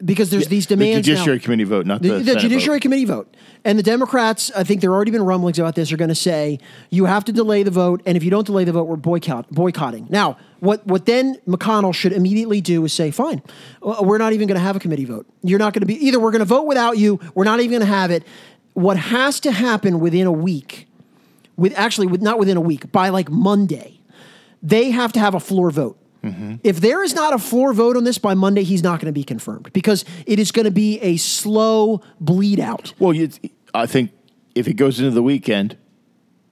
because 0.05 0.31
there's 0.31 0.49
these 0.49 0.67
demands. 0.67 1.07
The 1.07 1.13
now- 1.13 1.19
Judiciary 1.19 1.41
Committee 1.41 1.65
vote, 1.65 1.87
not 1.87 2.03
the, 2.03 2.11
the, 2.11 2.19
the 2.19 2.37
Judiciary 2.37 2.79
vote. 2.79 2.83
Committee 2.83 3.05
vote. 3.05 3.37
And 3.65 3.79
the 3.79 3.83
Democrats, 3.83 4.53
I 4.55 4.63
think 4.63 4.81
there 4.81 4.91
have 4.91 4.95
already 4.95 5.11
been 5.11 5.25
rumblings 5.25 5.59
about 5.59 5.75
this, 5.75 5.91
are 5.91 5.97
going 5.97 6.09
to 6.09 6.15
say 6.15 6.61
you 6.91 7.07
have 7.07 7.25
to 7.25 7.33
delay 7.33 7.65
the 7.65 7.71
vote, 7.71 8.01
and 8.07 8.17
if 8.17 8.23
you 8.23 8.31
don't 8.31 8.47
delay 8.47 8.63
the 8.63 8.73
vote, 8.73 8.85
we're 8.85 8.97
boycott, 8.97 9.51
boycotting. 9.51 10.07
Now, 10.09 10.39
what 10.61 10.87
what 10.87 11.07
then 11.07 11.37
McConnell 11.49 11.95
should 11.95 12.13
immediately 12.13 12.61
do 12.61 12.85
is 12.85 12.93
say, 12.93 13.11
fine, 13.11 13.43
uh, 13.83 14.03
we're 14.03 14.19
not 14.19 14.33
even 14.33 14.47
going 14.47 14.57
to 14.57 14.63
have 14.63 14.77
a 14.77 14.81
committee 14.81 15.05
vote. 15.05 15.27
You're 15.43 15.59
not 15.59 15.73
going 15.73 15.81
to 15.81 15.87
be 15.87 15.95
either. 16.07 16.21
We're 16.21 16.31
going 16.31 16.41
to 16.41 16.45
vote 16.45 16.67
without 16.67 16.99
you. 16.99 17.19
We're 17.35 17.45
not 17.45 17.61
even 17.61 17.71
going 17.71 17.81
to 17.81 17.87
have 17.87 18.11
it. 18.11 18.23
What 18.75 18.97
has 18.97 19.41
to 19.41 19.51
happen 19.51 19.99
within 19.99 20.27
a 20.27 20.33
week, 20.33 20.87
with 21.57 21.77
actually 21.77 22.07
with 22.07 22.23
not 22.23 22.39
within 22.39 22.57
a 22.57 22.61
week, 22.61 22.93
by 22.93 23.09
like 23.09 23.31
Monday, 23.31 24.01
they 24.63 24.91
have 24.91 25.13
to 25.15 25.21
have 25.21 25.35
a 25.35 25.41
floor 25.41 25.71
vote. 25.71 25.99
Mm-hmm. 26.27 26.55
If 26.65 26.81
there 26.81 27.03
is 27.03 27.15
not 27.15 27.33
a 27.35 27.39
floor 27.39 27.73
vote 27.73 27.97
on 27.97 28.05
this 28.05 28.19
by 28.19 28.35
Monday, 28.35 28.63
he's 28.63 28.83
not 28.83 29.01
going 29.01 29.07
to 29.13 29.19
be 29.19 29.25
confirmed 29.25 29.73
because 29.73 30.05
it 30.27 30.39
is 30.39 30.53
going 30.53 30.65
to 30.67 30.71
be 30.71 30.99
a 31.01 31.17
slow 31.17 32.01
bleed 32.21 32.61
out. 32.61 32.93
Well, 32.99 33.13
you, 33.13 33.31
I 33.75 33.87
think 33.87 34.11
if 34.55 34.67
it 34.69 34.75
goes 34.75 34.99
into 34.99 35.11
the 35.13 35.23
weekend, 35.23 35.77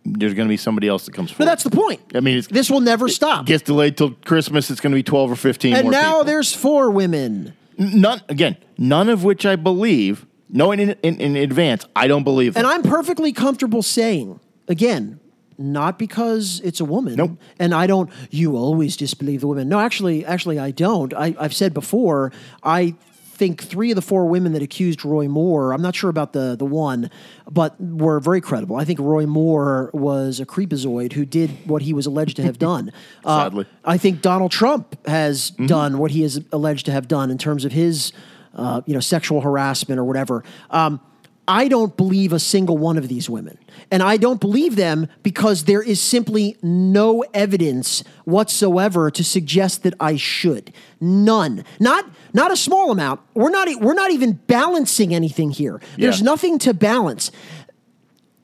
there's 0.04 0.34
going 0.34 0.46
to 0.46 0.52
be 0.52 0.56
somebody 0.58 0.86
else 0.88 1.06
that 1.06 1.14
comes 1.14 1.30
But 1.30 1.36
forward. 1.38 1.50
that's 1.50 1.64
the 1.64 1.70
point. 1.70 2.00
I 2.14 2.20
mean, 2.20 2.38
it's, 2.38 2.46
This 2.48 2.70
will 2.70 2.80
never 2.80 3.08
stop. 3.08 3.46
gets 3.46 3.62
delayed 3.62 3.96
till 3.96 4.10
Christmas. 4.12 4.70
It's 4.70 4.80
going 4.80 4.92
to 4.92 4.96
be 4.96 5.02
12 5.02 5.32
or 5.32 5.36
15 5.36 5.74
And 5.74 5.90
now 5.90 6.12
people. 6.12 6.24
there's 6.24 6.52
four 6.54 6.90
women. 6.90 7.54
none 7.78 8.20
again 8.28 8.56
none 8.78 9.08
of 9.08 9.24
which 9.24 9.44
i 9.44 9.56
believe 9.56 10.26
knowing 10.48 10.78
in, 10.78 10.90
in, 11.02 11.20
in 11.20 11.36
advance 11.36 11.84
i 11.96 12.06
don't 12.06 12.22
believe 12.22 12.54
them. 12.54 12.64
And 12.64 12.72
I'm 12.72 12.82
perfectly 12.82 13.32
comfortable 13.32 13.82
saying, 13.82 14.38
again, 14.68 15.18
not 15.58 15.98
because 15.98 16.60
it's 16.64 16.80
a 16.80 16.84
woman. 16.84 17.14
Nope. 17.14 17.38
And 17.58 17.74
I 17.74 17.86
don't, 17.86 18.10
you 18.30 18.56
always 18.56 18.96
disbelieve 18.96 19.40
the 19.40 19.48
women. 19.48 19.68
No, 19.68 19.80
actually, 19.80 20.24
actually, 20.24 20.58
I 20.58 20.70
don't. 20.70 21.14
I, 21.14 21.34
I've 21.38 21.54
said 21.54 21.74
before, 21.74 22.32
I 22.62 22.94
think 23.34 23.62
three 23.62 23.90
of 23.90 23.96
the 23.96 24.02
four 24.02 24.26
women 24.26 24.52
that 24.52 24.62
accused 24.62 25.04
Roy 25.04 25.28
Moore, 25.28 25.72
I'm 25.72 25.82
not 25.82 25.94
sure 25.94 26.08
about 26.08 26.32
the, 26.32 26.56
the 26.56 26.64
one, 26.64 27.10
but 27.50 27.78
were 27.80 28.20
very 28.20 28.40
credible. 28.40 28.76
I 28.76 28.84
think 28.84 29.00
Roy 29.00 29.26
Moore 29.26 29.90
was 29.92 30.40
a 30.40 30.46
creepazoid 30.46 31.12
who 31.12 31.24
did 31.24 31.50
what 31.66 31.82
he 31.82 31.92
was 31.92 32.06
alleged 32.06 32.36
to 32.36 32.42
have 32.42 32.58
done. 32.58 32.92
Uh, 33.24 33.44
Sadly. 33.44 33.66
I 33.84 33.96
think 33.96 34.20
Donald 34.20 34.50
Trump 34.50 35.06
has 35.06 35.50
done 35.50 35.98
what 35.98 36.10
he 36.10 36.22
is 36.22 36.44
alleged 36.52 36.84
to 36.86 36.92
have 36.92 37.08
done 37.08 37.30
in 37.30 37.38
terms 37.38 37.64
of 37.64 37.72
his, 37.72 38.12
uh, 38.54 38.82
you 38.84 38.92
know, 38.92 39.00
sexual 39.00 39.40
harassment 39.40 39.98
or 39.98 40.04
whatever. 40.04 40.44
Um, 40.70 41.00
I 41.46 41.68
don't 41.68 41.96
believe 41.96 42.32
a 42.32 42.38
single 42.38 42.78
one 42.78 42.96
of 42.96 43.08
these 43.08 43.28
women. 43.28 43.58
And 43.90 44.02
I 44.02 44.16
don't 44.16 44.40
believe 44.40 44.76
them 44.76 45.08
because 45.22 45.64
there 45.64 45.82
is 45.82 46.00
simply 46.00 46.56
no 46.62 47.22
evidence 47.34 48.02
whatsoever 48.24 49.10
to 49.10 49.22
suggest 49.22 49.82
that 49.82 49.92
I 50.00 50.16
should. 50.16 50.72
None. 51.00 51.64
Not 51.78 52.06
not 52.32 52.50
a 52.50 52.56
small 52.56 52.90
amount. 52.90 53.20
We're 53.34 53.50
not 53.50 53.68
we're 53.80 53.94
not 53.94 54.10
even 54.10 54.32
balancing 54.46 55.14
anything 55.14 55.50
here. 55.50 55.80
There's 55.98 56.20
Yeah. 56.20 56.24
nothing 56.24 56.58
to 56.60 56.72
balance. 56.72 57.30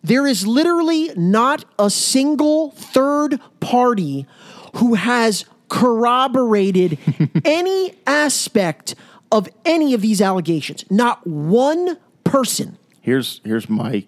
There 0.03 0.27
is 0.27 0.47
literally 0.47 1.11
not 1.17 1.65
a 1.79 1.89
single 1.91 2.71
third 2.73 3.41
party 3.61 4.27
who 4.77 4.95
has 4.95 5.45
corroborated 5.69 6.99
any 7.45 7.95
aspect 8.07 8.95
of 9.33 9.49
any 9.65 9.95
of 9.95 10.01
these 10.01 10.21
allegations. 10.21 10.85
Not 10.91 11.27
one 11.27 11.97
person. 12.25 12.77
Here's 13.01 13.41
here's 13.45 13.69
my 13.69 14.05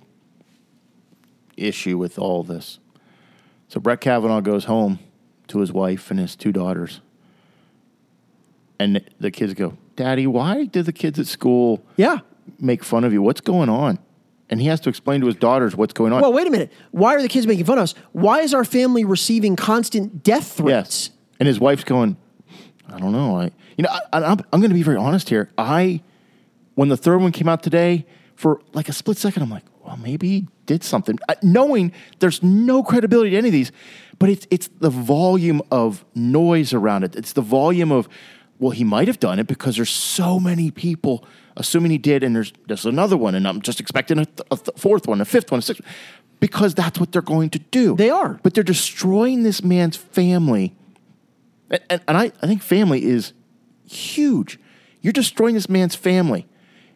issue 1.57 1.99
with 1.99 2.19
all 2.19 2.43
this 2.43 2.79
so 3.69 3.79
brett 3.81 4.01
kavanaugh 4.01 4.41
goes 4.41 4.65
home 4.65 4.99
to 5.49 5.61
his 5.61 5.73
wife 5.73 6.11
and 6.11 6.19
his 6.21 6.35
two 6.37 6.53
daughters 6.53 7.01
and 8.79 9.01
the 9.21 9.31
kids 9.31 9.55
go, 9.55 9.77
"Daddy, 9.95 10.27
why 10.27 10.65
did 10.65 10.87
the 10.87 10.93
kids 10.93 11.17
at 11.21 11.29
school 11.29 11.85
Yeah. 11.97 12.19
make 12.59 12.83
fun 12.83 13.05
of 13.05 13.13
you? 13.13 13.23
What's 13.23 13.41
going 13.41 13.69
on?" 13.69 13.99
And 14.51 14.61
he 14.61 14.67
has 14.67 14.81
to 14.81 14.89
explain 14.89 15.21
to 15.21 15.27
his 15.29 15.37
daughters 15.37 15.77
what's 15.77 15.93
going 15.93 16.13
on. 16.13 16.21
Well, 16.21 16.33
wait 16.33 16.49
a 16.49 16.51
minute. 16.51 16.73
Why 16.91 17.15
are 17.15 17.23
the 17.23 17.29
kids 17.29 17.47
making 17.47 17.65
fun 17.65 17.79
of 17.79 17.85
us? 17.85 17.95
Why 18.11 18.41
is 18.41 18.53
our 18.53 18.65
family 18.65 19.05
receiving 19.05 19.55
constant 19.55 20.25
death 20.25 20.55
threats? 20.57 21.11
Yes. 21.11 21.11
And 21.39 21.47
his 21.47 21.61
wife's 21.61 21.85
going, 21.85 22.17
I 22.89 22.99
don't 22.99 23.13
know. 23.13 23.37
I, 23.39 23.53
you 23.77 23.85
know, 23.85 23.91
I, 23.91 24.19
I'm, 24.19 24.41
I'm 24.53 24.61
going 24.61 24.71
to 24.71 24.75
be 24.75 24.83
very 24.83 24.97
honest 24.97 25.29
here. 25.29 25.49
I, 25.57 26.03
when 26.75 26.89
the 26.89 26.97
third 26.97 27.21
one 27.21 27.31
came 27.31 27.49
out 27.49 27.63
today, 27.63 28.05
for 28.43 28.61
like 28.73 28.89
a 28.89 28.93
split 28.93 29.17
second, 29.19 29.43
I'm 29.43 29.51
like, 29.51 29.65
well, 29.85 29.97
maybe 29.97 30.29
he 30.29 30.49
did 30.67 30.83
something, 30.85 31.19
uh, 31.29 31.35
knowing 31.43 31.93
there's 32.19 32.43
no 32.43 32.83
credibility 32.83 33.31
to 33.31 33.37
any 33.37 33.49
of 33.49 33.53
these. 33.53 33.73
But 34.19 34.29
it's 34.29 34.47
it's 34.51 34.69
the 34.81 34.91
volume 34.91 35.63
of 35.71 36.05
noise 36.15 36.73
around 36.75 37.05
it. 37.05 37.17
It's 37.17 37.33
the 37.33 37.41
volume 37.41 37.93
of, 37.93 38.09
well, 38.59 38.71
he 38.71 38.85
might 38.85 39.09
have 39.09 39.19
done 39.19 39.39
it 39.39 39.47
because 39.47 39.77
there's 39.77 39.91
so 39.91 40.39
many 40.39 40.71
people 40.71 41.25
assuming 41.57 41.91
he 41.91 41.99
did, 41.99 42.23
and 42.23 42.35
there's 42.35 42.53
there's 42.67 42.87
another 42.87 43.17
one, 43.17 43.35
and 43.35 43.47
I'm 43.47 43.61
just 43.63 43.81
expecting 43.81 44.19
a, 44.19 44.25
th- 44.25 44.49
a 44.51 44.57
th- 44.57 44.77
fourth 44.77 45.07
one, 45.07 45.21
a 45.21 45.25
fifth 45.25 45.51
one, 45.51 45.59
a 45.59 45.63
sixth, 45.63 45.83
because 46.41 46.75
that's 46.75 46.99
what 47.01 47.13
they're 47.13 47.23
going 47.23 47.51
to 47.51 47.59
do. 47.59 47.97
They 47.97 48.11
are. 48.11 48.41
but 48.43 48.55
they're 48.55 48.65
destroying 48.65 49.43
this 49.43 49.63
man's 49.63 49.97
family 49.97 50.75
and, 51.73 51.83
and, 51.89 52.01
and 52.07 52.17
I, 52.17 52.25
I 52.43 52.47
think 52.47 52.63
family 52.63 53.05
is 53.05 53.33
huge. 53.89 54.61
You're 55.01 55.13
destroying 55.13 55.55
this 55.55 55.69
man's 55.69 55.97
family. 55.97 56.47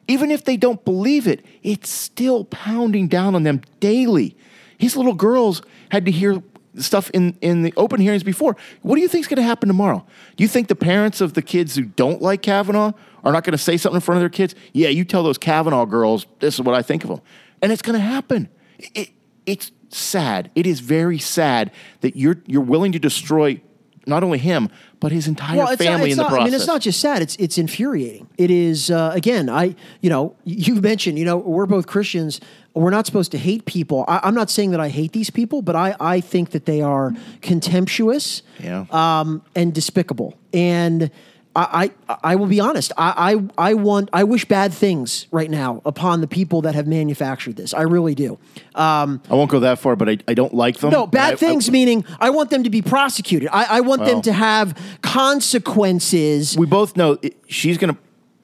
Even 0.08 0.30
if 0.30 0.44
they 0.44 0.56
don't 0.56 0.84
believe 0.84 1.26
it, 1.26 1.44
it's 1.62 1.90
still 1.90 2.44
pounding 2.44 3.08
down 3.08 3.34
on 3.34 3.42
them 3.42 3.62
daily. 3.80 4.36
His 4.78 4.96
little 4.96 5.14
girls 5.14 5.62
had 5.90 6.04
to 6.06 6.12
hear 6.12 6.42
stuff 6.78 7.10
in, 7.10 7.36
in 7.40 7.62
the 7.62 7.72
open 7.76 8.00
hearings 8.00 8.22
before. 8.22 8.56
What 8.82 8.96
do 8.96 9.00
you 9.00 9.08
think 9.08 9.22
is 9.22 9.28
going 9.28 9.36
to 9.36 9.42
happen 9.42 9.68
tomorrow? 9.68 10.04
Do 10.36 10.44
you 10.44 10.48
think 10.48 10.68
the 10.68 10.76
parents 10.76 11.20
of 11.20 11.32
the 11.32 11.42
kids 11.42 11.74
who 11.74 11.84
don't 11.84 12.20
like 12.20 12.42
Kavanaugh 12.42 12.92
are 13.24 13.32
not 13.32 13.44
going 13.44 13.52
to 13.52 13.58
say 13.58 13.76
something 13.76 13.96
in 13.96 14.00
front 14.00 14.16
of 14.16 14.22
their 14.22 14.28
kids? 14.28 14.54
Yeah, 14.72 14.88
you 14.88 15.04
tell 15.04 15.22
those 15.22 15.38
Kavanaugh 15.38 15.86
girls, 15.86 16.26
this 16.40 16.54
is 16.54 16.60
what 16.60 16.74
I 16.74 16.82
think 16.82 17.02
of 17.02 17.10
them. 17.10 17.20
And 17.62 17.72
it's 17.72 17.82
going 17.82 17.98
to 17.98 18.04
happen. 18.04 18.48
It, 18.78 19.10
it's 19.46 19.72
sad. 19.88 20.50
It 20.54 20.66
is 20.66 20.80
very 20.80 21.18
sad 21.18 21.70
that 22.02 22.16
you're, 22.16 22.42
you're 22.46 22.60
willing 22.60 22.92
to 22.92 22.98
destroy 22.98 23.60
not 24.06 24.22
only 24.22 24.38
him, 24.38 24.68
but 25.00 25.12
his 25.12 25.26
entire 25.26 25.56
Well, 25.58 25.68
not, 25.68 25.78
family 25.78 26.10
it's 26.10 26.12
in 26.12 26.16
the 26.18 26.22
not, 26.22 26.28
process. 26.28 26.40
I 26.42 26.44
mean, 26.44 26.54
it's 26.54 26.66
not 26.66 26.80
just 26.80 27.00
sad. 27.00 27.22
It's 27.22 27.36
it's 27.36 27.58
infuriating. 27.58 28.28
It 28.38 28.50
is 28.50 28.90
uh, 28.90 29.10
again. 29.14 29.48
I 29.50 29.74
you 30.00 30.08
know 30.10 30.36
you 30.44 30.76
mentioned 30.80 31.18
you 31.18 31.24
know 31.24 31.36
we're 31.36 31.66
both 31.66 31.86
Christians. 31.86 32.40
We're 32.74 32.90
not 32.90 33.06
supposed 33.06 33.30
to 33.32 33.38
hate 33.38 33.64
people. 33.64 34.04
I, 34.06 34.20
I'm 34.22 34.34
not 34.34 34.50
saying 34.50 34.70
that 34.72 34.80
I 34.80 34.90
hate 34.90 35.12
these 35.12 35.30
people, 35.30 35.62
but 35.62 35.74
I 35.74 35.96
I 35.98 36.20
think 36.20 36.50
that 36.50 36.66
they 36.66 36.82
are 36.82 37.12
contemptuous 37.40 38.42
Yeah. 38.62 38.84
um, 38.90 39.42
and 39.54 39.72
despicable. 39.74 40.38
And 40.52 41.10
I, 41.56 41.90
I 42.08 42.16
I 42.22 42.36
will 42.36 42.46
be 42.46 42.60
honest. 42.60 42.92
I, 42.98 43.32
I 43.58 43.70
I 43.70 43.74
want 43.74 44.10
I 44.12 44.24
wish 44.24 44.44
bad 44.44 44.74
things 44.74 45.26
right 45.30 45.50
now 45.50 45.80
upon 45.86 46.20
the 46.20 46.26
people 46.28 46.60
that 46.62 46.74
have 46.74 46.86
manufactured 46.86 47.56
this. 47.56 47.72
I 47.72 47.82
really 47.82 48.14
do. 48.14 48.38
Um, 48.74 49.22
I 49.30 49.34
won't 49.34 49.50
go 49.50 49.60
that 49.60 49.78
far, 49.78 49.96
but 49.96 50.08
I, 50.08 50.18
I 50.28 50.34
don't 50.34 50.52
like 50.52 50.78
them. 50.78 50.90
no, 50.90 51.06
bad 51.06 51.32
I- 51.32 51.36
things 51.36 51.68
I- 51.68 51.72
meaning 51.72 52.04
I 52.20 52.28
want 52.30 52.50
them 52.50 52.62
to 52.64 52.70
be 52.70 52.82
prosecuted. 52.82 53.48
I, 53.50 53.78
I 53.78 53.80
want 53.80 54.04
them 54.04 54.20
to 54.22 54.32
have 54.32 54.78
consequences. 55.00 56.56
we 56.58 56.66
both 56.66 56.96
know 56.96 57.18
it, 57.22 57.36
she's 57.48 57.78
gonna 57.78 57.96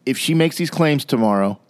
if 0.07 0.19
she 0.19 0.35
makes 0.35 0.57
these 0.57 0.71
claims 0.71 1.05
tomorrow, 1.05 1.61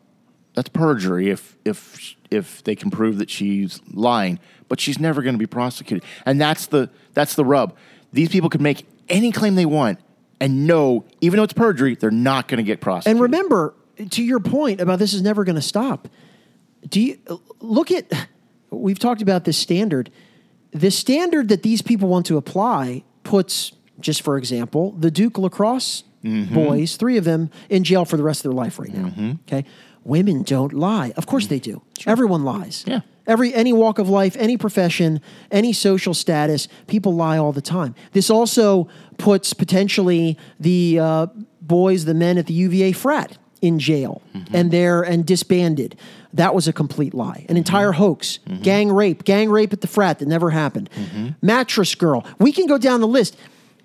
that's 0.55 0.69
perjury. 0.69 1.29
If 1.31 1.57
if 1.65 2.15
if 2.31 2.63
they 2.65 2.75
can 2.75 2.91
prove 2.91 3.19
that 3.19 3.31
she's 3.31 3.81
lying, 3.93 4.39
but 4.69 4.81
she's 4.81 4.99
never 4.99 5.23
going 5.23 5.35
to 5.35 5.39
be 5.39 5.47
prosecuted, 5.47 6.05
and 6.25 6.41
that's 6.41 6.67
the 6.67 6.89
that's 7.15 7.35
the 7.35 7.45
rub. 7.45 7.77
These 8.13 8.29
people 8.31 8.49
could 8.49 8.61
make 8.63 8.87
any 9.09 9.33
claim 9.33 9.55
they 9.55 9.67
want, 9.67 9.99
and 10.43 10.67
know 10.67 11.05
even 11.21 11.37
though 11.39 11.45
it's 11.45 11.53
perjury, 11.53 11.95
they're 11.95 12.11
not 12.11 12.49
going 12.49 12.59
to 12.59 12.65
get 12.65 12.81
prosecuted. 12.81 13.17
And 13.17 13.23
remember, 13.23 13.75
to 14.11 14.23
your 14.23 14.41
point 14.41 14.81
about 14.81 14.99
this 14.99 15.15
is 15.15 15.23
never 15.23 15.45
going 15.45 15.57
to 15.57 15.63
stop. 15.63 16.09
Do 16.89 17.01
you 17.01 17.19
look 17.61 17.91
at? 17.91 18.13
We've 18.71 18.99
talked 18.99 19.23
about 19.23 19.45
this 19.45 19.57
standard. 19.57 20.11
The 20.73 20.91
standard 20.91 21.49
that 21.49 21.63
these 21.63 21.81
people 21.83 22.09
want 22.09 22.27
to 22.27 22.37
apply 22.37 23.05
puts, 23.23 23.73
just 24.01 24.23
for 24.23 24.37
example, 24.37 24.93
the 24.93 25.11
Duke 25.11 25.39
lacrosse 25.39 26.05
Mm-hmm. 26.25 26.55
boys, 26.55 26.95
three 26.95 27.17
of 27.17 27.25
them, 27.25 27.51
in 27.69 27.83
jail 27.83 28.05
for 28.05 28.17
the 28.17 28.23
rest 28.23 28.45
of 28.45 28.53
their 28.53 28.57
life 28.57 28.79
right 28.79 28.95
now. 28.95 29.35
Okay, 29.49 29.65
women 30.05 30.43
don't 30.43 30.73
lie. 30.73 31.13
Of 31.17 31.27
course 31.27 31.45
mm-hmm. 31.45 31.55
they 31.55 31.61
do. 31.61 31.83
Everyone 32.07 32.45
lies. 32.45 32.85
Yeah. 32.87 33.01
Every 33.27 33.55
any 33.55 33.73
walk 33.73 33.99
of 33.99 34.09
life, 34.09 34.37
any 34.37 34.57
profession, 34.57 35.21
any 35.51 35.73
social 35.73 36.13
status, 36.13 36.67
people 36.89 37.15
lie 37.15 37.39
all 37.39 37.53
the 37.53 37.63
time. 37.63 37.95
This 38.13 38.31
also 38.31 38.89
puts 39.17 39.53
potentially 39.53 40.37
the 40.59 40.99
uh, 40.99 41.27
boys, 41.61 42.05
the 42.05 42.15
men 42.15 42.37
at 42.37 42.47
the 42.47 42.55
UVA 42.55 42.93
frat 42.93 43.39
in 43.61 43.79
jail, 43.79 44.21
mm-hmm. 44.35 44.55
and 44.55 44.71
they're 44.73 45.03
and 45.03 45.25
disbanded. 45.25 45.97
That 46.33 46.55
was 46.55 46.67
a 46.67 46.73
complete 46.73 47.15
lie, 47.15 47.35
an 47.35 47.43
mm-hmm. 47.43 47.59
entire 47.59 47.93
hoax, 47.93 48.41
gang 48.63 48.91
rape, 48.91 49.23
gang 49.25 49.51
rape 49.51 49.73
at 49.73 49.83
the 49.83 49.87
frat 49.87 50.19
that 50.19 50.27
never 50.27 50.51
happened. 50.51 50.91
Mattress 51.41 51.95
girl. 51.95 52.27
We 52.39 52.53
can 52.53 52.67
go 52.67 52.79
down 52.79 53.01
the 53.01 53.07
list. 53.07 53.37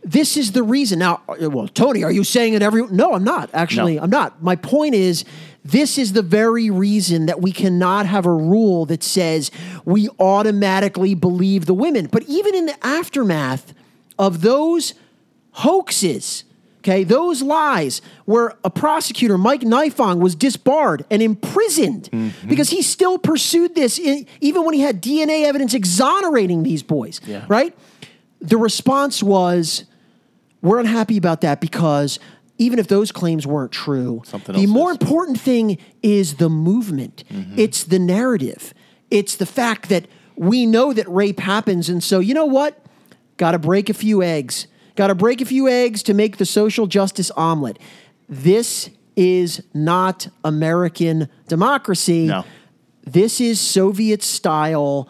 This 0.04 0.38
is 0.38 0.54
the 0.54 0.64
reason. 0.64 1.00
Now, 1.00 1.22
uh, 1.28 1.50
well, 1.50 1.68
Tony, 1.68 2.04
are 2.04 2.12
you 2.12 2.24
saying 2.24 2.54
that 2.54 2.62
every? 2.62 2.88
No, 2.88 3.14
I'm 3.14 3.24
not. 3.24 3.50
Actually, 3.54 3.96
No. 3.96 4.04
I'm 4.04 4.10
not. 4.10 4.42
My 4.42 4.56
point 4.56 4.96
is, 4.96 5.26
this 5.72 5.98
is 5.98 6.14
the 6.14 6.22
very 6.22 6.70
reason 6.70 7.26
that 7.26 7.42
we 7.42 7.52
cannot 7.52 8.06
have 8.06 8.26
a 8.26 8.32
rule 8.32 8.86
that 8.86 9.04
says 9.04 9.52
we 9.86 10.10
automatically 10.20 11.14
believe 11.14 11.66
the 11.66 11.74
women. 11.74 12.08
But 12.08 12.24
even 12.24 12.56
in 12.56 12.66
the 12.68 12.86
aftermath 12.86 13.74
of 14.18 14.42
those 14.42 14.94
hoaxes, 15.52 16.46
okay, 16.80 17.04
those 17.04 17.42
lies 17.42 18.02
where 18.26 18.54
a 18.64 18.70
prosecutor, 18.70 19.38
Mike 19.38 19.62
Nifong, 19.62 20.20
was 20.20 20.36
disbarred 20.36 21.06
and 21.12 21.22
imprisoned 21.22 22.10
mm-hmm. 22.12 22.48
because 22.48 22.70
he 22.70 22.82
still 22.82 23.18
pursued 23.18 23.76
this 23.76 24.00
in, 24.00 24.26
even 24.40 24.64
when 24.64 24.74
he 24.74 24.82
had 24.82 25.02
DNA 25.02 25.46
evidence 25.46 25.74
exonerating 25.74 26.64
these 26.64 26.84
boys, 26.84 27.20
Yeah. 27.26 27.46
right? 27.50 27.78
The 28.40 28.58
response 28.58 29.22
was, 29.22 29.84
we're 30.62 30.80
unhappy 30.80 31.18
about 31.18 31.42
that 31.42 31.60
because 31.60 32.20
even 32.58 32.80
if 32.80 32.88
those 32.88 33.12
claims 33.12 33.46
weren't 33.46 33.72
true, 33.72 34.22
Something 34.26 34.56
the 34.56 34.66
more 34.68 34.92
is. 34.92 34.98
important 34.98 35.40
thing 35.40 35.78
is 36.02 36.36
the 36.36 36.50
movement. 36.50 37.24
Mm-hmm. 37.32 37.60
It's 37.60 37.84
the 37.84 38.00
narrative. 38.00 38.74
It's 39.12 39.36
the 39.36 39.46
fact 39.46 39.90
that 39.90 40.06
we 40.36 40.66
know 40.66 40.94
that 40.94 41.08
rape 41.10 41.40
happens. 41.40 41.90
And 41.90 42.04
so, 42.04 42.20
you 42.20 42.34
know 42.34 42.46
what? 42.46 42.84
Got 43.38 43.52
to 43.52 43.60
break 43.60 43.90
a 43.90 43.94
few 43.94 44.22
eggs. 44.24 44.68
Got 44.96 45.08
to 45.08 45.16
break 45.16 45.42
a 45.42 45.46
few 45.46 45.68
eggs 45.68 46.02
to 46.04 46.14
make 46.14 46.38
the 46.38 46.46
social 46.46 46.88
justice 46.88 47.30
omelet. 47.38 47.78
This 48.28 48.90
is 49.16 49.64
not 49.74 50.28
American 50.44 51.30
democracy. 51.48 52.26
No. 52.28 52.44
This 53.04 53.40
is 53.40 53.60
Soviet 53.60 54.22
style. 54.24 55.08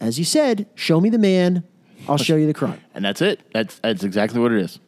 As 0.00 0.18
you 0.18 0.24
said, 0.24 0.66
show 0.74 1.00
me 1.00 1.08
the 1.08 1.18
man, 1.18 1.64
I'll 2.08 2.18
show 2.18 2.36
you 2.36 2.46
the 2.46 2.54
crime. 2.54 2.80
and 2.94 3.04
that's 3.04 3.22
it. 3.22 3.40
That's 3.54 3.78
that's 3.78 4.04
exactly 4.04 4.40
what 4.40 4.52
it 4.52 4.60
is. 4.60 4.78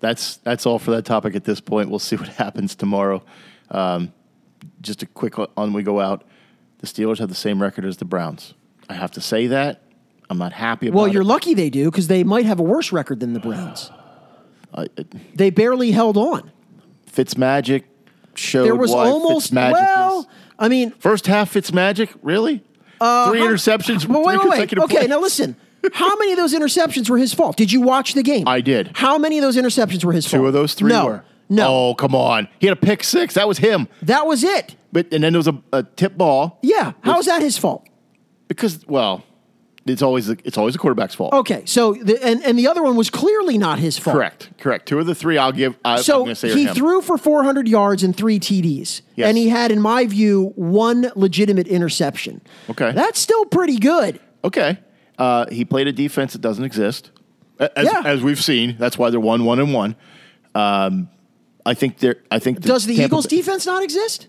That's 0.00 0.38
that's 0.38 0.66
all 0.66 0.78
for 0.78 0.90
that 0.92 1.04
topic 1.04 1.34
at 1.36 1.44
this 1.44 1.60
point. 1.60 1.90
We'll 1.90 1.98
see 1.98 2.16
what 2.16 2.28
happens 2.44 2.74
tomorrow. 2.74 3.22
Um, 3.70 4.12
just 4.80 5.02
a 5.02 5.06
quick 5.06 5.34
on 5.56 5.72
we 5.72 5.82
go 5.82 6.00
out. 6.00 6.24
The 6.78 6.86
Steelers 6.86 7.18
have 7.18 7.28
the 7.28 7.34
same 7.34 7.60
record 7.60 7.84
as 7.84 7.98
the 7.98 8.04
Browns. 8.06 8.54
I 8.88 8.94
have 8.94 9.10
to 9.12 9.20
say 9.20 9.46
that. 9.48 9.82
I'm 10.30 10.38
not 10.38 10.52
happy 10.52 10.86
about 10.88 10.96
Well, 10.96 11.08
you're 11.08 11.24
lucky 11.24 11.54
they 11.54 11.70
do 11.70 11.90
because 11.90 12.06
they 12.08 12.24
might 12.24 12.46
have 12.46 12.58
a 12.60 12.62
worse 12.62 12.92
record 12.92 13.20
than 13.20 13.32
the 13.32 13.40
Browns. 13.40 13.90
Uh, 14.72 14.86
it- 14.96 15.12
They 15.36 15.50
barely 15.50 15.90
held 15.90 16.16
on. 16.16 16.48
Fitzmagic 17.12 17.82
showed 18.36 18.64
There 18.66 18.76
was 18.76 18.92
almost 18.92 19.52
Fitzmagic 19.52 19.72
well. 19.72 20.20
is- 20.20 20.26
I 20.60 20.68
mean, 20.68 20.92
first 20.92 21.26
half 21.26 21.52
Fitzmagic 21.52 22.10
really 22.22 22.58
three 23.00 23.40
interceptions. 23.40 24.06
Wait, 24.06 24.38
three 24.40 24.48
wait, 24.48 24.70
wait. 24.72 24.78
Okay, 24.78 25.08
now 25.08 25.18
listen. 25.20 25.56
How 25.92 26.16
many 26.16 26.32
of 26.32 26.38
those 26.38 26.54
interceptions 26.54 27.08
were 27.08 27.18
his 27.18 27.32
fault? 27.34 27.56
Did 27.56 27.72
you 27.72 27.80
watch 27.80 28.14
the 28.14 28.22
game? 28.22 28.46
I 28.46 28.60
did. 28.60 28.90
How 28.94 29.18
many 29.18 29.38
of 29.38 29.42
those 29.42 29.56
interceptions 29.56 30.04
were 30.04 30.12
his 30.12 30.26
fault? 30.26 30.40
Two 30.42 30.46
of 30.46 30.52
those 30.52 30.74
three 30.74 30.90
no, 30.90 31.06
were. 31.06 31.24
No, 31.48 31.68
Oh 31.68 31.94
come 31.94 32.14
on! 32.14 32.48
He 32.58 32.66
had 32.66 32.76
a 32.76 32.80
pick 32.80 33.02
six. 33.02 33.34
That 33.34 33.48
was 33.48 33.58
him. 33.58 33.88
that 34.02 34.26
was 34.26 34.44
it. 34.44 34.76
But 34.92 35.12
and 35.12 35.24
then 35.24 35.32
there 35.32 35.38
was 35.38 35.48
a, 35.48 35.60
a 35.72 35.82
tip 35.82 36.16
ball. 36.16 36.58
Yeah. 36.62 36.92
How 37.02 37.18
is 37.18 37.26
that 37.26 37.42
his 37.42 37.56
fault? 37.58 37.86
Because 38.48 38.86
well, 38.86 39.24
it's 39.86 40.02
always 40.02 40.26
the, 40.26 40.38
it's 40.44 40.58
always 40.58 40.74
the 40.74 40.78
quarterback's 40.78 41.14
fault. 41.14 41.32
Okay, 41.32 41.62
so 41.64 41.94
the, 41.94 42.22
and 42.24 42.44
and 42.44 42.58
the 42.58 42.68
other 42.68 42.82
one 42.82 42.96
was 42.96 43.10
clearly 43.10 43.56
not 43.58 43.78
his 43.78 43.98
fault. 43.98 44.14
Correct, 44.14 44.50
correct. 44.58 44.86
Two 44.86 44.98
of 44.98 45.06
the 45.06 45.14
three 45.14 45.38
I'll 45.38 45.52
give. 45.52 45.76
I, 45.84 46.00
So 46.00 46.18
going 46.18 46.28
to 46.30 46.34
say 46.34 46.52
he 46.52 46.66
threw 46.66 47.00
for 47.00 47.16
400 47.16 47.66
yards 47.68 48.02
and 48.02 48.14
three 48.16 48.38
TDs, 48.38 49.02
Yes. 49.16 49.28
and 49.28 49.36
he 49.36 49.48
had, 49.48 49.72
in 49.72 49.80
my 49.80 50.06
view, 50.06 50.52
one 50.56 51.10
legitimate 51.16 51.66
interception. 51.66 52.40
Okay. 52.68 52.92
that's 52.92 53.18
still 53.18 53.44
pretty 53.46 53.78
good. 53.78 54.20
Okay, 54.44 54.78
uh, 55.20 55.46
he 55.52 55.64
played 55.64 55.86
a 55.86 55.92
defense 55.92 56.32
that 56.32 56.40
doesn't 56.42 56.64
exist, 56.64 57.10
as, 57.60 57.86
Yeah. 57.86 58.02
as 58.04 58.22
we've 58.22 58.42
seen. 58.42 58.76
That's 58.78 58.98
why 58.98 59.10
they're 59.10 59.20
one, 59.20 59.44
one, 59.44 59.60
and 59.60 59.72
one. 59.72 59.94
Um, 60.54 61.08
I 61.64 61.74
think 61.74 61.98
they're. 61.98 62.16
I 62.30 62.38
think 62.40 62.60
Does 62.60 62.86
the 62.86 62.96
Tampa 62.96 63.06
Eagles' 63.14 63.26
Bay- 63.26 63.36
defense 63.36 63.66
not 63.66 63.82
exist? 63.84 64.26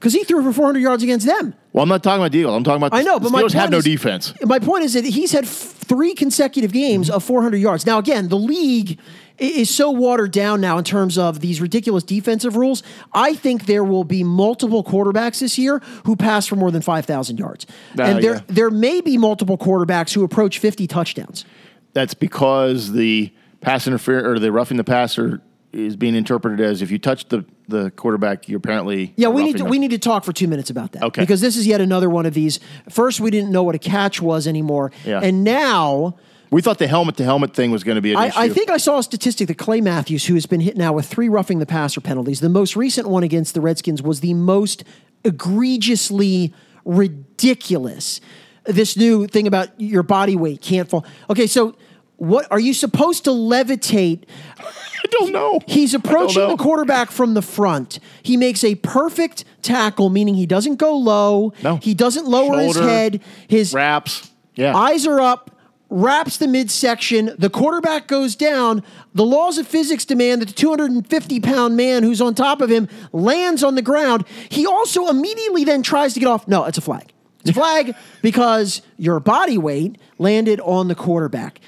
Because 0.00 0.14
he 0.14 0.24
threw 0.24 0.42
for 0.42 0.50
400 0.52 0.80
yards 0.80 1.02
against 1.02 1.26
them. 1.26 1.52
Well, 1.74 1.82
I'm 1.82 1.88
not 1.90 2.02
talking 2.02 2.22
about 2.24 2.32
Deagle. 2.32 2.56
I'm 2.56 2.64
talking 2.64 2.82
about 2.82 2.98
I 2.98 3.02
know, 3.02 3.20
but 3.20 3.30
my 3.30 3.42
Steelers 3.42 3.52
have 3.52 3.70
no 3.70 3.78
is- 3.78 3.84
defense. 3.84 4.32
My 4.42 4.58
point 4.58 4.82
is 4.84 4.94
that 4.94 5.04
he's 5.04 5.30
had 5.32 5.44
f- 5.44 5.50
three 5.50 6.14
consecutive 6.14 6.72
games 6.72 7.10
of 7.10 7.22
400 7.22 7.58
yards. 7.58 7.84
Now, 7.84 7.98
again, 7.98 8.28
the 8.28 8.38
league 8.38 8.98
is 9.36 9.68
so 9.74 9.90
watered 9.90 10.32
down 10.32 10.60
now 10.60 10.78
in 10.78 10.84
terms 10.84 11.16
of 11.18 11.40
these 11.40 11.60
ridiculous 11.60 12.02
defensive 12.02 12.56
rules. 12.56 12.82
I 13.12 13.34
think 13.34 13.66
there 13.66 13.84
will 13.84 14.04
be 14.04 14.24
multiple 14.24 14.82
quarterbacks 14.82 15.40
this 15.40 15.58
year 15.58 15.80
who 16.06 16.16
pass 16.16 16.46
for 16.46 16.56
more 16.56 16.70
than 16.70 16.82
5,000 16.82 17.38
yards, 17.38 17.66
Uh, 17.98 18.02
and 18.02 18.24
there 18.24 18.34
yeah. 18.34 18.40
there 18.48 18.70
may 18.70 19.00
be 19.02 19.16
multiple 19.18 19.56
quarterbacks 19.58 20.12
who 20.14 20.24
approach 20.24 20.58
50 20.58 20.86
touchdowns. 20.86 21.44
That's 21.92 22.14
because 22.14 22.92
the 22.92 23.32
pass 23.60 23.86
interference 23.86 24.26
or 24.26 24.38
the 24.38 24.50
roughing 24.52 24.76
the 24.78 24.84
passer 24.84 25.42
is 25.72 25.94
being 25.96 26.14
interpreted 26.14 26.60
as 26.60 26.82
if 26.82 26.90
you 26.90 26.98
touch 26.98 27.28
the, 27.28 27.44
the 27.70 27.90
quarterback, 27.92 28.48
you're 28.48 28.58
apparently 28.58 29.14
Yeah, 29.16 29.28
we 29.28 29.42
need 29.42 29.56
to 29.58 29.64
we 29.64 29.78
need 29.78 29.90
to 29.92 29.98
talk 29.98 30.24
for 30.24 30.32
two 30.32 30.46
minutes 30.48 30.70
about 30.70 30.92
that. 30.92 31.02
Okay. 31.04 31.22
because 31.22 31.40
this 31.40 31.56
is 31.56 31.66
yet 31.66 31.80
another 31.80 32.10
one 32.10 32.26
of 32.26 32.34
these. 32.34 32.60
First, 32.88 33.20
we 33.20 33.30
didn't 33.30 33.50
know 33.50 33.62
what 33.62 33.74
a 33.74 33.78
catch 33.78 34.20
was 34.20 34.46
anymore, 34.46 34.92
Yeah. 35.04 35.20
and 35.22 35.44
now. 35.44 36.16
We 36.52 36.62
thought 36.62 36.78
the 36.78 36.88
helmet 36.88 37.16
to 37.18 37.24
helmet 37.24 37.54
thing 37.54 37.70
was 37.70 37.84
going 37.84 37.94
to 37.94 38.02
be 38.02 38.10
an 38.10 38.18
I, 38.18 38.26
issue. 38.26 38.38
I 38.40 38.48
think 38.48 38.70
I 38.70 38.76
saw 38.76 38.98
a 38.98 39.02
statistic 39.04 39.46
that 39.46 39.56
Clay 39.56 39.80
Matthews, 39.80 40.26
who 40.26 40.34
has 40.34 40.46
been 40.46 40.60
hit 40.60 40.76
now 40.76 40.92
with 40.92 41.06
three 41.06 41.28
roughing 41.28 41.60
the 41.60 41.66
passer 41.66 42.00
penalties, 42.00 42.40
the 42.40 42.48
most 42.48 42.74
recent 42.74 43.06
one 43.08 43.22
against 43.22 43.54
the 43.54 43.60
Redskins 43.60 44.02
was 44.02 44.18
the 44.18 44.34
most 44.34 44.82
egregiously 45.24 46.52
ridiculous. 46.84 48.20
This 48.64 48.96
new 48.96 49.26
thing 49.26 49.46
about 49.46 49.68
your 49.80 50.02
body 50.02 50.36
weight 50.36 50.60
can't 50.60 50.88
fall. 50.88 51.04
Okay, 51.30 51.46
so 51.46 51.76
what 52.20 52.46
are 52.50 52.60
you 52.60 52.74
supposed 52.74 53.24
to 53.24 53.30
levitate? 53.30 54.24
I 54.58 55.06
don't 55.10 55.32
know. 55.32 55.58
He's 55.66 55.94
approaching 55.94 56.42
know. 56.42 56.50
the 56.50 56.62
quarterback 56.62 57.10
from 57.10 57.32
the 57.32 57.40
front. 57.40 57.98
He 58.22 58.36
makes 58.36 58.62
a 58.62 58.74
perfect 58.74 59.46
tackle, 59.62 60.10
meaning 60.10 60.34
he 60.34 60.44
doesn't 60.44 60.76
go 60.76 60.98
low. 60.98 61.54
No. 61.62 61.76
He 61.76 61.94
doesn't 61.94 62.26
lower 62.26 62.60
his 62.60 62.76
head. 62.76 63.22
His 63.48 63.72
wraps. 63.72 64.30
Yeah. 64.54 64.76
Eyes 64.76 65.06
are 65.06 65.18
up, 65.18 65.58
wraps 65.88 66.36
the 66.36 66.46
midsection. 66.46 67.34
The 67.38 67.48
quarterback 67.48 68.06
goes 68.06 68.36
down. 68.36 68.82
The 69.14 69.24
laws 69.24 69.56
of 69.56 69.66
physics 69.66 70.04
demand 70.04 70.42
that 70.42 70.48
the 70.48 70.54
250 70.54 71.40
pound 71.40 71.74
man 71.74 72.02
who's 72.02 72.20
on 72.20 72.34
top 72.34 72.60
of 72.60 72.68
him 72.68 72.86
lands 73.12 73.64
on 73.64 73.76
the 73.76 73.82
ground. 73.82 74.26
He 74.50 74.66
also 74.66 75.08
immediately 75.08 75.64
then 75.64 75.82
tries 75.82 76.12
to 76.12 76.20
get 76.20 76.26
off. 76.26 76.46
No, 76.46 76.66
it's 76.66 76.76
a 76.76 76.82
flag. 76.82 77.10
It's 77.40 77.50
a 77.50 77.54
flag 77.54 77.94
because 78.20 78.82
your 78.98 79.20
body 79.20 79.56
weight 79.56 79.96
landed 80.18 80.60
on 80.60 80.88
the 80.88 80.94
quarterback. 80.94 81.62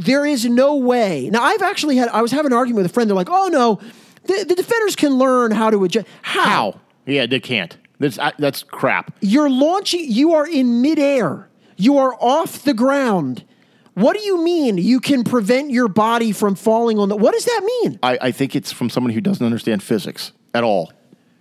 There 0.00 0.24
is 0.24 0.46
no 0.46 0.76
way. 0.76 1.28
Now, 1.30 1.42
I've 1.42 1.60
actually 1.60 1.96
had, 1.96 2.08
I 2.08 2.22
was 2.22 2.32
having 2.32 2.52
an 2.52 2.56
argument 2.56 2.84
with 2.84 2.90
a 2.90 2.94
friend. 2.94 3.08
They're 3.08 3.14
like, 3.14 3.28
oh 3.30 3.48
no, 3.48 3.78
the, 4.24 4.46
the 4.48 4.54
defenders 4.54 4.96
can 4.96 5.18
learn 5.18 5.50
how 5.50 5.68
to 5.68 5.84
adjust. 5.84 6.06
How? 6.22 6.44
How? 6.44 6.80
Yeah, 7.04 7.26
they 7.26 7.38
can't. 7.38 7.76
That's, 7.98 8.18
I, 8.18 8.32
that's 8.38 8.62
crap. 8.62 9.14
You're 9.20 9.50
launching, 9.50 10.10
you 10.10 10.32
are 10.32 10.46
in 10.46 10.80
midair. 10.80 11.50
You 11.76 11.98
are 11.98 12.14
off 12.14 12.64
the 12.64 12.72
ground. 12.72 13.44
What 13.92 14.16
do 14.16 14.22
you 14.22 14.42
mean 14.42 14.78
you 14.78 15.00
can 15.00 15.22
prevent 15.22 15.70
your 15.70 15.88
body 15.88 16.32
from 16.32 16.54
falling 16.54 16.98
on 16.98 17.10
the 17.10 17.16
what 17.16 17.34
does 17.34 17.44
that 17.44 17.62
mean? 17.82 17.98
I, 18.02 18.18
I 18.22 18.30
think 18.30 18.56
it's 18.56 18.72
from 18.72 18.88
someone 18.88 19.12
who 19.12 19.20
doesn't 19.20 19.44
understand 19.44 19.82
physics 19.82 20.32
at 20.54 20.64
all. 20.64 20.92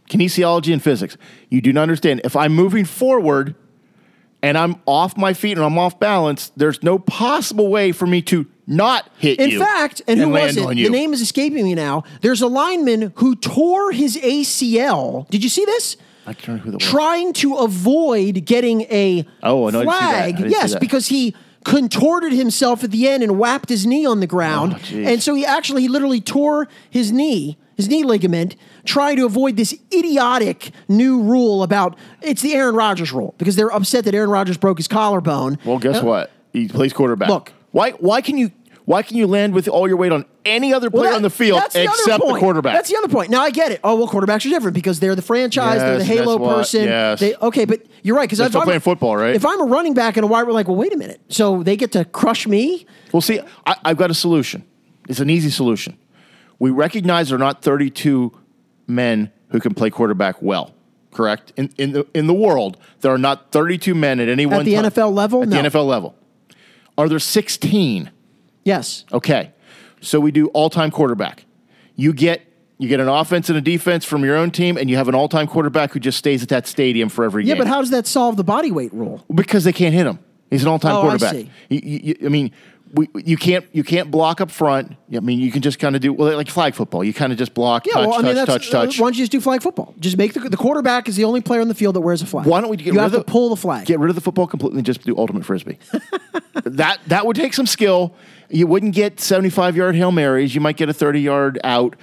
Kinesiology 0.09 0.73
and 0.73 0.83
physics. 0.83 1.15
You 1.49 1.61
do 1.61 1.71
not 1.71 1.83
understand. 1.83 2.21
If 2.25 2.35
I'm 2.35 2.53
moving 2.53 2.83
forward 2.83 3.55
and 4.41 4.57
I'm 4.57 4.77
off 4.85 5.17
my 5.17 5.33
feet 5.33 5.57
and 5.57 5.65
I'm 5.65 5.77
off 5.77 5.99
balance, 5.99 6.51
there's 6.55 6.81
no 6.83 6.99
possible 6.99 7.69
way 7.69 7.91
for 7.91 8.07
me 8.07 8.21
to 8.23 8.45
not 8.67 9.09
hit 9.17 9.39
In 9.39 9.49
you. 9.49 9.59
In 9.59 9.65
fact, 9.65 10.01
and 10.07 10.19
who 10.19 10.29
was 10.29 10.55
it? 10.55 10.67
The 10.67 10.89
name 10.89 11.13
is 11.13 11.21
escaping 11.21 11.63
me 11.63 11.75
now. 11.75 12.03
There's 12.21 12.41
a 12.41 12.47
lineman 12.47 13.13
who 13.15 13.35
tore 13.35 13.91
his 13.91 14.15
ACL. 14.17 15.27
Did 15.29 15.43
you 15.43 15.49
see 15.49 15.65
this? 15.65 15.97
I 16.25 16.33
can't 16.33 16.47
remember 16.47 16.65
who 16.65 16.71
that 16.71 16.77
was. 16.81 16.87
Trying 16.87 17.33
to 17.33 17.55
avoid 17.55 18.45
getting 18.45 18.81
a 18.83 19.25
Oh, 19.41 19.69
no, 19.69 19.81
I 19.81 19.83
didn't 19.83 19.93
see 19.93 19.99
that. 19.99 20.23
I 20.23 20.31
flag. 20.37 20.51
Yes, 20.51 20.75
because 20.75 21.07
he 21.07 21.35
contorted 21.65 22.31
himself 22.31 22.83
at 22.83 22.91
the 22.91 23.07
end 23.07 23.23
and 23.23 23.37
whapped 23.39 23.69
his 23.69 23.85
knee 23.85 24.05
on 24.05 24.19
the 24.19 24.27
ground. 24.27 24.75
Oh, 24.75 24.97
and 24.97 25.21
so 25.21 25.33
he 25.33 25.45
actually 25.45 25.81
he 25.81 25.87
literally 25.87 26.21
tore 26.21 26.67
his 26.89 27.11
knee, 27.11 27.57
his 27.75 27.89
knee 27.89 28.03
ligament, 28.03 28.55
trying 28.85 29.17
to 29.17 29.25
avoid 29.25 29.55
this 29.57 29.73
idiotic 29.93 30.71
new 30.87 31.21
rule 31.21 31.63
about 31.63 31.97
it's 32.21 32.41
the 32.41 32.53
Aaron 32.53 32.75
Rodgers 32.75 33.11
rule 33.11 33.35
because 33.37 33.55
they're 33.55 33.73
upset 33.73 34.05
that 34.05 34.15
Aaron 34.15 34.29
Rodgers 34.29 34.57
broke 34.57 34.77
his 34.77 34.87
collarbone. 34.87 35.57
Well, 35.65 35.77
guess 35.79 35.97
Uh, 35.97 36.05
what? 36.05 36.31
He 36.53 36.67
plays 36.67 36.93
quarterback. 36.93 37.29
Look. 37.29 37.53
why 37.71 37.91
why 37.91 38.21
can 38.21 38.37
you 38.37 38.51
why 38.85 39.03
can 39.03 39.17
you 39.17 39.27
land 39.27 39.53
with 39.53 39.67
all 39.67 39.87
your 39.87 39.97
weight 39.97 40.11
on 40.11 40.25
any 40.45 40.73
other 40.73 40.89
Well, 40.89 41.03
player 41.03 41.11
that- 41.11 41.17
on 41.17 41.21
the 41.21 41.29
field 41.29 41.61
the 41.73 41.83
except 41.83 42.25
the 42.25 42.35
quarterback? 42.39 42.73
That's 42.73 42.89
the 42.89 42.97
other 42.97 43.07
point. 43.07 43.29
Now 43.29 43.41
I 43.41 43.51
get 43.51 43.71
it. 43.71 43.79
Oh 43.83 43.95
well, 43.95 44.07
quarterbacks 44.07 44.45
are 44.47 44.49
different 44.49 44.73
because 44.73 44.99
they're 44.99 45.13
the 45.13 45.21
franchise. 45.21 45.79
they're 45.79 45.99
the 45.99 46.03
Halo 46.05 46.39
person. 46.39 46.85
yes. 46.85 47.19
They, 47.19 47.35
okay, 47.35 47.65
but 47.65 47.85
you're 48.01 48.15
right 48.15 48.23
because 48.23 48.39
They're 48.39 48.47
if 48.47 48.51
still 48.53 48.61
I'm 48.61 48.65
playing 48.67 48.79
football, 48.79 49.15
right? 49.15 49.35
If 49.35 49.45
I'm 49.45 49.61
a 49.61 49.65
running 49.65 49.93
back 49.93 50.17
and 50.17 50.23
a 50.23 50.27
wide, 50.27 50.47
we're 50.47 50.53
like, 50.53 50.67
well, 50.67 50.77
wait 50.77 50.91
a 50.91 50.97
minute. 50.97 51.21
So 51.29 51.61
they 51.61 51.75
get 51.75 51.91
to 51.91 52.03
crush 52.05 52.47
me? 52.47 52.87
Well, 53.11 53.21
see, 53.21 53.39
I, 53.67 53.75
I've 53.85 53.97
got 53.97 54.09
a 54.09 54.15
solution. 54.15 54.63
It's 55.07 55.19
an 55.19 55.29
easy 55.29 55.51
solution. 55.51 55.97
We 56.57 56.71
recognize 56.71 57.29
there 57.29 57.35
are 57.35 57.39
not 57.39 57.61
32 57.61 58.31
men 58.89 59.31
who 59.49 59.59
can 59.59 59.73
play 59.73 59.89
quarterback 59.89 60.41
well. 60.41 60.73
Correct 61.11 61.53
in 61.57 61.71
in 61.77 61.91
the 61.93 62.05
in 62.13 62.27
the 62.27 62.33
world, 62.33 62.77
there 63.01 63.11
are 63.11 63.17
not 63.17 63.51
32 63.51 63.95
men 63.95 64.19
at 64.19 64.29
any 64.29 64.45
one 64.45 64.59
At 64.59 64.65
the 64.65 64.75
time- 64.75 64.85
NFL 64.85 65.11
level? 65.13 65.41
At 65.41 65.49
No. 65.49 65.55
the 65.61 65.69
NFL 65.69 65.85
level, 65.87 66.15
are 66.99 67.09
there 67.09 67.17
16? 67.19 68.11
Yes. 68.63 69.05
Okay, 69.11 69.51
so 70.01 70.19
we 70.19 70.31
do 70.31 70.47
all-time 70.49 70.91
quarterback. 70.91 71.45
You 71.95 72.13
get 72.13 72.41
you 72.77 72.87
get 72.87 72.99
an 72.99 73.07
offense 73.09 73.49
and 73.49 73.57
a 73.57 73.61
defense 73.61 74.05
from 74.05 74.23
your 74.23 74.37
own 74.37 74.51
team, 74.51 74.77
and 74.77 74.89
you 74.89 74.95
have 74.97 75.07
an 75.09 75.15
all-time 75.15 75.47
quarterback 75.47 75.91
who 75.93 75.99
just 75.99 76.17
stays 76.17 76.43
at 76.43 76.49
that 76.49 76.65
stadium 76.67 77.09
for 77.09 77.25
every 77.25 77.43
year. 77.43 77.49
Yeah, 77.49 77.55
game. 77.55 77.63
but 77.65 77.67
how 77.73 77.81
does 77.81 77.89
that 77.89 78.05
solve 78.07 78.37
the 78.37 78.43
body 78.43 78.71
weight 78.71 78.93
rule? 78.93 79.25
Because 79.33 79.63
they 79.65 79.73
can't 79.73 79.93
hit 79.93 80.05
him. 80.07 80.19
He's 80.49 80.61
an 80.61 80.69
all-time 80.69 80.95
Oh, 80.95 80.99
I 80.99 81.01
quarterback. 81.01 81.31
see. 81.33 81.49
You- 81.69 81.81
you- 81.83 81.99
you- 82.03 82.25
I 82.25 82.29
mean, 82.29 82.51
we, 82.93 83.07
you 83.15 83.37
can't 83.37 83.65
you 83.71 83.83
can't 83.83 84.09
block 84.09 84.41
up 84.41 84.49
front. 84.49 84.95
I 85.15 85.19
mean, 85.19 85.39
you 85.39 85.51
can 85.51 85.61
just 85.61 85.79
kind 85.79 85.95
of 85.95 86.01
do 86.01 86.11
well, 86.13 86.35
like 86.35 86.49
flag 86.49 86.73
football. 86.75 87.03
You 87.03 87.13
kind 87.13 87.31
of 87.31 87.37
just 87.37 87.53
block, 87.53 87.85
Yeah, 87.85 87.93
touch, 87.93 88.07
well, 88.07 88.13
I 88.13 88.15
touch, 88.17 88.25
mean, 88.25 88.35
that's, 88.35 88.47
touch, 88.47 88.71
touch. 88.71 88.99
uh, 88.99 89.03
why 89.03 89.07
don't 89.07 89.13
you 89.17 89.21
just 89.23 89.31
do 89.31 89.39
flag 89.41 89.61
football? 89.61 89.93
Just 89.99 90.17
make 90.17 90.33
the, 90.33 90.39
the 90.41 90.57
quarterback 90.57 91.07
is 91.07 91.15
the 91.15 91.23
only 91.23 91.41
player 91.41 91.61
on 91.61 91.67
the 91.67 91.75
field 91.75 91.95
that 91.95 92.01
wears 92.01 92.21
a 92.21 92.25
flag. 92.25 92.45
Why 92.45 92.61
don't 92.61 92.69
we 92.69 92.77
get 92.77 92.87
You 92.87 92.93
rid 92.93 93.01
have 93.01 93.13
of 93.13 93.25
to 93.25 93.31
pull 93.31 93.49
the 93.49 93.55
flag. 93.55 93.85
Get 93.85 93.99
rid 93.99 94.09
of 94.09 94.15
the 94.15 94.21
football 94.21 94.47
completely 94.47 94.79
and 94.79 94.85
just 94.85 95.01
do 95.03 95.15
ultimate 95.17 95.45
frisbee. 95.45 95.77
that 96.63 96.99
that 97.07 97.25
would 97.25 97.35
take 97.35 97.53
some 97.53 97.67
skill. 97.67 98.15
You 98.49 98.65
wouldn't 98.67 98.95
get 98.95 99.19
seventy-five 99.19 99.75
yard 99.75 99.95
hail 99.95 100.11
marys. 100.11 100.55
You 100.55 100.61
might 100.61 100.77
get 100.77 100.89
a 100.89 100.93
thirty 100.93 101.21
yard 101.21 101.59
out. 101.63 101.95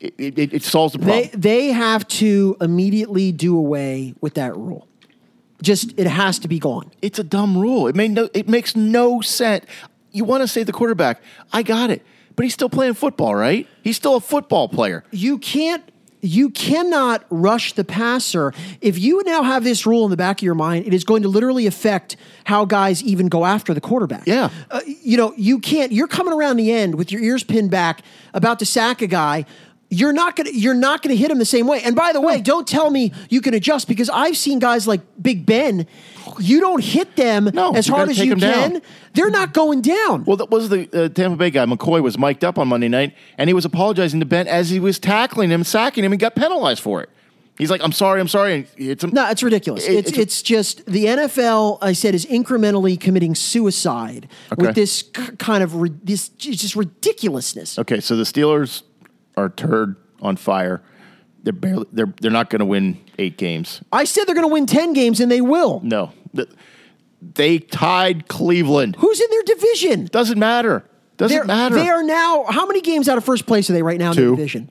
It, 0.00 0.14
it, 0.38 0.54
it 0.54 0.62
solves 0.62 0.92
the 0.92 1.00
problem. 1.00 1.22
They 1.32 1.36
they 1.36 1.66
have 1.72 2.06
to 2.08 2.56
immediately 2.60 3.32
do 3.32 3.58
away 3.58 4.14
with 4.20 4.34
that 4.34 4.56
rule. 4.56 4.86
Just 5.60 5.98
it 5.98 6.06
has 6.06 6.38
to 6.38 6.46
be 6.48 6.60
gone. 6.60 6.92
it's 7.02 7.18
a 7.18 7.24
dumb 7.24 7.58
rule. 7.58 7.88
It 7.88 7.96
made 7.96 8.12
no. 8.12 8.28
It 8.32 8.48
makes 8.48 8.76
no 8.76 9.20
sense. 9.20 9.64
You 10.12 10.24
want 10.24 10.42
to 10.42 10.48
save 10.48 10.66
the 10.66 10.72
quarterback? 10.72 11.20
I 11.52 11.62
got 11.62 11.90
it, 11.90 12.04
but 12.36 12.44
he's 12.44 12.54
still 12.54 12.70
playing 12.70 12.94
football, 12.94 13.34
right? 13.34 13.66
He's 13.82 13.96
still 13.96 14.16
a 14.16 14.20
football 14.20 14.68
player. 14.68 15.04
You 15.10 15.38
can't 15.38 15.82
you 16.20 16.50
cannot 16.50 17.24
rush 17.30 17.74
the 17.74 17.84
passer. 17.84 18.52
If 18.80 18.98
you 18.98 19.22
now 19.24 19.42
have 19.42 19.64
this 19.64 19.86
rule 19.86 20.04
in 20.04 20.10
the 20.10 20.16
back 20.16 20.40
of 20.40 20.42
your 20.42 20.54
mind, 20.54 20.86
it 20.86 20.94
is 20.94 21.04
going 21.04 21.22
to 21.22 21.28
literally 21.28 21.66
affect 21.66 22.16
how 22.44 22.64
guys 22.64 23.02
even 23.02 23.28
go 23.28 23.44
after 23.44 23.72
the 23.74 23.80
quarterback. 23.80 24.26
Yeah. 24.26 24.50
Uh, 24.70 24.80
you 24.86 25.16
know, 25.16 25.32
you 25.36 25.58
can't 25.60 25.92
you're 25.92 26.08
coming 26.08 26.34
around 26.34 26.56
the 26.56 26.72
end 26.72 26.96
with 26.96 27.12
your 27.12 27.22
ears 27.22 27.44
pinned 27.44 27.70
back 27.70 28.02
about 28.34 28.58
to 28.58 28.66
sack 28.66 29.02
a 29.02 29.06
guy. 29.06 29.44
You're 29.90 30.12
not 30.12 30.36
gonna 30.36 30.50
you're 30.52 30.74
not 30.74 31.02
gonna 31.02 31.14
hit 31.14 31.30
him 31.30 31.38
the 31.38 31.46
same 31.46 31.66
way. 31.66 31.80
And 31.82 31.96
by 31.96 32.12
the 32.12 32.20
way, 32.20 32.42
don't 32.42 32.68
tell 32.68 32.90
me 32.90 33.10
you 33.30 33.40
can 33.40 33.54
adjust 33.54 33.88
because 33.88 34.10
I've 34.10 34.36
seen 34.36 34.58
guys 34.58 34.86
like 34.86 35.00
Big 35.20 35.46
Ben. 35.46 35.86
You 36.38 36.60
don't 36.60 36.84
hit 36.84 37.16
them 37.16 37.50
No, 37.54 37.72
as 37.74 37.88
you 37.88 37.94
hard 37.94 38.08
gotta 38.08 38.10
as 38.10 38.16
take 38.18 38.26
you 38.26 38.36
can. 38.36 38.72
down. 38.72 38.82
They're 39.14 39.30
not 39.30 39.54
going 39.54 39.80
down. 39.80 40.24
Well, 40.24 40.36
that 40.36 40.50
was 40.50 40.68
the 40.68 40.88
uh, 40.92 41.08
Tampa 41.08 41.36
Bay 41.38 41.50
guy. 41.50 41.64
McCoy 41.64 42.02
was 42.02 42.18
mic'd 42.18 42.44
up 42.44 42.58
on 42.58 42.68
Monday 42.68 42.88
night, 42.88 43.14
and 43.38 43.48
he 43.48 43.54
was 43.54 43.64
apologizing 43.64 44.20
to 44.20 44.26
Ben 44.26 44.46
as 44.46 44.68
he 44.68 44.78
was 44.78 44.98
tackling 44.98 45.48
him, 45.50 45.64
sacking 45.64 46.04
him, 46.04 46.12
and 46.12 46.20
got 46.20 46.34
penalized 46.36 46.82
for 46.82 47.00
it. 47.02 47.08
He's 47.56 47.70
like, 47.70 47.80
"I'm 47.82 47.90
sorry, 47.92 48.20
I'm 48.20 48.28
sorry." 48.28 48.54
And 48.54 48.66
it's 48.76 49.04
No, 49.04 49.28
it's 49.30 49.42
ridiculous. 49.42 49.84
It- 49.88 49.94
it's, 49.94 50.08
it's- 50.10 50.22
it's 50.22 50.42
just 50.42 50.84
the 50.84 51.06
NFL. 51.06 51.78
I 51.80 51.94
said 51.94 52.14
is 52.14 52.26
incrementally 52.26 53.00
committing 53.00 53.34
suicide 53.34 54.28
Okay. 54.52 54.66
with 54.66 54.74
this 54.76 55.02
k- 55.02 55.32
kind 55.38 55.64
of 55.64 55.74
ri- 55.76 55.94
this 56.04 56.28
j- 56.28 56.52
just 56.52 56.76
ridiculousness. 56.76 57.78
okay. 57.78 58.00
So 58.00 58.14
the 58.16 58.24
Steelers 58.24 58.82
are 59.38 59.48
turd 59.48 59.96
on 60.20 60.36
fire. 60.36 60.82
They're 61.42 61.52
barely. 61.52 61.86
They're 61.92 62.12
they're 62.20 62.30
not 62.30 62.50
going 62.50 62.60
to 62.60 62.66
win 62.66 62.98
eight 63.18 63.38
games. 63.38 63.80
I 63.92 64.04
said 64.04 64.24
they're 64.24 64.34
going 64.34 64.46
to 64.48 64.52
win 64.52 64.66
ten 64.66 64.92
games, 64.92 65.20
and 65.20 65.30
they 65.30 65.40
will. 65.40 65.80
No, 65.82 66.12
The- 66.34 66.48
they 67.20 67.58
tied 67.58 68.28
Cleveland. 68.28 68.96
Who's 68.96 69.20
in 69.20 69.26
their 69.30 69.42
division? 69.42 70.04
Doesn't 70.06 70.38
matter. 70.38 70.84
Doesn't 71.16 71.36
They're, 71.36 71.44
matter. 71.44 71.74
They 71.74 71.88
are 71.88 72.02
now. 72.04 72.44
How 72.48 72.64
many 72.66 72.80
games 72.80 73.08
out 73.08 73.18
of 73.18 73.24
first 73.24 73.44
place 73.46 73.68
are 73.68 73.72
they 73.72 73.82
right 73.82 73.98
now 73.98 74.10
in 74.10 74.16
Two. 74.16 74.30
the 74.30 74.36
division? 74.36 74.70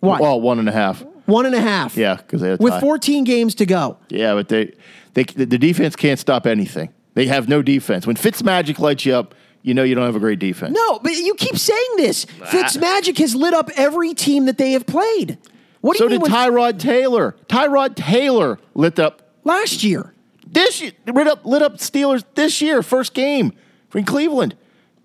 What? 0.00 0.20
well, 0.20 0.40
one 0.40 0.58
and 0.60 0.68
a 0.68 0.72
half. 0.72 1.04
One 1.26 1.46
and 1.46 1.54
a 1.54 1.60
half. 1.60 1.96
Yeah, 1.96 2.14
because 2.16 2.42
they 2.42 2.50
had 2.50 2.60
a 2.60 2.62
With 2.62 2.74
tie. 2.74 2.80
14 2.80 3.24
games 3.24 3.54
to 3.56 3.66
go. 3.66 3.96
Yeah, 4.08 4.34
but 4.34 4.48
they, 4.48 4.72
they 5.14 5.24
the 5.24 5.46
the 5.46 5.58
defense 5.58 5.96
can't 5.96 6.20
stop 6.20 6.46
anything. 6.46 6.90
They 7.14 7.26
have 7.26 7.48
no 7.48 7.60
defense. 7.62 8.06
When 8.06 8.14
Fitzmagic 8.16 8.78
lights 8.78 9.04
you 9.06 9.14
up, 9.14 9.34
you 9.64 9.74
know 9.74 9.82
you 9.82 9.96
don't 9.96 10.04
have 10.06 10.14
a 10.14 10.20
great 10.20 10.38
defense. 10.38 10.72
No, 10.76 11.00
but 11.00 11.12
you 11.16 11.34
keep 11.34 11.56
saying 11.58 11.90
this. 11.96 12.24
Fitzmagic 12.26 13.18
has 13.18 13.34
lit 13.34 13.52
up 13.54 13.68
every 13.76 14.14
team 14.14 14.44
that 14.46 14.58
they 14.58 14.70
have 14.72 14.86
played. 14.86 15.38
What 15.80 15.94
do 15.94 15.98
so 15.98 16.04
you 16.04 16.10
mean 16.10 16.20
did 16.20 16.22
when- 16.22 16.30
Tyrod 16.32 16.78
Taylor. 16.78 17.34
Tyrod 17.48 17.96
Taylor 17.96 18.58
lit 18.74 18.98
up 19.00 19.32
last 19.42 19.82
year? 19.82 20.12
this 20.46 20.80
year, 20.80 20.92
lit 21.12 21.26
up 21.26 21.44
lit 21.44 21.62
up 21.62 21.78
Steelers 21.78 22.22
this 22.36 22.62
year, 22.62 22.80
first 22.82 23.12
game 23.14 23.52
from 23.88 24.04
Cleveland. 24.04 24.54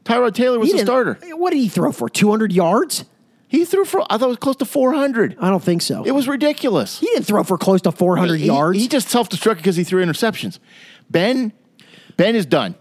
Tyrod 0.05 0.33
Taylor 0.35 0.59
was 0.59 0.67
He 0.67 0.73
the 0.73 0.77
didn't- 0.79 0.87
starter. 0.87 1.17
What 1.35 1.51
did 1.51 1.57
he 1.59 1.69
throw 1.69 1.91
for? 1.91 2.07
200 2.09 2.51
yards? 2.51 3.05
He 3.47 3.65
threw 3.65 3.83
for 3.85 4.01
I 4.11 4.17
thought 4.17 4.25
it 4.25 4.27
was 4.27 4.37
close 4.37 4.57
to 4.57 4.65
400. 4.65 5.35
I 5.39 5.49
don't 5.49 5.63
think 5.63 5.81
so. 5.81 6.03
It 6.03 6.11
was 6.11 6.27
ridiculous. 6.27 6.99
he 6.99 7.07
didn't 7.07 7.25
throw 7.25 7.43
for 7.43 7.57
close 7.57 7.81
to 7.81 7.91
400 7.91 8.39
He- 8.39 8.45
yards. 8.47 8.77
He 8.77 8.87
just 8.87 9.09
self-destructed 9.09 9.57
because 9.57 9.75
he 9.75 9.83
threw 9.83 10.05
interceptions. 10.05 10.59
Ben, 11.09 11.51
Ben 12.15 12.35
is 12.35 12.45
done. 12.45 12.75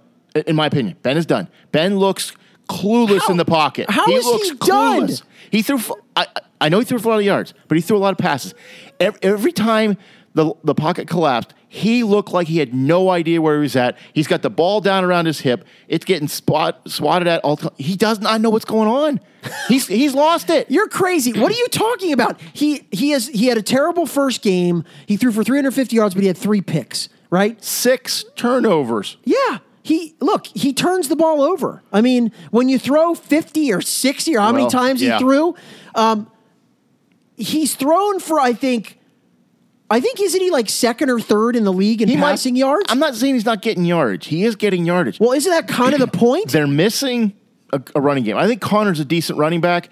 In 0.46 0.56
my 0.56 0.66
opinion, 0.66 0.96
Ben 1.02 1.16
is 1.16 1.26
done. 1.26 1.48
Ben 1.72 1.98
looks 1.98 2.32
clueless 2.68 3.20
How- 3.20 3.30
in 3.32 3.36
the 3.38 3.44
pocket. 3.44 3.88
how 3.90 4.06
he 4.06 4.14
is 4.14 4.24
he 4.24 4.30
looks 4.30 4.50
done? 4.66 5.08
He 5.50 5.62
threw. 5.62 5.78
I, 6.16 6.26
I 6.60 6.68
know 6.68 6.78
he 6.80 6.84
threw 6.84 6.98
for 6.98 7.08
a 7.08 7.12
lot 7.12 7.18
of 7.18 7.24
yards, 7.24 7.54
but 7.68 7.76
he 7.76 7.80
threw 7.82 7.96
a 7.96 7.98
lot 7.98 8.12
of 8.12 8.18
passes. 8.18 8.54
Every, 9.00 9.18
every 9.22 9.52
time 9.52 9.96
the 10.34 10.52
the 10.64 10.74
pocket 10.74 11.08
collapsed, 11.08 11.54
he 11.68 12.02
looked 12.02 12.32
like 12.32 12.46
he 12.48 12.58
had 12.58 12.74
no 12.74 13.08
idea 13.10 13.40
where 13.40 13.56
he 13.56 13.62
was 13.62 13.74
at. 13.76 13.96
He's 14.12 14.26
got 14.26 14.42
the 14.42 14.50
ball 14.50 14.80
down 14.80 15.04
around 15.04 15.26
his 15.26 15.40
hip. 15.40 15.64
It's 15.88 16.04
getting 16.04 16.28
spot, 16.28 16.88
swatted 16.90 17.26
at 17.28 17.42
all. 17.44 17.56
time. 17.56 17.70
He 17.78 17.96
does 17.96 18.20
not 18.20 18.40
know 18.40 18.50
what's 18.50 18.64
going 18.66 18.88
on. 18.88 19.20
He's 19.68 19.86
he's 19.86 20.14
lost 20.14 20.50
it. 20.50 20.70
You're 20.70 20.88
crazy. 20.88 21.32
What 21.38 21.50
are 21.52 21.56
you 21.58 21.68
talking 21.68 22.12
about? 22.12 22.40
He 22.52 22.86
he 22.90 23.10
has 23.10 23.28
he 23.28 23.46
had 23.46 23.56
a 23.56 23.62
terrible 23.62 24.04
first 24.04 24.42
game. 24.42 24.84
He 25.06 25.16
threw 25.16 25.32
for 25.32 25.42
350 25.42 25.96
yards, 25.96 26.14
but 26.14 26.22
he 26.22 26.26
had 26.26 26.36
three 26.36 26.60
picks. 26.60 27.08
Right? 27.30 27.62
Six 27.62 28.24
turnovers. 28.36 29.16
Yeah. 29.24 29.58
He 29.88 30.14
look. 30.20 30.46
He 30.48 30.74
turns 30.74 31.08
the 31.08 31.16
ball 31.16 31.40
over. 31.40 31.82
I 31.90 32.02
mean, 32.02 32.30
when 32.50 32.68
you 32.68 32.78
throw 32.78 33.14
50 33.14 33.72
or 33.72 33.80
60 33.80 34.36
or 34.36 34.40
how 34.40 34.52
many 34.52 34.68
times 34.68 35.02
yeah. 35.02 35.14
he 35.14 35.18
threw, 35.18 35.54
um, 35.94 36.30
he's 37.38 37.74
thrown 37.74 38.20
for 38.20 38.38
I 38.38 38.52
think. 38.52 38.98
I 39.90 40.00
think 40.00 40.20
isn't 40.20 40.38
he 40.38 40.50
like 40.50 40.68
second 40.68 41.08
or 41.08 41.18
third 41.18 41.56
in 41.56 41.64
the 41.64 41.72
league 41.72 42.02
in 42.02 42.08
He 42.10 42.16
might- 42.18 42.32
passing 42.32 42.54
yards? 42.54 42.84
I'm 42.90 42.98
not 42.98 43.14
saying 43.14 43.32
he's 43.32 43.46
not 43.46 43.62
getting 43.62 43.86
yardage. 43.86 44.26
He 44.26 44.44
is 44.44 44.56
getting 44.56 44.84
yardage. 44.84 45.18
well, 45.18 45.32
isn't 45.32 45.50
that 45.50 45.66
kind 45.66 45.94
of 45.94 46.00
the 46.00 46.06
point? 46.18 46.52
They're 46.52 46.66
missing 46.66 47.32
a, 47.72 47.80
a 47.94 48.00
running 48.02 48.24
game. 48.24 48.36
I 48.36 48.46
think 48.46 48.60
Connor's 48.60 49.00
a 49.00 49.06
decent 49.06 49.38
running 49.38 49.62
back, 49.62 49.88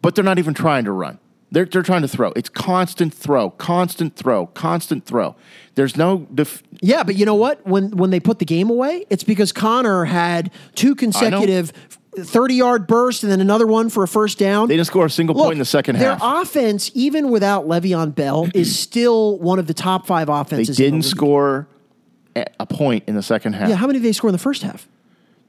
but 0.00 0.14
they're 0.14 0.24
not 0.24 0.38
even 0.38 0.54
trying 0.54 0.86
to 0.86 0.92
run. 0.92 1.18
They're, 1.56 1.64
they're 1.64 1.82
trying 1.82 2.02
to 2.02 2.08
throw. 2.08 2.34
It's 2.36 2.50
constant 2.50 3.14
throw, 3.14 3.48
constant 3.48 4.14
throw, 4.14 4.48
constant 4.48 5.06
throw. 5.06 5.36
There's 5.74 5.96
no. 5.96 6.26
Def- 6.34 6.62
Yeah, 6.82 7.02
but 7.02 7.14
you 7.14 7.24
know 7.24 7.34
what? 7.34 7.66
When 7.66 7.96
when 7.96 8.10
they 8.10 8.20
put 8.20 8.40
the 8.40 8.44
game 8.44 8.68
away, 8.68 9.06
it's 9.08 9.24
because 9.24 9.52
Connor 9.52 10.04
had 10.04 10.50
two 10.74 10.94
consecutive 10.94 11.72
30 12.18 12.54
yard 12.56 12.86
bursts 12.86 13.22
and 13.22 13.32
then 13.32 13.40
another 13.40 13.66
one 13.66 13.88
for 13.88 14.02
a 14.02 14.08
first 14.08 14.38
down. 14.38 14.68
they 14.68 14.76
didn't 14.76 14.86
score 14.86 15.06
a 15.06 15.10
single 15.10 15.34
Look, 15.34 15.44
point 15.46 15.52
in 15.54 15.58
the 15.60 15.64
second 15.64 15.96
their 15.96 16.10
half. 16.10 16.20
Their 16.20 16.42
offense, 16.42 16.90
even 16.92 17.30
without 17.30 17.66
Le'Veon 17.66 18.14
Bell, 18.14 18.50
is 18.52 18.78
still 18.78 19.38
one 19.38 19.58
of 19.58 19.66
the 19.66 19.72
top 19.72 20.06
five 20.06 20.28
offenses. 20.28 20.76
They 20.76 20.84
didn't 20.84 21.00
league. 21.00 21.10
score 21.10 21.68
a 22.60 22.66
point 22.66 23.04
in 23.06 23.14
the 23.14 23.22
second 23.22 23.54
half. 23.54 23.70
Yeah, 23.70 23.76
how 23.76 23.86
many 23.86 23.98
did 24.00 24.04
they 24.06 24.12
score 24.12 24.28
in 24.28 24.32
the 24.32 24.38
first 24.38 24.60
half? 24.62 24.86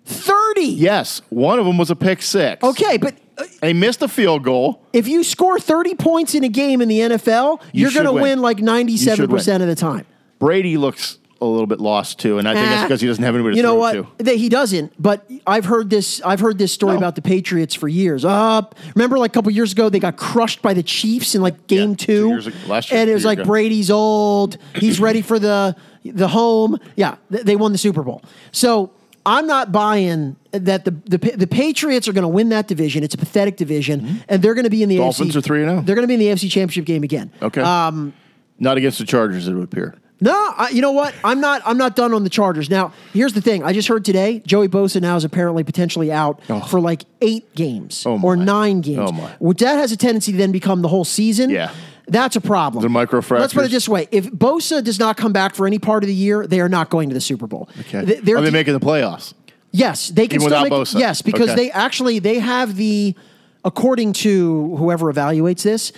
30. 0.08 0.62
yes, 0.66 1.22
one 1.30 1.60
of 1.60 1.66
them 1.66 1.78
was 1.78 1.90
a 1.92 1.96
pick 1.96 2.22
six. 2.22 2.64
Okay, 2.64 2.98
but 2.98 3.16
uh, 3.38 3.44
They 3.62 3.74
missed 3.74 4.02
a 4.02 4.08
field 4.08 4.44
goal. 4.44 4.82
if 4.94 5.08
you 5.08 5.24
score 5.24 5.60
30 5.60 5.96
points 5.96 6.34
in 6.34 6.44
a 6.44 6.50
game 6.50 6.82
in 6.82 6.88
the 6.88 7.00
NFL, 7.00 7.62
You 7.74 7.84
you're 7.84 7.92
going 7.92 8.06
to 8.06 8.14
win. 8.14 8.22
win. 8.24 8.42
like 8.42 8.58
97% 8.58 9.62
of 9.62 9.68
the 9.68 9.76
time. 9.76 10.06
Brady 10.40 10.78
looks 10.78 11.18
a 11.40 11.46
little 11.46 11.68
bit 11.68 11.80
lost 11.80 12.18
too, 12.20 12.40
and 12.40 12.48
I 12.48 12.54
think 12.56 12.66
that's 12.68 12.82
Ah, 12.82 12.86
because 12.86 13.02
he 13.02 13.08
doesn't 13.08 13.24
have 13.24 13.36
anybody 13.36 13.56
to 13.58 13.62
talk 13.62 13.68
to. 13.68 13.68
You 13.70 13.76
know 13.82 13.92
throw 13.92 14.02
what? 14.04 14.18
to. 14.20 14.24
That 14.24 14.36
he 14.38 14.50
doesn't. 14.50 14.94
But 15.00 15.30
I've 15.46 15.66
heard 15.66 15.90
this. 15.90 16.20
I've 16.26 16.40
heard 16.40 16.58
this 16.58 16.72
story 16.74 16.94
No. 16.94 16.98
about 16.98 17.16
the 17.16 17.22
Patriots 17.22 17.76
for 17.76 17.88
years. 17.88 18.26
Uh, 18.26 18.62
remember, 18.96 19.20
like 19.20 19.32
a 19.32 19.34
couple 19.34 19.52
years 19.52 19.72
ago, 19.72 19.90
they 19.90 20.00
got 20.00 20.18
crushed 20.18 20.64
by 20.64 20.74
the 20.74 20.82
Chiefs 20.82 21.36
in 21.36 21.42
like 21.44 21.68
game 21.68 21.96
two, 21.96 22.06
two 22.24 22.28
years 22.30 22.48
ago- 22.48 22.58
last 22.68 22.90
year, 22.92 23.02
and 23.02 23.10
it 23.10 23.12
two 23.12 23.16
was 23.16 23.22
years 23.22 23.26
like 23.26 23.40
ago. 23.40 23.48
Brady's 23.48 23.92
old. 23.92 24.58
He's 24.76 25.00
ready 25.00 25.22
for 25.22 25.38
the 25.38 25.76
the 26.04 26.28
home. 26.28 26.80
Yeah, 26.96 27.18
th- 27.32 27.44
they 27.44 27.56
won 27.56 27.72
the 27.72 27.78
Super 27.78 28.02
Bowl. 28.04 28.24
So. 28.52 28.92
I'm 29.28 29.46
not 29.46 29.72
buying 29.72 30.36
that 30.52 30.86
the 30.86 30.92
the, 31.06 31.18
the 31.36 31.48
Patriots 31.48 32.08
are 32.08 32.14
going 32.14 32.24
to 32.24 32.28
win 32.30 32.50
that 32.50 32.68
division. 32.68 33.04
It's 33.04 33.14
a 33.14 33.18
pathetic 33.18 33.58
division, 33.58 34.24
and 34.30 34.42
they're 34.42 34.54
going 34.56 34.64
to 34.64 34.70
be 34.72 34.82
in 34.82 34.90
the 34.90 34.96
Mm-hmm. 34.96 35.04
Dolphins 35.04 35.36
AFC. 35.36 35.50
are 35.50 35.82
3-0. 35.82 35.86
They're 35.86 35.96
going 35.96 36.04
to 36.04 36.08
be 36.08 36.14
in 36.16 36.20
the 36.20 36.28
AFC 36.28 36.50
Championship 36.50 36.86
game 36.86 37.04
again. 37.04 37.32
Okay. 37.42 37.62
Um, 37.62 38.14
Not 38.58 38.78
against 38.78 38.98
the 38.98 39.06
Chargers, 39.06 39.48
it 39.48 39.54
would 39.54 39.66
appear. 39.66 39.96
no, 40.20 40.32
I, 40.34 40.70
you 40.70 40.82
know 40.82 40.94
what? 40.94 41.14
I'm 41.24 41.40
not. 41.42 41.62
I'm 41.66 41.78
not 41.78 41.96
done 41.96 42.14
on 42.14 42.24
the 42.24 42.30
Chargers. 42.32 42.70
Now, 42.72 42.92
here's 43.14 43.34
the 43.34 43.42
thing. 43.42 43.64
I 43.64 43.72
just 43.74 43.88
heard 43.88 44.04
today 44.04 44.42
Joey 44.48 44.68
Bosa 44.68 45.00
now 45.02 45.16
is 45.16 45.24
apparently 45.24 45.64
potentially 45.64 46.12
out 46.12 46.42
for 46.70 46.80
like 46.80 47.04
eight 47.22 47.54
games 47.54 48.04
Oh, 48.06 48.20
or 48.24 48.36
nine 48.36 48.82
games. 48.82 49.10
Oh, 49.10 49.12
my. 49.12 49.36
Well, 49.40 49.54
that 49.60 49.76
has 49.76 49.92
a 49.92 49.98
tendency 49.98 50.32
to 50.32 50.38
then 50.40 50.52
become 50.52 50.82
the 50.82 50.88
whole 50.88 51.06
season. 51.06 51.50
Yeah. 51.52 51.72
That's 52.08 52.36
a 52.36 52.42
problem. 52.42 52.82
The 52.82 52.88
microfractures? 52.90 53.40
Let's 53.40 53.54
put 53.54 53.66
it 53.66 53.72
this 53.72 53.88
way: 53.90 54.08
If 54.12 54.32
Bosa 54.32 54.84
does 54.84 55.00
not 55.00 55.18
come 55.18 55.34
back 55.34 55.56
for 55.56 55.68
any 55.68 55.80
part 55.80 56.04
of 56.04 56.08
the 56.08 56.14
year, 56.16 56.48
they 56.48 56.60
are 56.62 56.70
not 56.70 56.90
going 56.90 57.10
to 57.10 57.14
the 57.14 57.22
Super 57.22 57.48
Bowl. 57.48 57.70
Okay. 57.82 58.04
They're- 58.20 58.38
Are 58.38 58.42
they 58.42 58.52
making 58.52 58.74
the 58.74 58.80
playoffs? 58.80 59.34
Yes, 59.72 60.10
they 60.10 60.28
can 60.28 60.42
Even 60.42 60.50
still 60.50 60.64
make, 60.64 60.72
Bosa? 60.72 60.98
Yes, 61.00 61.22
because 61.22 61.50
Okay. 61.50 61.56
they 61.66 61.72
actually 61.72 62.20
they 62.20 62.40
have 62.40 62.78
the 62.78 63.16
according 63.66 64.14
to 64.14 64.76
whoever 64.78 65.12
evaluates 65.12 65.64
this. 65.64 65.92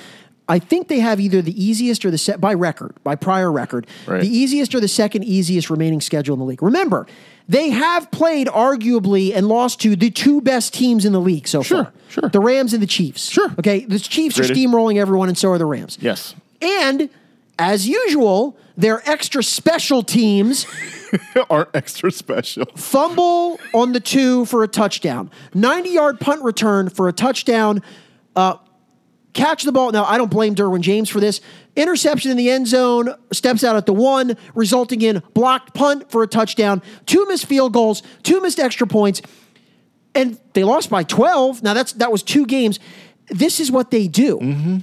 I 0.48 0.58
think 0.58 0.88
they 0.88 1.00
have 1.00 1.20
either 1.20 1.44
the 1.44 1.64
easiest 1.64 2.04
or 2.04 2.10
the 2.10 2.18
set 2.18 2.42
by 2.42 2.56
record, 2.56 2.96
by 3.04 3.16
prior 3.16 3.52
record, 3.52 3.86
Right. 4.08 4.22
the 4.22 4.28
easiest 4.36 4.74
or 4.74 4.80
the 4.80 4.88
second 4.88 5.24
easiest 5.24 5.70
remaining 5.70 6.02
schedule 6.02 6.34
in 6.34 6.40
the 6.40 6.46
league. 6.46 6.64
Remember, 6.64 7.06
they 7.50 7.72
have 7.72 8.10
played 8.12 8.48
arguably 8.48 9.36
and 9.36 9.48
lost 9.48 9.82
to 9.82 9.96
the 9.98 10.10
two 10.12 10.40
best 10.40 10.74
teams 10.74 11.04
in 11.04 11.12
the 11.12 11.20
league 11.20 11.48
so 11.48 11.62
Sure, 11.64 11.86
far. 11.86 11.94
sure. 12.08 12.30
The 12.30 12.40
Rams 12.40 12.74
and 12.74 12.82
the 12.82 12.88
Chiefs. 12.88 13.28
Sure. 13.30 13.50
Okay, 13.60 13.84
the 13.86 14.00
Chiefs 14.00 14.40
are 14.40 14.44
steamrolling 14.44 14.98
everyone, 14.98 15.28
and 15.30 15.38
so 15.38 15.50
are 15.52 15.58
the 15.58 15.66
Rams. 15.66 15.98
Yes. 16.00 16.36
And 16.62 17.10
as 17.58 17.88
usual, 17.88 18.56
their 18.78 19.02
extra 19.10 19.44
special 19.44 20.04
teams 20.04 20.66
Aren't 21.50 21.70
extra 21.74 22.12
special. 22.12 22.66
fumble 22.76 23.60
on 23.74 23.94
the 23.94 24.00
two 24.00 24.46
for 24.46 24.64
a 24.64 24.68
touchdown, 24.68 25.32
90 25.56 25.90
yard 25.90 26.20
punt 26.20 26.44
return 26.44 26.88
for 26.90 27.08
a 27.10 27.14
touchdown, 27.14 27.82
uh, 28.36 28.58
catch 29.34 29.64
the 29.64 29.72
ball. 29.72 29.92
Now, 29.92 30.06
I 30.06 30.18
don't 30.18 30.32
blame 30.32 30.56
Derwin 30.56 30.82
James 30.82 31.10
for 31.10 31.20
this. 31.20 31.42
Interception 31.76 32.32
in 32.32 32.38
the 32.38 32.50
end 32.50 32.68
zone, 32.68 33.14
steps 33.32 33.64
out 33.64 33.76
at 33.76 33.86
the 33.86 33.94
one, 33.94 34.36
resulting 34.56 35.02
in 35.02 35.22
blocked 35.34 35.74
punt 35.74 36.12
for 36.12 36.24
a 36.24 36.28
touchdown, 36.28 36.82
two 37.06 37.26
missed 37.28 37.46
field 37.46 37.74
goals, 37.74 38.04
two 38.24 38.42
missed 38.42 38.60
extra 38.60 38.88
points, 38.88 39.22
and 40.16 40.40
they 40.54 40.64
lost 40.64 40.90
by 40.90 41.04
12. 41.04 41.64
Now, 41.64 41.74
that's 41.74 41.94
that 41.94 42.12
was 42.12 42.24
two 42.24 42.46
games. 42.46 42.80
This 43.28 43.60
is 43.60 43.72
what 43.72 43.92
they 43.92 44.08
do. 44.08 44.82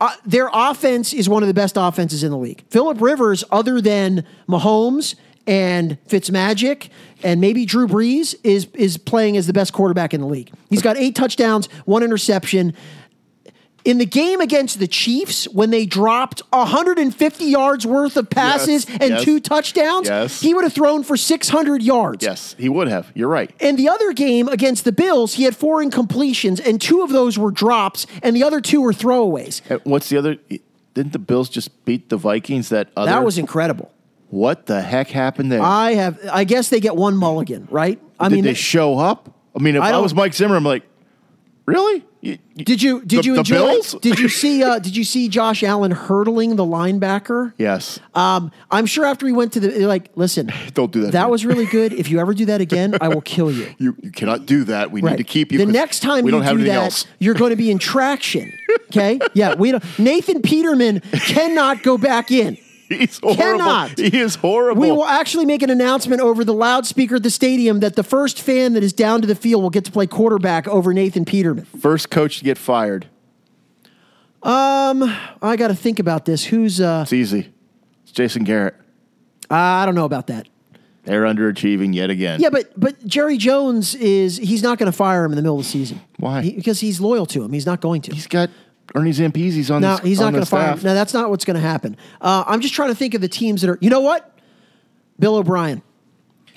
Uh, 0.00 0.10
their 0.26 0.50
offense 0.52 1.12
is 1.12 1.28
one 1.28 1.44
of 1.44 1.46
the 1.46 1.54
best 1.54 1.76
offenses 1.76 2.24
in 2.24 2.32
the 2.32 2.36
league. 2.36 2.64
Philip 2.70 3.00
Rivers, 3.00 3.44
other 3.52 3.80
than 3.80 4.26
Mahomes 4.48 5.14
and 5.46 5.96
Fitzmagic 6.08 6.88
and 7.22 7.40
maybe 7.40 7.64
Drew 7.64 7.86
Brees, 7.86 8.34
is 8.42 8.66
is 8.74 8.96
playing 8.96 9.36
as 9.36 9.46
the 9.46 9.52
best 9.52 9.72
quarterback 9.72 10.12
in 10.12 10.20
the 10.20 10.26
league. 10.26 10.50
He's 10.70 10.82
got 10.82 10.96
eight 10.96 11.14
touchdowns, 11.14 11.66
one 11.84 12.02
interception. 12.02 12.74
In 13.84 13.98
the 13.98 14.06
game 14.06 14.40
against 14.40 14.78
the 14.78 14.86
Chiefs, 14.86 15.46
when 15.48 15.70
they 15.70 15.86
dropped 15.86 16.40
150 16.50 17.44
yards 17.44 17.86
worth 17.86 18.16
of 18.16 18.30
passes 18.30 18.88
Yes, 18.88 18.98
and 19.00 19.10
yes, 19.10 19.24
two 19.24 19.40
touchdowns, 19.40 20.08
yes. 20.08 20.40
he 20.40 20.54
would 20.54 20.64
have 20.64 20.72
thrown 20.72 21.02
for 21.02 21.16
600 21.16 21.82
yards. 21.82 22.24
Yes, 22.24 22.54
he 22.58 22.68
would 22.68 22.88
have. 22.88 23.10
You're 23.14 23.28
right. 23.28 23.50
And 23.60 23.78
the 23.78 23.88
other 23.88 24.12
game 24.12 24.48
against 24.48 24.84
the 24.84 24.92
Bills, 24.92 25.34
he 25.34 25.44
had 25.44 25.56
four 25.56 25.82
incompletions, 25.82 26.64
and 26.64 26.80
two 26.80 27.02
of 27.02 27.10
those 27.10 27.38
were 27.38 27.50
drops, 27.50 28.06
and 28.22 28.36
the 28.36 28.44
other 28.44 28.60
two 28.60 28.80
were 28.80 28.92
throwaways. 28.92 29.60
What's 29.84 30.08
the 30.08 30.18
other? 30.18 30.36
Didn't 30.94 31.12
the 31.12 31.18
Bills 31.18 31.48
just 31.48 31.84
beat 31.84 32.08
the 32.08 32.16
Vikings? 32.16 32.68
That 32.68 32.88
other. 32.96 33.10
That 33.10 33.24
was 33.24 33.38
incredible. 33.38 33.92
What 34.28 34.66
the 34.66 34.80
heck 34.80 35.08
happened 35.08 35.50
there? 35.52 35.60
I 35.60 35.92
have. 35.92 36.18
I 36.30 36.44
guess 36.44 36.68
they 36.68 36.80
get 36.80 36.96
one 36.96 37.16
mulligan, 37.16 37.68
right? 37.70 38.00
I 38.18 38.28
Did 38.28 38.36
mean, 38.36 38.44
they 38.44 38.54
show 38.54 38.98
up? 38.98 39.28
I 39.54 39.62
mean, 39.62 39.76
if 39.76 39.82
I 39.82 39.90
I, 39.90 39.98
was 39.98 40.14
Mike 40.14 40.34
Zimmer, 40.34 40.56
I'm 40.56 40.64
like, 40.64 40.84
really? 41.66 42.04
You- 42.24 42.38
did 42.54 42.80
you 42.80 43.00
did 43.04 43.20
the- 43.22 43.26
you 43.26 43.34
enjoy? 43.36 43.54
Bills? 43.56 43.96
Did 44.00 44.20
you 44.20 44.28
see? 44.42 44.62
Uh, 44.62 44.78
did 44.78 44.96
you 44.96 45.02
see 45.02 45.26
Josh 45.28 45.64
Allen 45.64 45.90
hurdling 45.90 46.54
the 46.54 46.64
linebacker? 46.64 47.52
yes. 47.58 47.98
Um, 48.14 48.52
I'm 48.70 48.86
sure 48.86 49.04
after 49.04 49.26
he 49.26 49.32
went 49.32 49.52
to 49.54 49.60
the 49.60 49.86
like, 49.86 50.10
listen, 50.14 50.52
Don't 50.74 50.92
do 50.92 51.00
that 51.00 51.10
That 51.12 51.22
again." 51.22 51.30
was 51.30 51.44
really 51.44 51.66
good. 51.66 51.92
If 51.92 52.08
you 52.10 52.20
ever 52.20 52.32
do 52.32 52.44
that 52.46 52.60
again, 52.68 52.94
I 53.00 53.08
will 53.08 53.22
kill 53.22 53.50
you. 53.50 53.74
You, 53.78 53.96
you 54.00 54.12
cannot 54.12 54.46
do 54.46 54.62
that. 54.64 54.92
We 54.92 55.02
Right. 55.02 55.12
need 55.12 55.16
to 55.18 55.24
keep 55.24 55.50
you. 55.50 55.58
The 55.58 55.66
next 55.66 55.98
time 56.00 56.24
we 56.24 56.28
you 56.30 56.36
don't 56.36 56.42
have 56.42 56.52
do 56.52 56.60
anything 56.60 56.76
that, 56.76 56.84
else. 56.84 57.06
you're 57.18 57.34
going 57.34 57.50
to 57.50 57.56
be 57.56 57.72
in 57.72 57.78
traction. 57.78 58.52
Okay, 58.86 59.18
yeah, 59.34 59.54
we 59.56 59.72
don't. 59.72 59.82
Nathan 59.98 60.42
Peterman 60.42 61.00
cannot 61.00 61.82
go 61.82 61.98
back 61.98 62.30
in. 62.30 62.56
He's 62.98 63.18
horrible. 63.18 63.42
Cannot. 63.42 63.98
He 63.98 64.18
is 64.18 64.34
horrible. 64.36 64.80
We 64.82 64.90
will 64.90 65.04
actually 65.04 65.46
make 65.46 65.62
an 65.62 65.70
announcement 65.70 66.20
over 66.20 66.44
the 66.44 66.54
loudspeaker 66.54 67.16
at 67.16 67.22
the 67.22 67.30
stadium 67.30 67.80
that 67.80 67.96
the 67.96 68.02
first 68.02 68.40
fan 68.40 68.74
that 68.74 68.82
is 68.82 68.92
down 68.92 69.20
to 69.22 69.26
the 69.26 69.34
field 69.34 69.62
will 69.62 69.70
get 69.70 69.84
to 69.86 69.92
play 69.92 70.06
quarterback 70.06 70.66
over 70.68 70.92
Nathan 70.92 71.24
Peterman. 71.24 71.64
First 71.64 72.10
coach 72.10 72.38
to 72.38 72.44
get 72.44 72.58
fired. 72.58 73.06
Um, 74.42 75.02
I 75.40 75.56
got 75.56 75.68
to 75.68 75.74
think 75.74 75.98
about 75.98 76.24
this. 76.24 76.44
Who's 76.44 76.80
uh 76.80 77.00
It's 77.02 77.12
easy. 77.12 77.52
It's 78.02 78.12
Jason 78.12 78.44
Garrett. 78.44 78.74
I 79.50 79.84
don't 79.86 79.94
know 79.94 80.04
about 80.04 80.26
that. 80.28 80.48
They're 81.04 81.24
underachieving 81.24 81.94
yet 81.94 82.10
again. 82.10 82.40
Yeah, 82.40 82.50
but 82.50 82.78
but 82.78 83.04
Jerry 83.06 83.36
Jones 83.36 83.94
is 83.96 84.36
he's 84.36 84.62
not 84.62 84.78
going 84.78 84.90
to 84.90 84.96
fire 84.96 85.24
him 85.24 85.32
in 85.32 85.36
the 85.36 85.42
middle 85.42 85.58
of 85.58 85.64
the 85.64 85.68
season. 85.70 86.00
Why? 86.18 86.42
He- 86.42 86.52
because 86.52 86.80
he's 86.80 87.00
loyal 87.00 87.26
to 87.26 87.42
him. 87.42 87.52
He's 87.52 87.66
not 87.66 87.80
going 87.80 88.02
to. 88.02 88.14
He's 88.14 88.26
got 88.28 88.50
Ernie 88.94 89.10
Zampese's 89.12 89.70
on 89.70 89.80
No, 89.82 89.96
this, 89.96 90.04
he's 90.04 90.20
on 90.20 90.26
not 90.26 90.30
going 90.32 90.40
the 90.40 90.46
to 90.46 90.50
fire. 90.50 90.66
staff. 90.72 90.84
No, 90.84 90.94
that's 90.94 91.14
not 91.14 91.30
what's 91.30 91.44
going 91.44 91.54
to 91.56 91.60
happen. 91.60 91.96
Uh, 92.20 92.44
I'm 92.46 92.60
just 92.60 92.74
trying 92.74 92.88
to 92.90 92.94
think 92.94 93.14
of 93.14 93.20
the 93.20 93.28
teams 93.28 93.62
that 93.62 93.70
are. 93.70 93.78
You 93.80 93.90
know 93.90 94.00
what? 94.00 94.38
Bill 95.18 95.36
O'Brien. 95.36 95.82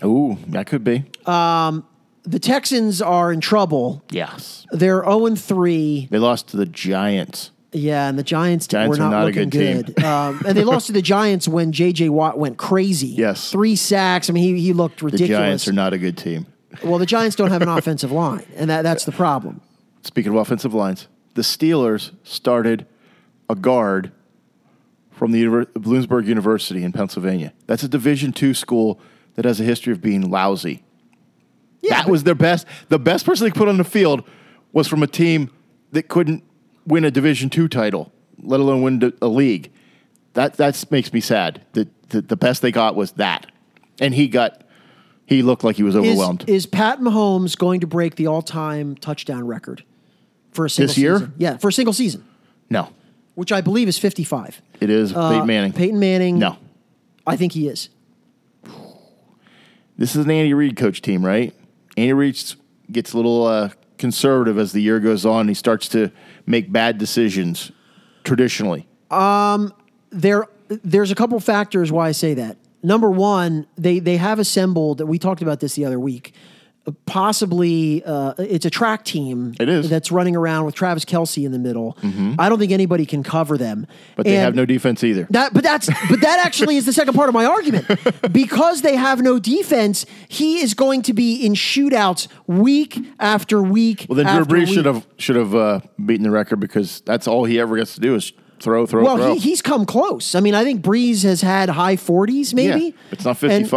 Ooh, 0.03 0.37
that 0.47 0.67
could 0.67 0.83
be. 0.83 1.05
The 1.25 2.39
Texans 2.39 3.01
are 3.01 3.31
in 3.31 3.39
trouble. 3.39 4.03
Yes. 4.09 4.65
They're 4.71 5.03
0 5.03 5.27
and 5.27 5.39
3. 5.39 6.07
They 6.09 6.17
lost 6.17 6.47
to 6.49 6.57
the 6.57 6.65
Giants. 6.65 7.51
Yeah, 7.71 8.07
and 8.09 8.17
the 8.17 8.23
Giants, 8.23 8.67
Giants 8.67 8.97
were 8.97 9.03
not, 9.03 9.11
not 9.11 9.23
a 9.23 9.25
looking 9.27 9.49
good 9.49 9.85
good. 9.87 9.97
team. 9.97 10.05
um, 10.05 10.41
and 10.47 10.57
they 10.57 10.63
lost 10.63 10.87
to 10.87 10.93
the 10.93 11.01
Giants 11.01 11.47
when 11.47 11.71
J.J. 11.71 12.09
Watt 12.09 12.39
went 12.39 12.57
crazy. 12.57 13.07
Yes. 13.15 13.51
Three 13.51 13.75
sacks. 13.75 14.29
I 14.29 14.33
mean, 14.33 14.55
he, 14.55 14.61
he 14.61 14.73
looked 14.73 15.01
ridiculous. 15.01 15.29
The. 15.29 15.35
Giants 15.37 15.67
are 15.67 15.73
not 15.73 15.93
a 15.93 15.97
good 15.97 16.17
team. 16.17 16.47
well, 16.83 16.97
the 16.97 17.05
Giants 17.05 17.35
don't 17.35 17.51
have 17.51 17.61
an 17.61 17.67
offensive 17.77 18.11
line, 18.11 18.45
and 18.55 18.69
that, 18.69 18.81
that's 18.83 19.03
the 19.05 19.11
problem. 19.11 19.61
Speaking 20.03 20.31
of 20.31 20.37
offensive 20.37 20.73
lines, 20.73 21.07
the 21.35 21.41
Steelers 21.41 22.11
started 22.23 22.87
a 23.49 23.55
guard 23.55 24.11
from 25.11 25.31
the 25.31 25.45
Bloomsburg 25.45 26.25
University 26.25 26.83
in 26.83 26.91
Pennsylvania. 26.91 27.53
That's 27.67 27.83
a 27.83 27.87
Division 27.87 28.33
two 28.33 28.53
school 28.53 28.99
that 29.35 29.45
has 29.45 29.61
a 29.61 29.63
history 29.63 29.93
of 29.93 30.01
being 30.01 30.29
lousy. 30.29 30.83
Yeah, 31.81 32.01
that 32.01 32.09
was 32.09 32.23
their 32.23 32.35
best. 32.35 32.65
The 32.89 32.99
best 32.99 33.25
person 33.25 33.45
they 33.45 33.51
put 33.51 33.67
on 33.67 33.77
the 33.77 33.83
field 33.83 34.27
was 34.73 34.87
from 34.87 35.03
a 35.03 35.07
team 35.07 35.51
that 35.91 36.07
couldn't 36.07 36.43
win 36.87 37.05
a 37.05 37.11
Division 37.11 37.49
two 37.49 37.67
title, 37.67 38.11
let 38.41 38.59
alone 38.59 38.81
win 38.81 39.13
a 39.21 39.27
league. 39.27 39.71
That 40.33 40.55
that 40.57 40.83
makes 40.89 41.13
me 41.13 41.21
sad. 41.21 41.65
That 41.73 42.09
the, 42.09 42.21
the 42.21 42.35
best 42.35 42.61
they 42.61 42.71
got 42.71 42.95
was 42.95 43.11
that, 43.13 43.51
and 43.99 44.13
he 44.13 44.27
got. 44.27 44.63
He 45.27 45.41
looked 45.41 45.63
like 45.63 45.75
he 45.75 45.81
was 45.81 45.95
Is, 45.95 46.05
overwhelmed. 46.05 46.43
is 46.47 46.67
Pat 46.67 46.99
Mahomes 46.99 47.57
going 47.57 47.79
to 47.79 47.87
break 47.87 48.15
the 48.15 48.27
all-time 48.27 48.95
touchdown 48.95 49.47
record 49.47 49.83
for 50.55 50.65
a 50.65 50.69
single 50.69 50.87
This 50.87 50.97
year? 50.97 51.17
season? 51.19 51.33
Yeah, 51.37 51.57
for 51.57 51.67
a 51.67 51.73
single 51.73 51.93
season, 51.93 52.23
no, 52.69 52.89
which 53.35 53.51
I 53.51 53.61
believe 53.61 53.87
is 53.87 53.97
55. 53.97 54.61
it 54.81 54.89
is 54.89 55.13
Uh, 55.13 55.29
Peyton 55.31 55.47
Manning. 55.47 55.73
Peyton 55.73 55.99
Manning. 55.99 56.39
no, 56.39 56.57
I 57.27 57.35
think 57.35 57.51
he 57.53 57.67
is. 57.67 57.89
this 59.97 60.15
is 60.15 60.25
an 60.25 60.31
Andy 60.31 60.53
Reid 60.53 60.75
coach 60.75 61.01
team, 61.01 61.25
right? 61.25 61.53
Andy 61.97 62.13
Reid 62.13 62.37
gets 62.91 63.13
a 63.13 63.17
little 63.17 63.45
uh, 63.45 63.69
conservative 63.97 64.57
as 64.57 64.71
the 64.71 64.81
year 64.81 64.99
goes 64.99 65.25
on. 65.25 65.47
He 65.47 65.53
starts 65.53 65.87
to 65.89 66.11
make 66.45 66.71
bad 66.71 66.97
decisions 66.97 67.71
traditionally. 68.23 68.87
there 70.11 70.47
there's 70.67 71.11
a 71.11 71.15
couple 71.15 71.39
factors 71.39 71.91
why 71.91 72.07
I 72.09 72.11
say 72.11 72.33
that. 72.35 72.57
Number 72.83 73.09
one, 73.09 73.67
they 73.77 73.99
they 73.99 74.17
have 74.17 74.39
assembled. 74.39 75.01
We 75.01 75.17
talked 75.19 75.41
about 75.41 75.59
this 75.59 75.75
the 75.75 75.85
other 75.85 75.99
week. 75.99 76.33
Possibly, 77.05 78.03
uh, 78.05 78.33
it's 78.37 78.65
a 78.65 78.69
track 78.69 79.05
team. 79.05 79.53
It 79.59 79.69
is. 79.69 79.89
that's 79.89 80.11
running 80.11 80.35
around 80.35 80.65
with 80.65 80.75
Travis 80.75 81.05
Kelce 81.05 81.45
in 81.45 81.51
the 81.51 81.59
middle. 81.59 81.97
I 82.37 82.49
don't 82.49 82.59
think 82.59 82.71
anybody 82.71 83.05
can 83.05 83.23
cover 83.23 83.57
them. 83.57 83.87
But 84.15 84.25
they 84.25 84.35
have 84.35 84.53
no 84.55 84.65
defense 84.65 85.03
either. 85.03 85.27
That, 85.29 85.53
but 85.53 85.63
that's 85.63 85.87
but 86.09 86.21
that 86.21 86.45
actually 86.45 86.75
is 86.77 86.85
the 86.85 86.93
second 86.93 87.13
part 87.13 87.29
of 87.29 87.33
my 87.33 87.45
argument. 87.45 87.85
Because 88.31 88.81
they 88.81 88.95
have 88.95 89.21
no 89.21 89.39
defense, 89.39 90.05
he 90.27 90.59
is 90.61 90.73
going 90.73 91.01
to 91.03 91.13
be 91.13 91.45
in 91.45 91.53
shootouts 91.53 92.27
week 92.47 92.97
after 93.19 93.61
week. 93.61 94.05
Well, 94.09 94.17
then 94.17 94.43
Drew 94.43 94.45
Brees 94.45 94.73
should 94.73 94.85
have 94.85 95.07
should 95.17 95.35
have 95.37 95.55
uh, 95.55 95.79
beaten 96.03 96.23
the 96.23 96.31
record 96.31 96.59
because 96.59 97.01
that's 97.01 97.27
all 97.27 97.45
he 97.45 97.59
ever 97.59 97.77
gets 97.77 97.95
to 97.95 98.01
do 98.01 98.15
is 98.15 98.33
throw, 98.59 98.85
throw, 98.85 99.03
Well, 99.03 99.17
throw. 99.17 99.33
he, 99.35 99.39
he's 99.39 99.61
come 99.61 99.85
close. 99.85 100.35
I 100.35 100.39
mean, 100.41 100.53
I 100.55 100.63
think 100.63 100.81
Brees 100.81 101.23
has 101.23 101.41
had 101.41 101.69
high 101.69 101.95
forties, 101.95 102.53
maybe. 102.53 102.85
Yeah, 102.85 102.91
it's 103.11 103.25
not 103.25 103.41
And- 103.43 103.69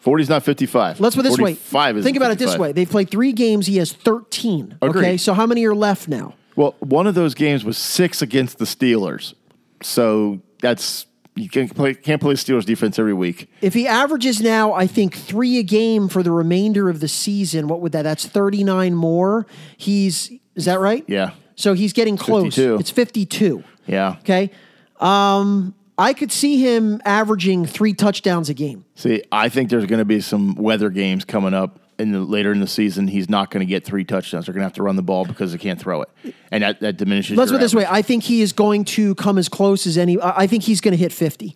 55. 0.00 0.04
40 0.04 0.22
is 0.22 0.28
not 0.28 0.42
55. 0.42 1.00
Let's 1.00 1.16
put 1.16 1.26
it 1.26 1.28
this 1.28 1.38
way. 1.38 1.54
45 1.54 1.98
is 1.98 2.04
Think 2.04 2.16
about 2.16 2.30
it 2.32 2.38
this 2.38 2.56
way. 2.56 2.72
They've 2.72 2.90
played 2.90 3.10
three 3.10 3.32
games. 3.32 3.66
He 3.66 3.76
has 3.76 3.92
13. 3.92 4.78
Okay. 4.82 5.16
So 5.16 5.34
how 5.34 5.46
many 5.46 5.64
are 5.66 5.74
left 5.74 6.08
now? 6.08 6.34
Well, 6.56 6.74
one 6.80 7.06
of 7.06 7.14
those 7.14 7.34
games 7.34 7.64
was 7.64 7.78
six 7.78 8.22
against 8.22 8.58
the 8.58 8.64
Steelers. 8.64 9.34
So 9.82 10.40
that's 10.60 11.06
you 11.36 11.48
can't 11.48 11.74
play 11.74 11.94
can't 11.94 12.20
play 12.20 12.34
Steelers 12.34 12.64
defense 12.64 12.98
every 12.98 13.14
week. 13.14 13.50
If 13.60 13.72
he 13.74 13.86
averages 13.86 14.40
now, 14.40 14.72
I 14.72 14.86
think 14.86 15.14
three 15.16 15.58
a 15.58 15.62
game 15.62 16.08
for 16.08 16.22
the 16.22 16.32
remainder 16.32 16.88
of 16.88 17.00
the 17.00 17.08
season, 17.08 17.68
what 17.68 17.80
would 17.80 17.92
that? 17.92 18.02
That's 18.02 18.26
39 18.26 18.94
more. 18.94 19.46
He's, 19.76 20.30
is 20.54 20.64
that 20.66 20.80
right? 20.80 21.04
Yeah. 21.06 21.30
So 21.54 21.74
he's 21.74 21.92
getting 21.92 22.16
close. 22.16 22.56
52. 22.56 22.76
It's 22.76 22.90
52. 22.90 23.64
Yeah. 23.86 24.16
Okay. 24.20 24.50
Um, 24.98 25.74
I 26.00 26.14
could 26.14 26.32
see 26.32 26.56
him 26.58 27.02
averaging 27.04 27.66
three 27.66 27.92
touchdowns 27.92 28.48
a 28.48 28.54
game. 28.54 28.86
See, 28.94 29.22
I 29.30 29.50
think 29.50 29.68
there's 29.68 29.84
going 29.84 29.98
to 29.98 30.06
be 30.06 30.20
some 30.22 30.54
weather 30.54 30.88
games 30.88 31.26
coming 31.26 31.52
up 31.52 31.78
in 31.98 32.12
the 32.12 32.20
later 32.20 32.52
in 32.52 32.60
the 32.60 32.66
season. 32.66 33.06
He's 33.06 33.28
not 33.28 33.50
going 33.50 33.60
to 33.60 33.68
get 33.68 33.84
three 33.84 34.04
touchdowns. 34.04 34.46
They're 34.46 34.54
going 34.54 34.62
to 34.62 34.64
have 34.66 34.72
to 34.74 34.82
run 34.82 34.96
the 34.96 35.02
ball 35.02 35.26
because 35.26 35.52
they 35.52 35.58
can't 35.58 35.78
throw 35.78 36.00
it, 36.00 36.08
and 36.50 36.62
that, 36.62 36.80
that 36.80 36.96
diminishes. 36.96 37.36
Let's 37.36 37.50
put 37.50 37.58
it 37.58 37.60
this 37.60 37.74
way. 37.74 37.84
I 37.86 38.00
think 38.00 38.22
he 38.24 38.40
is 38.40 38.54
going 38.54 38.86
to 38.86 39.14
come 39.16 39.36
as 39.36 39.50
close 39.50 39.86
as 39.86 39.98
any. 39.98 40.16
I 40.22 40.46
think 40.46 40.62
he's 40.62 40.80
going 40.80 40.92
to 40.92 40.98
hit 40.98 41.12
50. 41.12 41.54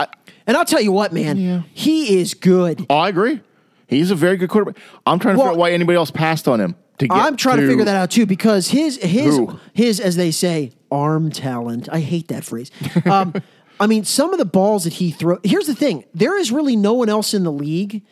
I- 0.00 0.08
and 0.48 0.56
I'll 0.56 0.64
tell 0.64 0.80
you 0.80 0.90
what, 0.90 1.12
man, 1.12 1.64
he 1.72 2.18
is 2.18 2.34
good. 2.34 2.84
Oh, 2.90 2.96
I 2.96 3.08
agree. 3.08 3.40
He's 3.86 4.10
a 4.10 4.16
very 4.16 4.36
good 4.36 4.48
quarterback. 4.50 4.82
I'm 5.06 5.20
trying 5.20 5.34
to 5.34 5.38
Well- 5.38 5.48
figure 5.48 5.52
out 5.52 5.58
why 5.60 5.70
anybody 5.70 5.96
else 5.96 6.10
passed 6.10 6.48
on 6.48 6.60
him. 6.60 6.74
To 6.98 7.08
get 7.08 7.16
I'm 7.16 7.36
trying 7.36 7.60
to, 7.60 7.66
figure 7.66 7.86
that 7.86 7.96
out 7.96 8.10
too 8.10 8.26
because 8.26 8.68
his 8.68 8.98
his 8.98 9.34
Who? 9.34 9.58
his 9.72 10.00
as 10.00 10.16
they 10.16 10.30
say 10.30 10.72
arm 10.90 11.30
talent. 11.30 11.88
I 11.90 12.00
hate 12.00 12.28
that 12.28 12.44
phrase. 12.44 12.70
Um, 13.06 13.32
I 13.80 13.86
mean, 13.86 14.04
some 14.04 14.32
of 14.32 14.38
the 14.38 14.44
balls 14.44 14.84
that 14.84 14.92
he 14.94 15.10
throw. 15.10 15.38
Here's 15.42 15.66
the 15.66 15.74
thing: 15.74 16.04
there 16.14 16.38
is 16.38 16.52
really 16.52 16.76
no 16.76 16.92
one 16.92 17.08
else 17.08 17.34
in 17.34 17.42
the 17.44 17.52
league 17.52 18.02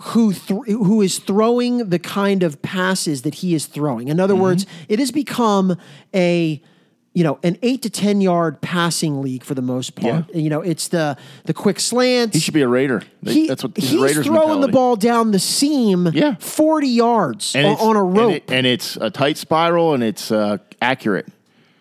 who 0.00 0.32
th- 0.32 0.66
who 0.66 1.02
is 1.02 1.18
throwing 1.18 1.90
the 1.90 1.98
kind 1.98 2.42
of 2.42 2.62
passes 2.62 3.22
that 3.22 3.34
he 3.36 3.54
is 3.54 3.66
throwing. 3.66 4.08
In 4.08 4.18
other 4.18 4.34
Mm-hmm. 4.34 4.42
words, 4.42 4.66
it 4.88 4.98
has 4.98 5.10
become 5.10 5.76
a 6.14 6.62
you 7.12 7.24
know 7.24 7.38
an 7.42 7.58
eight 7.62 7.82
to 7.82 7.90
ten 7.90 8.20
yard 8.22 8.60
passing 8.62 9.20
league 9.20 9.42
for 9.44 9.54
the 9.54 9.60
most 9.62 9.96
part. 9.96 10.32
You 10.34 10.48
know, 10.48 10.62
it's 10.62 10.88
the 10.88 11.16
the 11.44 11.52
quick 11.52 11.80
slants. 11.80 12.34
He 12.34 12.40
should 12.40 12.54
be 12.54 12.62
a 12.62 12.68
Raider. 12.68 13.02
They- 13.22 13.32
He- 13.34 13.48
that's 13.48 13.62
what 13.64 13.76
he's 13.76 13.94
Raiders 14.00 14.24
throwing 14.24 14.38
mentality. 14.40 14.66
the 14.68 14.72
ball 14.72 14.96
down 14.96 15.32
the 15.32 15.38
seam, 15.40 16.08
Yeah. 16.14 16.36
forty 16.38 16.88
yards 16.88 17.54
And 17.54 17.66
on, 17.66 17.76
on 17.76 17.96
a 17.96 18.04
and 18.06 18.16
rope. 18.16 18.32
it- 18.36 18.44
and, 18.48 18.66
it's 18.66 18.96
a 18.96 19.10
tight 19.10 19.36
spiral 19.36 19.92
and 19.92 20.02
it's 20.02 20.30
uh, 20.32 20.58
accurate. 20.80 21.26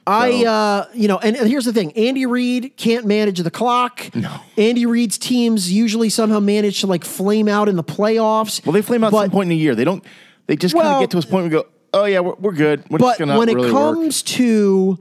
I, 0.07 0.43
uh, 0.45 0.85
you 0.93 1.07
know, 1.07 1.19
and, 1.19 1.35
and 1.35 1.47
here's 1.47 1.65
the 1.65 1.73
thing: 1.73 1.91
Andy 1.93 2.25
Reid 2.25 2.73
can't 2.77 3.05
manage 3.05 3.39
the 3.39 3.51
clock. 3.51 4.09
No. 4.15 4.39
Andy 4.57 4.85
Reid's 4.85 5.17
teams 5.17 5.71
usually 5.71 6.09
somehow 6.09 6.39
manage 6.39 6.81
to 6.81 6.87
like 6.87 7.05
flame 7.05 7.47
out 7.47 7.69
in 7.69 7.75
the 7.75 7.83
playoffs. 7.83 8.65
Well, 8.65 8.73
they 8.73 8.81
flame 8.81 9.03
out 9.03 9.07
at 9.07 9.11
but, 9.11 9.21
some 9.23 9.31
point 9.31 9.45
in 9.47 9.49
the 9.49 9.55
year. 9.57 9.75
They 9.75 9.83
don't. 9.83 10.03
They 10.47 10.55
just 10.55 10.73
kind 10.73 10.87
of 10.87 10.99
get 11.01 11.11
to 11.11 11.17
this 11.17 11.25
point 11.25 11.43
and 11.43 11.51
go, 11.51 11.65
"Oh 11.93 12.05
yeah, 12.05 12.21
we're, 12.21 12.33
we're 12.35 12.53
good." 12.53 12.83
We're 12.89 12.97
But 12.97 13.19
when 13.19 13.29
really 13.29 13.51
it 13.51 13.57
work." 13.57 13.71
comes 13.71 14.23
to 14.23 14.97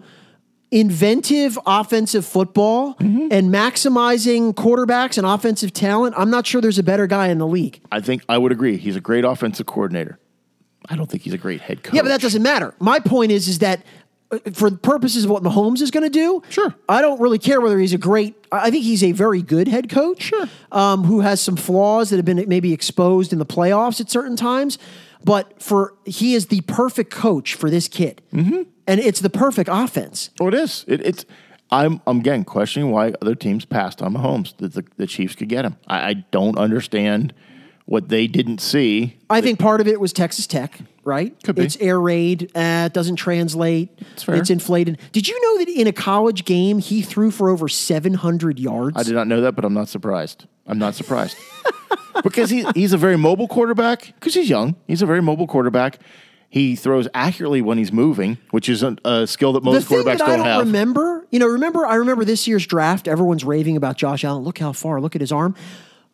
inventive 0.71 1.59
offensive 1.67 2.27
football 2.27 2.95
Mm-hmm. 2.97 3.29
and 3.31 3.51
maximizing 3.53 4.53
quarterbacks 4.55 5.17
and 5.17 5.27
offensive 5.27 5.73
talent, 5.73 6.15
I'm 6.19 6.31
not 6.31 6.47
sure 6.47 6.61
there's 6.61 6.79
a 6.79 6.83
better 6.83 7.07
guy 7.07 7.29
in 7.29 7.39
the 7.39 7.47
league. 7.47 7.81
I 7.91 8.01
think 8.01 8.23
I 8.29 8.37
would 8.39 8.53
agree. 8.53 8.77
He's 8.77 8.97
a 8.97 9.01
great 9.01 9.25
offensive 9.25 9.67
coordinator. 9.67 10.19
I 10.91 10.97
don't 10.97 11.07
think 11.11 11.23
he's 11.23 11.33
a 11.35 11.39
great 11.39 11.61
head 11.61 11.83
coach. 11.83 11.95
Yeah, 11.95 12.03
but 12.03 12.09
that 12.09 12.21
doesn't 12.21 12.43
matter. 12.43 12.75
My 12.81 12.99
point 12.99 13.31
is, 13.33 13.49
is 13.49 13.59
that 13.61 13.83
for 14.53 14.69
the 14.69 14.77
purposes 14.77 15.25
of 15.25 15.31
what 15.31 15.43
Mahomes 15.43 15.81
is 15.81 15.91
going 15.91 16.05
to 16.05 16.11
do, 16.11 16.43
Sure. 16.51 16.75
I 16.89 17.01
don't 17.01 17.21
really 17.21 17.39
care 17.39 17.61
whether 17.61 17.79
he's 17.79 17.95
a 17.95 17.99
great. 17.99 18.35
I 18.53 18.69
I 18.69 18.71
think 18.71 18.85
he's 18.85 19.03
a 19.03 19.13
very 19.13 19.41
good 19.41 19.69
head 19.69 19.89
coach. 19.89 20.23
Sure. 20.23 20.47
Um, 20.71 21.05
who 21.05 21.21
has 21.21 21.41
some 21.41 21.57
flaws 21.57 22.11
that 22.11 22.17
have 22.17 22.25
been 22.25 22.45
maybe 22.47 22.73
exposed 22.73 23.33
in 23.33 23.39
the 23.39 23.47
playoffs 23.47 24.01
at 24.01 24.11
certain 24.11 24.37
times, 24.37 24.79
but 25.25 25.63
for 25.63 25.95
he 26.05 26.35
is 26.35 26.47
the 26.47 26.61
perfect 26.63 27.11
coach 27.11 27.55
for 27.55 27.71
this 27.71 27.89
kid, 27.89 28.21
mm-hmm. 28.33 28.63
and 28.87 29.01
it's 29.01 29.21
the 29.21 29.31
perfect 29.31 29.71
offense. 29.73 30.31
Oh, 30.41 30.49
it 30.49 30.55
is. 30.55 30.85
It, 30.87 31.01
it's. 31.01 31.25
I'm, 31.71 32.01
I'm 32.07 32.21
again 32.21 32.45
questioning 32.45 32.91
why 32.91 33.13
other 33.21 33.35
teams 33.35 33.67
passed 33.67 34.01
on 34.01 34.15
Mahomes 34.15 34.57
that 34.57 34.73
the, 34.73 34.85
the 34.97 35.07
Chiefs 35.07 35.35
could 35.35 35.51
get 35.51 35.67
him. 35.67 35.77
I, 35.87 36.09
I 36.09 36.15
don't 36.31 36.57
understand 36.57 37.35
what 37.89 38.11
they 38.11 38.27
didn't 38.27 38.61
see. 38.61 39.17
I 39.31 39.41
think 39.41 39.59
part 39.59 39.81
of 39.81 39.89
it 39.89 39.99
was 39.99 40.13
Texas 40.13 40.47
Tech, 40.47 40.79
right? 41.05 41.35
Could 41.43 41.57
be. 41.57 41.63
It's 41.63 41.79
air 41.79 41.99
raid. 41.99 42.53
Uh, 42.55 42.85
it 42.87 42.93
doesn't 42.93 43.17
translate. 43.17 43.89
fair. 44.19 44.35
It's 44.37 44.51
inflated. 44.51 44.99
Did 45.13 45.27
you 45.27 45.41
know 45.41 45.65
that 45.65 45.71
in 45.71 45.87
a 45.87 45.93
college 45.93 46.45
game 46.45 46.81
he 46.81 47.01
threw 47.01 47.31
for 47.31 47.49
over 47.49 47.67
700 47.67 48.59
yards? 48.59 48.95
I 48.95 49.05
did 49.05 49.15
not 49.15 49.27
know 49.27 49.41
that, 49.41 49.53
but 49.53 49.65
I'm 49.65 49.73
not 49.73 49.89
surprised. 49.89 50.45
I'm 50.67 50.79
not 50.79 50.97
surprised 50.97 51.39
because 52.23 52.51
he, 52.51 52.67
he's 52.75 52.93
a 52.93 52.99
very 52.99 53.17
mobile 53.17 53.49
quarterback. 53.49 54.13
Because 54.17 54.35
he's 54.35 54.51
young, 54.51 54.77
he's 54.87 55.01
a 55.01 55.07
very 55.07 55.23
mobile 55.23 55.47
quarterback. 55.47 55.99
He 56.51 56.77
throws 56.77 57.09
accurately 57.15 57.63
when 57.63 57.79
he's 57.79 57.93
moving, 57.93 58.37
which 58.51 58.69
is 58.69 58.83
a, 58.83 58.97
a 59.07 59.27
skill 59.27 59.55
that 59.55 59.61
the 59.61 59.71
most 59.71 59.89
thing 59.89 59.99
quarterbacks 59.99 60.19
that 60.19 60.23
I 60.23 60.27
don't 60.27 60.39
don't 60.39 60.47
have. 60.47 60.67
remember, 60.67 61.27
you 61.31 61.39
know, 61.39 61.47
remember 61.47 61.87
I 61.87 61.95
remember 61.95 62.27
this 62.27 62.47
year's 62.47 62.67
draft. 62.67 63.09
Everyone's 63.09 63.45
raving 63.45 63.79
about 63.79 63.97
Josh 63.97 64.25
Allen. 64.25 64.45
Look 64.45 64.59
how 64.59 64.73
far. 64.73 65.01
Look 65.01 65.15
at 65.15 65.23
his 65.23 65.33
arm. 65.33 65.55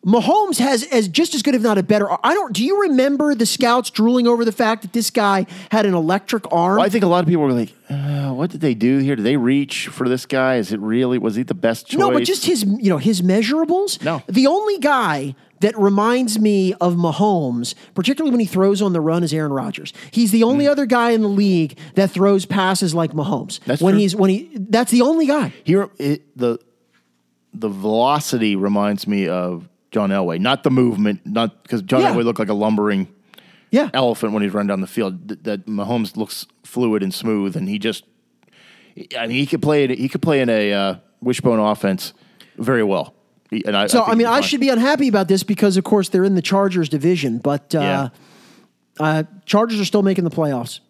Mahomes 0.05 0.59
has 0.59 0.83
as 0.83 1.07
just 1.07 1.33
as 1.33 1.41
good, 1.41 1.55
if 1.55 1.63
not 1.63 1.79
a 1.79 1.83
better. 1.83 2.07
I 2.23 2.33
don't. 2.35 2.53
Do 2.53 2.63
you 2.63 2.83
remember 2.83 3.33
the 3.33 3.47
scouts 3.47 3.89
drooling 3.89 4.27
over 4.27 4.45
the 4.45 4.51
fact 4.51 4.83
that 4.83 4.93
this 4.93 5.09
guy 5.09 5.47
had 5.71 5.87
an 5.87 5.95
electric 5.95 6.51
arm? 6.53 6.77
Well, 6.77 6.85
I 6.85 6.89
think 6.89 7.03
a 7.03 7.07
lot 7.07 7.23
of 7.23 7.27
people 7.27 7.41
were 7.43 7.51
like, 7.51 7.73
uh, 7.89 8.31
"What 8.31 8.51
did 8.51 8.61
they 8.61 8.75
do 8.75 8.99
here? 8.99 9.15
Did 9.15 9.25
they 9.25 9.35
reach 9.35 9.87
for 9.87 10.07
this 10.07 10.27
guy? 10.27 10.57
Is 10.57 10.71
it 10.71 10.79
really? 10.79 11.17
Was 11.17 11.35
he 11.35 11.41
the 11.43 11.55
best 11.55 11.87
choice?" 11.87 11.97
No, 11.99 12.11
but 12.11 12.23
just 12.23 12.45
his, 12.45 12.63
you 12.63 12.89
know, 12.89 12.99
his 12.99 13.23
measurables. 13.23 14.01
No. 14.03 14.21
the 14.27 14.45
only 14.45 14.77
guy 14.77 15.33
that 15.61 15.75
reminds 15.75 16.37
me 16.37 16.73
of 16.75 16.93
Mahomes, 16.93 17.73
particularly 17.95 18.29
when 18.29 18.39
he 18.39 18.45
throws 18.45 18.83
on 18.83 18.93
the 18.93 19.01
run, 19.01 19.23
is 19.23 19.33
Aaron 19.33 19.53
Rodgers. 19.53 19.91
He's 20.11 20.29
the 20.29 20.43
only 20.43 20.67
other 20.67 20.85
guy 20.85 21.11
in 21.11 21.23
the 21.23 21.29
league 21.29 21.79
that 21.95 22.11
throws 22.11 22.45
passes 22.45 22.93
like 22.93 23.13
Mahomes. 23.13 23.59
Mm. 23.59 23.63
That's 23.65 23.81
when 23.81 23.93
true. 23.93 24.01
he's 24.01 24.15
when 24.15 24.29
he. 24.29 24.51
That's 24.53 24.91
the 24.91 25.01
only 25.01 25.25
guy. 25.25 25.51
Here, 25.63 25.89
it, 25.97 26.37
the 26.37 26.59
the 27.55 27.69
velocity 27.69 28.55
reminds 28.55 29.07
me 29.07 29.27
of 29.27 29.67
John 29.95 30.09
Elway, 30.09 30.37
not 30.41 30.63
the 30.63 30.69
movement, 30.69 31.21
not 31.25 31.63
because 31.63 31.81
John 31.81 32.01
Yeah. 32.01 32.11
Elway 32.13 32.25
looked 32.25 32.37
like 32.37 32.49
a 32.49 32.53
lumbering 32.53 33.07
Yeah. 33.71 33.89
elephant 33.93 34.33
when 34.33 34.43
he's 34.43 34.53
run 34.53 34.67
down 34.67 34.81
the 34.81 34.87
field. 34.87 35.29
Th- 35.29 35.39
That 35.43 35.67
Mahomes 35.67 36.17
looks 36.17 36.47
fluid 36.65 37.01
and 37.01 37.13
smooth, 37.13 37.55
and 37.55 37.69
he 37.69 37.79
just, 37.79 38.03
I 39.17 39.25
mean, 39.25 39.37
he 39.37 39.45
could 39.45 39.61
play. 39.61 39.87
He 39.95 40.09
could 40.09 40.21
play 40.21 40.41
in 40.41 40.49
a 40.49 40.73
uh, 40.73 40.95
wishbone 41.21 41.59
offense 41.59 42.11
very 42.57 42.83
well. 42.83 43.15
He- 43.49 43.63
And 43.65 43.77
I, 43.77 43.87
So 43.87 43.99
think 43.99 44.09
I, 44.09 44.15
mean, 44.15 44.27
I 44.27 44.41
should 44.41 44.59
be 44.59 44.67
unhappy 44.67 45.07
about 45.07 45.29
this 45.29 45.43
because, 45.43 45.77
of 45.77 45.85
course, 45.85 46.09
they're 46.09 46.25
in 46.25 46.35
the 46.35 46.41
Chargers 46.41 46.89
division, 46.89 47.37
but 47.37 47.73
uh, 47.73 47.79
Yeah. 47.79 48.09
uh, 48.99 49.23
Chargers 49.45 49.79
are 49.79 49.85
still 49.85 50.03
making 50.03 50.25
the 50.25 50.29
playoffs. 50.29 50.81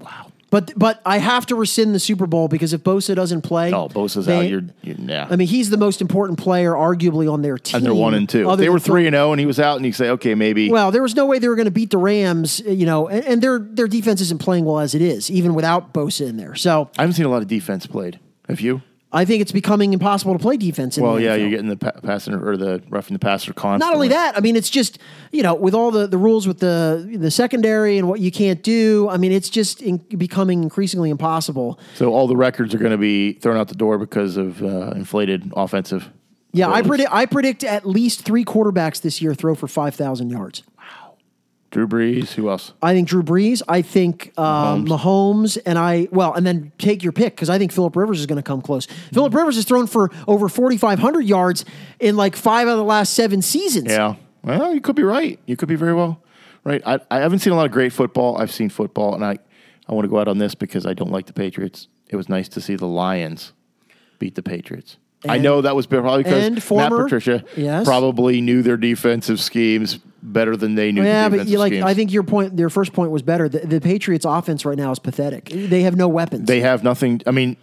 Wow. 0.00 0.28
But 0.54 0.72
but 0.76 1.00
I 1.04 1.18
have 1.18 1.46
to 1.46 1.56
rescind 1.56 1.96
the 1.96 1.98
Super 1.98 2.28
Bowl 2.28 2.46
because 2.46 2.72
if 2.72 2.84
Bosa 2.84 3.16
doesn't 3.16 3.42
play, 3.42 3.72
Oh, 3.72 3.88
Bosa's 3.88 4.26
they- 4.26 4.36
out. 4.36 4.48
You're, 4.48 4.62
you're 4.82 4.94
yeah. 5.00 5.26
I 5.28 5.34
mean, 5.34 5.48
he's 5.48 5.68
the 5.68 5.76
most 5.76 6.00
important 6.00 6.38
player, 6.38 6.70
arguably, 6.74 7.28
on 7.28 7.42
their 7.42 7.58
team. 7.58 7.78
and 7.78 7.84
they're 7.84 7.92
one 7.92 8.14
and 8.14 8.28
two. 8.28 8.48
If 8.48 8.60
they 8.60 8.68
were 8.68 8.78
three 8.78 9.08
and 9.08 9.14
zero, 9.14 9.32
and 9.32 9.40
he 9.40 9.46
was 9.46 9.58
out, 9.58 9.78
and 9.78 9.84
you 9.84 9.92
say, 9.92 10.10
okay, 10.10 10.36
maybe. 10.36 10.70
Well, 10.70 10.92
there 10.92 11.02
was 11.02 11.16
no 11.16 11.26
way 11.26 11.40
they 11.40 11.48
were 11.48 11.56
going 11.56 11.64
to 11.64 11.72
beat 11.72 11.90
the 11.90 11.98
Rams, 11.98 12.60
you 12.60 12.86
know, 12.86 13.08
and, 13.08 13.24
and 13.24 13.42
their 13.42 13.58
their 13.58 13.88
defense 13.88 14.20
isn't 14.20 14.40
playing 14.40 14.64
well 14.64 14.78
as 14.78 14.94
it 14.94 15.02
is, 15.02 15.28
even 15.28 15.54
without 15.54 15.92
Bosa 15.92 16.28
in 16.28 16.36
there. 16.36 16.54
So 16.54 16.88
I 16.96 17.02
haven't 17.02 17.14
seen 17.14 17.26
a 17.26 17.30
lot 17.30 17.42
of 17.42 17.48
defense 17.48 17.88
played. 17.88 18.20
Have 18.48 18.60
you? 18.60 18.80
I 19.14 19.24
think 19.24 19.40
it's 19.40 19.52
becoming 19.52 19.92
impossible 19.92 20.32
to 20.32 20.38
play 20.38 20.56
defense. 20.56 20.98
In 20.98 21.04
Well, 21.04 21.20
yeah, 21.20 21.36
NFL. 21.36 21.40
you're 21.40 21.50
getting 21.50 21.68
the 21.68 21.76
pa- 21.76 22.00
passer 22.02 22.48
or 22.48 22.56
the 22.56 22.82
roughing 22.90 23.14
the 23.14 23.20
passer 23.20 23.52
constantly. 23.52 23.86
Not 23.86 23.94
only 23.94 24.08
that, 24.08 24.36
I 24.36 24.40
mean, 24.40 24.56
it's 24.56 24.68
just 24.68 24.98
you 25.30 25.42
know, 25.42 25.54
with 25.54 25.72
all 25.72 25.90
the, 25.90 26.06
the 26.06 26.18
rules 26.18 26.46
with 26.48 26.58
the 26.58 27.16
the 27.16 27.30
secondary 27.30 27.96
and 27.96 28.08
what 28.08 28.20
you 28.20 28.30
can't 28.32 28.62
do. 28.62 29.08
I 29.08 29.16
mean, 29.16 29.32
it's 29.32 29.48
just 29.48 29.80
in, 29.80 29.98
becoming 29.98 30.62
increasingly 30.62 31.10
impossible. 31.10 31.78
So 31.94 32.12
all 32.12 32.26
the 32.26 32.36
records 32.36 32.74
are 32.74 32.78
going 32.78 32.92
to 32.92 32.98
be 32.98 33.34
thrown 33.34 33.56
out 33.56 33.68
the 33.68 33.74
door 33.76 33.98
because 33.98 34.36
of 34.36 34.62
uh, 34.62 34.90
inflated 34.96 35.52
offensive. 35.56 36.10
Yeah, 36.52 36.70
I 36.70 36.82
predict 36.82 37.12
I 37.12 37.26
predict 37.26 37.64
at 37.64 37.84
least 37.84 38.22
three 38.24 38.44
quarterbacks 38.44 39.00
this 39.00 39.20
year 39.20 39.34
throw 39.34 39.54
for 39.54 39.66
five 39.66 39.94
thousand 39.96 40.30
yards. 40.30 40.62
Drew 41.74 41.86
Brees. 41.86 42.32
Who 42.32 42.48
else? 42.48 42.72
I 42.80 42.94
think 42.94 43.08
Drew 43.08 43.22
Brees. 43.22 43.60
I 43.68 43.82
think 43.82 44.32
um, 44.38 44.86
Mahomes. 44.86 45.58
and 45.66 45.78
I 45.78 46.08
well, 46.10 46.32
and 46.32 46.46
then 46.46 46.72
take 46.78 47.02
your 47.02 47.12
pick 47.12 47.34
because 47.34 47.50
I 47.50 47.58
think 47.58 47.72
Philip 47.72 47.94
Rivers 47.94 48.20
is 48.20 48.26
going 48.26 48.36
to 48.36 48.42
come 48.42 48.62
close. 48.62 48.86
Philip 49.12 49.34
Rivers 49.34 49.56
has 49.56 49.64
thrown 49.64 49.86
for 49.86 50.10
over 50.26 50.48
forty 50.48 50.78
five 50.78 50.98
hundred 50.98 51.26
yards 51.26 51.64
in 52.00 52.16
like 52.16 52.36
five 52.36 52.68
out 52.68 52.72
of 52.72 52.78
the 52.78 52.84
last 52.84 53.12
seven 53.12 53.42
seasons. 53.42 53.90
Yeah. 53.90 54.14
Well, 54.42 54.74
you 54.74 54.80
could 54.80 54.96
be 54.96 55.02
right. 55.02 55.38
You 55.46 55.56
could 55.56 55.68
be 55.68 55.74
very 55.74 55.94
well 55.94 56.22
right. 56.64 56.82
I, 56.84 56.98
I 57.10 57.18
haven't 57.18 57.40
seen 57.40 57.52
a 57.52 57.56
lot 57.56 57.66
of 57.66 57.72
great 57.72 57.92
football. 57.92 58.38
I've 58.38 58.52
seen 58.52 58.70
football, 58.70 59.14
and 59.14 59.24
I, 59.24 59.38
I 59.88 59.94
want 59.94 60.04
to 60.04 60.08
go 60.08 60.18
out 60.18 60.28
on 60.28 60.38
this 60.38 60.54
because 60.54 60.86
I 60.86 60.94
don't 60.94 61.10
like 61.10 61.26
the 61.26 61.32
Patriots. 61.32 61.88
It 62.08 62.16
was 62.16 62.28
nice 62.28 62.48
to 62.50 62.60
see 62.60 62.76
the 62.76 62.86
Lions 62.86 63.52
beat 64.18 64.34
the 64.34 64.42
Patriots. 64.42 64.96
I 65.28 65.38
know 65.38 65.60
that 65.62 65.74
was 65.76 65.86
probably 65.86 66.22
because 66.22 66.44
and 66.44 66.70
Matt 66.70 66.90
Patricia 66.90 67.44
Yes. 67.56 67.84
probably 67.86 68.40
knew 68.40 68.62
their 68.62 68.76
defensive 68.76 69.40
schemes 69.40 69.98
better 70.22 70.56
than 70.56 70.74
they 70.74 70.92
knew. 70.92 71.02
Yeah, 71.04 71.28
the 71.28 71.38
but 71.38 71.48
you 71.48 71.58
like 71.58 71.72
schemes. 71.72 71.84
I 71.84 71.94
think 71.94 72.12
your 72.12 72.22
point, 72.22 72.58
your 72.58 72.70
first 72.70 72.92
point 72.92 73.10
was 73.10 73.22
better. 73.22 73.48
The, 73.48 73.60
the 73.60 73.80
Patriots' 73.80 74.24
offense 74.24 74.64
right 74.64 74.76
now 74.76 74.90
is 74.90 74.98
pathetic. 74.98 75.50
They 75.50 75.82
have 75.82 75.96
no 75.96 76.08
weapons. 76.08 76.46
they 76.46 76.60
have 76.60 76.82
nothing. 76.82 77.20
I 77.26 77.30
mean, 77.30 77.56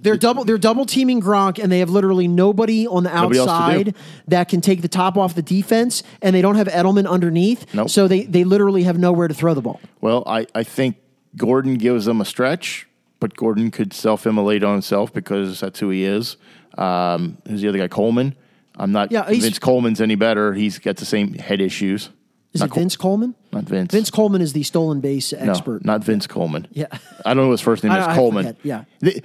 They're 0.00 0.16
double. 0.18 0.44
They're 0.44 0.58
double 0.58 0.84
teaming 0.84 1.22
Gronk, 1.22 1.62
and 1.62 1.72
they 1.72 1.78
have 1.78 1.88
literally 1.90 2.28
nobody 2.28 2.86
on 2.86 3.04
the 3.04 3.10
Nobody 3.14 3.38
else 3.38 3.46
to 3.50 3.54
do. 3.84 3.90
outside 3.90 3.94
that 4.28 4.48
can 4.50 4.60
take 4.60 4.82
the 4.82 4.88
top 4.88 5.16
off 5.16 5.34
the 5.34 5.42
defense, 5.42 6.02
and 6.20 6.34
they 6.36 6.42
don't 6.42 6.56
have 6.56 6.68
Edelman 6.68 7.08
underneath. 7.08 7.72
Nope. 7.74 7.88
So 7.88 8.06
they 8.06 8.24
they 8.24 8.44
literally 8.44 8.82
have 8.82 8.98
nowhere 8.98 9.28
to 9.28 9.34
throw 9.34 9.54
the 9.54 9.62
ball. 9.62 9.80
Well, 10.02 10.22
I, 10.26 10.46
I 10.54 10.62
think 10.62 10.96
Gordon 11.36 11.74
gives 11.76 12.04
them 12.04 12.20
a 12.20 12.26
stretch, 12.26 12.86
but 13.18 13.34
Gordon 13.34 13.70
could 13.70 13.94
self 13.94 14.26
immolate 14.26 14.62
on 14.62 14.72
himself 14.74 15.10
because 15.10 15.60
that's 15.60 15.80
who 15.80 15.88
he 15.88 16.04
is. 16.04 16.36
Um, 16.78 17.38
who's 17.48 17.60
the 17.62 17.68
other 17.68 17.78
guy? 17.78 17.88
Coleman. 17.88 18.34
I'm 18.76 18.90
not 18.92 19.12
Yeah, 19.12 19.22
convinced 19.22 19.60
Coleman's 19.60 20.00
any 20.00 20.16
better. 20.16 20.52
He's 20.52 20.78
got 20.78 20.96
the 20.96 21.04
same 21.04 21.34
head 21.34 21.60
issues. 21.60 22.10
Is 22.52 22.60
Not 22.60 22.66
it 22.66 22.72
Col- 22.72 22.80
Vince 22.82 22.96
Coleman? 22.96 23.34
Not 23.52 23.64
Vince. 23.64 23.92
Vince 23.92 24.10
Coleman 24.10 24.40
is 24.40 24.52
the 24.52 24.62
stolen 24.62 25.00
base 25.00 25.32
no, 25.32 25.38
expert. 25.50 25.84
not 25.84 26.02
Vince 26.04 26.26
Coleman. 26.26 26.66
Yeah. 26.72 26.86
I 27.24 27.34
don't 27.34 27.44
know 27.44 27.50
his 27.52 27.60
first 27.60 27.82
name 27.84 27.92
is 27.92 28.06
Coleman. 28.16 28.46
forget, 28.46 28.56
yeah. 28.64 28.84
The- 29.00 29.22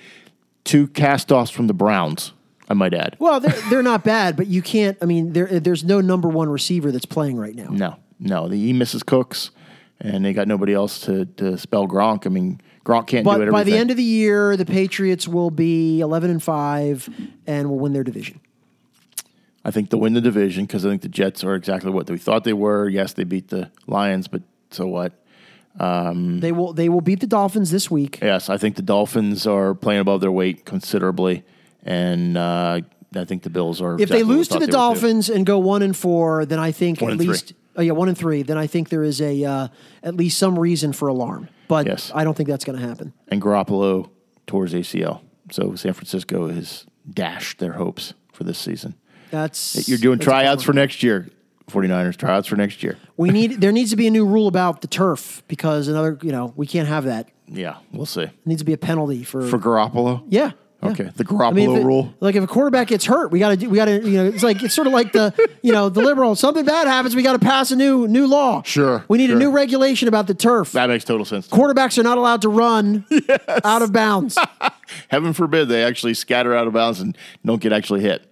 two 0.65 0.87
cast 0.87 1.31
offs 1.31 1.49
from 1.51 1.65
the 1.67 1.73
Browns, 1.73 2.33
I 2.69 2.73
might 2.75 2.93
add. 2.93 3.15
Well, 3.19 3.39
they're, 3.39 3.55
they're 3.69 3.83
not 3.83 4.03
bad, 4.03 4.35
but 4.35 4.47
you 4.47 4.61
can't. 4.61 4.97
I 5.01 5.05
mean, 5.05 5.33
there, 5.33 5.59
there's 5.59 5.83
no 5.83 5.99
number 6.01 6.27
one 6.29 6.49
receiver 6.49 6.91
that's 6.91 7.05
playing 7.05 7.37
right 7.37 7.55
now. 7.55 7.69
No, 7.69 7.95
no. 8.19 8.47
The, 8.47 8.55
he 8.57 8.73
misses 8.73 9.01
Cooks, 9.01 9.49
and 9.99 10.23
they 10.23 10.33
got 10.33 10.47
nobody 10.47 10.73
else 10.73 10.99
to, 11.01 11.25
to 11.37 11.57
spell 11.57 11.87
Gronk. 11.87 12.27
I 12.27 12.29
mean, 12.29 12.61
Gronk 12.89 13.07
can't 13.07 13.25
do 13.25 13.31
it 13.31 13.45
But 13.45 13.51
by 13.51 13.63
the 13.63 13.77
end 13.77 13.91
of 13.91 13.97
the 13.97 14.03
year, 14.03 14.57
the 14.57 14.65
Patriots 14.65 15.27
will 15.27 15.51
be 15.51 15.99
11 16.01 16.31
and 16.31 16.41
five 16.41 17.09
and 17.45 17.69
will 17.69 17.79
win 17.79 17.93
their 17.93 18.03
division. 18.03 18.39
I 19.63 19.71
think 19.71 19.89
they'll 19.89 19.99
win 19.99 20.13
the 20.13 20.21
division 20.21 20.65
because 20.65 20.85
I 20.85 20.89
think 20.89 21.01
the 21.01 21.09
Jets 21.09 21.43
are 21.43 21.53
exactly 21.53 21.91
what 21.91 22.09
we 22.09 22.17
thought 22.17 22.43
they 22.45 22.53
were. 22.53 22.89
Yes, 22.89 23.13
they 23.13 23.25
beat 23.25 23.49
the 23.49 23.69
Lions, 23.87 24.27
but 24.27 24.41
so 24.71 24.87
what? 24.87 25.13
They 25.77 26.51
will 26.51 26.73
they 26.73 26.89
will 26.89 27.01
beat 27.01 27.19
the 27.19 27.27
Dolphins 27.27 27.69
this 27.71 27.91
week. 27.91 28.19
Yes, 28.21 28.49
I 28.49 28.57
think 28.57 28.75
the 28.75 28.81
Dolphins 28.81 29.45
are 29.45 29.73
playing 29.75 30.01
above 30.01 30.21
their 30.21 30.31
weight 30.31 30.65
considerably, 30.65 31.43
and 31.83 32.37
uh, 32.37 32.81
I 33.15 33.25
think 33.25 33.43
the 33.43 33.49
Bills 33.49 33.81
are. 33.81 33.95
If 33.95 34.01
exactly 34.01 34.17
they 34.17 34.23
what 34.27 34.35
lose 34.35 34.47
to 34.47 34.53
the 34.55 34.59
they 34.59 34.65
would 34.65 34.71
do. 34.71 34.77
Dolphins 34.77 35.29
and 35.29 35.45
go 35.45 35.59
one 35.59 35.81
and 35.81 35.95
four, 35.95 36.45
then 36.45 36.59
I 36.59 36.71
think 36.71 37.01
One 37.01 37.11
at 37.11 37.13
and 37.13 37.21
three. 37.21 37.29
least 37.29 37.53
oh 37.75 37.81
yeah 37.81 37.91
one 37.91 38.07
and 38.09 38.17
three. 38.17 38.41
Then 38.43 38.57
I 38.57 38.67
think 38.67 38.89
there 38.89 39.03
is 39.03 39.21
a 39.21 39.43
uh, 39.43 39.67
at 40.03 40.15
least 40.15 40.37
some 40.37 40.57
reason 40.57 40.91
for 40.93 41.07
alarm. 41.07 41.49
But 41.69 41.85
Yes. 41.87 42.11
I 42.13 42.25
don't 42.25 42.35
think 42.35 42.49
that's 42.49 42.65
going 42.65 42.77
to 42.77 42.85
happen. 42.85 43.13
and 43.29 43.41
Garoppolo 43.41 44.09
towards 44.47 44.73
ACL, 44.73 45.21
so 45.51 45.75
San 45.75 45.93
Francisco 45.93 46.49
has 46.49 46.85
dashed 47.09 47.59
their 47.59 47.73
hopes 47.73 48.13
for 48.33 48.43
this 48.43 48.57
season. 48.57 48.95
That's 49.31 49.87
You're 49.87 49.97
doing 49.99 50.17
that's 50.17 50.25
tryouts 50.25 50.63
for 50.63 50.73
next 50.73 51.01
year. 51.03 51.29
49ers 51.69 52.17
tryouts 52.17 52.47
for 52.47 52.55
next 52.55 52.81
year. 52.81 52.97
We 53.15 53.29
need 53.29 53.61
there 53.61 53.71
needs 53.71 53.91
to 53.91 53.95
be 53.95 54.07
a 54.07 54.09
new 54.09 54.25
rule 54.25 54.47
about 54.47 54.81
the 54.81 54.87
turf 54.87 55.43
because 55.47 55.87
another 55.87 56.17
you 56.23 56.31
know 56.31 56.51
we 56.55 56.65
can't 56.65 56.87
have 56.87 57.03
that. 57.05 57.29
Yeah, 57.47 57.77
we'll 57.93 58.07
see. 58.07 58.27
needs 58.45 58.61
to 58.61 58.65
be 58.65 58.73
a 58.73 58.77
penalty 58.77 59.23
for 59.23 59.47
For 59.47 59.59
Garoppolo? 59.59 60.23
yeah. 60.27 60.51
Yeah. 60.81 60.89
Okay, 60.91 61.11
the 61.15 61.25
I 61.43 61.51
mean, 61.51 61.69
Garoppolo 61.69 61.77
it- 61.81 61.85
rule. 61.85 62.13
Like 62.19 62.35
if 62.35 62.43
a 62.43 62.47
quarterback 62.47 62.87
gets 62.87 63.05
hurt, 63.05 63.31
we 63.31 63.39
got 63.39 63.49
to 63.49 63.57
do. 63.57 63.69
We 63.69 63.75
got 63.75 63.85
to. 63.85 64.01
You 64.07 64.17
know, 64.17 64.25
it's 64.27 64.43
like 64.43 64.63
it's 64.63 64.73
sort 64.73 64.87
of 64.87 64.93
like 64.93 65.11
the 65.11 65.33
you 65.61 65.71
know 65.71 65.89
the 65.89 66.01
liberal. 66.01 66.35
Something 66.35 66.63
bad 66.65 66.87
happens, 66.87 67.15
we 67.15 67.21
got 67.23 67.33
to 67.33 67.39
pass 67.39 67.71
a 67.71 67.75
new 67.75 68.07
new 68.07 68.27
law. 68.27 68.61
Sure, 68.63 69.03
We 69.09 69.17
need 69.17 69.27
sure. 69.27 69.35
a 69.35 69.39
new 69.39 69.51
regulation 69.51 70.07
about 70.07 70.27
the 70.27 70.33
turf. 70.33 70.71
That 70.71 70.87
makes 70.89 71.03
total 71.03 71.25
sense. 71.25 71.47
Quarterbacks 71.47 71.97
are 71.97 72.03
not 72.03 72.17
allowed 72.17 72.41
to 72.43 72.49
run 72.49 73.05
out 73.63 73.81
of 73.81 73.91
bounds. 73.91 74.37
Heaven 75.09 75.33
forbid 75.33 75.67
they 75.67 75.83
actually 75.83 76.13
scatter 76.13 76.55
out 76.55 76.65
of 76.67 76.73
bounds 76.73 76.99
and 77.01 77.17
don't 77.45 77.61
get 77.61 77.73
actually 77.73 78.01
hit. 78.01 78.25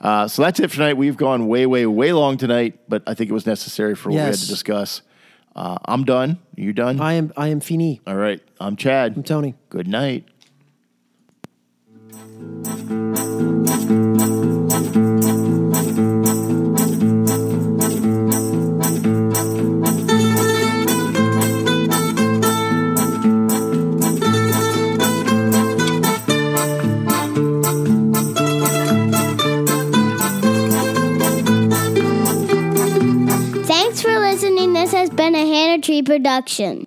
Uh, 0.00 0.28
so 0.28 0.42
that's 0.42 0.60
it 0.60 0.68
for 0.68 0.76
tonight. 0.76 0.96
We've 0.96 1.16
gone 1.16 1.48
way, 1.48 1.66
way, 1.66 1.84
way 1.86 2.12
long 2.12 2.36
tonight, 2.36 2.78
but 2.88 3.02
I 3.06 3.14
think 3.14 3.30
it 3.30 3.32
was 3.32 3.46
necessary 3.46 3.96
for 3.96 4.10
what 4.10 4.14
we 4.16 4.20
had 4.20 4.34
to 4.34 4.46
discuss. 4.46 5.02
Uh, 5.56 5.76
I'm 5.86 6.04
done. 6.04 6.38
You 6.54 6.72
done? 6.72 7.00
I 7.00 7.14
am. 7.14 7.32
I 7.36 7.48
am 7.48 7.58
fini. 7.58 8.00
All 8.06 8.14
right. 8.14 8.40
I'm 8.60 8.76
Chad. 8.76 9.16
I'm 9.16 9.24
Tony. 9.24 9.56
Good 9.70 9.88
night. 9.88 10.24
Thanks 33.66 34.02
for 34.02 34.18
listening. 34.20 34.74
This 34.74 34.92
has 34.92 35.10
been 35.10 35.34
a 35.34 35.44
Hannah 35.44 35.82
Tree 35.82 36.02
production. 36.02 36.86